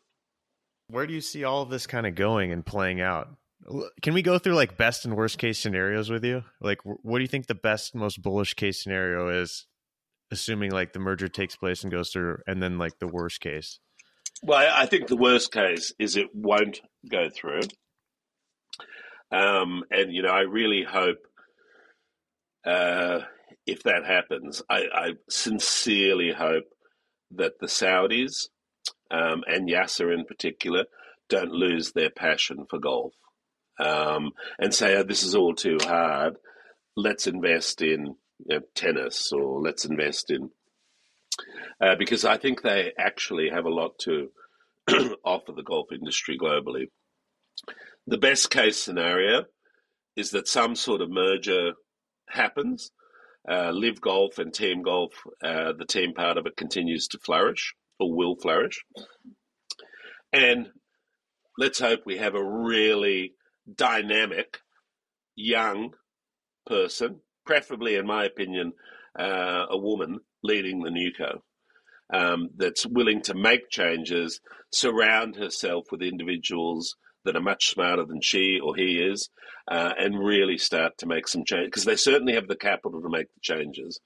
Where 0.89 1.07
do 1.07 1.13
you 1.13 1.21
see 1.21 1.45
all 1.45 1.61
of 1.61 1.69
this 1.69 1.87
kind 1.87 2.05
of 2.05 2.15
going 2.15 2.51
and 2.51 2.65
playing 2.65 2.99
out? 2.99 3.29
Can 4.01 4.13
we 4.13 4.21
go 4.21 4.37
through 4.37 4.55
like 4.55 4.75
best 4.75 5.05
and 5.05 5.15
worst 5.15 5.37
case 5.37 5.59
scenarios 5.59 6.09
with 6.09 6.25
you? 6.25 6.43
Like, 6.59 6.79
what 6.83 7.19
do 7.19 7.21
you 7.21 7.27
think 7.29 7.47
the 7.47 7.55
best, 7.55 7.95
most 7.95 8.21
bullish 8.21 8.53
case 8.55 8.83
scenario 8.83 9.29
is, 9.29 9.65
assuming 10.29 10.71
like 10.71 10.91
the 10.91 10.99
merger 10.99 11.29
takes 11.29 11.55
place 11.55 11.83
and 11.83 11.91
goes 11.91 12.09
through, 12.09 12.39
and 12.47 12.61
then 12.61 12.77
like 12.77 12.99
the 12.99 13.07
worst 13.07 13.39
case? 13.39 13.79
Well, 14.43 14.73
I 14.75 14.87
think 14.87 15.07
the 15.07 15.15
worst 15.15 15.53
case 15.53 15.93
is 15.97 16.17
it 16.17 16.35
won't 16.35 16.81
go 17.09 17.29
through. 17.29 17.61
Um, 19.31 19.85
and, 19.89 20.11
you 20.11 20.21
know, 20.21 20.31
I 20.31 20.41
really 20.41 20.83
hope 20.83 21.19
uh, 22.65 23.19
if 23.65 23.83
that 23.83 24.05
happens, 24.05 24.61
I, 24.69 24.83
I 24.93 25.09
sincerely 25.29 26.31
hope 26.31 26.65
that 27.31 27.59
the 27.59 27.67
Saudis 27.67 28.47
um, 29.09 29.43
and 29.47 29.69
Yasser 29.69 30.13
in 30.13 30.25
particular 30.25 30.85
don't 31.29 31.51
lose 31.51 31.91
their 31.91 32.09
passion 32.09 32.65
for 32.69 32.79
golf 32.79 33.13
um, 33.79 34.31
and 34.59 34.73
say, 34.73 34.95
oh, 34.97 35.03
this 35.03 35.23
is 35.23 35.35
all 35.35 35.55
too 35.55 35.77
hard. 35.81 36.37
Let's 36.95 37.27
invest 37.27 37.81
in 37.81 38.15
you 38.45 38.59
know, 38.59 38.61
tennis 38.75 39.31
or 39.31 39.61
let's 39.61 39.85
invest 39.85 40.29
in. 40.29 40.49
Uh, 41.79 41.95
because 41.97 42.25
I 42.25 42.37
think 42.37 42.61
they 42.61 42.91
actually 42.97 43.49
have 43.49 43.65
a 43.65 43.69
lot 43.69 43.97
to 43.99 44.29
offer 45.25 45.53
the 45.53 45.63
golf 45.63 45.87
industry 45.91 46.37
globally. 46.37 46.87
The 48.07 48.17
best 48.17 48.49
case 48.49 48.77
scenario 48.81 49.45
is 50.15 50.31
that 50.31 50.47
some 50.47 50.75
sort 50.75 51.01
of 51.01 51.09
merger 51.09 51.73
happens 52.31 52.91
uh, 53.49 53.71
LIV 53.71 54.01
Golf 54.01 54.37
and 54.37 54.53
Team 54.53 54.81
Golf, 54.83 55.13
uh, 55.43 55.73
the 55.73 55.85
team 55.85 56.13
part 56.13 56.37
of 56.37 56.45
it 56.45 56.55
continues 56.55 57.07
to 57.09 57.19
flourish 57.19 57.73
or 57.99 58.13
will 58.13 58.35
flourish. 58.35 58.83
And 60.31 60.69
let's 61.57 61.79
hope 61.79 62.01
we 62.05 62.17
have 62.17 62.35
a 62.35 62.43
really 62.43 63.33
dynamic 63.73 64.59
young 65.35 65.91
person, 66.65 67.21
preferably, 67.45 67.95
in 67.95 68.05
my 68.05 68.25
opinion, 68.25 68.73
uh, 69.17 69.65
a 69.69 69.77
woman 69.77 70.19
leading 70.43 70.81
the 70.81 70.89
NewCo. 70.89 71.39
Um, 72.13 72.49
that's 72.57 72.85
willing 72.85 73.21
to 73.23 73.33
make 73.33 73.69
changes, 73.69 74.41
surround 74.69 75.37
herself 75.37 75.85
with 75.91 76.01
individuals 76.01 76.97
that 77.25 77.35
are 77.35 77.41
much 77.41 77.69
smarter 77.69 78.03
than 78.03 78.21
she 78.21 78.59
or 78.59 78.75
he 78.75 78.99
is, 78.99 79.29
uh, 79.69 79.93
and 79.97 80.19
really 80.19 80.57
start 80.57 80.97
to 80.97 81.05
make 81.05 81.27
some 81.27 81.43
change 81.45 81.67
because 81.67 81.85
they 81.85 81.95
certainly 81.95 82.33
have 82.33 82.47
the 82.47 82.55
capital 82.55 83.01
to 83.01 83.09
make 83.09 83.27
the 83.33 83.41
changes. 83.41 83.99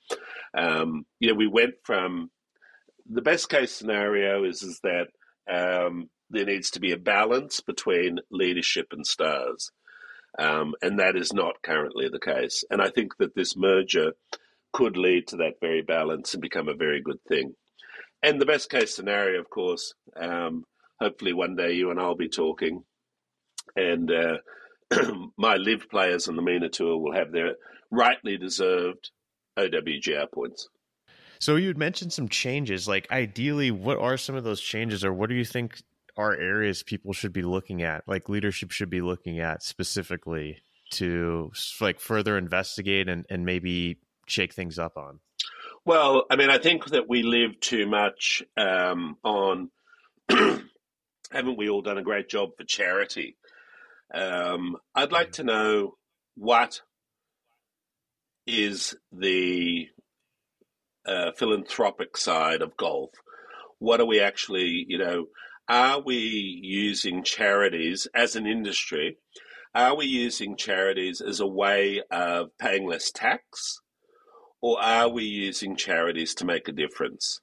Um, 0.58 1.06
know, 1.30 1.34
we 1.34 1.48
went 1.48 1.76
from 1.84 2.30
the 3.10 3.22
best 3.22 3.50
case 3.50 3.72
scenario 3.72 4.44
is 4.44 4.64
is 4.64 4.80
that 4.84 5.08
um, 5.52 6.10
there 6.30 6.46
needs 6.46 6.72
to 6.72 6.80
be 6.80 6.92
a 6.92 6.98
balance 6.98 7.62
between 7.62 8.20
leadership 8.32 8.88
and 8.92 9.06
stars. 9.06 9.72
Um, 10.38 10.74
and 10.82 11.00
that 11.00 11.16
is 11.16 11.32
not 11.32 11.62
currently 11.64 12.10
the 12.10 12.20
case. 12.20 12.64
And 12.70 12.82
I 12.82 12.90
think 12.90 13.16
that 13.20 13.36
this 13.36 13.56
merger 13.56 14.14
could 14.74 14.98
lead 14.98 15.28
to 15.28 15.38
that 15.38 15.62
very 15.62 15.82
balance 15.82 16.34
and 16.34 16.42
become 16.42 16.68
a 16.68 16.76
very 16.76 17.02
good 17.02 17.20
thing. 17.30 17.56
And 18.22 18.42
the 18.42 18.46
best 18.46 18.70
case 18.70 18.94
scenario, 18.94 19.40
of 19.40 19.50
course, 19.50 19.94
um, 20.20 20.66
hopefully 21.00 21.32
one 21.32 21.56
day 21.56 21.74
you 21.74 21.92
and 21.92 22.00
I'll 22.00 22.16
be 22.16 22.28
talking 22.28 22.84
and 23.76 24.12
uh, 24.12 24.38
my 25.38 25.56
LIV 25.56 25.90
players 25.90 26.28
on 26.28 26.36
the 26.36 26.42
MENA 26.42 26.70
tour 26.70 26.98
will 26.98 27.14
have 27.14 27.32
their 27.32 27.56
rightly 27.92 28.38
deserved 28.38 29.12
OWGR 29.58 30.32
points. 30.32 30.70
So 31.40 31.56
you'd 31.58 31.78
mentioned 31.78 32.14
some 32.14 32.30
changes. 32.30 32.88
Like 32.88 33.12
ideally, 33.12 33.72
what 33.72 33.98
are 33.98 34.18
some 34.18 34.36
of 34.36 34.44
those 34.44 34.62
changes, 34.62 35.04
or 35.04 35.14
what 35.14 35.30
do 35.30 35.36
you 35.36 35.46
think 35.46 35.82
are 36.18 36.34
areas 36.34 36.82
people 36.82 37.14
should 37.14 37.34
be 37.34 37.42
looking 37.42 37.82
at, 37.82 38.08
like 38.08 38.30
leadership 38.30 38.72
should 38.72 38.90
be 38.90 39.02
looking 39.02 39.40
at 39.40 39.62
specifically 39.62 40.62
to 40.92 41.52
like 41.82 42.00
further 42.00 42.38
investigate 42.38 43.10
and, 43.10 43.26
and 43.30 43.46
maybe 43.46 43.98
shake 44.28 44.54
things 44.54 44.80
up 44.80 44.98
on? 44.98 45.20
Well, 45.84 46.26
I 46.32 46.36
mean, 46.36 46.50
I 46.50 46.58
think 46.58 46.86
that 46.88 47.10
we 47.10 47.22
live 47.22 47.60
too 47.60 47.86
much 47.86 48.44
um, 48.58 49.18
on. 49.24 49.70
haven't 51.32 51.58
we 51.58 51.70
all 51.70 51.82
done 51.82 51.98
a 51.98 52.04
great 52.04 52.30
job 52.30 52.52
for 52.58 52.64
charity? 52.64 53.36
Um, 54.14 54.78
I'd 54.94 55.12
like 55.12 55.34
to 55.34 55.44
know 55.44 55.96
what 56.36 56.82
is 58.48 58.96
the 59.12 59.88
uh, 61.06 61.32
philanthropic 61.38 62.18
side 62.18 62.62
of 62.62 62.78
golf. 62.78 63.12
What 63.80 64.00
are 64.00 64.06
we 64.06 64.20
actually, 64.20 64.86
you 64.88 64.98
know, 64.98 65.26
are 65.68 66.02
we 66.02 66.16
using 66.16 67.24
charities 67.24 68.08
as 68.14 68.36
an 68.36 68.46
industry? 68.46 69.18
Are 69.74 69.96
we 69.96 70.06
using 70.06 70.56
charities 70.56 71.22
as 71.22 71.40
a 71.40 71.48
way 71.48 72.02
of 72.12 72.50
paying 72.60 72.88
less 72.88 73.12
tax? 73.12 73.80
or 74.66 74.82
are 74.82 75.10
we 75.10 75.24
using 75.24 75.76
charities 75.76 76.34
to 76.34 76.44
make 76.44 76.68
a 76.68 76.72
difference? 76.72 77.40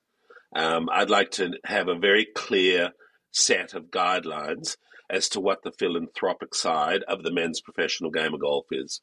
Um, 0.56 0.88
I'd 0.92 1.08
like 1.08 1.30
to 1.32 1.52
have 1.64 1.86
a 1.86 1.96
very 1.96 2.26
clear 2.34 2.90
set 3.30 3.74
of 3.74 3.92
guidelines 3.92 4.76
as 5.10 5.28
to 5.30 5.40
what 5.40 5.62
the 5.62 5.72
philanthropic 5.72 6.54
side 6.54 7.02
of 7.08 7.22
the 7.22 7.32
men's 7.32 7.60
professional 7.60 8.10
game 8.10 8.34
of 8.34 8.40
golf 8.40 8.66
is. 8.70 9.00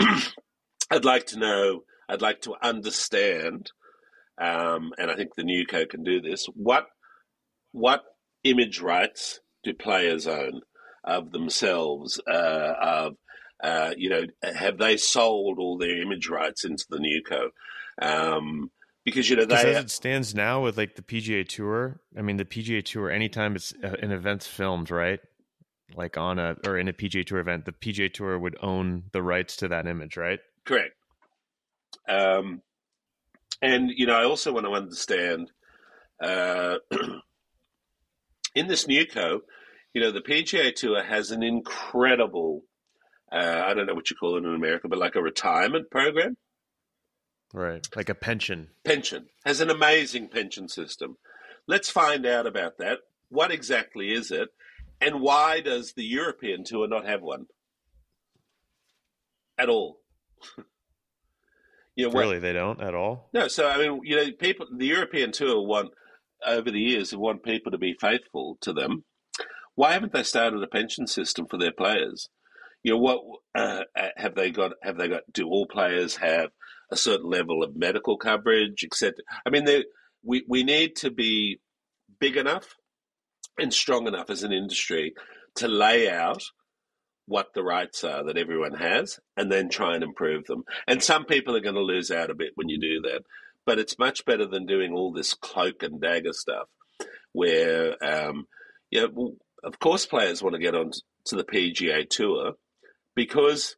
I'd 0.90 1.04
like 1.04 1.26
to 1.26 1.38
know, 1.38 1.84
I'd 2.08 2.22
like 2.22 2.42
to 2.42 2.54
understand, 2.62 3.70
um, 4.40 4.92
and 4.98 5.10
I 5.10 5.16
think 5.16 5.34
the 5.34 5.44
new 5.44 5.66
co 5.66 5.86
can 5.86 6.02
do 6.02 6.20
this. 6.20 6.46
What 6.46 6.86
what 7.72 8.02
image 8.42 8.80
rights 8.80 9.40
do 9.62 9.72
players 9.74 10.26
own 10.26 10.62
of 11.04 11.30
themselves? 11.30 12.20
Uh, 12.28 12.72
of 12.80 13.16
uh, 13.62 13.92
you 13.96 14.08
know, 14.08 14.22
have 14.42 14.78
they 14.78 14.96
sold 14.96 15.58
all 15.58 15.78
their 15.78 16.00
image 16.02 16.28
rights 16.28 16.64
into 16.64 16.86
the 16.88 16.98
new 16.98 17.22
co? 17.22 17.50
Um, 18.00 18.70
because 19.10 19.28
you 19.28 19.36
know 19.36 19.44
they, 19.44 19.74
as 19.74 19.84
it 19.84 19.90
stands 19.90 20.34
now 20.34 20.62
with 20.62 20.76
like 20.76 20.96
the 20.96 21.02
PGA 21.02 21.46
Tour. 21.46 22.00
I 22.16 22.22
mean, 22.22 22.36
the 22.36 22.44
PGA 22.44 22.84
Tour, 22.84 23.10
anytime 23.10 23.56
it's 23.56 23.72
uh, 23.82 23.96
an 24.02 24.12
event's 24.12 24.46
filmed, 24.46 24.90
right? 24.90 25.20
Like 25.94 26.16
on 26.16 26.38
a 26.38 26.56
or 26.66 26.78
in 26.78 26.88
a 26.88 26.92
PGA 26.92 27.26
Tour 27.26 27.40
event, 27.40 27.64
the 27.64 27.72
PGA 27.72 28.12
Tour 28.12 28.38
would 28.38 28.56
own 28.62 29.04
the 29.12 29.22
rights 29.22 29.56
to 29.56 29.68
that 29.68 29.86
image, 29.86 30.16
right? 30.16 30.40
Correct. 30.64 30.94
Um, 32.08 32.62
and 33.62 33.90
you 33.94 34.06
know, 34.06 34.14
I 34.14 34.24
also 34.24 34.52
want 34.52 34.66
to 34.66 34.72
understand 34.72 35.50
uh, 36.22 36.76
in 38.54 38.66
this 38.66 38.86
new 38.86 39.06
co, 39.06 39.40
you 39.94 40.00
know, 40.00 40.12
the 40.12 40.20
PGA 40.20 40.74
Tour 40.74 41.02
has 41.02 41.30
an 41.30 41.42
incredible. 41.42 42.62
Uh, 43.32 43.62
I 43.64 43.74
don't 43.74 43.86
know 43.86 43.94
what 43.94 44.10
you 44.10 44.16
call 44.16 44.36
it 44.36 44.44
in 44.44 44.54
America, 44.54 44.88
but 44.88 44.98
like 44.98 45.14
a 45.14 45.22
retirement 45.22 45.90
program. 45.90 46.36
Right, 47.52 47.86
like 47.96 48.08
a 48.08 48.14
pension. 48.14 48.68
Pension 48.84 49.26
has 49.44 49.60
an 49.60 49.70
amazing 49.70 50.28
pension 50.28 50.68
system. 50.68 51.16
Let's 51.66 51.90
find 51.90 52.24
out 52.24 52.46
about 52.46 52.78
that. 52.78 52.98
What 53.28 53.50
exactly 53.50 54.12
is 54.12 54.30
it, 54.30 54.48
and 55.00 55.20
why 55.20 55.60
does 55.60 55.92
the 55.92 56.04
European 56.04 56.64
Tour 56.64 56.86
not 56.88 57.06
have 57.06 57.22
one 57.22 57.46
at 59.58 59.68
all? 59.68 60.00
you 61.96 62.08
know, 62.08 62.12
really, 62.12 62.36
what, 62.36 62.42
they 62.42 62.52
don't 62.52 62.80
at 62.80 62.94
all. 62.94 63.30
No, 63.32 63.48
so 63.48 63.68
I 63.68 63.78
mean, 63.78 64.00
you 64.04 64.16
know, 64.16 64.32
people, 64.38 64.66
the 64.76 64.86
European 64.86 65.32
Tour 65.32 65.66
want 65.66 65.90
over 66.46 66.70
the 66.70 66.80
years 66.80 67.10
have 67.10 67.20
want 67.20 67.42
people 67.42 67.72
to 67.72 67.78
be 67.78 67.96
faithful 68.00 68.58
to 68.60 68.72
them. 68.72 69.04
Why 69.74 69.92
haven't 69.92 70.12
they 70.12 70.22
started 70.22 70.62
a 70.62 70.66
pension 70.66 71.06
system 71.06 71.46
for 71.46 71.58
their 71.58 71.72
players? 71.72 72.28
You 72.82 72.92
know, 72.92 72.98
what 72.98 73.20
uh, 73.54 73.82
have 74.16 74.34
they 74.34 74.50
got? 74.50 74.72
Have 74.82 74.96
they 74.96 75.08
got? 75.08 75.22
Do 75.32 75.48
all 75.48 75.66
players 75.66 76.16
have 76.16 76.50
a 76.90 76.96
certain 76.96 77.30
level 77.30 77.62
of 77.62 77.76
medical 77.76 78.16
coverage, 78.16 78.84
etc. 78.84 79.14
I 79.46 79.50
mean, 79.50 79.66
we 80.24 80.44
we 80.48 80.62
need 80.64 80.96
to 80.96 81.10
be 81.10 81.60
big 82.18 82.36
enough 82.36 82.76
and 83.58 83.72
strong 83.72 84.06
enough 84.06 84.30
as 84.30 84.42
an 84.42 84.52
industry 84.52 85.14
to 85.56 85.68
lay 85.68 86.08
out 86.08 86.42
what 87.26 87.54
the 87.54 87.62
rights 87.62 88.02
are 88.02 88.24
that 88.24 88.36
everyone 88.36 88.74
has 88.74 89.20
and 89.36 89.52
then 89.52 89.68
try 89.68 89.94
and 89.94 90.02
improve 90.02 90.46
them. 90.46 90.64
And 90.88 91.02
some 91.02 91.24
people 91.24 91.54
are 91.56 91.60
going 91.60 91.76
to 91.76 91.80
lose 91.80 92.10
out 92.10 92.30
a 92.30 92.34
bit 92.34 92.52
when 92.56 92.68
you 92.68 92.80
do 92.80 93.00
that. 93.08 93.22
But 93.64 93.78
it's 93.78 93.98
much 93.98 94.24
better 94.24 94.46
than 94.46 94.66
doing 94.66 94.92
all 94.92 95.12
this 95.12 95.34
cloak 95.34 95.82
and 95.82 96.00
dagger 96.00 96.32
stuff 96.32 96.66
where, 97.32 98.02
um, 98.02 98.46
you 98.90 99.00
know, 99.00 99.36
of 99.62 99.78
course, 99.78 100.06
players 100.06 100.42
want 100.42 100.54
to 100.54 100.60
get 100.60 100.74
on 100.74 100.90
to 101.26 101.36
the 101.36 101.44
PGA 101.44 102.08
Tour 102.08 102.54
because, 103.14 103.76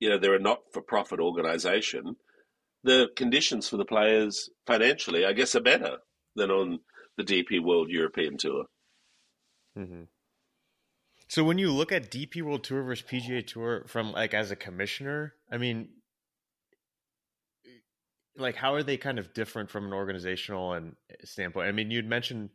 you 0.00 0.10
know, 0.10 0.18
they're 0.18 0.34
a 0.34 0.40
not 0.40 0.60
for 0.72 0.82
profit 0.82 1.20
organization 1.20 2.16
the 2.84 3.08
conditions 3.16 3.68
for 3.68 3.76
the 3.78 3.84
players 3.84 4.50
financially, 4.66 5.24
I 5.24 5.32
guess, 5.32 5.56
are 5.56 5.60
better 5.60 5.96
than 6.36 6.50
on 6.50 6.80
the 7.16 7.24
DP 7.24 7.62
World 7.62 7.88
European 7.90 8.36
Tour. 8.36 8.66
Mm-hmm. 9.76 10.02
So 11.28 11.42
when 11.42 11.58
you 11.58 11.72
look 11.72 11.90
at 11.90 12.10
DP 12.10 12.42
World 12.42 12.62
Tour 12.62 12.82
versus 12.82 13.04
PGA 13.10 13.44
Tour 13.44 13.84
from 13.88 14.12
like 14.12 14.34
as 14.34 14.50
a 14.50 14.56
commissioner, 14.56 15.34
I 15.50 15.56
mean, 15.56 15.88
like 18.36 18.56
how 18.56 18.74
are 18.74 18.82
they 18.82 18.98
kind 18.98 19.18
of 19.18 19.32
different 19.32 19.70
from 19.70 19.86
an 19.86 19.92
organizational 19.92 20.74
and 20.74 20.94
standpoint? 21.24 21.68
I 21.68 21.72
mean, 21.72 21.90
you'd 21.90 22.08
mentioned 22.08 22.50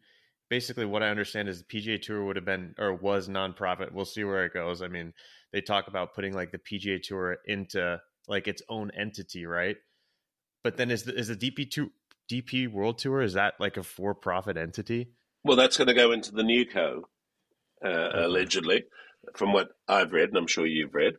basically 0.50 0.86
what 0.86 1.04
I 1.04 1.10
understand 1.10 1.50
is 1.50 1.64
the 1.64 1.80
PGA 1.80 2.02
Tour 2.02 2.24
would 2.26 2.36
have 2.36 2.46
been 2.46 2.76
or 2.78 2.94
was 2.94 3.28
nonprofit. 3.28 3.92
We'll 3.92 4.06
see 4.06 4.24
where 4.24 4.46
it 4.46 4.54
goes. 4.54 4.82
I 4.82 4.88
mean, 4.88 5.14
they 5.52 5.62
talk 5.62 5.88
about 5.88 6.14
putting 6.14 6.34
like 6.34 6.52
the 6.52 6.60
PGA 6.60 7.02
Tour 7.02 7.38
into 7.46 8.00
like 8.28 8.48
its 8.48 8.62
own 8.70 8.92
entity, 8.92 9.46
right? 9.46 9.78
But 10.64 10.78
then 10.78 10.92
is 10.92 11.04
the, 11.04 11.16
is 11.16 11.28
the 11.28 11.36
DP 11.36 11.70
two 11.70 11.92
DP 12.30 12.72
World 12.72 12.98
Tour 13.00 13.22
is 13.22 13.34
that 13.34 13.56
like 13.60 13.78
a 13.78 13.84
for 13.84 14.14
profit 14.14 14.58
entity? 14.58 15.10
Well, 15.44 15.58
that's 15.58 15.78
going 15.78 15.88
to 15.88 15.94
go 15.94 16.12
into 16.12 16.32
the 16.32 16.44
new 16.44 16.66
co, 16.66 17.08
uh, 17.84 17.88
okay. 17.88 18.24
allegedly, 18.24 18.84
from 19.36 19.54
what 19.54 19.70
I've 19.88 20.12
read, 20.12 20.30
and 20.30 20.38
I'm 20.38 20.48
sure 20.48 20.66
you've 20.66 20.94
read. 20.94 21.14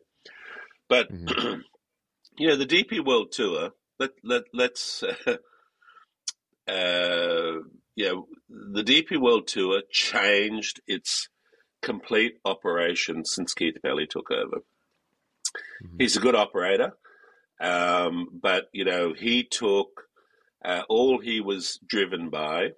But 0.87 1.11
mm-hmm. 1.11 1.61
you 2.37 2.47
know, 2.47 2.55
the 2.55 2.65
DP 2.65 3.05
World 3.05 3.31
Tour. 3.31 3.71
Let 3.99 4.11
let 4.23 4.43
let's. 4.53 5.03
Uh, 6.67 6.71
uh, 6.71 7.53
yeah, 7.95 8.13
the 8.47 8.83
DP 8.83 9.19
World 9.19 9.47
Tour 9.47 9.81
changed 9.91 10.79
its 10.87 11.27
complete 11.81 12.35
operation 12.45 13.25
since 13.25 13.53
Keith 13.53 13.75
Pelley 13.83 14.05
took 14.07 14.29
over. 14.31 14.57
Mm-hmm. 15.83 15.97
He's 15.99 16.15
a 16.15 16.21
good 16.21 16.35
operator. 16.35 16.93
Um, 17.61 18.27
but, 18.41 18.65
you 18.73 18.85
know, 18.85 19.13
he 19.13 19.43
took 19.43 19.89
uh, 20.65 20.81
all 20.89 21.19
he 21.19 21.41
was 21.41 21.79
driven 21.87 22.29
by 22.29 22.69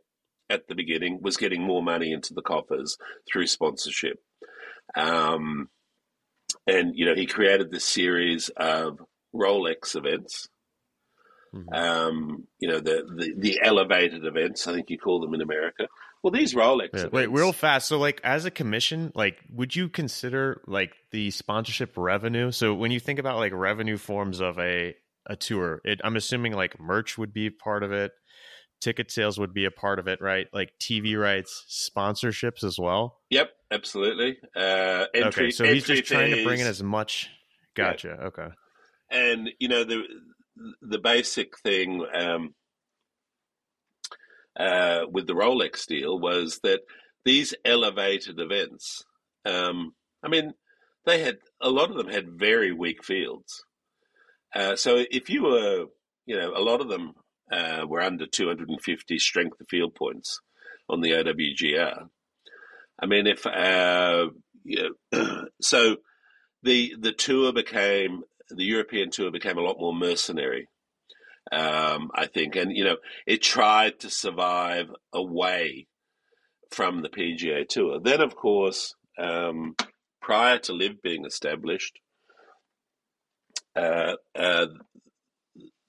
at 0.49 0.67
the 0.67 0.75
beginning 0.75 1.19
was 1.21 1.37
getting 1.37 1.63
more 1.63 1.81
money 1.81 2.11
into 2.11 2.33
the 2.33 2.41
coffers 2.41 2.97
through 3.31 3.47
sponsorship. 3.47 4.19
Um, 4.95 5.69
and, 6.67 6.93
you 6.95 7.05
know, 7.05 7.15
he 7.15 7.25
created 7.25 7.71
this 7.71 7.85
series 7.85 8.49
of 8.57 8.99
Rolex 9.33 9.95
events. 9.95 10.47
Mm-hmm. 11.55 11.73
Um, 11.73 12.47
you 12.59 12.67
know, 12.67 12.79
the, 12.79 13.03
the, 13.15 13.33
the 13.37 13.59
elevated 13.63 14.25
events, 14.25 14.67
I 14.67 14.73
think 14.73 14.89
you 14.89 14.97
call 14.97 15.21
them 15.21 15.33
in 15.33 15.41
America, 15.41 15.87
well, 16.23 16.31
these 16.31 16.53
Rolex. 16.53 16.89
Yeah. 16.93 17.07
Wait, 17.11 17.29
real 17.29 17.51
fast. 17.51 17.89
So, 17.89 17.99
like, 17.99 18.21
as 18.23 18.45
a 18.45 18.51
commission, 18.51 19.11
like, 19.13 19.39
would 19.49 19.75
you 19.75 19.89
consider 19.89 20.61
like 20.65 20.93
the 21.11 21.31
sponsorship 21.31 21.93
revenue? 21.97 22.51
So, 22.51 22.73
when 22.73 22.91
you 22.91 22.99
think 23.01 23.19
about 23.19 23.37
like 23.37 23.51
revenue 23.53 23.97
forms 23.97 24.39
of 24.39 24.57
a 24.57 24.95
a 25.27 25.35
tour, 25.35 25.81
it, 25.83 25.99
I'm 26.03 26.15
assuming 26.15 26.53
like 26.53 26.79
merch 26.79 27.17
would 27.17 27.33
be 27.33 27.49
part 27.49 27.83
of 27.83 27.91
it, 27.91 28.13
ticket 28.79 29.11
sales 29.11 29.37
would 29.37 29.53
be 29.53 29.65
a 29.65 29.71
part 29.71 29.99
of 29.99 30.07
it, 30.07 30.21
right? 30.21 30.47
Like 30.53 30.71
TV 30.79 31.19
rights, 31.19 31.89
sponsorships 31.97 32.63
as 32.63 32.79
well. 32.79 33.19
Yep, 33.29 33.51
absolutely. 33.69 34.37
Uh, 34.55 35.05
entry, 35.13 35.47
okay, 35.47 35.51
so 35.51 35.65
he's 35.65 35.85
just 35.85 36.05
trying 36.05 36.31
to 36.31 36.45
bring 36.45 36.61
in 36.61 36.67
as 36.67 36.81
much. 36.81 37.29
Gotcha. 37.75 38.17
Yeah. 38.19 38.27
Okay. 38.27 38.47
And 39.11 39.49
you 39.59 39.67
know 39.67 39.83
the 39.83 40.03
the 40.81 40.99
basic 40.99 41.57
thing. 41.59 42.05
Um, 42.13 42.53
uh, 44.59 45.01
with 45.09 45.27
the 45.27 45.33
Rolex 45.33 45.85
deal 45.85 46.19
was 46.19 46.59
that 46.63 46.81
these 47.25 47.53
elevated 47.65 48.39
events, 48.39 49.03
um, 49.45 49.93
I 50.23 50.29
mean, 50.29 50.53
they 51.05 51.21
had 51.21 51.37
a 51.61 51.69
lot 51.69 51.89
of 51.89 51.97
them 51.97 52.09
had 52.09 52.39
very 52.39 52.71
weak 52.71 53.03
fields. 53.03 53.63
Uh, 54.55 54.75
so 54.75 55.03
if 55.09 55.29
you 55.29 55.43
were, 55.43 55.85
you 56.25 56.37
know, 56.37 56.53
a 56.55 56.61
lot 56.61 56.81
of 56.81 56.87
them 56.87 57.13
uh, 57.51 57.85
were 57.87 58.01
under 58.01 58.25
250 58.25 59.19
strength 59.19 59.59
of 59.59 59.67
field 59.69 59.95
points 59.95 60.39
on 60.89 61.01
the 61.01 61.11
OWGR. 61.11 62.07
I 62.99 63.05
mean, 63.05 63.27
if 63.27 63.45
uh, 63.45 64.27
you 64.63 64.95
know, 65.11 65.45
so, 65.61 65.97
the 66.61 66.95
the 66.99 67.11
tour 67.11 67.51
became 67.51 68.21
the 68.49 68.63
European 68.63 69.09
tour 69.09 69.31
became 69.31 69.57
a 69.57 69.61
lot 69.61 69.79
more 69.79 69.93
mercenary 69.93 70.69
um, 71.51 72.11
I 72.15 72.27
think. 72.27 72.55
And, 72.55 72.75
you 72.75 72.83
know, 72.83 72.97
it 73.25 73.41
tried 73.41 73.99
to 73.99 74.09
survive 74.09 74.89
away 75.11 75.87
from 76.71 77.01
the 77.01 77.09
PGA 77.09 77.67
Tour. 77.67 77.99
Then, 77.99 78.21
of 78.21 78.35
course, 78.35 78.95
um, 79.17 79.75
prior 80.21 80.57
to 80.59 80.73
LIV 80.73 81.01
being 81.01 81.25
established, 81.25 81.99
uh, 83.75 84.15
uh, 84.35 84.67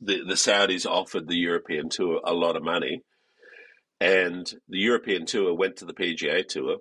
the, 0.00 0.22
the 0.26 0.34
Saudis 0.34 0.86
offered 0.86 1.28
the 1.28 1.36
European 1.36 1.88
Tour 1.88 2.20
a 2.24 2.34
lot 2.34 2.56
of 2.56 2.62
money. 2.62 3.02
And 4.00 4.46
the 4.68 4.80
European 4.80 5.24
Tour 5.24 5.54
went 5.54 5.76
to 5.76 5.86
the 5.86 5.94
PGA 5.94 6.46
Tour, 6.46 6.78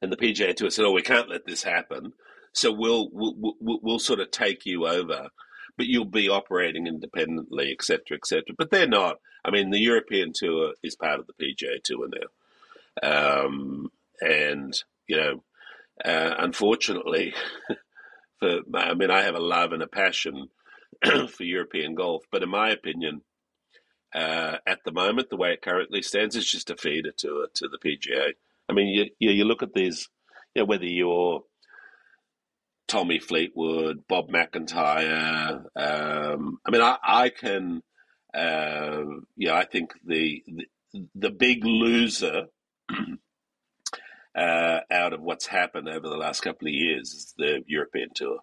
and 0.00 0.10
the 0.12 0.16
PGA 0.16 0.54
Tour 0.54 0.70
said, 0.70 0.84
"Oh, 0.84 0.92
we 0.92 1.02
can't 1.02 1.28
let 1.28 1.44
this 1.44 1.64
happen, 1.64 2.12
so 2.52 2.72
we'll 2.72 3.10
we'll, 3.12 3.34
we'll, 3.36 3.80
we'll 3.82 3.98
sort 3.98 4.20
of 4.20 4.30
take 4.30 4.64
you 4.64 4.86
over 4.86 5.28
but 5.76 5.86
you'll 5.86 6.04
be 6.04 6.28
operating 6.28 6.86
independently, 6.86 7.72
etc., 7.72 8.16
etc. 8.16 8.54
But 8.56 8.70
they're 8.70 8.86
not. 8.86 9.16
I 9.44 9.50
mean, 9.50 9.70
the 9.70 9.80
European 9.80 10.32
Tour 10.34 10.74
is 10.82 10.96
part 10.96 11.20
of 11.20 11.26
the 11.26 11.34
PGA 11.34 11.82
Tour 11.82 12.08
now, 13.02 13.44
um, 13.46 13.90
and 14.20 14.74
you 15.06 15.16
know, 15.16 15.44
uh, 16.04 16.34
unfortunately, 16.38 17.34
for 18.38 18.60
I 18.74 18.94
mean, 18.94 19.10
I 19.10 19.22
have 19.22 19.34
a 19.34 19.40
love 19.40 19.72
and 19.72 19.82
a 19.82 19.86
passion 19.86 20.48
for 21.28 21.42
European 21.42 21.94
golf. 21.94 22.24
But 22.30 22.42
in 22.42 22.48
my 22.48 22.70
opinion, 22.70 23.22
uh, 24.14 24.58
at 24.66 24.78
the 24.84 24.92
moment, 24.92 25.30
the 25.30 25.36
way 25.36 25.52
it 25.52 25.62
currently 25.62 26.02
stands, 26.02 26.36
is 26.36 26.50
just 26.50 26.70
a 26.70 26.76
feeder 26.76 27.12
to 27.18 27.48
to 27.54 27.68
the 27.68 27.78
PGA. 27.78 28.32
I 28.68 28.72
mean, 28.72 28.88
you 28.88 29.10
you, 29.18 29.30
you 29.30 29.44
look 29.44 29.62
at 29.62 29.74
these, 29.74 30.08
you 30.54 30.62
know, 30.62 30.66
whether 30.66 30.86
you're 30.86 31.42
Tommy 32.86 33.18
Fleetwood, 33.18 34.06
Bob 34.08 34.28
MacIntyre. 34.28 35.64
Um, 35.76 36.58
I 36.66 36.70
mean, 36.70 36.82
I, 36.82 36.96
I 37.02 37.28
can, 37.30 37.82
uh, 38.34 39.02
yeah, 39.36 39.54
I 39.54 39.64
think 39.64 39.92
the, 40.04 40.42
the, 40.46 41.06
the 41.14 41.30
big 41.30 41.64
loser 41.64 42.46
uh, 44.36 44.80
out 44.90 45.12
of 45.12 45.20
what's 45.20 45.46
happened 45.46 45.88
over 45.88 46.08
the 46.08 46.16
last 46.16 46.40
couple 46.40 46.68
of 46.68 46.74
years 46.74 47.12
is 47.12 47.34
the 47.38 47.62
European 47.66 48.08
tour. 48.14 48.38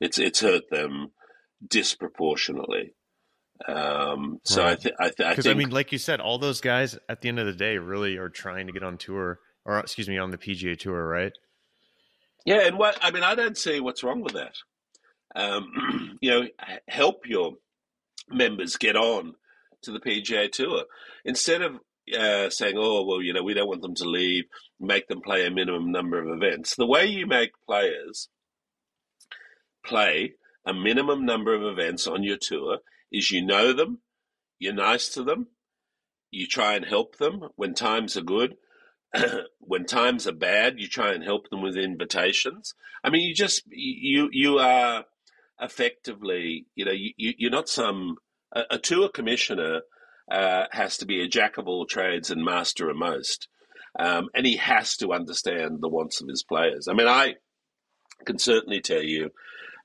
It's 0.00 0.18
it's 0.18 0.40
hurt 0.40 0.68
them 0.70 1.12
disproportionately. 1.66 2.94
Um, 3.66 4.40
so 4.44 4.62
right. 4.62 4.72
I, 4.72 4.74
th- 4.74 4.94
I, 4.98 5.08
th- 5.08 5.28
I 5.28 5.34
think, 5.34 5.46
I 5.46 5.54
mean, 5.54 5.70
like 5.70 5.92
you 5.92 5.98
said, 5.98 6.20
all 6.20 6.38
those 6.38 6.60
guys 6.60 6.98
at 7.08 7.22
the 7.22 7.30
end 7.30 7.38
of 7.38 7.46
the 7.46 7.54
day 7.54 7.78
really 7.78 8.18
are 8.18 8.28
trying 8.28 8.66
to 8.66 8.72
get 8.72 8.82
on 8.82 8.98
tour, 8.98 9.38
or 9.64 9.78
excuse 9.78 10.08
me, 10.08 10.18
on 10.18 10.30
the 10.30 10.36
PGA 10.36 10.78
Tour, 10.78 11.08
right? 11.08 11.32
Yeah, 12.46 12.60
and 12.60 12.78
what 12.78 12.96
I 13.02 13.10
mean, 13.10 13.24
I 13.24 13.34
don't 13.34 13.58
see 13.58 13.80
what's 13.80 14.04
wrong 14.04 14.22
with 14.22 14.34
that. 14.34 14.54
Um, 15.34 16.16
you 16.22 16.30
know, 16.30 16.46
help 16.88 17.26
your 17.26 17.54
members 18.30 18.76
get 18.76 18.96
on 18.96 19.34
to 19.82 19.92
the 19.92 20.00
PGA 20.00 20.50
Tour 20.50 20.84
instead 21.24 21.60
of 21.60 21.80
uh, 22.16 22.48
saying, 22.48 22.76
"Oh, 22.78 23.04
well, 23.04 23.20
you 23.20 23.32
know, 23.32 23.42
we 23.42 23.52
don't 23.52 23.68
want 23.68 23.82
them 23.82 23.96
to 23.96 24.08
leave." 24.08 24.44
Make 24.78 25.08
them 25.08 25.22
play 25.22 25.44
a 25.44 25.50
minimum 25.50 25.90
number 25.90 26.22
of 26.22 26.28
events. 26.28 26.76
The 26.76 26.86
way 26.86 27.06
you 27.06 27.26
make 27.26 27.50
players 27.66 28.28
play 29.84 30.34
a 30.64 30.72
minimum 30.72 31.24
number 31.24 31.54
of 31.54 31.62
events 31.62 32.06
on 32.06 32.22
your 32.22 32.36
tour 32.40 32.78
is 33.10 33.30
you 33.30 33.44
know 33.44 33.72
them, 33.72 34.00
you're 34.58 34.74
nice 34.74 35.08
to 35.10 35.22
them, 35.24 35.48
you 36.30 36.46
try 36.46 36.74
and 36.74 36.84
help 36.84 37.16
them 37.16 37.48
when 37.56 37.72
times 37.74 38.16
are 38.16 38.22
good, 38.22 38.56
when 39.58 39.84
times 39.84 40.26
are 40.26 40.32
bad, 40.32 40.78
you 40.78 40.88
try 40.88 41.12
and 41.12 41.22
help 41.22 41.50
them 41.50 41.62
with 41.62 41.76
invitations. 41.76 42.74
I 43.02 43.10
mean, 43.10 43.22
you 43.22 43.34
just 43.34 43.62
you 43.68 44.28
you 44.32 44.58
are 44.58 45.04
effectively, 45.60 46.66
you 46.74 46.84
know, 46.84 46.92
you, 46.92 47.12
you're 47.16 47.50
not 47.50 47.68
some 47.68 48.16
a, 48.52 48.62
a 48.72 48.78
tour 48.78 49.08
commissioner 49.08 49.82
uh, 50.30 50.64
has 50.72 50.98
to 50.98 51.06
be 51.06 51.22
a 51.22 51.28
jack 51.28 51.56
of 51.56 51.68
all 51.68 51.86
trades 51.86 52.30
and 52.30 52.44
master 52.44 52.90
of 52.90 52.96
most, 52.96 53.48
um, 53.98 54.28
and 54.34 54.46
he 54.46 54.56
has 54.56 54.96
to 54.96 55.12
understand 55.12 55.78
the 55.80 55.88
wants 55.88 56.20
of 56.20 56.28
his 56.28 56.42
players. 56.42 56.88
I 56.88 56.94
mean, 56.94 57.08
I 57.08 57.36
can 58.24 58.38
certainly 58.38 58.80
tell 58.80 59.02
you 59.02 59.30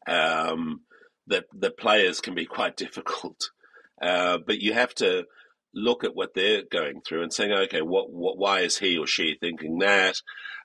um, 0.08 0.82
that 1.28 1.46
the 1.54 1.72
players 1.72 2.22
can 2.22 2.34
be 2.34 2.46
quite 2.46 2.76
difficult, 2.78 3.52
uh, 4.02 4.40
but 4.46 4.60
you 4.60 4.74
have 4.74 4.94
to 4.96 5.26
look 5.74 6.04
at 6.04 6.16
what 6.16 6.34
they're 6.34 6.64
going 6.70 7.02
through 7.02 7.24
and 7.24 7.34
saying, 7.34 7.52
okay, 7.52 7.82
what, 7.82 8.12
what 8.12 8.38
why 8.38 8.62
is 8.62 8.78
he 8.78 8.98
or 8.98 9.08
she 9.08 9.38
thinking 9.40 9.80
that, 9.80 10.16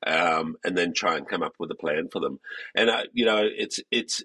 um, 0.06 0.56
and 0.64 0.76
then 0.76 0.92
try 0.92 1.16
and 1.16 1.28
come 1.28 1.42
up 1.42 1.54
with 1.58 1.70
a 1.70 1.76
plan 1.76 2.08
for 2.10 2.20
them. 2.20 2.40
And 2.74 2.90
uh, 2.90 3.04
you 3.12 3.24
know, 3.24 3.42
it's 3.44 3.80
it's 3.90 4.22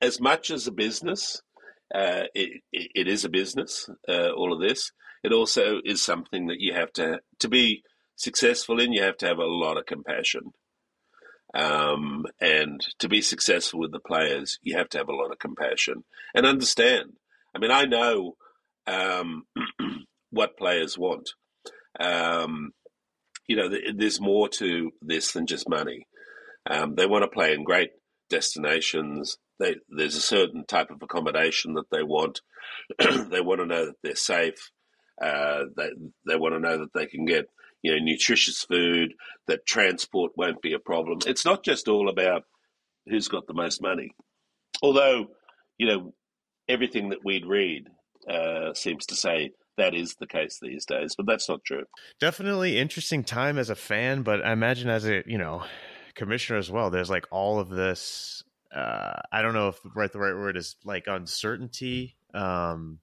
as 0.00 0.20
much 0.20 0.50
as 0.50 0.66
a 0.66 0.72
business. 0.72 1.42
Uh, 1.94 2.24
it, 2.34 2.62
it 2.72 3.06
is 3.06 3.24
a 3.24 3.28
business. 3.28 3.88
Uh, 4.08 4.30
all 4.30 4.52
of 4.52 4.60
this. 4.60 4.92
It 5.22 5.32
also 5.32 5.78
is 5.84 6.02
something 6.02 6.46
that 6.46 6.60
you 6.60 6.74
have 6.74 6.92
to 6.94 7.20
to 7.40 7.48
be 7.48 7.82
successful 8.16 8.80
in. 8.80 8.92
You 8.92 9.02
have 9.02 9.16
to 9.18 9.26
have 9.26 9.38
a 9.38 9.46
lot 9.46 9.76
of 9.76 9.86
compassion. 9.86 10.52
Um, 11.54 12.24
and 12.40 12.80
to 12.98 13.08
be 13.10 13.20
successful 13.20 13.80
with 13.80 13.92
the 13.92 14.00
players, 14.00 14.58
you 14.62 14.76
have 14.78 14.88
to 14.90 14.98
have 14.98 15.08
a 15.08 15.14
lot 15.14 15.32
of 15.32 15.38
compassion 15.38 16.04
and 16.34 16.46
understand. 16.46 17.12
I 17.54 17.58
mean, 17.58 17.70
I 17.70 17.84
know 17.84 18.36
um, 18.86 19.44
what 20.30 20.56
players 20.56 20.98
want. 20.98 21.30
Um, 21.98 22.72
you 23.46 23.56
know, 23.56 23.68
there's 23.94 24.20
more 24.20 24.48
to 24.48 24.90
this 25.02 25.32
than 25.32 25.46
just 25.46 25.68
money. 25.68 26.06
Um, 26.68 26.94
they 26.94 27.06
want 27.06 27.22
to 27.22 27.28
play 27.28 27.52
in 27.52 27.64
great 27.64 27.90
destinations. 28.30 29.36
They, 29.58 29.76
there's 29.88 30.16
a 30.16 30.20
certain 30.22 30.64
type 30.66 30.90
of 30.90 31.02
accommodation 31.02 31.74
that 31.74 31.90
they 31.90 32.02
want. 32.02 32.40
they 32.98 33.40
want 33.40 33.60
to 33.60 33.66
know 33.66 33.86
that 33.86 33.96
they're 34.02 34.16
safe. 34.16 34.70
Uh, 35.20 35.64
they 35.76 35.90
they 36.26 36.36
want 36.36 36.54
to 36.54 36.60
know 36.60 36.78
that 36.78 36.92
they 36.94 37.06
can 37.06 37.24
get 37.24 37.46
you 37.82 37.92
know 37.92 38.02
nutritious 38.02 38.64
food. 38.64 39.14
That 39.46 39.66
transport 39.66 40.32
won't 40.36 40.62
be 40.62 40.72
a 40.72 40.78
problem. 40.78 41.18
It's 41.26 41.44
not 41.44 41.64
just 41.64 41.88
all 41.88 42.08
about 42.08 42.44
who's 43.06 43.28
got 43.28 43.46
the 43.46 43.54
most 43.54 43.82
money. 43.82 44.12
Although 44.82 45.26
you 45.78 45.86
know 45.86 46.14
everything 46.68 47.10
that 47.10 47.24
we'd 47.24 47.46
read 47.46 47.88
uh, 48.28 48.74
seems 48.74 49.06
to 49.06 49.16
say 49.16 49.52
that 49.78 49.94
is 49.94 50.14
the 50.20 50.26
case 50.26 50.58
these 50.60 50.84
days, 50.84 51.14
but 51.16 51.26
that's 51.26 51.48
not 51.48 51.64
true. 51.64 51.84
Definitely 52.20 52.78
interesting 52.78 53.24
time 53.24 53.58
as 53.58 53.70
a 53.70 53.74
fan, 53.74 54.22
but 54.22 54.44
I 54.44 54.52
imagine 54.52 54.88
as 54.88 55.06
a 55.06 55.22
you 55.26 55.38
know 55.38 55.64
commissioner 56.14 56.58
as 56.58 56.70
well. 56.70 56.90
There's 56.90 57.10
like 57.10 57.26
all 57.30 57.58
of 57.58 57.68
this. 57.68 58.42
Uh, 58.74 59.20
I 59.30 59.42
don't 59.42 59.54
know 59.54 59.68
if 59.68 59.80
right 59.94 60.12
the 60.12 60.18
right 60.18 60.34
word 60.34 60.56
is 60.56 60.76
like 60.84 61.04
uncertainty. 61.06 62.16
Um, 62.34 63.00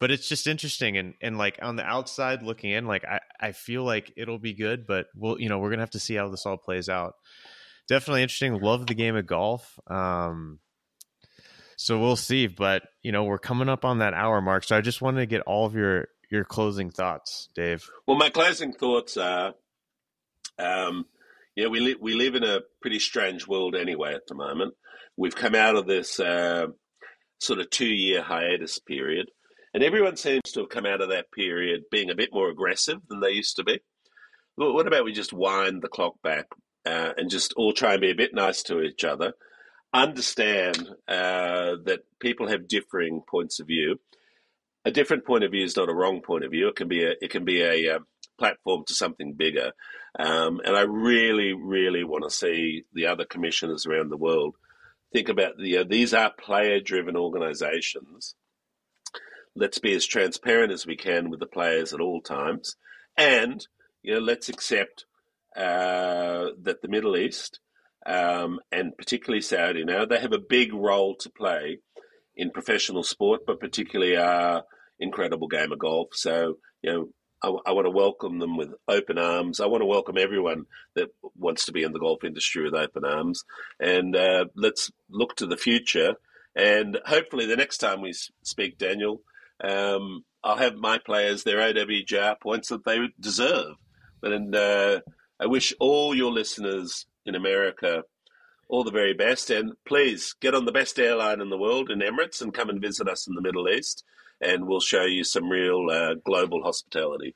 but 0.00 0.10
it's 0.10 0.28
just 0.28 0.46
interesting 0.46 0.96
and 0.96 1.14
and 1.20 1.38
like 1.38 1.58
on 1.62 1.76
the 1.76 1.84
outside 1.84 2.42
looking 2.42 2.70
in, 2.70 2.86
like 2.86 3.04
I 3.04 3.20
I 3.38 3.52
feel 3.52 3.84
like 3.84 4.12
it'll 4.16 4.38
be 4.38 4.54
good, 4.54 4.86
but 4.86 5.06
we'll 5.14 5.38
you 5.38 5.48
know 5.48 5.58
we're 5.58 5.70
gonna 5.70 5.82
have 5.82 5.90
to 5.90 6.00
see 6.00 6.14
how 6.14 6.28
this 6.28 6.46
all 6.46 6.56
plays 6.56 6.88
out. 6.88 7.14
Definitely 7.86 8.22
interesting. 8.22 8.60
Love 8.60 8.86
the 8.86 8.94
game 8.94 9.14
of 9.14 9.26
golf. 9.26 9.78
Um, 9.86 10.58
so 11.80 11.98
we'll 11.98 12.14
see. 12.16 12.46
But 12.46 12.82
you 13.02 13.10
know, 13.10 13.24
we're 13.24 13.38
coming 13.38 13.70
up 13.70 13.86
on 13.86 13.98
that 13.98 14.12
hour 14.12 14.42
mark. 14.42 14.64
So 14.64 14.76
I 14.76 14.82
just 14.82 15.00
wanted 15.00 15.20
to 15.20 15.26
get 15.26 15.40
all 15.42 15.64
of 15.64 15.74
your 15.74 16.08
your 16.30 16.44
closing 16.44 16.90
thoughts, 16.90 17.48
Dave. 17.54 17.82
Well, 18.06 18.18
my 18.18 18.28
closing 18.28 18.72
thoughts 18.72 19.16
are, 19.16 19.54
um, 20.58 21.06
yeah, 21.56 21.68
we 21.68 21.80
li- 21.80 21.96
we 21.98 22.14
live 22.14 22.34
in 22.34 22.44
a 22.44 22.60
pretty 22.82 22.98
strange 22.98 23.48
world 23.48 23.74
anyway 23.74 24.14
at 24.14 24.26
the 24.26 24.34
moment. 24.34 24.74
We've 25.16 25.34
come 25.34 25.54
out 25.54 25.74
of 25.74 25.86
this 25.86 26.20
uh, 26.20 26.66
sort 27.38 27.60
of 27.60 27.70
two 27.70 27.88
year 27.88 28.22
hiatus 28.22 28.78
period, 28.78 29.30
and 29.72 29.82
everyone 29.82 30.16
seems 30.16 30.52
to 30.52 30.60
have 30.60 30.68
come 30.68 30.84
out 30.84 31.00
of 31.00 31.08
that 31.08 31.32
period 31.32 31.84
being 31.90 32.10
a 32.10 32.14
bit 32.14 32.28
more 32.30 32.50
aggressive 32.50 32.98
than 33.08 33.20
they 33.20 33.30
used 33.30 33.56
to 33.56 33.64
be. 33.64 33.80
what 34.56 34.86
about 34.86 35.04
we 35.04 35.12
just 35.12 35.32
wind 35.32 35.80
the 35.80 35.88
clock 35.88 36.20
back 36.22 36.44
uh, 36.84 37.12
and 37.16 37.30
just 37.30 37.54
all 37.54 37.72
try 37.72 37.92
and 37.92 38.02
be 38.02 38.10
a 38.10 38.14
bit 38.14 38.34
nice 38.34 38.62
to 38.64 38.82
each 38.82 39.02
other? 39.02 39.32
Understand 39.92 40.88
uh, 41.08 41.76
that 41.84 42.00
people 42.20 42.48
have 42.48 42.68
differing 42.68 43.22
points 43.28 43.60
of 43.60 43.66
view. 43.66 43.98
A 44.84 44.90
different 44.90 45.26
point 45.26 45.44
of 45.44 45.50
view 45.50 45.64
is 45.64 45.76
not 45.76 45.90
a 45.90 45.94
wrong 45.94 46.22
point 46.22 46.44
of 46.44 46.50
view. 46.50 46.68
It 46.68 46.76
can 46.76 46.88
be 46.88 47.04
a 47.04 47.14
it 47.20 47.30
can 47.30 47.44
be 47.44 47.62
a, 47.62 47.96
uh, 47.96 47.98
platform 48.38 48.82
to 48.86 48.94
something 48.94 49.34
bigger. 49.34 49.72
Um, 50.18 50.62
and 50.64 50.74
I 50.74 50.82
really, 50.82 51.52
really 51.52 52.04
want 52.04 52.24
to 52.24 52.34
see 52.34 52.84
the 52.94 53.06
other 53.06 53.26
commissioners 53.26 53.84
around 53.84 54.08
the 54.08 54.16
world 54.16 54.56
think 55.12 55.28
about 55.28 55.56
the 55.58 55.78
uh, 55.78 55.84
these 55.88 56.14
are 56.14 56.32
player 56.32 56.80
driven 56.80 57.16
organizations. 57.16 58.34
Let's 59.56 59.78
be 59.78 59.94
as 59.94 60.06
transparent 60.06 60.72
as 60.72 60.86
we 60.86 60.96
can 60.96 61.30
with 61.30 61.40
the 61.40 61.46
players 61.46 61.92
at 61.92 62.00
all 62.00 62.20
times, 62.20 62.76
and 63.16 63.66
you 64.02 64.14
know 64.14 64.20
let's 64.20 64.48
accept 64.48 65.04
uh, 65.56 66.50
that 66.62 66.82
the 66.82 66.88
Middle 66.88 67.16
East 67.16 67.60
um, 68.06 68.60
and 68.72 68.96
particularly 68.96 69.42
Saudi 69.42 69.84
now, 69.84 70.04
they 70.04 70.18
have 70.18 70.32
a 70.32 70.38
big 70.38 70.72
role 70.72 71.14
to 71.16 71.30
play 71.30 71.78
in 72.36 72.50
professional 72.50 73.02
sport, 73.02 73.42
but 73.46 73.60
particularly 73.60 74.16
our 74.16 74.64
incredible 74.98 75.48
game 75.48 75.72
of 75.72 75.78
golf. 75.78 76.08
So, 76.12 76.58
you 76.82 76.92
know, 76.92 77.08
I, 77.42 77.70
I, 77.70 77.72
want 77.72 77.86
to 77.86 77.90
welcome 77.90 78.38
them 78.38 78.56
with 78.56 78.70
open 78.86 79.18
arms. 79.18 79.60
I 79.60 79.66
want 79.66 79.82
to 79.82 79.86
welcome 79.86 80.18
everyone 80.18 80.66
that 80.94 81.08
wants 81.36 81.66
to 81.66 81.72
be 81.72 81.82
in 81.82 81.92
the 81.92 81.98
golf 81.98 82.24
industry 82.24 82.62
with 82.62 82.74
open 82.74 83.04
arms. 83.04 83.44
And 83.78 84.14
uh, 84.14 84.46
let's 84.54 84.90
look 85.10 85.36
to 85.36 85.46
the 85.46 85.56
future. 85.56 86.14
And 86.54 86.98
hopefully, 87.06 87.46
the 87.46 87.56
next 87.56 87.78
time 87.78 88.02
we 88.02 88.12
speak, 88.42 88.78
Daniel, 88.78 89.22
um, 89.62 90.24
I'll 90.42 90.56
have 90.56 90.76
my 90.76 90.98
players 90.98 91.42
their 91.42 91.58
OWGR 91.58 92.40
points 92.40 92.68
that 92.68 92.84
they 92.84 92.98
deserve. 93.18 93.76
And 94.22 94.54
uh, 94.54 95.00
I 95.38 95.46
wish 95.46 95.72
all 95.80 96.14
your 96.14 96.32
listeners 96.32 97.06
in 97.26 97.34
America. 97.34 98.02
All 98.68 98.84
the 98.84 98.90
very 98.90 99.14
best. 99.14 99.50
And 99.50 99.72
please 99.86 100.34
get 100.40 100.54
on 100.54 100.64
the 100.64 100.72
best 100.72 100.98
airline 100.98 101.40
in 101.40 101.50
the 101.50 101.58
world 101.58 101.90
in 101.90 102.00
Emirates 102.00 102.40
and 102.40 102.54
come 102.54 102.68
and 102.70 102.80
visit 102.80 103.08
us 103.08 103.26
in 103.26 103.34
the 103.34 103.42
Middle 103.42 103.68
East. 103.68 104.04
And 104.40 104.66
we'll 104.66 104.80
show 104.80 105.04
you 105.04 105.24
some 105.24 105.48
real 105.48 105.88
uh, 105.90 106.14
global 106.24 106.62
hospitality. 106.62 107.34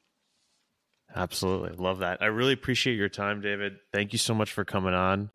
Absolutely. 1.15 1.77
Love 1.77 1.99
that. 1.99 2.23
I 2.23 2.27
really 2.27 2.53
appreciate 2.53 2.97
your 2.97 3.09
time, 3.09 3.41
David. 3.41 3.75
Thank 3.93 4.13
you 4.13 4.19
so 4.19 4.35
much 4.35 4.53
for 4.53 4.65
coming 4.65 4.95
on. 4.95 5.31